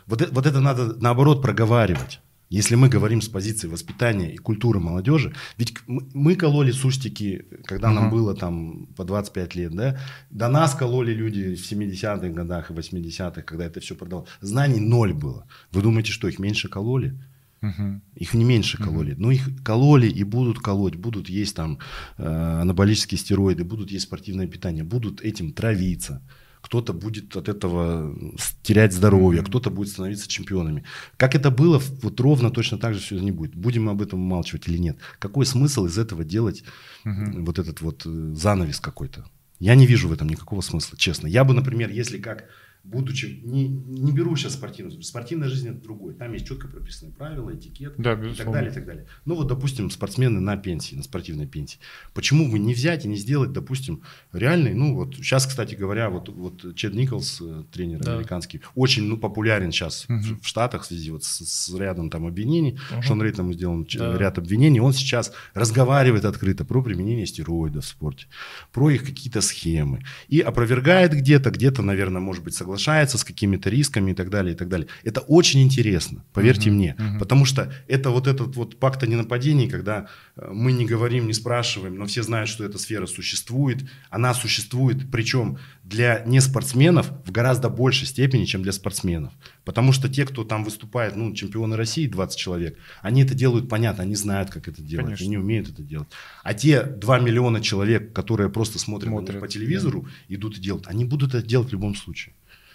вот, 0.08 0.30
вот 0.32 0.46
это 0.46 0.60
надо 0.60 0.96
наоборот 1.02 1.42
проговаривать. 1.42 2.20
Если 2.50 2.76
мы 2.76 2.88
говорим 2.88 3.22
с 3.22 3.28
позиции 3.28 3.68
воспитания 3.68 4.34
и 4.34 4.38
культуры 4.38 4.80
молодежи, 4.80 5.34
ведь 5.58 5.74
мы, 5.88 6.36
кололи 6.36 6.72
сустики, 6.72 7.46
когда 7.66 7.92
нам 7.92 8.06
Ага. 8.06 8.16
было 8.16 8.36
там 8.36 8.88
по 8.96 9.04
25 9.04 9.56
лет, 9.56 9.74
да, 9.76 10.00
до 10.30 10.48
нас 10.48 10.74
кололи 10.74 11.14
люди 11.14 11.56
в 11.56 11.72
70-х 11.72 12.30
годах 12.30 12.72
и 12.72 12.74
80-х, 12.74 13.42
когда 13.42 13.66
это 13.66 13.80
все 13.80 13.96
продавалось. 13.96 14.30
Знаний 14.40 14.80
ноль 14.80 15.14
было. 15.14 15.46
Вы 15.72 15.82
думаете, 15.82 16.12
что 16.12 16.28
их 16.28 16.40
меньше 16.40 16.70
кололи? 16.70 17.20
Мгм. 17.62 18.02
Их 18.16 18.34
не 18.34 18.46
меньше 18.46 18.78
кололи. 18.78 19.16
Но 19.18 19.32
их 19.32 19.50
кололи 19.64 20.08
и 20.08 20.24
будут 20.24 20.60
колоть. 20.60 20.96
Будут 20.96 21.28
есть 21.28 21.56
там 21.56 21.80
э, 22.18 22.62
анаболические 22.62 23.18
стероиды, 23.18 23.64
будут 23.64 23.92
есть 23.92 24.06
спортивное 24.06 24.48
питание, 24.48 24.84
будут 24.84 25.22
этим 25.22 25.52
травиться. 25.52 26.22
Кто-то 26.62 26.94
будет 26.94 27.36
от 27.38 27.48
этого 27.50 28.16
терять 28.62 28.94
здоровье, 28.94 29.42
кто-то 29.44 29.70
будет 29.70 29.90
становиться 29.90 30.28
чемпионами. 30.28 30.84
Как 31.18 31.36
это 31.36 31.50
было, 31.52 31.82
вот 32.02 32.20
ровно 32.20 32.50
точно 32.52 32.78
так 32.78 32.94
же 32.94 33.00
все 33.00 33.20
не 33.20 33.32
будет. 33.32 33.56
Будем 33.56 33.86
мы 33.86 33.92
об 33.92 34.02
этом 34.02 34.20
умалчивать 34.20 34.68
или 34.68 34.78
нет. 34.78 34.98
Какой 35.20 35.46
смысл 35.46 35.86
из 35.86 35.98
этого 35.98 36.24
делать 36.24 36.64
Мгм. 37.04 37.46
вот 37.46 37.60
этот 37.60 37.82
вот 37.82 38.06
э, 38.06 38.34
занавес 38.36 38.80
какой-то? 38.80 39.26
Я 39.60 39.76
не 39.76 39.88
вижу 39.88 40.08
в 40.08 40.14
этом 40.14 40.30
никакого 40.30 40.62
смысла, 40.62 40.98
честно. 40.98 41.28
Я 41.28 41.44
бы, 41.44 41.54
например, 41.54 41.90
если 41.90 42.20
как 42.20 42.46
будучи, 42.92 43.42
не, 43.44 43.68
не 43.68 44.12
беру 44.12 44.36
сейчас 44.36 44.54
спортивную, 44.54 45.02
спортивная 45.04 45.50
жизнь 45.50 45.70
это 45.70 45.82
другой. 45.82 46.14
Там 46.14 46.34
есть 46.34 46.48
четко 46.48 46.68
прописанные 46.68 47.14
правила, 47.14 47.54
этикет 47.54 47.96
Да, 47.98 48.14
и 48.14 48.34
так 48.34 48.52
далее, 48.52 48.72
и 48.72 48.74
так 48.74 48.86
далее. 48.86 49.06
Ну 49.26 49.36
вот, 49.36 49.48
допустим, 49.48 49.90
спортсмены 49.92 50.40
на 50.40 50.58
пенсии, 50.58 50.96
на 50.96 51.04
спортивной 51.04 51.48
пенсии. 51.48 51.80
Почему 52.14 52.50
бы 52.50 52.60
не 52.60 52.74
взять 52.74 53.06
и 53.06 53.08
не 53.08 53.18
сделать, 53.18 53.52
допустим, 53.52 54.02
реальный, 54.32 54.74
ну 54.74 54.96
вот 54.96 55.16
сейчас, 55.16 55.46
кстати 55.46 55.76
говоря, 55.76 56.10
вот, 56.10 56.30
вот 56.30 56.76
Чед 56.76 56.94
Николс, 56.94 57.40
э, 57.42 57.64
тренер 57.72 58.00
Да. 58.00 58.16
американский, 58.16 58.62
очень 58.76 59.04
ну, 59.04 59.18
популярен 59.18 59.72
сейчас 59.72 60.06
Мгм. 60.08 60.22
в, 60.22 60.42
в 60.42 60.48
Штатах 60.48 60.84
в 60.84 60.86
связи 60.86 61.12
вот 61.12 61.24
с, 61.24 61.46
с 61.46 61.74
рядом 61.78 62.10
там 62.10 62.26
обвинений. 62.26 62.80
Мгм. 62.92 63.02
Шон 63.02 63.22
Рейд 63.22 63.38
ему 63.38 63.54
сделан 63.54 63.86
Да. 63.98 64.18
ряд 64.18 64.38
обвинений. 64.38 64.80
Он 64.80 64.94
сейчас 64.94 65.34
разговаривает 65.54 66.26
открыто 66.26 66.64
про 66.66 66.82
применение 66.82 67.26
стероидов 67.26 67.84
в 67.86 67.88
спорте, 67.88 68.28
про 68.72 68.90
их 68.92 69.06
какие-то 69.06 69.42
схемы. 69.42 70.04
И 70.30 70.40
опровергает 70.40 71.12
где-то, 71.14 71.52
где-то, 71.52 71.82
наверное, 71.82 72.22
может 72.22 72.44
быть, 72.44 72.56
соглашается 72.78 73.18
с 73.18 73.24
какими-то 73.24 73.70
рисками 73.70 74.12
и 74.12 74.14
так 74.14 74.30
далее, 74.30 74.54
и 74.54 74.58
так 74.58 74.70
далее. 74.70 74.88
Это 75.04 75.22
очень 75.22 75.64
интересно, 75.64 76.24
поверьте 76.34 76.70
Мгм, 76.70 76.78
мне. 76.78 76.96
мгм. 76.98 77.20
Потому 77.20 77.46
что 77.46 77.74
это 77.88 78.12
вот 78.12 78.28
этот 78.28 78.56
вот 78.56 78.80
пакт 78.80 79.04
о 79.04 79.08
ненападении, 79.08 79.68
когда 79.68 80.08
э, 80.36 80.50
мы 80.54 80.72
не 80.72 80.86
говорим, 80.86 81.28
не 81.28 81.34
спрашиваем, 81.34 81.96
но 81.98 82.06
все 82.06 82.24
знают, 82.24 82.50
что 82.50 82.64
эта 82.64 82.78
сфера 82.78 83.08
существует. 83.08 83.84
Она 84.10 84.34
существует, 84.34 85.12
причем 85.12 85.58
для 85.84 86.24
неспортсменов 86.26 87.12
в 87.26 87.32
гораздо 87.32 87.70
большей 87.70 88.08
степени, 88.08 88.46
чем 88.46 88.62
для 88.62 88.72
спортсменов. 88.72 89.34
Потому 89.64 89.94
что 89.94 90.10
те, 90.10 90.26
кто 90.26 90.44
там 90.44 90.64
выступает, 90.64 91.16
ну, 91.16 91.34
чемпионы 91.34 91.76
России, 91.76 92.08
20 92.08 92.38
человек, 92.38 92.78
они 93.02 93.24
это 93.24 93.34
делают 93.34 93.70
понятно, 93.70 94.04
они 94.04 94.16
знают, 94.16 94.50
как 94.50 94.68
это 94.68 94.82
делать, 94.82 95.06
Конечно. 95.06 95.26
они 95.26 95.38
умеют 95.38 95.70
это 95.70 95.82
делать. 95.82 96.08
А 96.44 96.54
те 96.54 96.84
2 96.84 97.20
миллиона 97.20 97.62
человек, 97.62 98.14
которые 98.14 98.50
просто 98.50 98.80
смотрят, 98.80 99.08
Смотрят, 99.10 99.40
по 99.40 99.48
телевизору, 99.48 100.08
идут 100.30 100.58
и 100.58 100.62
делают, 100.62 100.88
они 100.88 101.06
будут 101.06 101.34
это 101.34 101.48
делать 101.48 101.70
в 101.70 101.72
любом 101.72 101.96
случае. 101.96 102.34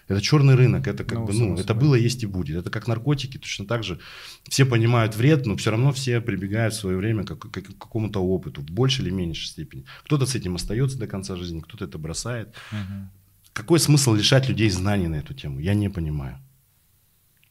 Это 0.09 0.20
черный 0.20 0.55
рынок, 0.57 0.86
это 0.88 1.05
как 1.05 1.18
Ну, 1.18 1.26
бы, 1.26 1.32
ну, 1.32 1.57
это 1.57 1.74
было, 1.74 1.94
есть 1.94 2.22
и 2.22 2.26
будет. 2.26 2.57
Это 2.57 2.70
как 2.70 2.88
наркотики, 2.88 3.38
точно 3.38 3.66
так 3.66 3.84
же. 3.84 3.98
Все 4.48 4.64
понимают 4.64 5.16
вред, 5.16 5.46
но 5.46 5.57
все 5.57 5.70
равно 5.70 5.92
все 5.92 6.20
прибегают 6.20 6.74
в 6.74 6.78
свое 6.80 6.96
время 6.96 7.24
к, 7.24 7.36
к- 7.36 7.50
к 7.50 7.78
какому-то 7.78 8.20
опыту, 8.20 8.61
в 8.61 8.70
большей 8.70 9.05
или 9.05 9.11
меньшей 9.11 9.46
степени. 9.46 9.84
Кто-то 10.05 10.26
с 10.26 10.34
этим 10.34 10.55
остается 10.57 10.98
до 10.98 11.07
конца 11.07 11.36
жизни, 11.36 11.61
кто-то 11.61 11.84
это 11.84 11.98
бросает. 11.98 12.48
Мгм. 12.72 13.11
Какой 13.53 13.78
смысл 13.78 14.14
лишать 14.14 14.48
людей 14.48 14.70
знаний 14.70 15.09
на 15.09 15.16
эту 15.16 15.34
тему? 15.34 15.61
Я 15.61 15.74
не 15.74 15.88
понимаю. 15.90 16.38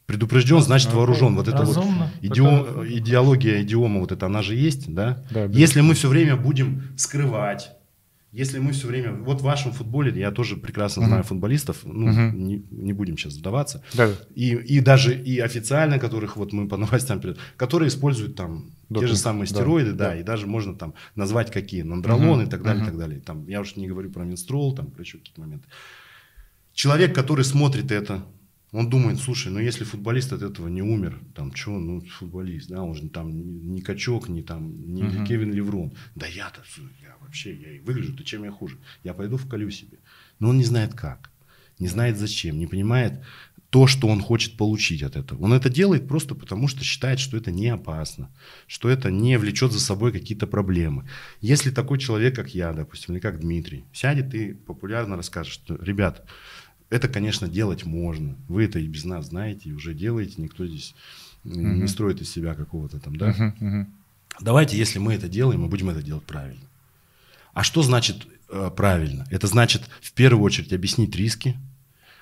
Предупрежден, 0.06 0.60
значит 0.60 0.90
Ну, 0.92 0.98
вооружен. 0.98 1.34
Вот 1.36 1.48
это 1.48 1.62
вот 1.64 1.76
Разумно. 1.76 2.10
идио- 2.20 2.66
Это- 2.82 2.98
идеология 2.98 3.62
идиома, 3.62 4.00
вот 4.00 4.12
это 4.12 4.26
она 4.26 4.42
же 4.42 4.54
есть, 4.54 4.92
да? 4.92 5.24
Да, 5.30 5.44
Если 5.44 5.80
мы 5.80 5.94
все 5.94 6.08
время 6.08 6.36
будем 6.36 6.92
скрывать, 6.98 7.70
Если 8.32 8.58
мы 8.58 8.72
все 8.72 8.86
время... 8.86 9.12
Вот 9.12 9.40
в 9.40 9.44
вашем 9.44 9.72
футболе, 9.72 10.18
я 10.18 10.30
тоже 10.30 10.56
прекрасно 10.56 11.04
знаю 11.06 11.22
футболистов, 11.22 11.80
ну, 11.84 12.10
не, 12.32 12.64
не 12.70 12.94
будем 12.94 13.18
сейчас 13.18 13.34
вдаваться, 13.34 13.82
Да, 13.92 14.08
да. 14.08 14.14
и, 14.34 14.54
и 14.54 14.80
даже 14.80 15.14
и 15.14 15.38
официально, 15.38 15.98
которых 15.98 16.36
вот 16.38 16.52
мы 16.54 16.66
по 16.66 16.76
новостям 16.78 17.20
которые 17.58 17.88
используют 17.88 18.34
там 18.34 18.70
те 18.88 18.94
Допинг, 18.94 19.08
же 19.10 19.16
самые 19.16 19.46
да, 19.48 19.54
стероиды, 19.54 19.92
да, 19.92 20.08
да. 20.10 20.16
и 20.16 20.22
даже 20.22 20.46
можно 20.46 20.74
там 20.74 20.94
назвать 21.14 21.50
какие, 21.50 21.82
нандролон 21.82 22.38
Мгм, 22.38 22.46
и 22.46 22.50
так 22.50 22.62
далее, 22.62 22.82
мгм. 22.82 22.90
так 22.90 22.98
далее. 22.98 23.20
Там, 23.20 23.46
я 23.48 23.60
уж 23.60 23.76
не 23.76 23.86
говорю 23.86 24.10
про 24.10 24.24
менстрол, 24.24 24.74
там, 24.74 24.90
про 24.90 25.02
еще 25.02 25.18
какие-то 25.18 25.40
моменты. 25.40 25.66
Человек, 26.72 27.14
который 27.14 27.44
смотрит 27.44 27.92
это, 27.92 28.24
он 28.72 28.88
думает, 28.88 29.18
слушай, 29.18 29.52
ну 29.52 29.60
если 29.60 29.84
футболист 29.84 30.32
от 30.32 30.42
этого 30.42 30.68
не 30.68 30.82
умер, 30.82 31.20
там, 31.34 31.54
что, 31.54 31.78
ну, 31.78 32.00
футболист, 32.00 32.68
да, 32.70 32.82
он 32.82 32.94
же 32.94 33.08
там 33.10 33.30
не, 33.74 33.82
качок, 33.82 34.28
не 34.28 34.42
там, 34.42 34.94
не 34.94 35.02
Мгм. 35.02 35.26
Кевин 35.26 35.52
Леврон. 35.52 35.92
Да 36.14 36.26
я-то, 36.26 36.62
я 37.02 37.14
вообще, 37.20 37.54
я 37.54 37.72
и 37.72 37.80
выгляжу, 37.80 38.14
то 38.16 38.24
чем 38.24 38.44
я 38.44 38.50
хуже? 38.50 38.78
Я 39.04 39.12
пойду 39.12 39.36
вколю 39.36 39.70
себе. 39.70 39.98
Но 40.38 40.48
он 40.48 40.56
не 40.56 40.64
знает 40.64 40.94
как, 40.94 41.30
не 41.78 41.88
знает 41.88 42.16
зачем, 42.16 42.58
не 42.58 42.66
понимает 42.66 43.20
то, 43.68 43.86
что 43.86 44.08
он 44.08 44.20
хочет 44.20 44.58
получить 44.58 45.02
от 45.02 45.16
этого. 45.16 45.42
Он 45.42 45.54
это 45.54 45.70
делает 45.70 46.06
просто 46.06 46.34
потому, 46.34 46.68
что 46.68 46.84
считает, 46.84 47.18
что 47.18 47.38
это 47.38 47.50
не 47.50 47.68
опасно, 47.68 48.30
что 48.66 48.90
это 48.90 49.10
не 49.10 49.38
влечет 49.38 49.72
за 49.72 49.80
собой 49.80 50.12
какие-то 50.12 50.46
проблемы. 50.46 51.08
Если 51.40 51.70
такой 51.70 51.98
человек, 51.98 52.36
как 52.36 52.54
я, 52.54 52.72
допустим, 52.74 53.14
или 53.14 53.20
как 53.20 53.40
Дмитрий, 53.40 53.84
сядет 53.92 54.34
и 54.34 54.52
популярно 54.52 55.16
расскажет, 55.16 55.54
что, 55.54 55.76
ребят, 55.76 56.26
это, 56.92 57.08
конечно, 57.08 57.48
делать 57.48 57.84
можно. 57.84 58.36
Вы 58.48 58.64
это 58.64 58.78
и 58.78 58.86
без 58.86 59.04
нас 59.04 59.28
знаете, 59.28 59.70
и 59.70 59.72
уже 59.72 59.94
делаете. 59.94 60.34
Никто 60.36 60.66
здесь 60.66 60.94
э, 61.44 61.48
не 61.48 61.88
строит 61.88 62.20
из 62.20 62.30
себя 62.30 62.54
какого-то 62.54 63.00
там, 63.00 63.16
да? 63.16 63.28
Мгм, 63.28 63.54
мгм. 63.60 63.94
Давайте, 64.40 64.76
если 64.76 64.98
мы 64.98 65.14
это 65.14 65.26
делаем, 65.28 65.62
мы 65.62 65.68
будем 65.68 65.88
это 65.88 66.02
делать 66.02 66.24
правильно. 66.24 66.66
А 67.54 67.62
что 67.62 67.82
значит 67.82 68.26
э, 68.50 68.70
правильно? 68.76 69.26
Это 69.30 69.46
значит 69.46 69.82
в 70.02 70.12
первую 70.12 70.44
очередь 70.44 70.72
объяснить 70.74 71.16
риски, 71.16 71.56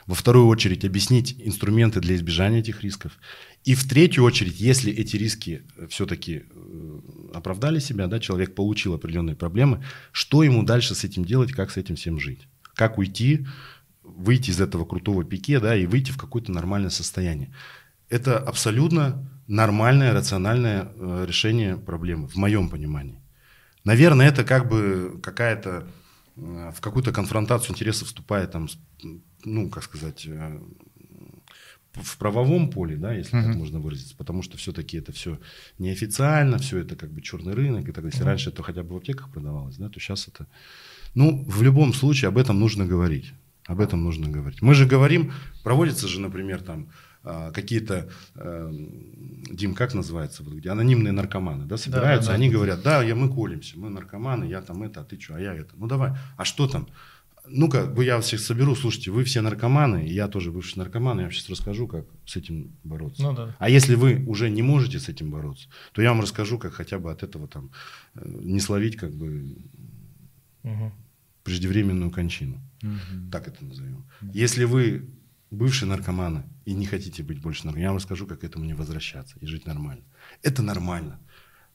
во 0.07 0.15
вторую 0.15 0.47
очередь 0.47 0.85
объяснить 0.85 1.35
инструменты 1.39 2.01
для 2.01 2.15
избежания 2.15 2.61
этих 2.61 2.83
рисков, 2.83 3.13
и 3.65 3.75
в 3.75 3.89
третью 3.89 4.25
очередь, 4.25 4.61
если 4.61 4.93
эти 4.93 5.17
риски 5.17 5.63
все-таки 5.89 6.45
оправдали 7.35 7.81
себя, 7.81 8.07
да, 8.07 8.19
человек 8.19 8.55
получил 8.55 8.95
определенные 8.95 9.37
проблемы, 9.37 9.85
что 10.13 10.43
ему 10.43 10.63
дальше 10.63 10.95
с 10.95 11.05
этим 11.05 11.25
делать, 11.25 11.53
как 11.53 11.71
с 11.71 11.77
этим 11.77 11.97
всем 11.97 12.19
жить, 12.19 12.41
как 12.75 12.99
уйти, 12.99 13.47
выйти 14.17 14.51
из 14.51 14.61
этого 14.61 14.85
крутого 14.85 15.25
пике, 15.25 15.61
да, 15.61 15.77
и 15.77 15.87
выйти 15.87 16.11
в 16.11 16.17
какое-то 16.19 16.53
нормальное 16.53 16.91
состояние. 16.91 17.53
Это 18.09 18.39
абсолютно 18.39 19.29
нормальное, 19.47 20.13
рациональное 20.13 20.93
э, 20.95 21.25
решение 21.27 21.77
проблемы, 21.77 22.29
в 22.29 22.37
моем 22.37 22.69
понимании. 22.69 23.21
Наверное, 23.85 24.29
это 24.29 24.45
как 24.45 24.69
бы 24.69 25.21
какая-то 25.23 25.89
э, 26.37 26.73
в 26.75 26.81
какую-то 26.81 27.13
конфронтацию 27.13 27.73
интересов 27.73 28.09
вступает 28.09 28.53
там, 28.53 28.69
ну, 29.45 29.71
как 29.71 29.85
сказать, 29.85 30.27
э, 30.27 30.61
в 31.93 32.19
правовом 32.19 32.71
поле, 32.71 32.97
да, 32.97 33.13
если 33.13 33.33
так 33.33 33.47
Мгм. 33.47 33.59
можно 33.59 33.81
выразиться, 33.81 34.17
потому 34.17 34.43
что 34.43 34.57
все-таки 34.57 34.99
это 34.99 35.13
все 35.13 35.41
неофициально, 35.79 36.59
все 36.59 36.79
это 36.79 36.95
как 36.97 37.11
бы 37.11 37.21
черный 37.21 37.55
рынок 37.55 37.83
и 37.83 37.93
так 37.93 37.97
далее. 37.97 38.11
Если 38.13 38.25
раньше 38.25 38.51
это 38.51 38.63
хотя 38.63 38.83
бы 38.83 38.95
в 38.95 38.97
аптеках 38.97 39.31
продавалось, 39.33 39.77
да, 39.77 39.89
то 39.89 39.99
сейчас 39.99 40.29
это... 40.29 40.47
Ну, 41.15 41.45
в 41.49 41.63
любом 41.63 41.93
случае 41.93 42.29
об 42.29 42.39
этом 42.39 42.61
нужно 42.61 42.87
говорить. 42.87 43.33
Об 43.71 43.81
этом 43.81 44.03
нужно 44.03 44.29
говорить. 44.29 44.63
Мы 44.63 44.75
же 44.75 44.85
говорим, 44.85 45.33
проводятся 45.63 46.09
же, 46.09 46.19
например, 46.19 46.61
там 46.61 46.89
а, 47.23 47.53
какие-то, 47.53 48.09
э, 48.35 48.73
Дим, 49.53 49.75
как 49.77 49.95
называется, 49.95 50.43
вот, 50.43 50.55
где 50.55 50.71
анонимные 50.71 51.13
наркоманы, 51.13 51.67
да, 51.67 51.77
собираются, 51.77 52.31
да. 52.31 52.35
они 52.35 52.51
говорят, 52.51 52.83
да, 52.83 53.01
я, 53.05 53.15
мы 53.15 53.33
колемся, 53.33 53.79
мы 53.79 53.89
наркоманы, 53.89 54.47
я 54.47 54.61
там 54.61 54.83
это, 54.83 55.03
а 55.03 55.05
ты 55.05 55.21
что, 55.21 55.37
а 55.37 55.41
я 55.41 55.55
это. 55.55 55.71
Ну 55.77 55.87
давай, 55.87 56.15
а 56.37 56.45
что 56.45 56.67
там? 56.67 56.89
Ну-ка, 57.47 57.95
я 58.03 58.21
всех 58.21 58.41
соберу, 58.41 58.75
слушайте, 58.75 59.13
вы 59.13 59.23
все 59.23 59.41
наркоманы, 59.41 60.05
я 60.05 60.27
тоже 60.27 60.51
бывший 60.51 60.79
наркоман, 60.79 61.19
я 61.19 61.25
вам 61.27 61.33
сейчас 61.33 61.49
расскажу, 61.49 61.87
как 61.87 62.07
с 62.27 62.35
этим 62.35 62.73
бороться. 62.83 63.23
Ну 63.23 63.35
да. 63.35 63.55
А 63.61 63.71
если 63.71 63.95
вы 63.95 64.25
уже 64.27 64.51
не 64.51 64.63
можете 64.63 64.99
с 64.99 65.09
этим 65.09 65.31
бороться, 65.31 65.69
то 65.93 66.03
я 66.03 66.09
вам 66.09 66.23
расскажу, 66.23 66.59
как 66.59 66.73
хотя 66.73 66.99
бы 66.99 67.13
от 67.13 67.23
этого 67.23 67.47
там 67.47 67.71
э, 68.17 68.23
не 68.25 68.59
словить 68.59 68.97
как 68.97 69.13
бы 69.15 69.55
Мгм. 70.65 70.93
преждевременную 71.45 72.11
кончину. 72.11 72.61
Мгм. 72.83 73.31
Так 73.31 73.49
это 73.49 73.65
назовем. 73.65 74.07
Если 74.33 74.65
вы 74.65 75.11
бывшие 75.51 75.89
наркоманы 75.89 76.45
и 76.65 76.75
не 76.75 76.87
хотите 76.87 77.23
быть 77.23 77.41
больше 77.41 77.65
наркоманами, 77.65 77.83
я 77.83 77.89
вам 77.89 77.97
расскажу, 77.97 78.27
как 78.27 78.41
к 78.41 78.45
этому 78.45 78.65
не 78.65 78.75
возвращаться 78.75 79.39
и 79.41 79.47
жить 79.47 79.67
нормально. 79.67 80.05
Это 80.43 80.63
нормально. 80.63 81.21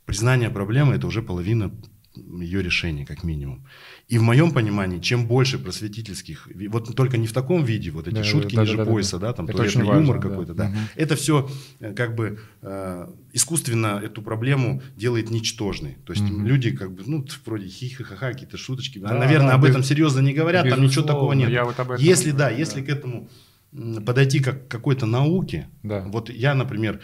Признание 0.06 0.50
проблемы– 0.50 0.94
это 0.96 1.08
уже 1.08 1.22
половина 1.22 1.72
ее 2.16 2.62
решения, 2.64 3.06
как 3.06 3.24
минимум. 3.24 3.66
И 4.08 4.18
в 4.18 4.22
моем 4.24 4.52
понимании, 4.52 5.00
чем 5.00 5.26
больше 5.28 5.58
просветительских, 5.58 6.48
вот 6.70 6.96
только 6.96 7.18
не 7.18 7.28
в 7.28 7.34
таком 7.34 7.64
виде, 7.64 7.92
вот 7.92 8.08
эти 8.08 8.16
Да, 8.16 8.24
шутки 8.24 8.56
да, 8.56 8.62
ниже 8.62 8.78
да, 8.78 8.86
да, 8.86 8.92
пояса, 8.92 9.20
да. 9.20 9.28
да, 9.28 9.34
там 9.34 9.48
туалетный 9.48 9.86
юмор 9.86 10.20
да. 10.20 10.30
какой-то, 10.30 10.54
да. 10.54 10.70
Мгм. 10.70 10.78
Это 10.96 11.16
все 11.16 11.50
как 11.96 12.16
бы 12.16 12.40
э, 12.62 13.08
искусственно 13.34 14.00
эту 14.04 14.22
проблему 14.22 14.82
делает 14.96 15.30
ничтожной. 15.32 15.98
То 16.06 16.14
есть 16.14 16.24
Мгм. 16.24 16.46
люди 16.46 16.72
как 16.72 16.92
бы, 16.94 17.04
ну, 17.06 17.26
вроде 17.46 17.68
хихи-ха-ха, 17.68 18.32
какие-то 18.32 18.58
шуточки, 18.58 19.00
а, 19.00 19.10
Да, 19.10 19.14
наверное, 19.18 19.50
да, 19.50 19.56
об 19.56 19.64
этом 19.66 19.84
серьезно 19.84 20.20
не 20.22 20.34
говорят, 20.34 20.70
там 20.70 20.82
ничего 20.82 21.04
такого 21.04 21.34
нет. 21.34 21.50
я 21.50 21.66
вот 21.66 21.80
об 21.80 21.92
этом 21.92 22.04
Если, 22.04 22.32
да, 22.32 22.46
говорю, 22.46 22.58
если 22.60 22.82
да. 22.82 22.86
к 22.86 22.90
этому 22.90 23.30
подойти 24.06 24.40
как 24.40 24.68
к 24.68 24.72
какой-то 24.72 25.06
науке, 25.06 25.68
Да. 25.84 26.02
вот 26.08 26.30
я, 26.30 26.56
например, 26.56 26.96
э, 26.96 27.00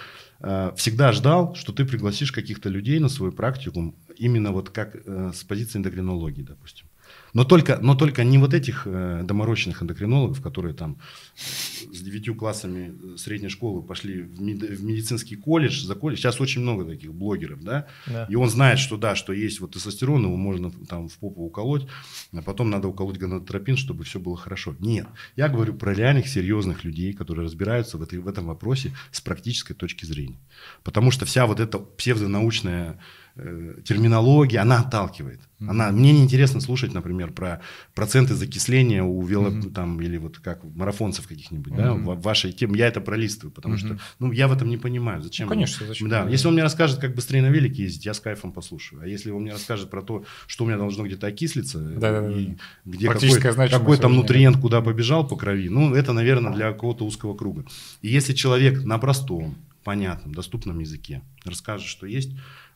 всегда 0.76 1.12
ждал, 1.12 1.56
что 1.56 1.72
ты 1.72 1.86
пригласишь 1.86 2.32
каких-то 2.32 2.70
людей 2.70 3.00
на 3.00 3.10
свой 3.10 3.32
практикум, 3.32 3.96
именно 4.18 4.52
вот 4.52 4.70
как 4.70 4.96
э, 4.96 5.32
с 5.34 5.44
позиции 5.44 5.78
эндокринологии, 5.78 6.44
допустим. 6.44 6.88
Но 7.34 7.46
только, 7.46 7.80
но 7.82 7.96
только 7.96 8.26
не 8.26 8.38
вот 8.38 8.54
этих 8.54 8.84
э, 8.86 9.22
доморощенных 9.24 9.82
эндокринологов, 9.82 10.42
которые 10.42 10.74
там 10.74 10.98
с 11.36 12.02
девятью 12.02 12.36
классами 12.36 12.94
э, 13.14 13.18
средней 13.18 13.48
школы 13.48 13.82
пошли 13.82 14.22
в, 14.24 14.42
мед- 14.42 14.62
в 14.62 14.84
медицинский 14.84 15.38
колледж, 15.38 15.82
за 15.86 15.96
колледж. 15.96 16.20
Сейчас 16.20 16.42
очень 16.42 16.62
много 16.62 16.84
таких 16.84 17.14
блогеров, 17.14 17.64
да, 17.64 17.88
Да. 18.08 18.28
и 18.30 18.36
он 18.36 18.50
знает, 18.50 18.80
что 18.80 18.98
да, 18.98 19.16
что 19.16 19.32
есть 19.32 19.62
вот 19.62 19.72
тестостерон, 19.72 20.24
его 20.26 20.36
можно 20.36 20.72
там 20.90 21.08
в 21.08 21.18
попу 21.20 21.44
уколоть, 21.46 21.88
а 22.34 22.42
потом 22.42 22.70
надо 22.70 22.90
уколоть 22.90 23.18
гонадотропин, 23.18 23.78
чтобы 23.78 24.04
все 24.04 24.20
было 24.20 24.36
хорошо. 24.36 24.76
Нет, 24.80 25.08
я 25.38 25.48
говорю 25.48 25.74
про 25.74 25.94
реальных 25.94 26.28
серьезных 26.28 26.84
людей, 26.84 27.14
которые 27.14 27.46
разбираются 27.46 27.98
в, 27.98 28.02
этой, 28.04 28.20
в 28.20 28.28
этом 28.28 28.46
вопросе 28.48 28.92
с 29.12 29.22
практической 29.22 29.74
точки 29.74 30.04
зрения. 30.04 30.40
Потому 30.84 31.12
что 31.12 31.26
вся 31.26 31.46
вот 31.46 31.62
эта 31.62 31.80
псевдонаучная 31.80 33.00
э, 33.36 33.76
терминология, 33.84 34.60
она 34.60 34.80
отталкивает. 34.80 35.42
Она, 35.68 35.92
мне 35.92 36.12
неинтересно 36.12 36.60
слушать, 36.60 36.94
например, 36.94 37.32
про 37.32 37.62
проценты 37.94 38.34
закисления 38.34 39.04
у 39.04 39.22
вело, 39.24 39.52
там, 39.74 40.02
или 40.02 40.18
вот 40.18 40.40
как 40.40 40.64
марафонцев 40.64 41.28
каких-нибудь, 41.28 41.76
да, 41.76 41.94
Мгм. 41.94 42.16
в, 42.16 42.22
вашей 42.22 42.52
теме. 42.52 42.80
Я 42.80 42.88
это 42.88 43.00
пролистываю, 43.00 43.52
потому 43.52 43.78
что, 43.78 44.00
ну, 44.20 44.32
я 44.32 44.48
в 44.48 44.54
этом 44.54 44.70
не 44.70 44.78
понимаю. 44.78 45.22
Зачем? 45.22 45.48
Ну, 45.48 45.54
конечно, 45.54 45.86
зачем? 45.86 46.10
Да, 46.10 46.28
если 46.28 46.48
он 46.48 46.54
мне 46.54 46.64
расскажет, 46.64 47.00
как 47.00 47.14
быстрее 47.14 47.42
на 47.42 47.50
велике 47.50 47.84
ездить, 47.84 48.06
я 48.06 48.14
с 48.14 48.20
кайфом 48.20 48.52
послушаю. 48.52 49.02
А 49.04 49.08
если 49.08 49.30
он 49.30 49.44
мне 49.44 49.52
расскажет 49.52 49.90
про 49.90 50.02
то, 50.02 50.26
что 50.48 50.64
у 50.64 50.68
меня 50.68 50.78
должно 50.78 51.06
где-то 51.06 51.28
окислиться, 51.28 51.80
Да-да-да. 51.80 52.32
и 52.32 52.56
где 52.86 53.08
какой, 53.08 53.70
какой 53.70 53.98
там 53.98 54.16
нутриент 54.16 54.58
куда 54.58 54.82
побежал 54.82 55.28
по 55.28 55.36
крови, 55.36 55.70
ну, 55.70 55.94
это, 55.94 56.14
наверное, 56.14 56.54
для 56.54 56.72
какого-то 56.72 57.06
узкого 57.06 57.36
круга. 57.36 57.66
И 58.02 58.08
если 58.08 58.34
человек 58.34 58.84
на 58.84 58.98
простом, 58.98 59.56
понятном, 59.84 60.34
доступном 60.34 60.80
языке 60.80 61.22
расскажет, 61.44 61.88
что 61.88 62.06
есть 62.06 62.32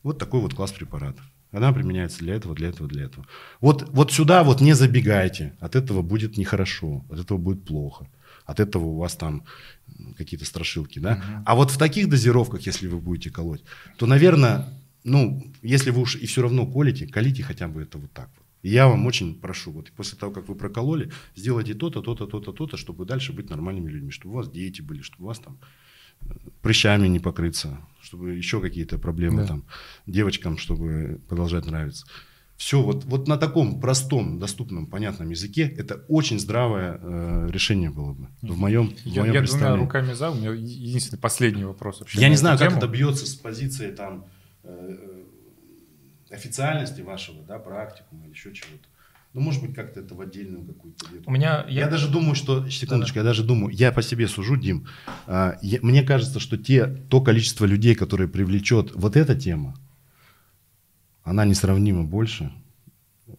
вот 0.06 0.20
такой 0.20 0.40
вот 0.40 0.54
класс 0.54 0.72
препаратов. 0.72 1.26
Она 1.52 1.74
применяется 1.74 2.20
для 2.20 2.36
этого, 2.36 2.54
для 2.54 2.70
этого, 2.70 2.88
для 2.88 3.06
этого. 3.06 3.26
Вот, 3.60 3.90
вот 3.90 4.12
сюда 4.12 4.44
вот 4.44 4.62
не 4.62 4.74
забегайте. 4.74 5.56
От 5.60 5.76
этого 5.76 6.04
будет 6.04 6.38
нехорошо, 6.38 7.04
от 7.10 7.20
этого 7.20 7.40
будет 7.40 7.66
плохо. 7.66 8.08
От 8.46 8.60
этого 8.60 8.86
у 8.86 8.98
вас 8.98 9.16
там 9.16 9.44
какие-то 10.16 10.46
страшилки, 10.46 11.00
да? 11.00 11.44
А 11.46 11.56
вот 11.56 11.72
в 11.72 11.78
таких 11.80 12.08
дозировках, 12.08 12.68
если 12.68 12.88
вы 12.88 13.00
будете 13.00 13.32
колоть, 13.32 13.64
то, 13.98 14.06
наверное, 14.06 14.68
ну, 15.04 15.44
если 15.64 15.90
вы 15.90 16.02
уж 16.02 16.16
и 16.16 16.28
все 16.28 16.44
равно 16.44 16.68
колите, 16.68 17.08
колите 17.08 17.42
хотя 17.42 17.68
бы 17.68 17.82
это 17.82 17.98
вот 17.98 18.12
так 18.12 18.30
вот. 18.38 18.46
И 18.62 18.70
я 18.70 18.88
вам 18.88 19.08
очень 19.08 19.34
прошу, 19.34 19.72
вот 19.72 19.92
после 19.92 20.20
того, 20.20 20.32
как 20.32 20.48
вы 20.48 20.56
прокололи, 20.56 21.12
сделайте 21.36 21.74
то-то, 21.74 22.02
то-то, 22.02 22.28
то-то, 22.28 22.52
то-то, 22.52 22.78
чтобы 22.78 23.06
дальше 23.06 23.34
быть 23.34 23.50
нормальными 23.50 23.90
людьми, 23.90 24.12
чтобы 24.12 24.36
у 24.36 24.38
вас 24.38 24.52
дети 24.52 24.84
были, 24.84 25.02
чтобы 25.02 25.24
у 25.24 25.28
вас 25.28 25.40
там 25.40 25.58
прыщами 26.62 27.08
не 27.08 27.20
покрыться, 27.20 27.78
чтобы 28.02 28.34
еще 28.34 28.60
какие-то 28.62 28.98
проблемы 28.98 29.42
Да. 29.42 29.48
там, 29.48 29.66
девочкам, 30.08 30.58
чтобы 30.58 31.20
продолжать 31.28 31.66
нравиться. 31.66 32.06
Все 32.58 32.82
вот, 32.82 33.04
вот 33.04 33.28
на 33.28 33.38
таком 33.38 33.82
простом, 33.82 34.40
доступном, 34.40 34.88
понятном 34.88 35.30
языке 35.30 35.68
это 35.78 36.06
очень 36.08 36.40
здравое 36.40 36.98
э, 37.02 37.50
решение 37.52 37.90
было 37.90 38.14
бы 38.14 38.30
в 38.42 38.58
моем, 38.58 38.96
в 38.96 39.06
Я, 39.06 39.22
моем 39.22 39.34
я 39.34 39.42
двумя 39.42 39.76
руками 39.76 40.14
за. 40.14 40.32
У 40.32 40.36
меня 40.36 40.52
единственный 40.52 41.20
последний 41.20 41.66
вопрос 41.66 42.00
вообще. 42.00 42.22
Я 42.22 42.30
не 42.30 42.38
знаю, 42.38 42.58
как 42.58 42.70
тему. 42.70 42.78
это 42.78 42.88
бьется 42.88 43.26
с 43.28 43.36
позиции 43.36 43.92
там 43.92 44.26
э, 44.64 44.70
э, 46.30 46.34
официальности 46.34 47.02
вашего, 47.02 47.44
да, 47.44 47.60
практикума 47.60 48.24
или 48.24 48.32
еще 48.32 48.54
чего-то. 48.54 48.88
Ну, 49.36 49.42
может 49.42 49.62
быть, 49.62 49.76
как-то 49.76 50.00
это 50.00 50.16
в 50.16 50.22
отдельную 50.22 50.64
какую-то. 50.64 51.06
У 51.26 51.32
меня... 51.32 51.66
Я, 51.68 51.90
даже 51.90 52.10
думаю, 52.10 52.36
что... 52.36 52.70
Секундочку, 52.70 53.20
я 53.20 53.24
даже 53.24 53.44
думаю, 53.44 53.76
я 53.76 53.92
по 53.92 54.02
себе 54.02 54.30
сужу, 54.30 54.56
Дим. 54.56 54.88
а, 55.28 55.58
я- 55.62 55.80
мне 55.82 56.04
кажется, 56.04 56.40
что 56.40 56.58
те, 56.58 56.86
то 56.86 57.20
количество 57.20 57.66
людей, 57.66 57.96
которые 57.96 58.30
привлечет 58.30 58.96
вот 58.96 59.18
эта 59.18 59.36
тема, 59.36 59.76
она 61.24 61.44
несравнимо 61.44 62.06
больше, 62.06 62.50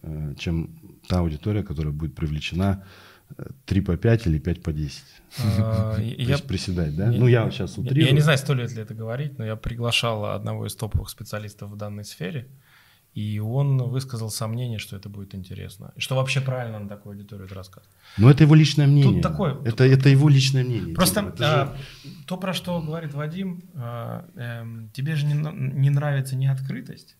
э, 0.03 0.35
чем 0.37 0.69
та 1.07 1.19
аудитория, 1.19 1.63
которая 1.63 1.93
будет 1.93 2.13
привлечена 2.13 2.83
3 3.65 3.81
по 3.81 3.97
5 3.97 4.27
или 4.27 4.37
5 4.37 4.61
по 4.61 4.71
10. 4.71 5.03
А, 5.39 5.97
я, 5.99 6.37
приседать, 6.47 6.95
да? 6.95 7.11
ну, 7.11 7.27
я 7.27 7.49
сейчас 7.49 7.75
утрирую. 7.75 8.01
Я, 8.01 8.09
я 8.09 8.13
не 8.13 8.21
знаю, 8.21 8.37
стоит 8.37 8.71
ли 8.71 8.83
это 8.83 8.93
говорить, 8.93 9.39
но 9.39 9.45
я 9.45 9.55
приглашал 9.55 10.25
одного 10.25 10.67
из 10.67 10.75
топовых 10.75 11.09
специалистов 11.09 11.71
в 11.71 11.75
данной 11.75 12.05
сфере, 12.05 12.47
и 13.17 13.39
он 13.39 13.79
высказал 13.79 14.29
сомнение, 14.29 14.77
что 14.77 14.95
это 14.95 15.09
будет 15.09 15.33
интересно. 15.33 15.91
И 15.95 16.01
что 16.01 16.15
вообще 16.15 16.39
правильно 16.39 16.77
на 16.77 16.87
такую 16.87 17.13
аудиторию 17.13 17.47
это 17.47 17.55
рассказывать. 17.55 17.89
Ну, 18.17 18.29
это 18.29 18.43
его 18.43 18.53
личное 18.53 18.85
мнение. 18.85 19.11
Тут 19.11 19.21
такое, 19.23 19.57
это, 19.65 19.85
это 19.85 20.09
его 20.09 20.29
личное 20.29 20.63
мнение. 20.63 20.93
Просто 20.93 21.33
а, 21.39 21.75
же... 21.75 22.11
то, 22.27 22.37
про 22.37 22.53
что 22.53 22.79
говорит 22.79 23.15
Вадим, 23.15 23.63
а, 23.73 24.23
э, 24.35 24.63
тебе 24.93 25.15
же 25.15 25.25
не, 25.25 25.33
не 25.33 25.89
нравится 25.89 26.35
не 26.35 26.45
открытость, 26.45 27.16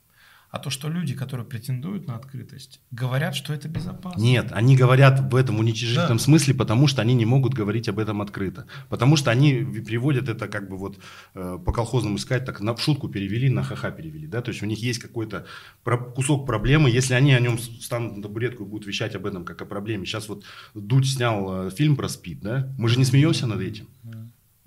а 0.49 0.59
то, 0.59 0.69
что 0.69 0.89
люди, 0.89 1.13
которые 1.13 1.45
претендуют 1.45 2.07
на 2.07 2.15
открытость, 2.15 2.79
говорят, 2.91 3.35
что 3.35 3.53
это 3.53 3.67
безопасно. 3.67 4.21
Нет, 4.21 4.47
они 4.51 4.77
говорят 4.77 5.19
в 5.31 5.35
этом 5.35 5.59
уничижительном 5.59 6.17
да. 6.17 6.23
смысле, 6.23 6.53
потому 6.53 6.87
что 6.87 7.01
они 7.01 7.15
не 7.15 7.25
могут 7.25 7.53
говорить 7.53 7.89
об 7.89 7.99
этом 7.99 8.21
открыто. 8.21 8.65
Потому 8.87 9.17
что 9.17 9.29
они 9.29 9.65
приводят 9.85 10.29
это 10.29 10.47
как 10.47 10.69
бы 10.69 10.77
вот 10.77 10.99
э, 11.35 11.59
по 11.63 11.73
колхозному 11.73 12.17
сказать, 12.17 12.45
так 12.45 12.61
на 12.61 12.77
шутку 12.77 13.09
перевели, 13.09 13.49
на 13.49 13.63
ха-ха 13.63 13.91
перевели. 13.91 14.25
Да? 14.27 14.41
То 14.41 14.51
есть 14.51 14.63
у 14.63 14.65
них 14.65 14.79
есть 14.79 14.99
какой-то 14.99 15.45
про- 15.83 15.97
кусок 15.97 16.45
проблемы. 16.45 16.89
Если 16.89 17.13
они 17.13 17.33
о 17.33 17.39
нем 17.39 17.59
станут 17.59 18.17
на 18.17 18.23
табуретку 18.23 18.63
и 18.63 18.67
будут 18.67 18.87
вещать 18.87 19.15
об 19.15 19.25
этом 19.25 19.43
как 19.43 19.61
о 19.61 19.65
проблеме. 19.65 20.05
Сейчас 20.05 20.29
вот 20.29 20.43
Дудь 20.73 21.07
снял 21.07 21.67
э, 21.67 21.71
фильм 21.71 21.97
про 21.97 22.07
СПИД, 22.07 22.39
да? 22.39 22.73
Мы 22.77 22.87
же 22.87 22.97
не 22.97 23.05
смеемся 23.05 23.47
над 23.47 23.59
этим. 23.59 23.87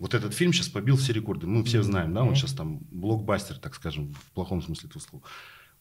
Вот 0.00 0.14
этот 0.14 0.32
фильм 0.32 0.54
сейчас 0.54 0.68
побил 0.68 0.96
все 0.96 1.12
рекорды. 1.12 1.46
Мы 1.46 1.62
все 1.62 1.82
знаем, 1.82 2.14
да, 2.14 2.22
он 2.22 2.34
сейчас 2.34 2.54
там 2.54 2.80
блокбастер, 2.90 3.58
так 3.58 3.74
скажем, 3.74 4.14
в 4.14 4.32
плохом 4.32 4.62
смысле 4.62 4.88
этого 4.88 5.02
слова. 5.02 5.24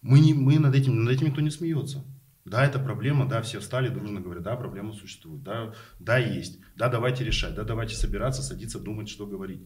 Мы, 0.02 0.20
не, 0.20 0.34
мы 0.34 0.60
над, 0.60 0.76
этим, 0.76 1.04
над 1.04 1.14
этим 1.14 1.28
никто 1.28 1.42
не 1.42 1.52
смеется. 1.52 2.06
Да, 2.46 2.66
это 2.66 2.80
проблема, 2.80 3.28
да, 3.28 3.42
все 3.42 3.60
встали, 3.60 3.90
дружно 3.90 4.22
говорят, 4.22 4.44
да, 4.44 4.56
проблема 4.56 4.94
существует, 4.94 5.44
да, 5.44 5.74
да, 6.00 6.18
есть, 6.18 6.60
да, 6.76 6.90
давайте 6.90 7.24
решать, 7.24 7.54
да, 7.54 7.64
давайте 7.64 7.96
собираться, 7.96 8.42
садиться, 8.42 8.80
думать, 8.80 9.08
что 9.08 9.28
говорить. 9.28 9.66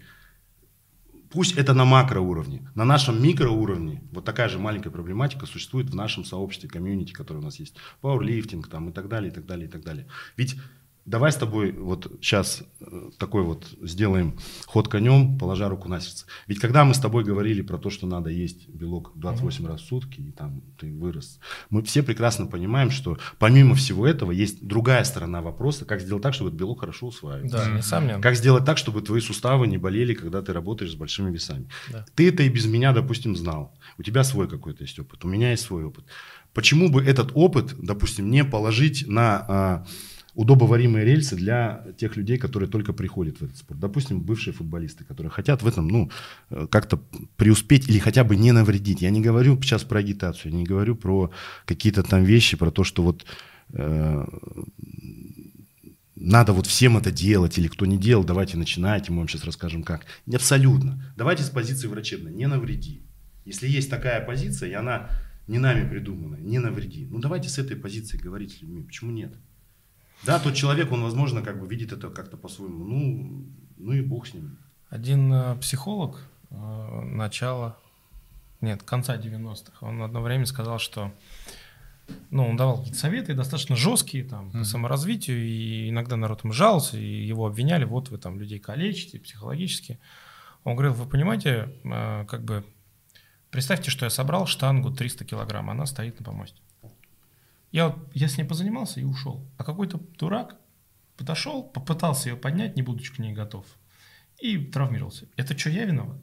Пусть 1.32 1.58
это 1.58 1.74
на 1.74 1.86
макроуровне, 1.86 2.70
на 2.76 2.84
нашем 2.84 3.24
микроуровне 3.24 4.04
вот 4.12 4.26
такая 4.26 4.50
же 4.50 4.60
маленькая 4.60 4.92
проблематика 4.92 5.46
существует 5.46 5.90
в 5.90 5.96
нашем 5.96 6.26
сообществе, 6.26 6.70
комьюнити, 6.70 7.14
которое 7.14 7.40
у 7.40 7.44
нас 7.44 7.58
есть, 7.58 7.78
пауэрлифтинг 8.02 8.68
там 8.68 8.90
и 8.90 8.92
так 8.92 9.08
далее, 9.08 9.32
и 9.32 9.34
так 9.34 9.46
далее, 9.46 9.68
и 9.68 9.72
так 9.72 9.84
далее. 9.84 10.08
Ведь 10.36 10.58
Давай 11.06 11.34
с 11.34 11.36
тобой 11.36 11.74
вот 11.74 12.10
сейчас 12.22 12.64
э, 12.80 13.10
такой 13.18 13.44
вот 13.44 13.68
сделаем 13.82 14.40
ход 14.66 14.88
конем, 14.88 15.38
положа 15.38 15.68
руку 15.68 15.90
на 15.90 16.00
сердце. 16.00 16.26
Ведь 16.48 16.60
когда 16.60 16.86
мы 16.86 16.94
с 16.94 17.00
тобой 17.00 17.26
говорили 17.26 17.62
про 17.62 17.78
то, 17.78 17.90
что 17.90 18.08
надо 18.08 18.30
есть 18.30 18.70
белок 18.70 19.12
28 19.16 19.64
mm-hmm. 19.64 19.68
раз 19.68 19.82
в 19.82 19.86
сутки, 19.86 20.22
и 20.22 20.32
там 20.32 20.62
ты 20.80 20.94
вырос, 20.94 21.40
мы 21.70 21.84
все 21.84 22.04
прекрасно 22.04 22.46
понимаем, 22.46 22.90
что 22.90 23.18
помимо 23.38 23.76
всего 23.76 24.08
этого 24.08 24.32
есть 24.32 24.66
другая 24.66 25.04
сторона 25.04 25.42
вопроса, 25.42 25.84
как 25.84 26.00
сделать 26.00 26.24
так, 26.24 26.34
чтобы 26.34 26.50
этот 26.50 26.60
белок 26.62 26.80
хорошо 26.80 27.08
усваивался. 27.08 27.58
Да, 27.58 27.70
несомненно. 27.70 28.22
Как 28.22 28.36
сделать 28.36 28.64
так, 28.64 28.78
чтобы 28.78 29.02
твои 29.02 29.20
суставы 29.20 29.68
не 29.68 29.78
болели, 29.78 30.14
когда 30.14 30.42
ты 30.42 30.54
работаешь 30.54 30.92
с 30.92 30.96
большими 30.96 31.32
весами. 31.32 31.68
Да. 31.92 32.06
Ты 32.16 32.30
это 32.30 32.44
и 32.44 32.50
без 32.50 32.66
меня, 32.66 32.94
допустим, 32.94 33.36
знал. 33.36 33.78
У 33.98 34.04
тебя 34.04 34.24
свой 34.24 34.48
какой-то 34.48 34.84
есть 34.84 34.98
опыт, 35.00 35.26
у 35.26 35.28
меня 35.28 35.52
есть 35.52 35.64
свой 35.64 35.84
опыт. 35.84 36.06
Почему 36.54 36.90
бы 36.90 37.04
этот 37.04 37.32
опыт, 37.34 37.76
допустим, 37.78 38.30
не 38.30 38.46
положить 38.46 39.06
на 39.08 39.46
а, 39.48 39.86
удобоваримые 40.36 41.06
рельсы 41.06 41.36
для 41.36 41.86
тех 41.98 42.18
людей, 42.18 42.38
которые 42.38 42.70
только 42.70 42.94
приходят 42.94 43.38
в 43.40 43.44
этот 43.44 43.58
спорт. 43.58 43.80
Допустим, 43.80 44.22
бывшие 44.22 44.54
футболисты, 44.54 45.04
которые 45.04 45.30
хотят 45.30 45.62
в 45.62 45.68
этом, 45.68 45.88
ну, 45.88 46.10
э, 46.50 46.68
как-то 46.72 47.00
преуспеть 47.38 47.88
или 47.88 48.00
хотя 48.00 48.24
бы 48.24 48.36
не 48.36 48.52
навредить. 48.52 49.02
Я 49.02 49.12
не 49.12 49.22
говорю 49.22 49.62
сейчас 49.62 49.84
про 49.84 50.00
агитацию, 50.00 50.52
я 50.52 50.58
не 50.58 50.64
говорю 50.64 50.96
про 50.96 51.32
какие-то 51.66 52.04
там 52.04 52.24
вещи, 52.24 52.58
про 52.58 52.72
то, 52.72 52.84
что 52.84 53.04
вот 53.04 53.26
э, 53.74 54.26
надо 56.16 56.54
вот 56.54 56.68
всем 56.68 56.98
это 56.98 57.12
делать, 57.12 57.58
или 57.58 57.68
кто 57.68 57.86
не 57.86 57.98
делал, 57.98 58.24
давайте 58.24 58.58
начинайте, 58.58 59.12
мы 59.12 59.20
вам 59.20 59.28
сейчас 59.28 59.44
расскажем 59.44 59.84
как. 59.84 60.06
Абсолютно. 60.34 61.14
Давайте 61.16 61.44
с 61.44 61.50
позиции 61.50 61.88
врачебной, 61.88 62.34
не 62.34 62.48
навреди. 62.48 63.04
Если 63.46 63.68
есть 63.68 63.90
такая 63.90 64.26
позиция, 64.26 64.70
и 64.70 64.74
она 64.74 65.10
не 65.48 65.60
нами 65.60 65.88
придумана, 65.88 66.38
не 66.38 66.60
навреди. 66.60 67.08
Ну 67.10 67.20
давайте 67.20 67.50
с 67.50 67.60
этой 67.60 67.76
позиции 67.76 68.18
говорить 68.18 68.54
с 68.54 68.62
людьми. 68.62 68.84
Почему 68.84 69.12
нет? 69.12 69.36
Да, 70.26 70.40
тот 70.40 70.56
человек, 70.56 70.92
он, 70.92 71.04
возможно, 71.04 71.42
как 71.42 71.60
бы 71.60 71.68
видит 71.68 71.92
это 71.92 72.10
как-то 72.10 72.38
по-своему. 72.38 72.86
Ну, 72.86 73.46
ну 73.78 73.92
и 73.92 74.02
бог 74.02 74.28
с 74.28 74.34
ним. 74.34 74.58
Один 74.90 75.34
э, 75.34 75.56
психолог 75.56 76.20
э, 76.50 77.02
начала, 77.02 77.78
нет, 78.62 78.84
конца 78.84 79.18
90-х, 79.18 79.86
он 79.86 80.02
одно 80.02 80.22
время 80.22 80.46
сказал, 80.46 80.80
что 80.80 81.12
ну, 82.30 82.48
он 82.48 82.58
давал 82.58 82.78
какие-то 82.78 83.00
советы 83.00 83.34
достаточно 83.34 83.76
жесткие 83.76 84.24
там, 84.24 84.50
mm-hmm. 84.50 84.60
по 84.60 84.64
саморазвитию, 84.66 85.44
и 85.44 85.90
иногда 85.90 86.16
народ 86.16 86.44
ему 86.44 86.54
жаловался, 86.54 86.98
и 86.98 87.26
его 87.26 87.46
обвиняли, 87.46 87.86
вот 87.86 88.10
вы 88.10 88.18
там 88.18 88.40
людей 88.40 88.60
калечите 88.60 89.20
психологически. 89.20 90.00
Он 90.64 90.76
говорил, 90.76 90.94
вы 90.94 91.06
понимаете, 91.06 91.70
э, 91.84 92.26
как 92.28 92.44
бы, 92.44 92.64
представьте, 93.52 93.92
что 93.92 94.06
я 94.06 94.10
собрал 94.10 94.46
штангу 94.46 94.92
300 94.92 95.26
килограмм, 95.26 95.70
она 95.70 95.86
стоит 95.86 96.20
на 96.20 96.26
помосте. 96.26 96.62
Я, 97.74 97.96
я 98.14 98.28
с 98.28 98.38
ней 98.38 98.44
позанимался 98.44 99.02
и 99.02 99.04
ушел. 99.04 99.46
А 99.58 99.64
какой-то 99.64 100.00
дурак 100.20 100.58
подошел, 101.18 101.64
попытался 101.64 102.30
ее 102.30 102.36
поднять, 102.38 102.76
не 102.76 102.84
будучи 102.84 103.12
к 103.12 103.18
ней 103.18 103.34
готов, 103.34 103.66
и 104.40 104.60
травмировался. 104.60 105.28
Это 105.38 105.58
что, 105.58 105.72
я 105.72 105.86
виноват? 105.86 106.18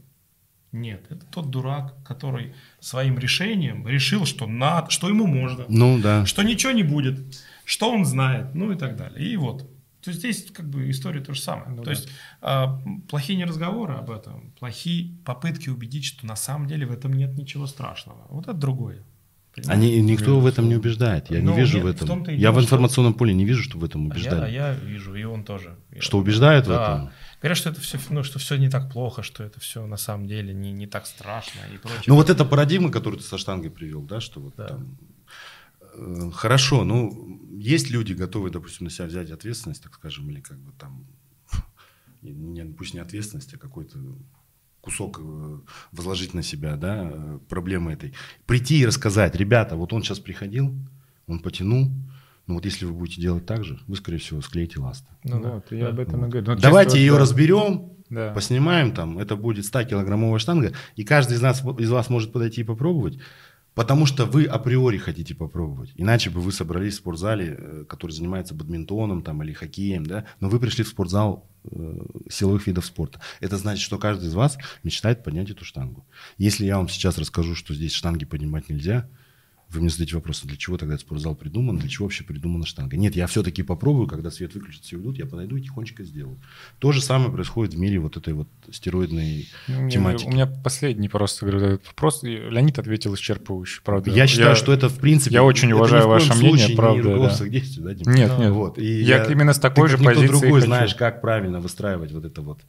Нет, 0.71 1.05
это 1.11 1.27
тот 1.27 1.51
дурак, 1.51 1.97
который 2.05 2.55
своим 2.79 3.19
решением 3.19 3.89
решил, 3.89 4.27
что 4.27 4.47
надо, 4.47 4.91
что 4.91 5.09
ему 5.09 5.27
можно, 5.27 5.65
ну, 5.69 5.99
да. 5.99 6.25
что 6.25 6.45
ничего 6.45 6.71
не 6.71 6.85
будет, 6.85 7.43
что 7.65 7.91
он 7.91 8.05
знает, 8.05 8.55
ну 8.55 8.71
и 8.71 8.77
так 8.77 8.97
далее. 8.97 9.29
И 9.29 9.37
вот. 9.37 9.69
То 10.03 10.11
есть 10.11 10.21
здесь 10.21 10.51
как 10.53 10.71
бы 10.71 10.89
история 10.89 11.21
то 11.21 11.35
же 11.35 11.41
самое. 11.41 11.71
Ну, 11.71 11.79
то 11.79 11.87
да. 11.87 11.91
есть 11.91 12.09
а, 12.41 12.81
плохие 13.09 13.37
не 13.37 13.45
разговоры 13.45 13.95
об 13.95 14.11
этом, 14.11 14.53
плохие 14.53 15.17
попытки 15.25 15.69
убедить, 15.69 16.05
что 16.05 16.25
на 16.25 16.37
самом 16.37 16.69
деле 16.69 16.87
в 16.87 16.93
этом 16.93 17.13
нет 17.13 17.37
ничего 17.37 17.67
страшного. 17.67 18.25
Вот 18.31 18.45
это 18.45 18.55
другое. 18.55 19.03
Они, 19.67 20.01
никто 20.01 20.39
в 20.39 20.47
этом 20.47 20.69
не 20.69 20.77
убеждает. 20.77 21.31
Я 21.31 21.43
ну, 21.43 21.53
не 21.53 21.59
вижу 21.59 21.79
нет, 21.79 21.85
в 21.85 21.89
этом. 21.89 22.25
В 22.25 22.29
я 22.29 22.53
в 22.53 22.61
информационном 22.61 23.15
поле 23.15 23.35
не 23.35 23.45
вижу, 23.45 23.63
что 23.63 23.79
в 23.79 23.85
этом 23.85 24.07
убеждают. 24.07 24.45
А 24.45 24.49
я, 24.49 24.67
а 24.67 24.69
я 24.71 24.75
вижу, 24.75 25.15
и 25.15 25.25
он 25.25 25.45
тоже. 25.45 25.77
Что 25.99 26.19
убеждают 26.19 26.67
да. 26.67 26.71
в 26.71 26.83
этом? 26.83 27.11
Говорят, 27.41 27.59
что 27.59 27.71
это 27.71 27.81
все, 27.81 27.99
ну, 28.11 28.23
что 28.23 28.39
все 28.39 28.57
не 28.57 28.69
так 28.69 28.93
плохо, 28.93 29.23
что 29.23 29.43
это 29.43 29.59
все 29.61 29.87
на 29.87 29.97
самом 29.97 30.29
деле 30.29 30.53
не, 30.53 30.73
не 30.73 30.87
так 30.87 31.07
страшно 31.07 31.61
и 31.75 31.79
прочее. 31.79 32.05
Ну, 32.07 32.15
вот 32.15 32.31
эта 32.31 32.45
парадигма, 32.45 32.91
которую 32.91 33.19
ты 33.19 33.27
со 33.27 33.39
штангой 33.39 33.71
привел, 33.71 34.03
да, 34.03 34.21
что 34.21 34.41
вот 34.41 34.55
да. 34.57 34.69
там 34.69 34.99
э, 35.95 36.31
Хорошо, 36.33 36.85
ну, 36.85 37.41
есть 37.59 37.91
люди, 37.91 38.13
готовые, 38.13 38.53
допустим, 38.53 38.85
на 38.85 38.91
себя 38.91 39.07
взять 39.07 39.31
ответственность, 39.31 39.83
так 39.83 39.95
скажем, 39.95 40.31
или 40.31 40.41
как 40.41 40.59
бы 40.59 40.73
там, 40.73 41.07
не, 42.23 42.63
пусть 42.67 42.95
не 42.95 43.01
ответственность, 43.01 43.55
а 43.55 43.59
какой-то 43.59 43.99
кусок 44.81 45.21
э, 45.23 45.59
возложить 45.93 46.35
на 46.35 46.43
себя, 46.43 46.77
да, 46.77 47.11
э, 47.13 47.39
проблемы 47.49 47.93
этой. 47.93 48.15
Прийти 48.47 48.81
и 48.81 48.87
рассказать, 48.87 49.35
ребята, 49.35 49.77
вот 49.77 49.93
он 49.93 50.03
сейчас 50.03 50.19
приходил, 50.19 50.75
он 51.27 51.41
потянул, 51.41 51.91
ну 52.47 52.55
вот 52.55 52.65
если 52.65 52.85
вы 52.85 52.93
будете 52.93 53.21
делать 53.21 53.47
так 53.47 53.65
же, 53.65 53.79
вы, 53.87 53.97
скорее 53.97 54.19
всего, 54.19 54.41
склеите 54.41 54.81
ласты. 54.81 55.07
Ну 55.25 55.41
да, 55.41 55.55
вот, 55.55 55.73
я 55.73 55.89
об 55.89 56.01
этом 56.01 56.21
вот. 56.21 56.27
и 56.27 56.31
говорю. 56.31 56.47
Ну, 56.55 56.57
Давайте 56.57 56.99
ее 56.99 57.13
да. 57.13 57.19
разберем, 57.19 57.93
да. 58.09 58.33
поснимаем 58.33 58.93
там, 58.93 59.19
это 59.19 59.37
будет 59.37 59.65
100-килограммовая 59.65 60.39
штанга, 60.39 60.73
и 60.97 61.05
каждый 61.05 61.37
из, 61.37 61.43
нас, 61.43 61.63
из 61.79 61.91
вас 61.91 62.09
может 62.09 62.33
подойти 62.33 62.63
и 62.63 62.65
попробовать, 62.65 63.19
потому 63.75 64.07
что 64.07 64.25
вы 64.25 64.47
априори 64.47 64.97
хотите 64.97 65.35
попробовать. 65.35 65.93
Иначе 65.97 66.31
бы 66.31 66.41
вы 66.41 66.53
собрались 66.53 66.95
в 66.95 66.99
спортзале, 66.99 67.57
э, 67.59 67.85
который 67.89 68.13
занимается 68.13 68.55
бадминтоном 68.55 69.23
там, 69.23 69.43
или 69.43 69.53
хоккеем, 69.53 70.05
да, 70.07 70.25
но 70.41 70.49
вы 70.49 70.59
пришли 70.59 70.85
в 70.85 70.89
спортзал 70.89 71.50
силовых 72.29 72.67
видов 72.67 72.87
спорта. 72.87 73.21
Это 73.41 73.57
значит, 73.57 73.85
что 73.85 73.99
каждый 73.99 74.29
из 74.29 74.35
вас 74.35 74.59
мечтает 74.83 75.23
поднять 75.23 75.51
эту 75.51 75.65
штангу. 75.65 76.07
Если 76.39 76.65
я 76.65 76.79
вам 76.79 76.89
сейчас 76.89 77.19
расскажу, 77.19 77.55
что 77.55 77.75
здесь 77.75 77.93
штанги 77.93 78.25
поднимать 78.25 78.69
нельзя, 78.69 79.09
вы 79.73 79.81
мне 79.81 79.89
задаете 79.89 80.17
вопрос, 80.17 80.43
а 80.45 80.49
для 80.49 80.57
чего 80.57 80.77
тогда 80.77 80.95
этот 80.95 81.07
спортзал 81.07 81.37
придуман, 81.37 81.79
для 81.79 81.89
чего 81.89 82.07
вообще 82.07 82.25
придумана 82.25 82.67
штанга? 82.67 82.97
Нет, 82.97 83.15
я 83.15 83.27
все-таки 83.29 83.63
попробую, 83.63 84.09
когда 84.09 84.31
свет 84.31 84.53
выключится 84.55 84.97
и 84.97 84.99
уйдут, 84.99 85.17
я 85.17 85.27
подойду 85.27 85.57
и 85.57 85.63
тихонечко 85.63 86.03
сделаю. 86.03 86.41
То 86.81 86.91
же 86.91 87.01
самое 87.01 87.31
происходит 87.31 87.75
в 87.75 87.79
мире 87.79 88.01
вот 88.01 88.17
этой 88.17 88.35
вот 88.35 88.49
стероидной 88.73 89.49
ну, 89.69 89.89
тематики. 89.89 90.27
У 90.27 90.33
меня 90.33 90.47
последний 90.47 91.09
просто 91.09 91.47
говорю, 91.47 91.81
вопрос. 91.87 92.23
Леонид 92.25 92.79
ответил 92.81 93.15
исчерпывающе, 93.15 93.83
правда. 93.85 94.11
Я 94.11 94.27
считаю, 94.27 94.51
я, 94.51 94.55
что 94.57 94.73
это 94.73 94.89
в 94.89 94.99
принципе... 94.99 95.35
Я 95.35 95.45
очень 95.45 95.71
уважаю 95.73 96.09
ваше 96.09 96.35
мнение, 96.35 96.75
правда. 96.75 97.09
Не 97.09 97.29
да. 97.29 97.49
действий, 97.49 97.83
да? 97.83 97.95
Нет, 97.95 98.39
нет. 98.39 98.51
Вот. 98.51 98.79
И 98.79 99.03
я, 99.03 99.25
я 99.25 99.31
именно 99.31 99.53
с 99.53 99.59
такой 99.61 99.89
же 99.89 99.99
позиции 99.99 100.27
другой 100.27 100.61
хочу. 100.61 100.67
знаешь, 100.67 100.95
как 100.97 101.21
правильно 101.21 101.61
выстраивать 101.61 102.11
вот 102.11 102.25
это 102.25 102.43
вот, 102.43 102.61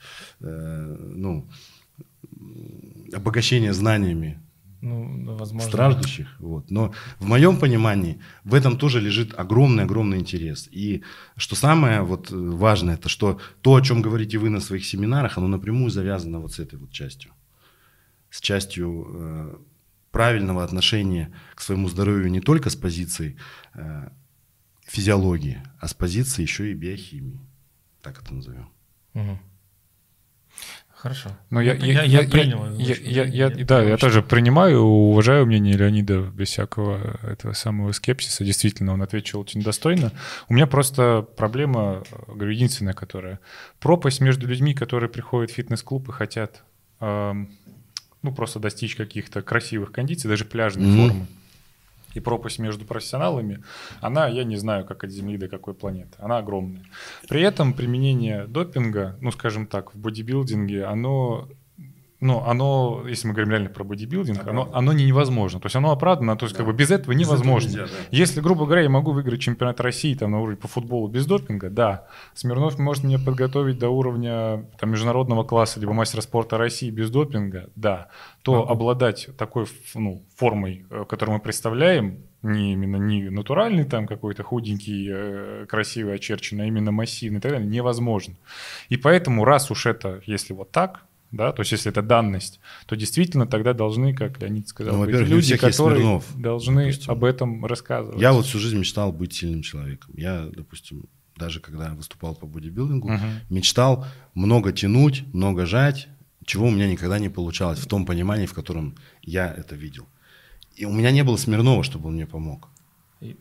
э, 0.41 0.97
ну, 1.15 1.49
обогащение 3.13 3.73
знаниями 3.73 4.40
ну, 4.81 5.35
возможно. 5.37 5.69
страждущих. 5.69 6.27
Вот. 6.39 6.71
Но 6.71 6.93
в 7.19 7.25
моем 7.27 7.57
понимании 7.57 8.19
в 8.43 8.53
этом 8.53 8.77
тоже 8.77 8.99
лежит 8.99 9.33
огромный-огромный 9.37 10.17
интерес. 10.17 10.67
И 10.71 11.03
что 11.37 11.55
самое 11.55 12.01
вот 12.01 12.31
важное, 12.31 12.95
это 12.95 13.07
что 13.07 13.39
то, 13.61 13.75
о 13.75 13.81
чем 13.81 14.01
говорите 14.01 14.37
вы 14.37 14.49
на 14.49 14.59
своих 14.59 14.85
семинарах, 14.85 15.37
оно 15.37 15.47
напрямую 15.47 15.91
завязано 15.91 16.39
вот 16.39 16.53
с 16.53 16.59
этой 16.59 16.79
вот 16.79 16.91
частью. 16.91 17.31
С 18.31 18.41
частью 18.41 19.07
э, 19.07 19.55
правильного 20.11 20.63
отношения 20.63 21.31
к 21.55 21.61
своему 21.61 21.87
здоровью 21.87 22.31
не 22.31 22.41
только 22.41 22.69
с 22.69 22.75
позиции 22.75 23.37
э, 23.75 24.09
физиологии, 24.83 25.61
а 25.79 25.87
с 25.87 25.93
позиции 25.93 26.41
еще 26.41 26.71
и 26.71 26.73
биохимии. 26.73 27.39
Так 28.01 28.21
это 28.21 28.33
назовем. 28.33 28.69
Мгм. 29.13 29.39
Хорошо. 31.01 31.31
Ну, 31.49 31.59
я, 31.61 31.73
Ну, 31.73 31.83
я, 31.85 32.03
я 32.03 32.21
я, 32.21 32.29
принял. 32.29 32.63
я, 32.77 32.93
я, 32.95 33.23
я- 33.25 33.47
я 33.47 33.65
да, 33.65 33.81
я 33.81 33.97
тоже 33.97 34.21
принимаю, 34.21 34.81
уважаю 34.81 35.47
мнение 35.47 35.75
Леонида 35.75 36.21
без 36.21 36.49
всякого 36.49 37.19
этого 37.23 37.53
самого 37.53 37.91
скепсиса. 37.91 38.43
Действительно, 38.45 38.93
он 38.93 39.01
ответил 39.01 39.39
очень 39.39 39.63
достойно. 39.63 40.11
У 40.47 40.53
меня 40.53 40.67
просто 40.67 41.25
проблема, 41.37 42.03
э, 42.11 42.31
говорю, 42.35 42.51
единственная, 42.51 42.93
которая 42.93 43.39
пропасть 43.79 44.21
между 44.21 44.45
людьми, 44.45 44.75
которые 44.75 45.09
приходят 45.09 45.49
в 45.49 45.55
фитнес-клуб 45.55 46.07
и 46.09 46.11
хотят 46.11 46.63
эм, 46.99 47.49
ну, 48.21 48.31
просто 48.31 48.59
достичь 48.59 48.95
каких-то 48.95 49.41
красивых 49.41 49.91
кондиций, 49.91 50.29
даже 50.29 50.45
пляжной 50.45 50.85
Мгм. 50.87 50.97
формы. 51.07 51.27
И 52.13 52.19
пропасть 52.19 52.59
между 52.59 52.85
профессионалами, 52.85 53.63
она, 54.01 54.27
я 54.27 54.43
не 54.43 54.57
знаю, 54.57 54.85
как 54.85 55.03
от 55.03 55.11
Земли 55.11 55.37
до 55.37 55.47
какой 55.47 55.73
планеты, 55.73 56.15
она 56.17 56.37
огромная. 56.37 56.83
При 57.27 57.41
этом 57.41 57.73
применение 57.73 58.47
допинга, 58.47 59.17
ну, 59.21 59.31
скажем 59.31 59.67
так, 59.67 59.93
в 59.93 59.97
бодибилдинге, 59.97 60.85
оно, 60.85 61.47
ну, 62.21 62.43
оно, 62.45 63.03
если 63.07 63.27
мы 63.27 63.33
говорим 63.33 63.49
реально 63.49 63.69
про 63.69 63.83
бодибилдинг, 63.83 64.47
оно, 64.47 64.69
оно 64.73 64.93
не 64.93 65.05
невозможно. 65.05 65.59
То 65.59 65.65
есть 65.65 65.75
оно 65.75 65.91
оправдано, 65.91 66.37
то 66.37 66.45
есть 66.45 66.55
как 66.55 66.67
бы 66.67 66.71
без 66.71 66.91
этого 66.91 67.13
Без 67.13 67.27
этого 67.27 67.35
невозможно. 67.35 67.67
нельзя, 67.67 67.85
да. 67.85 67.91
Если, 68.11 68.41
грубо 68.41 68.65
говоря, 68.65 68.83
я 68.83 68.89
могу 68.89 69.11
выиграть 69.11 69.41
чемпионат 69.41 69.79
России 69.81 70.13
там, 70.13 70.31
на 70.31 70.39
уровне 70.39 70.55
по 70.55 70.67
футболу 70.67 71.07
без 71.07 71.25
допинга, 71.25 71.71
да. 71.71 72.05
Смирнов 72.35 72.77
может 72.77 73.03
меня 73.03 73.17
подготовить 73.17 73.79
до 73.79 73.89
уровня 73.89 74.65
там, 74.79 74.91
международного 74.91 75.43
класса, 75.43 75.79
либо 75.79 75.93
мастера 75.93 76.21
спорта 76.21 76.59
России 76.59 76.91
без 76.91 77.09
допинга, 77.09 77.71
да. 77.75 78.09
То 78.43 78.53
Могу. 78.53 78.71
обладать 78.71 79.29
такой 79.35 79.65
ну, 79.95 80.21
формой, 80.35 80.85
э, 80.91 81.05
которую 81.09 81.37
мы 81.37 81.41
представляем, 81.41 82.19
не 82.43 82.73
именно 82.73 82.97
не 82.97 83.29
натуральный 83.29 83.85
там 83.85 84.05
какой-то 84.05 84.43
худенький, 84.43 85.09
э, 85.11 85.65
красивый, 85.67 86.15
очерченный, 86.15 86.65
а 86.65 86.67
именно 86.67 86.91
массивный 86.91 87.39
и 87.39 87.41
так 87.41 87.51
далее, 87.51 87.67
невозможно. 87.67 88.35
И 88.89 88.97
поэтому, 88.97 89.43
раз 89.43 89.71
уж 89.71 89.87
это, 89.87 90.21
если 90.27 90.53
вот 90.53 90.71
так, 90.71 91.05
да, 91.31 91.51
то 91.51 91.61
есть 91.61 91.71
если 91.71 91.91
это 91.91 92.01
данность, 92.01 92.59
то 92.85 92.95
действительно 92.95 93.47
тогда 93.47 93.73
должны, 93.73 94.13
как 94.13 94.41
Леонид 94.41 94.67
сказал, 94.67 94.95
Ну, 94.97 95.05
быть 95.05 95.15
у 95.15 95.19
люди, 95.25 95.55
которые 95.57 95.99
Смирнов, 96.01 96.25
должны 96.37 96.85
допустим. 96.87 97.11
об 97.11 97.23
этом 97.23 97.65
рассказывать. 97.65 98.19
Я 98.21 98.33
вот 98.33 98.45
всю 98.45 98.59
жизнь 98.59 98.77
мечтал 98.77 99.11
быть 99.11 99.33
сильным 99.33 99.61
человеком. 99.61 100.13
Я, 100.17 100.47
допустим, 100.55 101.05
даже 101.37 101.59
когда 101.59 101.93
выступал 101.93 102.35
по 102.35 102.45
бодибилдингу, 102.45 103.09
Мгм. 103.09 103.21
мечтал 103.49 104.05
много 104.33 104.71
тянуть, 104.73 105.23
много 105.33 105.65
жать, 105.65 106.07
чего 106.45 106.67
у 106.67 106.71
меня 106.71 106.87
никогда 106.87 107.17
не 107.19 107.29
получалось 107.29 107.79
в 107.79 107.87
том 107.87 108.05
понимании, 108.05 108.45
в 108.45 108.53
котором 108.53 108.95
я 109.21 109.51
это 109.51 109.75
видел. 109.75 110.07
И 110.75 110.85
у 110.85 110.91
меня 110.91 111.11
не 111.11 111.23
было 111.23 111.37
Смирнова, 111.37 111.83
чтобы 111.83 112.07
он 112.09 112.15
мне 112.15 112.25
помог. 112.25 112.67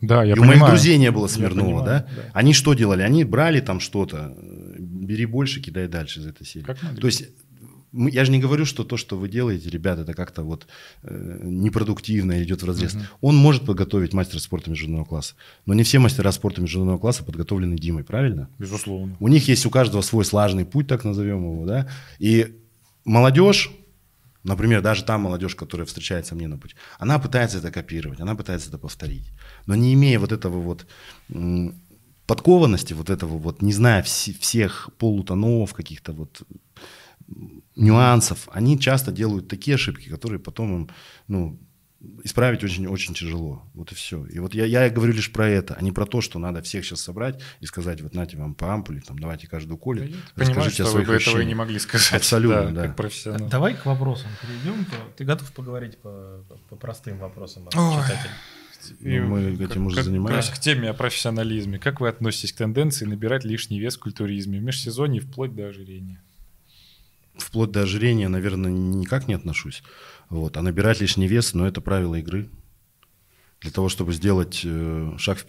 Да, 0.01 0.23
я 0.23 0.31
и 0.35 0.37
у 0.37 0.41
понимаю. 0.41 0.59
моих 0.59 0.71
друзей 0.71 0.97
не 0.99 1.09
было 1.11 1.27
Смирнова, 1.27 1.79
понимаю, 1.79 1.85
да? 1.85 2.07
да. 2.15 2.21
Они 2.33 2.53
что 2.53 2.75
делали? 2.75 3.01
Они 3.01 3.23
брали 3.23 3.61
там 3.61 3.79
что-то, 3.79 4.35
бери 4.77 5.25
больше, 5.25 5.59
кидай 5.59 5.87
дальше 5.87 6.19
из 6.19 6.27
этой 6.27 6.45
серии. 6.45 6.65
Как. 6.65 6.77
То 6.99 7.07
есть 7.07 7.23
мы- 7.91 8.09
я 8.11 8.25
же 8.25 8.31
не 8.31 8.39
говорю, 8.39 8.65
что 8.65 8.83
то, 8.83 8.97
что 8.97 9.17
вы 9.17 9.27
делаете, 9.29 9.69
ребята, 9.69 10.01
это 10.01 10.13
как-то 10.13 10.43
вот 10.43 10.67
э, 11.03 11.39
непродуктивно 11.43 12.41
идет 12.43 12.61
в 12.63 12.65
разрез. 12.65 12.93
Он 13.21 13.35
может 13.35 13.65
подготовить 13.65 14.13
мастера 14.13 14.39
спорта 14.39 14.69
международного 14.69 15.05
класса, 15.07 15.35
но 15.65 15.73
не 15.73 15.83
все 15.83 15.99
мастера 15.99 16.31
спорта 16.31 16.61
международного 16.61 16.99
класса 16.99 17.23
подготовлены 17.23 17.75
Димой, 17.77 18.03
правильно? 18.03 18.47
Безусловно. 18.59 19.15
У 19.19 19.27
них 19.27 19.47
есть 19.49 19.65
у 19.65 19.69
каждого 19.69 20.01
свой 20.01 20.25
слаженный 20.25 20.65
путь, 20.65 20.87
так 20.87 21.03
назовем 21.05 21.43
его, 21.43 21.65
да. 21.65 21.87
И 22.19 22.55
молодежь, 23.05 23.71
например, 24.43 24.81
даже 24.81 25.03
та 25.03 25.17
молодежь, 25.17 25.55
которая 25.55 25.85
встречается 25.85 26.35
мне 26.35 26.47
на 26.47 26.57
пути, 26.57 26.75
она 26.99 27.19
пытается 27.19 27.57
это 27.59 27.71
копировать, 27.71 28.19
она 28.21 28.35
пытается 28.35 28.69
это 28.69 28.77
повторить, 28.77 29.31
но 29.65 29.75
не 29.75 29.93
имея 29.93 30.17
вот 30.19 30.31
этого 30.31 30.59
вот 30.61 30.85
подкованности, 32.27 32.93
вот 32.93 33.09
этого 33.09 33.37
вот, 33.37 33.61
не 33.61 33.73
зная 33.73 34.01
вс- 34.03 34.37
всех 34.39 34.89
полутонов, 34.97 35.73
каких-то 35.73 36.13
вот 36.13 36.41
нюансов, 37.75 38.47
они 38.51 38.79
часто 38.79 39.11
делают 39.11 39.47
такие 39.47 39.75
ошибки, 39.75 40.09
которые 40.09 40.39
потом 40.39 40.75
им, 40.75 40.89
ну, 41.27 41.59
исправить 42.23 42.63
очень-очень 42.63 43.13
тяжело. 43.13 43.63
Вот 43.75 43.91
и 43.91 43.95
все. 43.95 44.25
И 44.25 44.39
вот 44.39 44.55
я, 44.55 44.65
я 44.65 44.89
говорю 44.89 45.13
лишь 45.13 45.31
про 45.31 45.47
это, 45.47 45.75
а 45.75 45.83
не 45.83 45.91
про 45.91 46.05
то, 46.07 46.19
что 46.19 46.39
надо 46.39 46.61
всех 46.63 46.83
сейчас 46.83 47.01
собрать 47.01 47.39
и 47.59 47.65
сказать, 47.67 48.01
вот 48.01 48.15
нате 48.15 48.37
вам 48.37 48.55
по 48.55 48.73
ампуле, 48.73 49.01
там, 49.01 49.19
давайте 49.19 49.47
каждую 49.47 49.77
Понимаю, 50.33 50.55
расскажите 50.55 50.73
что 50.73 50.83
о 50.83 50.85
вы 50.87 50.91
своих 50.91 51.07
бы 51.07 51.13
этого 51.15 51.39
и 51.39 51.45
не 51.45 51.53
могли 51.55 51.77
сказать. 51.79 52.13
Абсолютно, 52.13 52.71
да. 52.71 52.87
Как 52.87 52.95
профессионал. 52.95 53.47
Давай 53.49 53.75
к 53.75 53.85
вопросам 53.85 54.29
перейдем. 54.41 54.85
Ты 55.15 55.25
готов 55.25 55.51
поговорить 55.51 55.99
по, 55.99 56.43
по 56.69 56.75
простым 56.75 57.19
вопросам 57.19 57.67
читателей? 57.69 58.31
И 58.99 59.19
Ну, 59.19 59.27
мы 59.27 59.57
как- 59.57 59.69
этим 59.71 59.85
уже 59.85 59.97
как- 59.97 60.05
занимаемся. 60.05 60.49
как 60.49 60.57
к 60.59 60.61
теме 60.63 60.89
о 60.89 60.95
профессионализме. 60.95 61.77
Как 61.77 62.01
вы 62.01 62.09
относитесь 62.09 62.51
к 62.51 62.57
тенденции 62.57 63.05
набирать 63.05 63.43
лишний 63.45 63.79
вес 63.79 63.95
в 63.95 63.99
культуризме 63.99 64.57
в 64.57 64.63
межсезонье 64.63 65.21
вплоть 65.21 65.53
до 65.55 65.67
ожирения? 65.67 66.23
Вплоть 67.35 67.71
до 67.71 67.81
ожирения, 67.81 68.27
наверное, 68.27 68.71
никак 68.71 69.27
не 69.27 69.33
отношусь. 69.33 69.83
Вот. 70.29 70.57
А 70.57 70.61
набирать 70.61 71.01
лишний 71.01 71.27
вес, 71.27 71.53
но 71.53 71.67
это 71.67 71.81
правило 71.81 72.15
игры. 72.15 72.49
Для 73.61 73.71
того, 73.71 73.89
чтобы 73.89 74.11
сделать 74.13 74.61
э, 74.63 75.11
шаг 75.17 75.45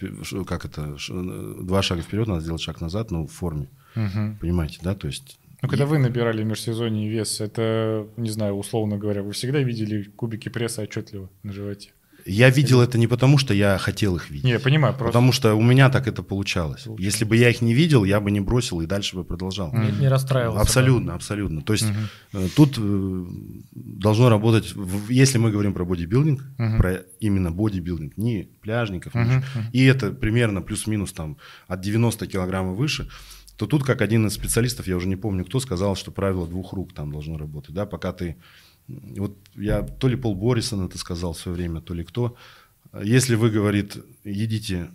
как 0.47 0.65
это, 0.65 0.97
э, 1.09 1.55
два 1.63 1.83
шага 1.83 2.03
вперед, 2.03 2.29
надо 2.29 2.43
сделать 2.43 2.61
шаг 2.61 2.81
назад, 2.81 3.11
но 3.11 3.27
в 3.27 3.33
форме. 3.33 3.69
Мгм. 3.95 4.39
Понимаете, 4.41 4.79
да? 4.83 4.95
То 4.95 5.07
есть 5.07 5.39
Ну, 5.63 5.69
когда 5.69 5.87
вы 5.87 5.99
набирали 5.99 6.43
межсезонье 6.43 7.09
вес, 7.09 7.41
это, 7.41 8.07
не 8.17 8.31
знаю, 8.31 8.55
условно 8.55 8.99
говоря, 8.99 9.23
вы 9.23 9.33
всегда 9.33 9.61
видели 9.61 10.03
кубики 10.03 10.49
пресса 10.49 10.83
отчетливо 10.83 11.31
на 11.43 11.53
животе? 11.53 11.93
Я 12.27 12.51
видел 12.51 12.81
это 12.81 12.99
не 12.99 13.07
потому, 13.07 13.39
что 13.39 13.55
я 13.55 13.79
хотел 13.79 14.17
их 14.17 14.31
видеть. 14.31 14.45
Не, 14.45 14.53
я 14.53 14.61
понимаю, 14.61 14.95
просто... 14.95 15.09
Потому 15.13 15.33
что 15.33 15.55
у 15.55 15.63
меня 15.63 15.89
так 15.91 16.07
это 16.07 16.23
получалось. 16.23 16.83
Получалось. 16.85 17.01
Если 17.05 17.25
бы 17.25 17.37
я 17.37 17.51
их 17.51 17.63
не 17.63 17.75
видел, 17.75 18.05
я 18.05 18.21
бы 18.21 18.31
не 18.31 18.41
бросил 18.41 18.81
и 18.81 18.87
дальше 18.87 19.17
бы 19.17 19.25
продолжал. 19.25 19.73
Не, 19.73 19.91
не 19.93 20.09
расстраивался. 20.09 20.61
Абсолютно, 20.63 21.15
абсолютно. 21.15 21.63
То 21.63 21.73
есть 21.73 21.87
э, 22.33 22.49
тут 22.57 22.79
э, 22.79 23.25
должно 23.73 24.29
работать, 24.29 24.75
если 25.09 25.39
мы 25.39 25.51
говорим 25.51 25.75
про 25.75 25.85
бодибилдинг, 25.85 26.43
Мгм. 26.59 26.79
про 26.79 27.03
именно 27.21 27.51
бодибилдинг, 27.51 28.17
не 28.17 28.49
пляжников, 28.61 29.15
мгм. 29.15 29.43
и 29.73 29.85
это 29.85 30.11
примерно 30.13 30.63
плюс-минус 30.63 31.13
там 31.13 31.37
от 31.69 31.81
90 31.81 32.27
килограмм 32.27 32.73
и 32.73 32.77
выше, 32.77 33.09
то 33.57 33.67
тут, 33.67 33.85
как 33.85 34.01
один 34.01 34.27
из 34.27 34.35
специалистов, 34.35 34.87
я 34.87 34.97
уже 34.97 35.07
не 35.09 35.17
помню 35.17 35.45
кто, 35.45 35.61
сказал, 35.61 35.95
что 35.95 36.11
правило 36.11 36.47
двух 36.49 36.73
рук 36.73 36.93
там 36.95 37.13
должно 37.13 37.37
работать. 37.39 37.75
Да? 37.75 37.87
Пока 37.87 38.13
ты... 38.13 38.37
Вот 38.89 39.37
я 39.55 39.83
то 39.83 40.09
ли 40.09 40.17
Пол 40.17 40.35
Боррисон 40.35 40.87
это 40.87 40.99
сказал 40.99 41.33
в 41.33 41.39
свое 41.39 41.57
время, 41.57 41.81
то 41.81 41.95
ли 41.95 42.05
кто. 42.05 42.37
Если 43.03 43.37
вы, 43.37 43.51
говорит, 43.51 43.97
едите 44.25 44.91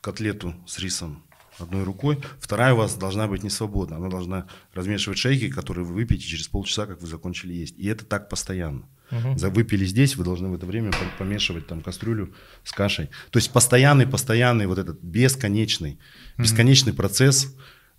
котлету 0.00 0.54
с 0.66 0.78
рисом 0.78 1.22
одной 1.58 1.84
рукой, 1.84 2.18
вторая 2.38 2.74
у 2.74 2.76
вас 2.76 2.94
должна 2.96 3.26
быть 3.28 3.42
не 3.42 3.50
свободна. 3.50 3.96
Она 3.96 4.08
должна 4.08 4.46
размешивать 4.72 5.18
шейки, 5.18 5.50
которые 5.50 5.84
вы 5.84 5.94
выпьете 5.94 6.22
через 6.26 6.48
полчаса, 6.48 6.86
как 6.86 7.00
вы 7.00 7.06
закончили 7.06 7.54
есть. 7.54 7.76
И 7.78 7.86
это 7.86 8.04
так 8.04 8.28
постоянно. 8.28 8.86
Мгм. 9.10 9.38
За- 9.38 9.50
Выпили 9.50 9.84
здесь, 9.86 10.16
вы 10.16 10.24
должны 10.24 10.48
в 10.48 10.54
это 10.54 10.66
время 10.66 10.90
пом- 10.90 11.16
помешивать 11.18 11.66
там 11.66 11.80
кастрюлю 11.80 12.34
с 12.64 12.72
кашей. 12.72 13.08
То 13.30 13.38
есть 13.38 13.50
постоянный, 13.52 14.06
постоянный 14.06 14.66
вот 14.66 14.78
этот 14.78 15.00
бесконечный, 15.02 15.98
бесконечный 16.38 16.92
процесс 16.92 17.54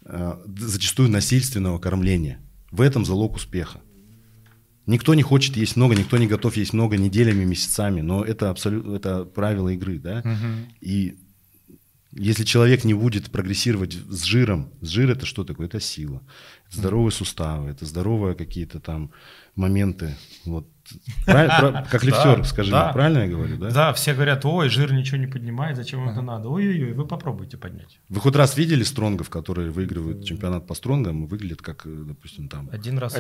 э, 0.06 0.34
зачастую 0.58 1.10
насильственного 1.10 1.80
кормления. 1.80 2.40
В 2.72 2.82
этом 2.82 3.06
залог 3.06 3.36
успеха. 3.36 3.82
Никто 4.88 5.14
не 5.14 5.22
хочет 5.22 5.58
есть 5.58 5.76
много, 5.76 5.96
никто 5.96 6.18
не 6.18 6.28
готов 6.28 6.56
есть 6.56 6.74
много 6.74 6.98
неделями, 6.98 7.44
месяцами, 7.44 8.02
но 8.02 8.24
это 8.24 8.50
абсолютно 8.50 8.96
это 8.96 9.26
правило 9.26 9.70
игры, 9.70 10.00
да. 10.00 10.22
Мгм. 10.24 10.72
И 10.80 11.18
если 12.18 12.44
человек 12.44 12.84
не 12.84 12.94
будет 12.94 13.30
прогрессировать 13.32 13.94
с 13.94 14.24
жиром, 14.24 14.72
с 14.82 14.88
жир 14.88 15.12
это 15.12 15.26
что 15.26 15.44
такое? 15.44 15.68
Это 15.68 15.80
сила, 15.80 16.22
это 16.68 16.78
здоровые 16.78 17.12
суставы, 17.12 17.70
это 17.70 17.86
здоровые 17.86 18.36
какие-то 18.36 18.80
там 18.80 19.12
моменты. 19.56 20.16
Вот. 20.46 20.68
Как 21.26 22.04
лифтер, 22.04 22.46
скажи 22.46 22.72
правильно 22.72 23.20
я 23.20 23.28
говорю, 23.28 23.58
да? 23.58 23.70
Да, 23.72 23.94
все 23.94 24.14
говорят, 24.14 24.46
ой, 24.46 24.70
жир 24.70 24.94
ничего 24.94 25.18
не 25.18 25.28
поднимает, 25.28 25.76
зачем 25.76 26.10
это 26.10 26.22
надо? 26.22 26.50
Ой-ой-ой, 26.50 26.94
вы 26.94 27.06
попробуйте 27.06 27.58
поднять. 27.58 28.00
Вы 28.10 28.20
хоть 28.20 28.36
раз 28.36 28.58
видели 28.58 28.84
стронгов, 28.84 29.30
которые 29.30 29.70
выигрывают 29.70 30.26
чемпионат 30.26 30.66
по 30.66 30.74
стронгам 30.74 31.26
и 31.26 31.28
выглядят 31.28 31.62
как, 31.62 31.86
э, 31.86 31.90
допустим, 31.90 32.48
там... 32.48 32.70
Один 32.72 32.98
раз 32.98 33.16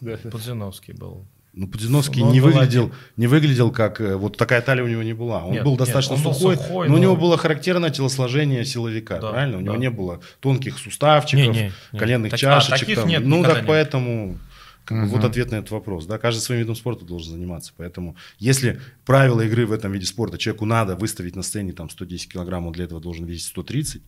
да. 0.00 0.16
Подзиновский 0.30 0.94
был. 0.94 1.26
Ну, 1.54 1.68
Подзиновский 1.68 2.20
Но 2.22 2.28
он 2.28 2.32
не 2.32 2.40
выглядел, 2.40 2.84
один. 2.84 2.94
не 3.18 3.26
выглядел 3.26 3.70
как... 3.70 4.00
э, 4.00 4.16
Вот 4.16 4.38
такая 4.38 4.62
талия 4.62 4.84
у 4.84 4.86
него 4.88 5.02
не 5.02 5.12
была. 5.12 5.44
Он 5.44 5.52
Нет, 5.52 5.64
был 5.64 5.72
нет, 5.72 5.80
достаточно 5.80 6.14
он 6.14 6.22
был 6.22 6.32
сухой, 6.32 6.56
сухой, 6.56 6.88
но, 6.88 6.94
у 6.94 6.98
него 6.98 7.14
было 7.14 7.36
характерное 7.36 7.90
телосложение 7.90 8.64
силовика, 8.64 9.18
Да, 9.18 9.32
правильно? 9.32 9.58
У 9.58 9.60
него 9.60 9.74
да. 9.74 9.78
не 9.80 9.90
было 9.90 10.20
тонких 10.40 10.78
суставчиков, 10.78 11.44
Не, 11.44 11.48
не, 11.64 11.72
не. 11.92 11.98
коленных 11.98 12.30
Так- 12.30 12.38
а, 12.38 12.60
чашечек. 12.60 12.78
таких 12.80 12.96
там. 13.00 13.08
нет, 13.08 13.22
ну, 13.26 13.42
так 13.42 13.56
нет. 13.56 13.66
поэтому... 13.66 14.38
как 14.86 14.96
Мгм. 14.96 15.08
Вот 15.08 15.24
ответ 15.24 15.50
на 15.50 15.56
этот 15.56 15.70
вопрос. 15.72 16.06
Да? 16.06 16.16
Каждый 16.18 16.40
своим 16.40 16.60
видом 16.62 16.74
спорта 16.74 17.04
должен 17.04 17.32
заниматься. 17.32 17.72
Поэтому 17.76 18.16
если 18.38 18.80
правила 19.04 19.42
игры 19.42 19.66
в 19.66 19.72
этом 19.72 19.92
виде 19.92 20.06
спорта, 20.06 20.38
человеку 20.38 20.64
надо 20.64 20.96
выставить 20.96 21.36
на 21.36 21.42
сцене 21.42 21.72
там 21.72 21.90
110 21.90 22.32
килограмм, 22.32 22.66
он 22.66 22.72
для 22.72 22.84
этого 22.86 23.00
должен 23.00 23.26
весить 23.26 23.46
130. 23.48 24.00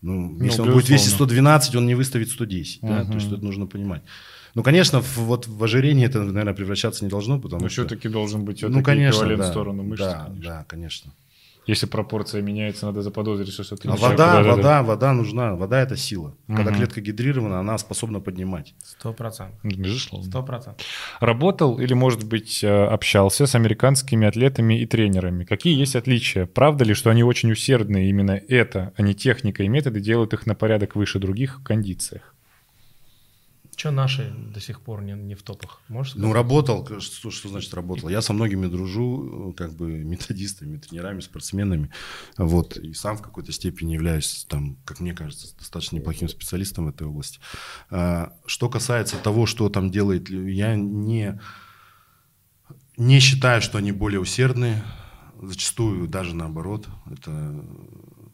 Ну, 0.00 0.42
если 0.42 0.62
он 0.62 0.72
будет 0.72 0.88
весить 0.88 1.12
112, 1.12 1.74
он 1.76 1.86
не 1.86 1.94
выставит 1.94 2.30
110. 2.30 2.78
Да? 2.82 3.04
То 3.04 3.12
есть 3.12 3.30
это 3.30 3.44
нужно 3.44 3.66
понимать. 3.66 4.02
Ну, 4.54 4.62
конечно, 4.62 5.00
в, 5.00 5.16
вот 5.18 5.46
в 5.46 5.62
ожирение 5.64 6.06
это, 6.08 6.22
наверное, 6.22 6.54
превращаться 6.54 7.04
не 7.04 7.10
должно, 7.10 7.38
потому 7.38 7.62
Но 7.62 7.68
что... 7.68 7.82
все-таки 7.82 8.08
должен 8.08 8.44
быть 8.44 8.62
ну, 8.62 8.82
конечно, 8.82 9.18
эквивалент 9.20 9.40
да. 9.40 9.46
в 9.46 9.50
сторону 9.50 9.82
мышц. 9.82 10.02
Да, 10.02 10.24
конечно. 10.26 10.42
да, 10.42 10.64
конечно. 10.68 11.12
Если 11.66 11.84
пропорция 11.84 12.40
меняется, 12.40 12.86
надо 12.86 13.02
заподозрить, 13.02 13.52
что 13.52 13.62
что-то 13.62 13.90
А 13.90 13.92
так. 13.92 14.00
вода, 14.00 14.16
Да-да-да. 14.16 14.56
вода, 14.56 14.82
вода 14.82 15.12
нужна. 15.12 15.54
Вода 15.54 15.82
это 15.82 15.98
сила. 15.98 16.34
Когда 16.46 16.70
Мгм. 16.70 16.76
клетка 16.76 17.02
гидрирована, 17.02 17.60
она 17.60 17.76
способна 17.76 18.20
поднимать. 18.20 18.74
Сто 18.82 19.12
процентов. 19.12 19.58
Безусловно. 19.62 20.26
Сто 20.30 20.42
процентов. 20.42 20.86
Работал 21.20 21.78
или, 21.78 21.92
может 21.92 22.24
быть, 22.24 22.64
э, 22.64 22.84
общался 22.86 23.44
с 23.44 23.54
американскими 23.54 24.26
атлетами 24.26 24.80
и 24.80 24.86
тренерами. 24.86 25.44
Какие 25.44 25.78
есть 25.78 25.94
отличия? 25.94 26.46
Правда 26.46 26.84
ли, 26.84 26.94
что 26.94 27.10
они 27.10 27.22
очень 27.22 27.52
усердные? 27.52 28.08
Именно 28.08 28.40
это, 28.48 28.94
а 28.96 29.02
не 29.02 29.14
техника 29.14 29.62
и 29.62 29.68
методы, 29.68 30.00
делают 30.00 30.32
их 30.32 30.46
на 30.46 30.54
порядок 30.54 30.96
выше 30.96 31.18
других 31.18 31.58
в 31.60 31.64
кондициях? 31.64 32.27
Че 33.78 33.90
наши 33.92 34.34
до 34.54 34.60
сих 34.60 34.80
пор 34.80 35.02
не, 35.02 35.12
не 35.12 35.36
в 35.36 35.42
топах? 35.44 35.80
Можешь 35.88 36.16
Ну, 36.16 36.32
работал, 36.32 36.84
что, 36.98 37.30
что 37.30 37.48
значит 37.48 37.72
работал? 37.74 38.08
Я 38.08 38.22
со 38.22 38.32
многими 38.32 38.66
дружу, 38.66 39.50
э, 39.50 39.52
как 39.54 39.76
бы 39.76 39.86
методистами, 40.04 40.78
тренерами, 40.78 41.20
спортсменами, 41.20 41.88
вот, 42.36 42.76
и 42.76 42.92
сам 42.92 43.16
в 43.16 43.22
какой-то 43.22 43.52
степени 43.52 43.94
являюсь, 43.94 44.46
там, 44.48 44.78
как 44.84 44.98
мне 44.98 45.14
кажется, 45.14 45.56
достаточно 45.56 45.94
неплохим 45.94 46.28
специалистом 46.28 46.86
в 46.86 46.88
этой 46.88 47.06
области. 47.06 47.38
А, 47.88 48.32
Что 48.46 48.68
касается 48.68 49.16
того, 49.16 49.46
что 49.46 49.68
там 49.68 49.92
делает, 49.92 50.28
я 50.28 50.74
не, 50.74 51.38
не 52.96 53.20
считаю, 53.20 53.62
что 53.62 53.78
они 53.78 53.92
более 53.92 54.18
усердные, 54.18 54.82
зачастую 55.40 56.08
даже 56.08 56.34
наоборот, 56.34 56.88
это 57.08 57.64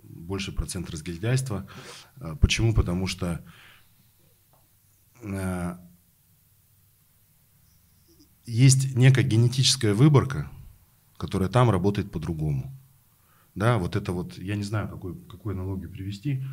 больше 0.05 0.53
процент 0.53 0.89
разгильдяйства. 0.89 1.67
А, 2.19 2.35
Почему? 2.37 2.73
Потому 2.73 3.07
что 3.07 3.45
есть 8.47 8.95
некая 8.95 9.23
генетическая 9.23 9.95
выборка, 9.95 10.51
которая 11.17 11.49
там 11.49 11.71
работает 11.71 12.11
по-другому. 12.11 12.73
Да, 13.55 13.79
вот 13.79 13.97
это 13.97 14.13
вот, 14.13 14.37
я 14.39 14.57
не 14.57 14.65
знаю, 14.65 14.89
какой, 14.89 15.15
какую 15.29 15.55
аналогию 15.55 15.91
привести. 15.91 16.45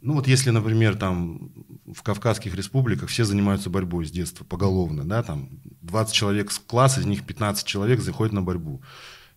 Ну 0.00 0.14
вот 0.14 0.26
если, 0.26 0.50
например, 0.50 0.96
там 0.96 1.52
в 1.86 2.02
Кавказских 2.02 2.54
республиках 2.54 3.08
все 3.08 3.24
занимаются 3.24 3.70
борьбой 3.70 4.06
с 4.06 4.10
детства, 4.10 4.44
поголовно, 4.44 5.04
да, 5.04 5.22
там 5.22 5.50
20 5.82 6.12
человек 6.12 6.50
с 6.50 6.58
класса, 6.58 7.00
из 7.00 7.06
них 7.06 7.24
15 7.24 7.64
человек 7.66 8.00
заходят 8.00 8.32
на 8.32 8.42
борьбу, 8.42 8.82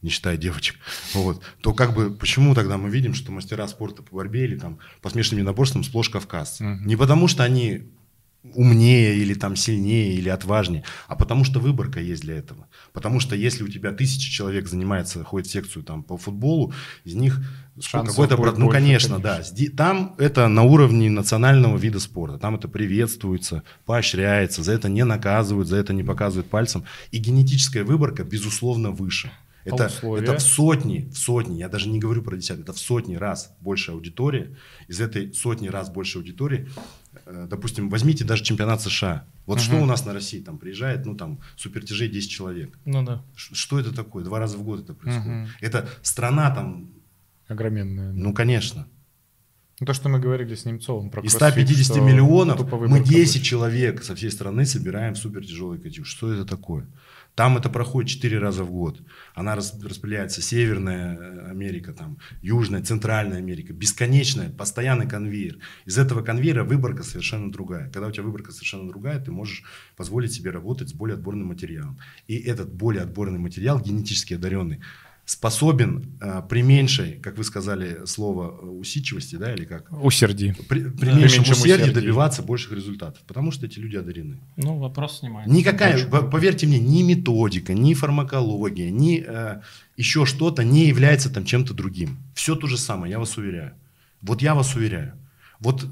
не 0.02 0.10
считая 0.10 0.38
девочек, 0.38 0.78
вот, 1.14 1.44
то 1.62 1.74
как 1.74 1.94
бы 1.94 2.10
почему 2.10 2.56
тогда 2.56 2.78
мы 2.78 2.90
видим, 2.90 3.14
что 3.14 3.32
мастера 3.32 3.68
спорта 3.68 4.02
по 4.02 4.16
борьбе 4.16 4.46
или 4.46 4.58
там 4.58 4.80
по 5.02 5.10
смешанным 5.10 5.40
единоборствам 5.40 5.84
сплошь 5.84 6.10
кавказцы? 6.10 6.64
Мгм. 6.64 6.88
Не 6.88 6.96
потому 6.96 7.28
что 7.28 7.44
они 7.44 7.92
умнее 8.54 9.18
или 9.18 9.34
там 9.34 9.56
сильнее 9.56 10.14
или 10.14 10.30
отважнее, 10.30 10.84
а 11.08 11.16
потому 11.16 11.44
что 11.44 11.60
выборка 11.60 12.00
есть 12.00 12.22
для 12.22 12.38
этого. 12.38 12.68
Потому 12.94 13.20
что 13.20 13.36
если 13.36 13.64
у 13.64 13.68
тебя 13.68 13.92
тысяча 13.92 14.32
человек 14.32 14.68
занимается, 14.68 15.24
ходит 15.24 15.48
в 15.48 15.52
секцию 15.52 15.84
там 15.84 16.04
по 16.04 16.18
футболу, 16.18 16.74
из 17.04 17.16
них 17.16 17.40
какой-то 17.92 18.36
проц- 18.36 18.56
ну 18.58 18.66
больше, 18.66 18.80
конечно, 18.80 19.20
да, 19.20 19.34
конечно. 19.34 19.56
Сди- 19.56 19.70
там 19.70 20.16
это 20.18 20.48
на 20.48 20.64
уровне 20.64 21.10
национального 21.10 21.78
вида 21.78 22.00
спорта, 22.00 22.38
там 22.38 22.56
это 22.56 22.68
приветствуется, 22.68 23.64
поощряется, 23.86 24.64
за 24.64 24.74
это 24.74 24.90
не 24.90 25.04
наказывают, 25.04 25.68
за 25.68 25.78
это 25.78 25.94
не 25.94 26.04
показывают 26.04 26.50
пальцем, 26.50 26.86
и 27.12 27.18
генетическая 27.18 27.84
выборка 27.84 28.24
безусловно 28.24 28.92
выше. 28.92 29.32
Это, 29.66 29.88
условия? 29.88 30.24
это 30.24 30.38
в 30.38 30.42
сотни, 30.42 31.10
в 31.12 31.18
сотни, 31.18 31.58
я 31.58 31.70
даже 31.70 31.90
не 31.90 31.98
говорю 31.98 32.22
про 32.22 32.38
десятки, 32.38 32.62
это 32.62 32.74
в 32.74 32.78
сотни 32.78 33.16
раз 33.16 33.52
больше 33.62 33.92
аудитория. 33.92 34.56
Из 34.88 35.02
этой 35.02 35.34
сотни 35.34 35.68
раз 35.70 35.90
больше 35.90 36.20
аудитории, 36.20 36.70
допустим, 37.26 37.90
возьмите 37.90 38.24
даже 38.24 38.44
чемпионат 38.44 38.82
США. 38.82 39.26
Вот 39.46 39.60
что 39.62 39.76
у 39.82 39.86
нас 39.86 40.06
на 40.06 40.14
России 40.14 40.40
там 40.42 40.58
приезжает, 40.58 41.06
ну 41.06 41.16
там 41.16 41.40
супертяжей 41.56 42.10
10 42.10 42.30
человек. 42.30 42.78
Ну 42.86 43.04
да. 43.04 43.24
Ш- 43.36 43.54
Что 43.56 43.80
это 43.80 43.94
такое? 43.94 44.24
Два 44.24 44.40
раза 44.40 44.58
в 44.58 44.64
год 44.64 44.82
это 44.82 44.94
происходит. 44.94 45.28
Мгм. 45.28 45.48
Это 45.62 45.88
страна 46.02 46.50
там, 46.52 46.90
Огроменная. 47.48 48.12
ну 48.12 48.34
конечно. 48.34 48.88
Ну, 49.80 49.86
То, 49.86 49.94
что 49.94 50.08
мы 50.08 50.20
говорили 50.20 50.56
с 50.56 50.64
Немцовым 50.66 51.10
про 51.10 51.22
Из 51.22 51.36
кроссфит, 51.36 51.68
150 51.68 51.86
что 51.98 52.02
миллионов 52.02 52.60
мы 52.62 52.78
выборка 52.78 53.04
10 53.04 53.34
больше. 53.36 53.42
человек 53.42 54.04
со 54.04 54.16
всей 54.16 54.32
страны 54.32 54.66
собираем 54.66 55.16
в 55.16 55.18
супертяжелый 55.18 55.80
катюш. 55.80 56.08
Что 56.08 56.34
это 56.34 56.46
такое? 56.46 56.88
Там 57.36 57.58
это 57.58 57.70
проходит 57.70 58.10
4 58.10 58.40
раза 58.40 58.64
в 58.64 58.72
год. 58.72 59.02
Она 59.34 59.56
рас- 59.56 59.78
распределяется 59.84 60.42
Северная 60.42 61.18
э, 61.18 61.50
Америка, 61.52 61.92
там, 61.94 62.18
Южная, 62.42 62.82
Центральная 62.82 63.38
Америка. 63.38 63.74
Бесконечная, 63.74 64.50
постоянный 64.50 65.08
конвейер. 65.08 65.60
Из 65.86 65.98
этого 65.98 66.22
конвейера 66.22 66.64
выборка 66.64 67.04
совершенно 67.04 67.52
другая. 67.52 67.90
Когда 67.92 68.08
у 68.08 68.12
тебя 68.12 68.24
выборка 68.24 68.52
совершенно 68.52 68.88
другая, 68.88 69.20
ты 69.20 69.32
можешь 69.32 69.64
позволить 69.98 70.32
себе 70.32 70.52
работать 70.52 70.90
с 70.90 70.94
более 70.94 71.16
отборным 71.16 71.48
материалом. 71.48 72.00
И 72.28 72.38
этот 72.38 72.74
более 72.74 73.04
отборный 73.04 73.40
материал, 73.40 73.82
генетически 73.82 74.36
одаренный, 74.36 74.80
способен 75.26 76.18
э, 76.22 76.44
при 76.48 76.62
меньшей, 76.62 77.14
как 77.14 77.38
вы 77.38 77.44
сказали, 77.44 78.06
слово 78.06 78.60
э, 78.62 78.66
усидчивости, 78.68 79.36
да, 79.38 79.54
или 79.54 79.66
как? 79.66 79.92
Усерди. 80.04 80.54
При, 80.70 80.84
при 80.90 81.06
Да. 81.10 81.14
меньшем 81.14 81.42
усердии 81.42 81.74
усердии. 81.84 81.94
добиваться 81.94 82.44
больших 82.44 82.74
результатов, 82.74 83.24
потому 83.28 83.52
что 83.52 83.66
эти 83.66 83.80
люди 83.80 83.96
одарены. 83.96 84.38
Ну, 84.56 84.78
вопрос 84.78 85.20
снимается. 85.20 85.52
Никакая, 85.52 85.96
Очень 85.96 86.10
по- 86.10 86.22
поверьте 86.22 86.68
мне, 86.68 86.80
ни 86.80 87.02
методика, 87.02 87.74
ни 87.74 87.96
фармакология, 87.96 88.92
ни 88.92 89.24
э, 89.26 89.62
еще 89.98 90.26
что-то 90.28 90.64
не 90.64 90.86
является 90.88 91.30
там 91.32 91.44
чем-то 91.44 91.74
другим. 91.74 92.20
Все 92.36 92.56
то 92.56 92.68
же 92.68 92.78
самое, 92.78 93.10
я 93.12 93.18
вас 93.20 93.36
уверяю. 93.38 93.74
Вот 94.22 94.44
я 94.44 94.54
вас 94.54 94.76
уверяю. 94.76 95.14
Вот 95.60 95.88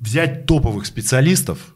взять 0.00 0.46
топовых 0.46 0.86
специалистов, 0.86 1.74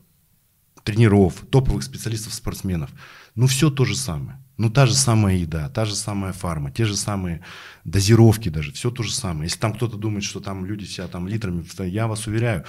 тренеров, 0.85 1.44
топовых 1.51 1.82
специалистов, 1.85 2.35
спортсменов, 2.35 2.90
ну 3.35 3.47
все 3.47 3.70
то 3.70 3.85
же 3.85 3.94
самое. 3.97 4.39
Ну 4.62 4.70
та 4.70 4.86
же 4.86 4.94
самая 4.94 5.39
еда, 5.39 5.68
та 5.70 5.84
же 5.84 5.97
самая 5.97 6.32
фарма, 6.32 6.70
те 6.70 6.84
же 6.84 6.97
самые 6.97 7.40
дозировки 7.84 8.48
даже, 8.48 8.70
все 8.70 8.93
то 8.93 9.02
же 9.02 9.12
самое. 9.12 9.47
Если 9.47 9.59
там 9.59 9.74
кто-то 9.74 9.97
думает, 9.97 10.22
что 10.22 10.39
там 10.39 10.64
люди 10.64 10.84
себя 10.84 11.09
там 11.09 11.26
литрами, 11.26 11.64
я 11.89 12.06
вас 12.06 12.28
уверяю, 12.28 12.64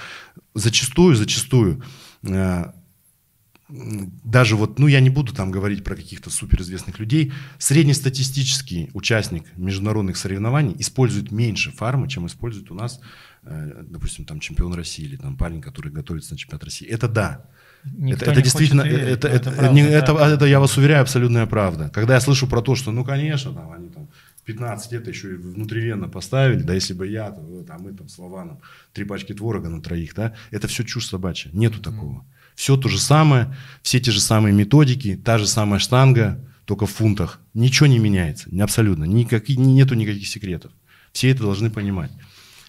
зачастую, 0.54 1.14
зачастую 1.14 1.84
э, 2.24 2.64
даже 3.68 4.56
вот, 4.56 4.80
ну 4.80 4.88
я 4.88 4.98
не 4.98 5.08
буду 5.08 5.32
там 5.32 5.52
говорить 5.52 5.84
про 5.84 5.94
каких-то 5.94 6.30
суперизвестных 6.30 6.98
людей, 6.98 7.32
среднестатистический 7.58 8.90
участник 8.92 9.56
международных 9.56 10.16
соревнований 10.16 10.74
использует 10.80 11.30
меньше 11.30 11.70
фармы, 11.70 12.08
чем 12.08 12.26
использует 12.26 12.72
у 12.72 12.74
нас, 12.74 12.98
э, 13.44 13.84
допустим, 13.88 14.24
там 14.24 14.40
чемпион 14.40 14.74
России 14.74 15.04
или 15.04 15.14
там 15.14 15.36
парень, 15.36 15.62
который 15.62 15.92
готовится 15.92 16.32
на 16.32 16.38
чемпионат 16.38 16.64
России. 16.64 16.88
Это 16.88 17.06
да. 17.06 17.46
Никто 17.84 18.24
это, 18.24 18.32
это 18.32 18.42
действительно, 18.42 18.82
верить, 18.82 19.08
это, 19.08 19.28
но 19.28 19.34
это, 19.34 19.50
правда, 19.50 19.72
не- 19.74 19.82
да. 19.82 19.90
это, 19.90 20.12
это, 20.12 20.44
я 20.46 20.58
вас 20.60 20.76
уверяю, 20.76 21.02
абсолютная 21.02 21.46
правда. 21.46 21.90
Когда 21.90 22.14
я 22.14 22.20
слышу 22.20 22.46
про 22.46 22.62
то, 22.62 22.74
что, 22.74 22.92
ну, 22.92 23.04
конечно, 23.04 23.52
там, 23.52 23.72
они 23.72 23.88
там 23.88 24.08
в 24.40 24.42
15 24.44 24.92
лет 24.92 25.06
еще 25.06 25.32
и 25.32 25.36
внутривенно 25.36 26.08
поставили, 26.08 26.62
да 26.62 26.74
если 26.74 26.94
бы 26.94 27.06
я, 27.06 27.26
а 27.26 27.78
мы 27.78 27.92
там 27.92 28.08
с 28.08 28.16
Вованом 28.18 28.60
три 28.92 29.04
пачки 29.04 29.34
творога 29.34 29.68
на 29.68 29.82
троих, 29.82 30.14
да, 30.14 30.34
это 30.50 30.66
все 30.66 30.84
чушь 30.84 31.06
собачья, 31.06 31.50
нету 31.52 31.80
такого. 31.80 32.24
Все 32.54 32.76
то 32.76 32.88
же 32.88 32.98
самое, 33.00 33.54
все 33.82 34.00
те 34.00 34.12
же 34.12 34.20
самые 34.20 34.54
методики, 34.54 35.16
та 35.16 35.38
же 35.38 35.46
самая 35.46 35.80
штанга, 35.80 36.38
только 36.64 36.86
в 36.86 36.90
фунтах. 36.90 37.40
Ничего 37.52 37.86
не 37.86 37.98
меняется, 37.98 38.48
абсолютно, 38.60 39.04
никаких, 39.04 39.58
нету 39.58 39.94
никаких 39.94 40.26
секретов. 40.26 40.72
Все 41.12 41.30
это 41.30 41.42
должны 41.42 41.70
понимать. 41.70 42.10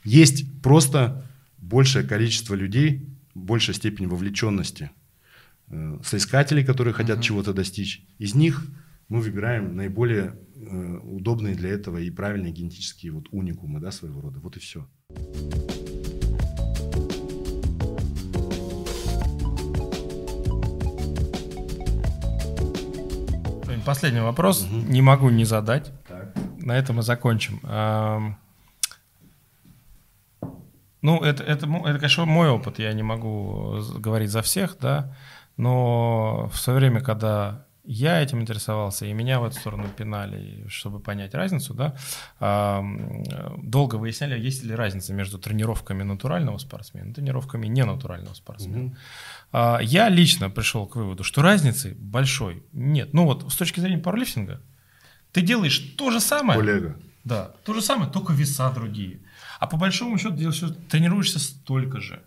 Есть 0.03 0.61
просто 0.61 1.25
большее 1.57 2.05
количество 2.05 2.53
людей, 2.53 3.07
большая 3.33 3.75
степень 3.75 4.07
вовлеченности 4.07 4.83
э, 4.83 5.04
соискателей, 6.03 6.63
которые 6.63 6.93
хотят 6.93 7.21
чего-то 7.21 7.53
достичь. 7.53 8.05
Из 8.17 8.35
них 8.35 8.65
мы 9.09 9.21
выбираем 9.21 9.75
наиболее 9.75 10.35
э, 10.55 10.97
удобные 11.03 11.55
для 11.55 11.69
этого 11.69 11.97
и 11.97 12.09
правильные 12.09 12.51
генетические 12.51 13.11
вот 13.11 13.27
уникумы 13.31 13.79
да, 13.79 13.91
своего 13.91 14.21
рода. 14.21 14.39
Вот 14.39 14.57
и 14.57 14.59
все. 14.59 14.87
Последний 23.85 24.21
вопрос. 24.21 24.67
Мгм. 24.67 24.91
Не 24.91 25.01
могу 25.03 25.29
не 25.29 25.45
задать. 25.45 25.91
Так. 26.07 26.33
На 26.57 26.75
этом 26.75 26.95
мы 26.95 27.03
закончим. 27.03 27.59
Ну, 31.01 31.21
это, 31.21 31.43
это, 31.43 31.67
это, 31.67 31.99
конечно, 31.99 32.25
мой 32.25 32.49
опыт, 32.49 32.79
я 32.79 32.91
не 32.93 33.03
могу 33.03 33.77
з- 33.79 33.99
говорить 33.99 34.31
за 34.31 34.41
всех, 34.41 34.77
да, 34.81 35.15
но 35.57 36.49
в 36.51 36.57
свое 36.57 36.79
время, 36.79 37.01
когда 37.01 37.65
я 37.87 38.19
этим 38.19 38.41
интересовался, 38.41 39.05
и 39.05 39.13
меня 39.13 39.39
в 39.39 39.45
эту 39.45 39.57
сторону 39.59 39.87
пинали, 39.95 40.65
чтобы 40.69 40.99
понять 40.99 41.35
разницу, 41.35 41.73
да, 41.75 41.95
долго 43.57 43.95
выясняли, 43.95 44.39
есть 44.39 44.63
ли 44.63 44.73
разница 44.73 45.13
между 45.13 45.37
тренировками 45.37 46.03
натурального 46.03 46.57
спортсмена 46.57 47.11
и 47.11 47.13
тренировками 47.13 47.67
ненатурального 47.67 48.33
спортсмена. 48.33 48.97
А, 49.51 49.79
Я 49.81 50.09
лично 50.09 50.49
пришел 50.49 50.87
к 50.87 50.95
выводу, 50.95 51.23
что 51.23 51.41
разницы 51.41 51.95
большой 51.99 52.63
нет. 52.73 53.13
Ну 53.13 53.25
вот 53.25 53.51
с 53.51 53.55
точки 53.55 53.79
зрения 53.79 53.99
пауэрлифтинга, 53.99 54.61
ты 55.31 55.41
делаешь 55.41 55.77
то 55.97 56.11
же 56.11 56.19
самое, 56.19 56.59
Коллега. 56.59 56.97
да, 57.23 57.51
то 57.65 57.73
же 57.73 57.81
самое, 57.81 58.09
только 58.11 58.33
веса 58.33 58.71
другие. 58.71 59.19
А 59.59 59.67
по 59.67 59.77
большому 59.77 60.17
счету 60.17 60.35
делаешь, 60.35 60.63
тренируешься 60.89 61.39
столько 61.39 62.01
же. 62.01 62.23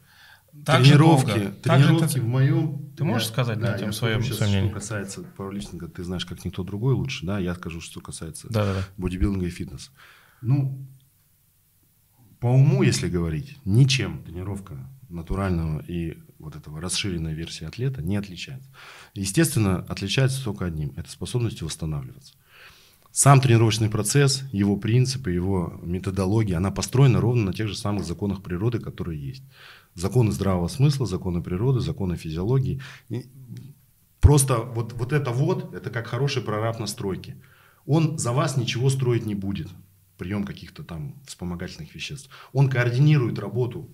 Так 0.65 0.85
же 0.85 0.91
тренировки, 0.93 1.27
долго. 1.27 1.51
Так 1.63 1.79
же 1.81 1.87
тренировки 1.87 2.15
ты- 2.15 2.21
в 2.21 2.27
моем... 2.27 2.89
Ты 2.97 3.05
можешь 3.05 3.29
сказать 3.29 3.59
на 3.59 3.69
да, 3.69 3.79
тем 3.79 3.87
я 3.89 3.93
своем- 3.93 4.23
своем 4.23 4.51
мнении? 4.51 4.69
Что 4.71 4.79
касается 4.81 5.23
пауэрлифтинга, 5.23 5.89
ты 5.89 6.03
знаешь, 6.05 6.27
как 6.27 6.45
никто 6.45 6.65
другой 6.65 6.95
лучше, 6.95 7.25
да? 7.27 7.39
Я 7.39 7.55
скажу, 7.55 7.81
что 7.81 8.01
касается 8.01 8.49
Да-да-да. 8.51 8.85
бодибилдинга 8.97 9.47
и 9.47 9.51
фитнеса. 9.51 9.91
Ну, 10.43 10.85
по 12.41 12.47
уму, 12.49 12.83
если 12.83 13.09
говорить, 13.09 13.57
ничем 13.65 14.23
тренировка 14.25 14.89
натурального 15.09 15.81
и 15.89 16.19
вот 16.39 16.55
этого 16.55 16.81
расширенной 16.81 17.35
версии 17.35 17.65
атлета 17.65 18.03
не 18.03 18.17
отличается. 18.17 18.69
Естественно, 19.15 19.79
отличается 19.89 20.43
только 20.45 20.67
одним– 20.67 20.93
это 20.97 21.11
способностью 21.11 21.67
восстанавливаться. 21.67 22.35
Сам 23.11 23.41
тренировочный 23.41 23.89
процесс, 23.89 24.45
его 24.53 24.77
принципы, 24.77 25.31
его 25.33 25.81
методология, 25.83 26.57
она 26.59 26.71
построена 26.71 27.21
ровно 27.21 27.47
на 27.47 27.53
тех 27.53 27.67
же 27.67 27.75
самых 27.75 28.05
законах 28.05 28.43
природы, 28.43 28.79
которые 28.79 29.21
есть. 29.21 29.43
Законы 29.99 30.33
здравого 30.33 30.69
смысла, 30.69 31.07
законы 31.07 31.43
природы, 31.43 31.81
законы 31.81 32.17
физиологии. 32.17 32.81
И 33.09 33.27
Просто 34.21 34.59
вот, 34.59 34.93
вот 34.93 35.13
это 35.13 35.31
вот, 35.31 35.75
это 35.75 35.91
как 35.91 36.07
хороший 36.07 36.43
прораб 36.43 36.79
на 36.81 36.87
стройке. 36.87 37.37
Он 37.87 38.19
за 38.19 38.33
вас 38.33 38.57
ничего 38.57 38.91
строить 38.91 39.27
не 39.27 39.35
будет, 39.35 39.69
прием 40.19 40.45
каких-то 40.45 40.83
там 40.83 41.15
вспомогательных 41.27 41.95
веществ. 41.95 42.29
Он 42.53 42.69
координирует 42.69 43.39
работу 43.39 43.89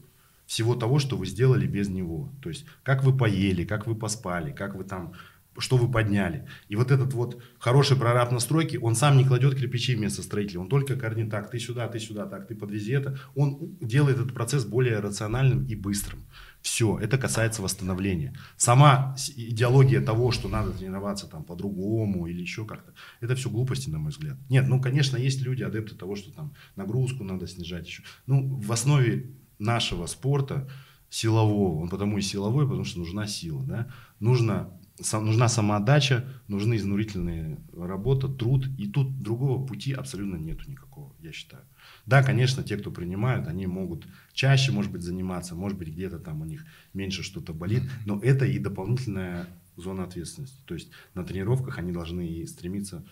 всего 0.47 0.75
того, 0.75 0.99
что 0.99 1.17
вы 1.17 1.27
сделали 1.27 1.67
без 1.67 1.89
него. 1.89 2.33
То 2.43 2.49
есть, 2.49 2.65
как 2.83 3.05
вы 3.05 3.17
поели, 3.17 3.65
как 3.65 3.87
вы 3.87 3.95
поспали, 3.95 4.51
как 4.51 4.75
вы 4.75 4.85
там, 4.85 5.13
что 5.59 5.77
вы 5.77 5.91
подняли. 5.91 6.47
И 6.69 6.77
вот 6.77 6.91
этот 6.91 7.13
вот 7.15 7.43
хороший 7.59 7.97
прораб 7.97 8.33
на 8.33 8.41
стройке, 8.41 8.79
он 8.79 8.95
сам 8.95 9.17
не 9.17 9.25
кладет 9.25 9.55
кирпичи 9.55 9.95
вместо 9.95 10.23
строителя, 10.23 10.61
он 10.61 10.69
только 10.69 10.97
координирует, 10.97 11.33
так, 11.33 11.51
ты 11.51 11.59
сюда, 11.59 11.89
ты 11.89 12.01
сюда, 12.01 12.27
так, 12.27 12.47
ты 12.47 12.55
подвези 12.55 12.93
это. 12.93 13.19
Он 13.35 13.77
делает 13.81 14.19
этот 14.19 14.35
процесс 14.35 14.65
более 14.65 14.99
рациональным 14.99 15.65
и 15.67 15.75
быстрым. 15.75 16.25
Все, 16.61 16.99
это 16.99 17.19
касается 17.19 17.61
восстановления. 17.61 18.35
Сама 18.57 19.15
идеология 19.37 20.01
того, 20.01 20.31
что 20.31 20.49
надо 20.49 20.71
тренироваться 20.71 21.27
там 21.27 21.45
по-другому 21.45 22.27
или 22.27 22.41
еще 22.41 22.65
как-то, 22.65 22.95
это 23.21 23.35
все 23.37 23.51
глупости, 23.51 23.91
на 23.91 23.99
мой 23.99 24.11
взгляд. 24.11 24.39
Нет, 24.49 24.67
ну, 24.67 24.81
конечно, 24.81 25.17
есть 25.17 25.43
люди, 25.43 25.63
адепты 25.63 25.95
того, 25.95 26.17
что 26.17 26.33
там 26.33 26.55
нагрузку 26.75 27.23
надо 27.23 27.47
снижать 27.47 27.87
еще. 27.87 28.03
Ну, 28.27 28.57
в 28.57 28.73
основе 28.73 29.31
нашего 29.59 30.07
спорта 30.07 30.69
силового, 31.11 31.81
он 31.81 31.89
потому 31.89 32.19
и 32.19 32.23
силовой, 32.23 32.65
потому 32.65 32.85
что 32.85 32.99
нужна 32.99 33.27
сила, 33.27 33.63
да, 33.65 33.89
нужно, 34.19 34.71
сам- 35.01 35.27
нужна 35.27 35.49
самоотдача, 35.49 36.25
нужны 36.49 36.77
изнурительные 36.77 37.59
работа, 37.73 38.29
труд, 38.29 38.67
и 38.79 38.87
тут 38.87 39.21
другого 39.23 39.65
пути 39.67 39.93
абсолютно 39.93 40.37
нету 40.37 40.71
никакого, 40.71 41.15
я 41.21 41.33
считаю. 41.33 41.65
Да, 42.07 42.23
конечно, 42.23 42.63
те, 42.63 42.77
кто 42.77 42.91
принимают, 42.91 43.49
они 43.49 43.67
могут 43.67 44.07
чаще, 44.33 44.73
может 44.73 44.93
быть, 44.93 45.03
заниматься, 45.03 45.55
может 45.55 45.79
быть, 45.79 45.89
где-то 45.89 46.19
там 46.19 46.41
у 46.43 46.45
них 46.45 46.65
меньше 46.93 47.23
что-то 47.23 47.53
болит, 47.53 47.83
но 48.07 48.21
это 48.21 48.45
и 48.45 48.59
дополнительная 48.59 49.47
зона 49.77 50.05
ответственности. 50.05 50.61
То 50.65 50.75
есть 50.75 50.91
на 51.15 51.25
тренировках 51.25 51.79
они 51.79 51.93
должны 51.93 52.27
и 52.27 52.47
стремиться 52.47 53.05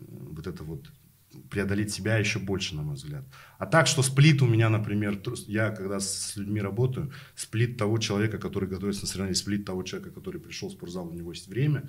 э, 0.00 0.04
вот 0.08 0.46
это 0.46 0.64
вот 0.64 0.90
преодолеть 1.50 1.92
себя 1.92 2.16
еще 2.18 2.38
больше, 2.38 2.74
на 2.74 2.82
мой 2.82 2.94
взгляд. 2.94 3.24
А 3.58 3.66
так, 3.66 3.86
что 3.86 4.02
сплит 4.02 4.42
у 4.42 4.46
меня, 4.46 4.68
например, 4.68 5.20
я 5.46 5.70
когда 5.70 6.00
с 6.00 6.36
людьми 6.36 6.60
работаю, 6.60 7.12
сплит 7.34 7.76
того 7.76 7.98
человека, 7.98 8.38
который 8.38 8.68
готовится 8.68 9.02
на 9.02 9.08
соревнования, 9.08 9.34
сплит 9.34 9.64
того 9.64 9.82
человека, 9.82 10.12
который 10.12 10.40
пришел 10.40 10.68
в 10.68 10.72
спортзал, 10.72 11.08
у 11.08 11.14
него 11.14 11.32
есть 11.32 11.48
время, 11.48 11.88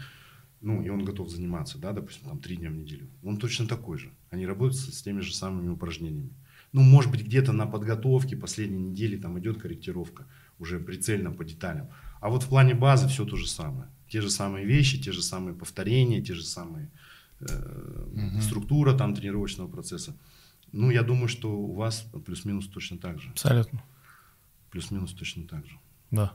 ну, 0.61 0.81
и 0.81 0.89
он 0.89 1.05
готов 1.05 1.29
заниматься, 1.29 1.77
да, 1.77 1.93
допустим, 1.93 2.25
там, 2.25 2.39
три 2.39 2.57
дня 2.57 2.69
в 2.69 2.75
неделю. 2.75 3.07
Он 3.23 3.37
точно 3.37 3.67
такой 3.67 3.97
же. 3.97 4.11
Они 4.29 4.45
работают 4.45 4.75
с, 4.75 4.93
с 4.93 5.01
теми 5.01 5.21
же 5.21 5.33
самыми 5.33 5.69
упражнениями. 5.69 6.33
Ну, 6.71 6.81
может 6.81 7.11
быть, 7.11 7.23
где-то 7.23 7.51
на 7.51 7.65
подготовке 7.65 8.35
последней 8.35 8.89
недели 8.91 9.17
там 9.17 9.39
идет 9.39 9.59
корректировка, 9.59 10.27
уже 10.59 10.79
прицельно 10.79 11.31
по 11.31 11.43
деталям. 11.45 11.89
А 12.19 12.29
вот 12.29 12.43
в 12.43 12.49
плане 12.49 12.75
базы 12.75 13.07
все 13.07 13.25
то 13.25 13.37
же 13.37 13.47
самое. 13.47 13.89
Те 14.09 14.21
же 14.21 14.29
самые 14.29 14.65
вещи, 14.65 15.01
те 15.01 15.11
же 15.11 15.21
самые 15.21 15.55
повторения, 15.55 16.21
те 16.21 16.33
же 16.33 16.43
самые 16.43 16.89
э, 17.41 18.41
структура 18.41 18.93
там 18.93 19.15
тренировочного 19.15 19.67
процесса. 19.67 20.15
Ну, 20.71 20.91
я 20.91 21.03
думаю, 21.03 21.27
что 21.27 21.51
у 21.51 21.73
вас 21.73 22.05
плюс-минус 22.25 22.67
точно 22.67 22.97
так 22.97 23.19
же. 23.19 23.29
Абсолютно. 23.31 23.83
Плюс-минус 24.69 25.13
точно 25.13 25.47
так 25.47 25.65
же. 25.65 25.79
Да. 26.11 26.33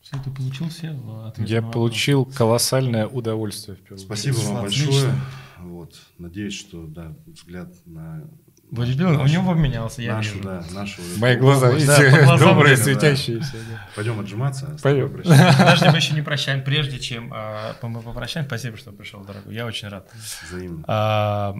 Все, 0.00 0.16
ты 0.22 0.30
получил 0.30 0.68
все 0.68 0.90
ответы 1.24 1.52
Я 1.52 1.60
получил 1.60 2.24
колоссальное 2.24 3.06
удовольствие 3.06 3.78
Спасибо 3.96 4.36
вам 4.36 4.64
Отлично. 4.66 5.14
Вот. 5.62 5.94
Надеюсь, 6.18 6.58
что 6.58 6.86
да, 6.86 7.14
взгляд 7.26 7.68
на 7.86 8.24
Бодибилдинг, 8.70 9.22
у 9.22 9.26
него 9.26 9.52
поменялся, 9.52 10.02
я 10.02 10.16
нашу, 10.16 10.34
вижу. 10.34 10.44
да, 10.44 10.64
нашу. 10.72 11.00
Мои 11.16 11.36
глаза, 11.36 11.72
Да, 11.72 12.36
добрые, 12.36 12.76
видно, 12.76 12.94
да. 12.94 13.00
светящиеся. 13.00 13.52
да. 13.70 13.88
Пойдем 13.96 14.20
отжиматься. 14.20 14.66
а 14.66 14.82
Пойдем. 14.82 15.08
Подожди, 15.10 15.86
мы 15.88 15.96
еще 15.96 16.14
не 16.14 16.22
прощаем. 16.22 16.62
Прежде 16.62 16.98
чем 16.98 17.32
а, 17.34 17.74
мы 17.82 18.02
попрощаемся, 18.02 18.48
спасибо, 18.48 18.76
что 18.76 18.92
пришел, 18.92 19.24
дорогой. 19.24 19.54
Я 19.54 19.64
очень 19.64 19.88
рад. 19.88 20.10
Взаимно. 20.50 20.84
А, 20.86 21.56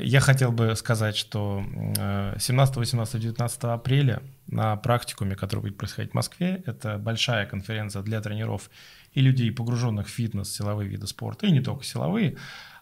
Я 0.00 0.20
хотел 0.20 0.50
бы 0.50 0.74
сказать, 0.76 1.14
что 1.16 1.62
э, 1.98 2.36
17, 2.38 2.76
18, 2.76 3.20
19 3.20 3.64
апреля 3.64 4.22
на 4.46 4.76
практикуме, 4.76 5.36
который 5.36 5.60
будет 5.60 5.76
происходить 5.76 6.12
в 6.12 6.14
Москве, 6.14 6.62
это 6.64 6.96
большая 6.96 7.44
конференция 7.44 8.00
для 8.00 8.22
тренеров 8.22 8.70
и 9.12 9.20
людей, 9.20 9.50
погруженных 9.52 10.06
в 10.06 10.10
фитнес, 10.10 10.50
силовые 10.54 10.88
виды 10.88 11.06
спорта, 11.06 11.46
и 11.46 11.50
не 11.52 11.60
только 11.60 11.84
силовые. 11.84 12.36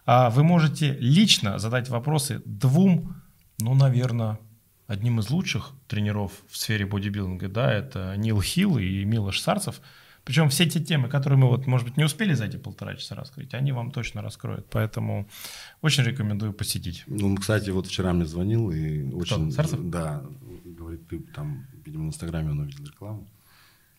А 0.05 0.29
Вы 0.29 0.43
можете 0.43 0.95
лично 0.99 1.57
задать 1.57 1.89
вопросы 1.89 2.41
двум, 2.45 3.15
ну, 3.59 3.73
наверное, 3.73 4.39
одним 4.87 5.19
из 5.19 5.29
лучших 5.29 5.71
тренеров 5.87 6.31
в 6.47 6.57
сфере 6.57 6.85
бодибилдинга, 6.85 7.49
да, 7.49 7.73
это 7.73 8.15
Нил 8.17 8.39
Хилл 8.41 8.77
и 8.77 9.03
Милош 9.03 9.39
Сарцев. 9.39 9.81
Причем 10.23 10.49
все 10.49 10.67
те 10.67 10.79
темы, 10.79 11.07
которые 11.07 11.37
мы, 11.37 11.47
вот, 11.47 11.67
может 11.67 11.87
быть, 11.87 11.97
не 11.97 12.03
успели 12.03 12.33
за 12.33 12.45
эти 12.45 12.57
полтора 12.57 12.95
часа 12.95 13.15
раскрыть, 13.15 13.53
они 13.53 13.71
вам 13.71 13.91
точно 13.91 14.23
раскроют. 14.23 14.67
Поэтому 14.71 15.27
очень 15.81 16.03
рекомендую 16.03 16.51
посетить. 16.51 17.03
Ну, 17.05 17.35
кстати, 17.35 17.69
вот 17.69 17.87
вчера 17.87 18.11
мне 18.11 18.25
звонил 18.25 18.71
и 18.71 19.03
очень... 19.11 19.51
Сарцев? 19.51 19.79
Да, 19.83 20.23
говорит, 20.63 21.07
ты 21.07 21.19
там, 21.19 21.67
видимо, 21.85 22.05
в 22.05 22.07
Инстаграме 22.07 22.51
он 22.51 22.59
увидел 22.59 22.85
рекламу. 22.85 23.27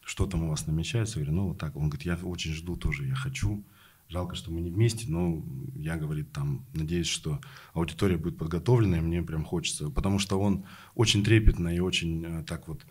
Что 0.04 0.26
там 0.26 0.44
у 0.44 0.50
вас 0.50 0.66
намечается? 0.66 1.18
Я 1.18 1.24
говорю, 1.24 1.42
ну, 1.42 1.48
вот 1.48 1.58
так. 1.58 1.76
Он 1.76 1.88
говорит, 1.88 2.06
я 2.06 2.16
очень 2.16 2.52
жду 2.52 2.76
тоже, 2.76 3.06
я 3.06 3.14
хочу. 3.14 3.64
Жалко, 4.08 4.36
что 4.36 4.52
мы 4.52 4.60
не 4.60 4.70
вместе, 4.70 5.06
но 5.08 5.42
я, 5.74 5.96
говорит, 5.96 6.30
там, 6.32 6.64
надеюсь, 6.74 7.08
что 7.08 7.40
аудитория 7.72 8.16
будет 8.16 8.38
подготовлена, 8.38 8.98
и 8.98 9.00
мне 9.00 9.22
прям 9.22 9.44
хочется. 9.44 9.90
Потому 9.90 10.18
что 10.20 10.38
он 10.40 10.64
очень 10.94 11.24
трепетно 11.24 11.74
и 11.74 11.80
очень 11.80 12.24
э, 12.24 12.44
так 12.44 12.68
вот, 12.68 12.86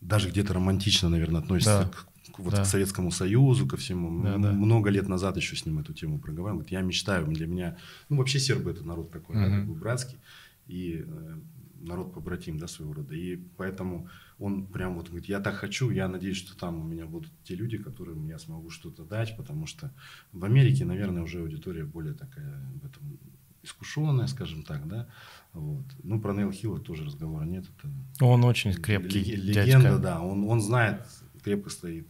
даже 0.00 0.28
где-то 0.30 0.54
романтично, 0.54 1.08
наверное, 1.08 1.40
относится 1.40 1.90
Да. 1.92 2.32
к, 2.32 2.38
вот 2.38 2.54
Да. 2.54 2.62
к 2.62 2.66
Советскому 2.66 3.10
Союзу, 3.10 3.66
ко 3.66 3.76
всему. 3.76 4.22
Да, 4.22 4.38
да. 4.38 4.52
Много 4.52 4.90
лет 4.90 5.08
назад 5.08 5.36
еще 5.36 5.56
с 5.56 5.66
ним 5.66 5.80
эту 5.80 5.94
тему 5.94 6.20
проговаривал. 6.20 6.64
Я 6.70 6.80
мечтаю, 6.82 7.26
для 7.26 7.46
меня... 7.48 7.76
Ну, 8.08 8.16
вообще 8.18 8.38
сербы 8.38 8.70
это 8.70 8.84
народ 8.84 9.10
такой, 9.10 9.34
да, 9.36 9.46
Мгм. 9.48 9.56
как 9.58 9.66
бы 9.68 9.74
братский. 9.74 10.18
И 10.68 11.04
э, 11.04 11.38
народ 11.80 12.14
побратим, 12.14 12.58
да, 12.58 12.68
своего 12.68 12.92
рода. 12.94 13.14
И 13.16 13.36
поэтому 13.56 14.08
он 14.42 14.66
прям 14.66 14.94
вот 14.96 15.08
говорит, 15.08 15.28
я 15.28 15.40
так 15.40 15.54
хочу, 15.54 15.90
я 15.90 16.08
надеюсь, 16.08 16.36
что 16.36 16.56
там 16.56 16.80
у 16.80 16.84
меня 16.84 17.06
будут 17.06 17.30
те 17.44 17.54
люди, 17.54 17.78
которым 17.78 18.26
я 18.26 18.38
смогу 18.38 18.70
что-то 18.70 19.04
дать, 19.04 19.36
потому 19.36 19.66
что 19.66 19.92
в 20.32 20.44
Америке, 20.44 20.84
наверное, 20.84 21.22
уже 21.22 21.40
аудитория 21.40 21.84
более 21.84 22.14
такая 22.14 22.60
в 22.82 22.86
этом 22.86 23.18
искушенная, 23.62 24.26
скажем 24.26 24.64
так, 24.64 24.88
да. 24.88 25.06
Вот. 25.52 25.84
Ну, 26.02 26.20
про 26.20 26.34
Нейл 26.34 26.50
Хилла 26.50 26.80
тоже 26.80 27.04
разговора 27.04 27.44
нет. 27.44 27.64
Это 27.78 28.24
Он 28.24 28.44
очень 28.44 28.72
крепкий 28.74 29.20
Лег- 29.22 29.54
дядька. 29.54 29.64
Легенда, 29.78 29.98
да. 29.98 30.20
Он, 30.20 30.44
он 30.48 30.60
знает, 30.60 31.06
крепко 31.44 31.70
стоит 31.70 32.08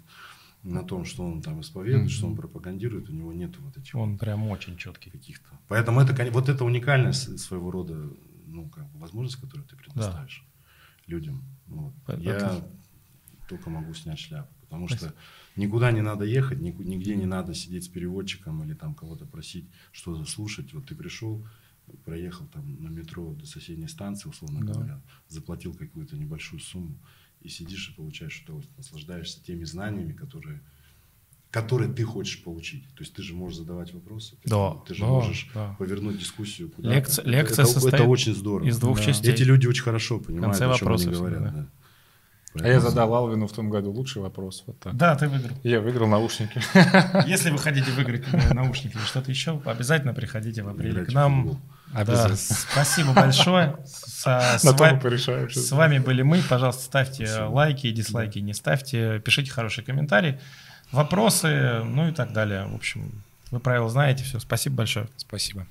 на 0.62 0.82
том, 0.82 1.04
что 1.04 1.24
он 1.26 1.42
там 1.42 1.60
исповедует, 1.60 2.04
Мгм. 2.04 2.08
что 2.10 2.26
он 2.28 2.36
пропагандирует, 2.36 3.10
у 3.10 3.12
него 3.12 3.32
нет 3.34 3.58
вот 3.58 3.76
этих 3.76 3.94
Он 3.94 4.16
прям 4.16 4.46
очень 4.48 4.76
четкий. 4.78 5.10
каких-то. 5.10 5.48
Поэтому 5.68 6.00
это, 6.00 6.30
вот 6.32 6.48
это 6.48 6.64
уникальная 6.64 7.12
с- 7.12 7.36
своего 7.36 7.70
рода 7.70 8.08
ну, 8.46 8.68
как 8.70 8.86
бы 8.90 8.98
возможность, 9.00 9.40
которую 9.40 9.66
ты 9.66 9.76
предоставишь 9.76 10.44
людям. 11.06 11.42
Вот. 11.76 11.94
Это- 12.06 12.22
Я 12.22 12.68
только 13.48 13.70
могу 13.70 13.92
снять 13.94 14.18
шляпу, 14.18 14.52
потому 14.62 14.88
что 14.88 15.14
никуда 15.56 15.92
не 15.92 16.00
надо 16.02 16.24
ехать, 16.24 16.60
нигде 16.60 17.16
не 17.16 17.26
надо 17.26 17.54
сидеть 17.54 17.84
с 17.84 17.88
переводчиком 17.88 18.62
или 18.64 18.74
там 18.74 18.94
кого-то 18.94 19.26
просить 19.26 19.66
что-то 19.92 20.24
слушать. 20.24 20.72
Вот 20.72 20.86
ты 20.86 20.94
пришел, 20.94 21.44
проехал 22.04 22.46
там 22.46 22.82
на 22.82 22.88
метро 22.88 23.34
до 23.34 23.46
соседней 23.46 23.88
станции, 23.88 24.28
условно 24.28 24.60
Да. 24.64 24.72
говоря, 24.72 25.00
заплатил 25.28 25.74
какую-то 25.74 26.16
небольшую 26.16 26.60
сумму 26.60 26.96
и 27.40 27.48
сидишь 27.48 27.90
и 27.90 27.94
получаешь 27.94 28.40
удовольствие, 28.44 28.76
наслаждаешься 28.78 29.42
теми 29.44 29.64
знаниями, 29.64 30.12
которые 30.12 30.60
которые 31.52 31.92
ты 31.92 32.02
хочешь 32.02 32.42
получить. 32.42 32.82
То 32.96 33.02
есть 33.02 33.14
ты 33.14 33.22
же 33.22 33.34
можешь 33.34 33.58
задавать 33.58 33.92
вопросы, 33.94 34.36
ты, 34.42 34.48
Да, 34.50 34.70
же- 34.72 34.78
ты 34.88 34.94
же 34.94 35.00
да, 35.02 35.06
можешь 35.06 35.48
да. 35.54 35.76
повернуть 35.78 36.18
дискуссию 36.18 36.70
куда-то. 36.70 36.94
Лекция- 36.96 37.24
лекция 37.26 37.62
это, 37.64 37.72
состоит 37.72 37.94
это 37.94 38.04
очень 38.04 38.34
здорово. 38.34 38.66
из 38.66 38.78
двух 38.78 38.96
Да. 38.98 39.04
частей. 39.04 39.32
Эти 39.32 39.42
люди 39.44 39.66
очень 39.66 39.82
хорошо 39.84 40.18
понимают, 40.18 40.56
конце 40.58 40.64
о 40.64 40.78
чем 40.78 40.88
они 40.88 40.96
вопросы 41.04 41.10
говорят. 41.10 41.38
всегда, 41.42 41.50
да. 41.60 41.60
да. 41.62 41.68
А 42.64 42.68
я 42.68 42.80
задал 42.80 43.14
Алвину 43.14 43.46
в 43.46 43.52
том 43.52 43.70
году 43.70 43.90
лучший 43.92 44.20
вопрос. 44.20 44.64
Вот 44.66 44.78
так. 44.78 44.94
Да, 44.96 45.14
ты 45.16 45.26
выиграл. 45.28 45.56
Я 45.62 45.80
выиграл 45.80 46.06
наушники. 46.08 46.60
Если 47.26 47.50
вы 47.50 47.58
хотите 47.58 47.90
выиграть 47.92 48.24
наушники 48.52 48.94
или 48.96 49.02
что-то 49.04 49.30
еще, 49.30 49.60
обязательно 49.64 50.12
приходите 50.14 50.62
в 50.62 50.68
апреле 50.68 51.04
к 51.06 51.12
нам. 51.12 51.60
Да, 51.92 52.00
Обязательно. 52.00 52.36
спасибо 52.36 53.12
большое. 53.14 53.76
С, 53.86 54.24
с 54.58 54.64
На 54.64 54.72
то 54.72 54.84
ва- 54.84 54.92
мы 54.94 55.00
порешаем. 55.00 55.48
что- 55.50 55.60
с 55.60 55.70
вами 55.72 55.98
были 55.98 56.22
мы. 56.22 56.42
Пожалуйста, 56.48 56.82
ставьте 56.82 57.26
Спасибо. 57.26 57.44
лайки, 57.50 57.90
дизлайки 57.90 58.38
не 58.38 58.54
ставьте, 58.54 59.20
пишите 59.20 59.50
хорошие 59.50 59.84
комментарии, 59.84 60.38
вопросы, 60.92 61.82
ну 61.84 62.08
и 62.08 62.12
так 62.12 62.32
далее. 62.32 62.66
В 62.66 62.74
общем, 62.74 63.10
вы 63.50 63.60
правила 63.60 63.88
знаете. 63.88 64.24
Все, 64.24 64.38
спасибо 64.38 64.76
большое. 64.76 65.08
Спасибо. 65.16 65.66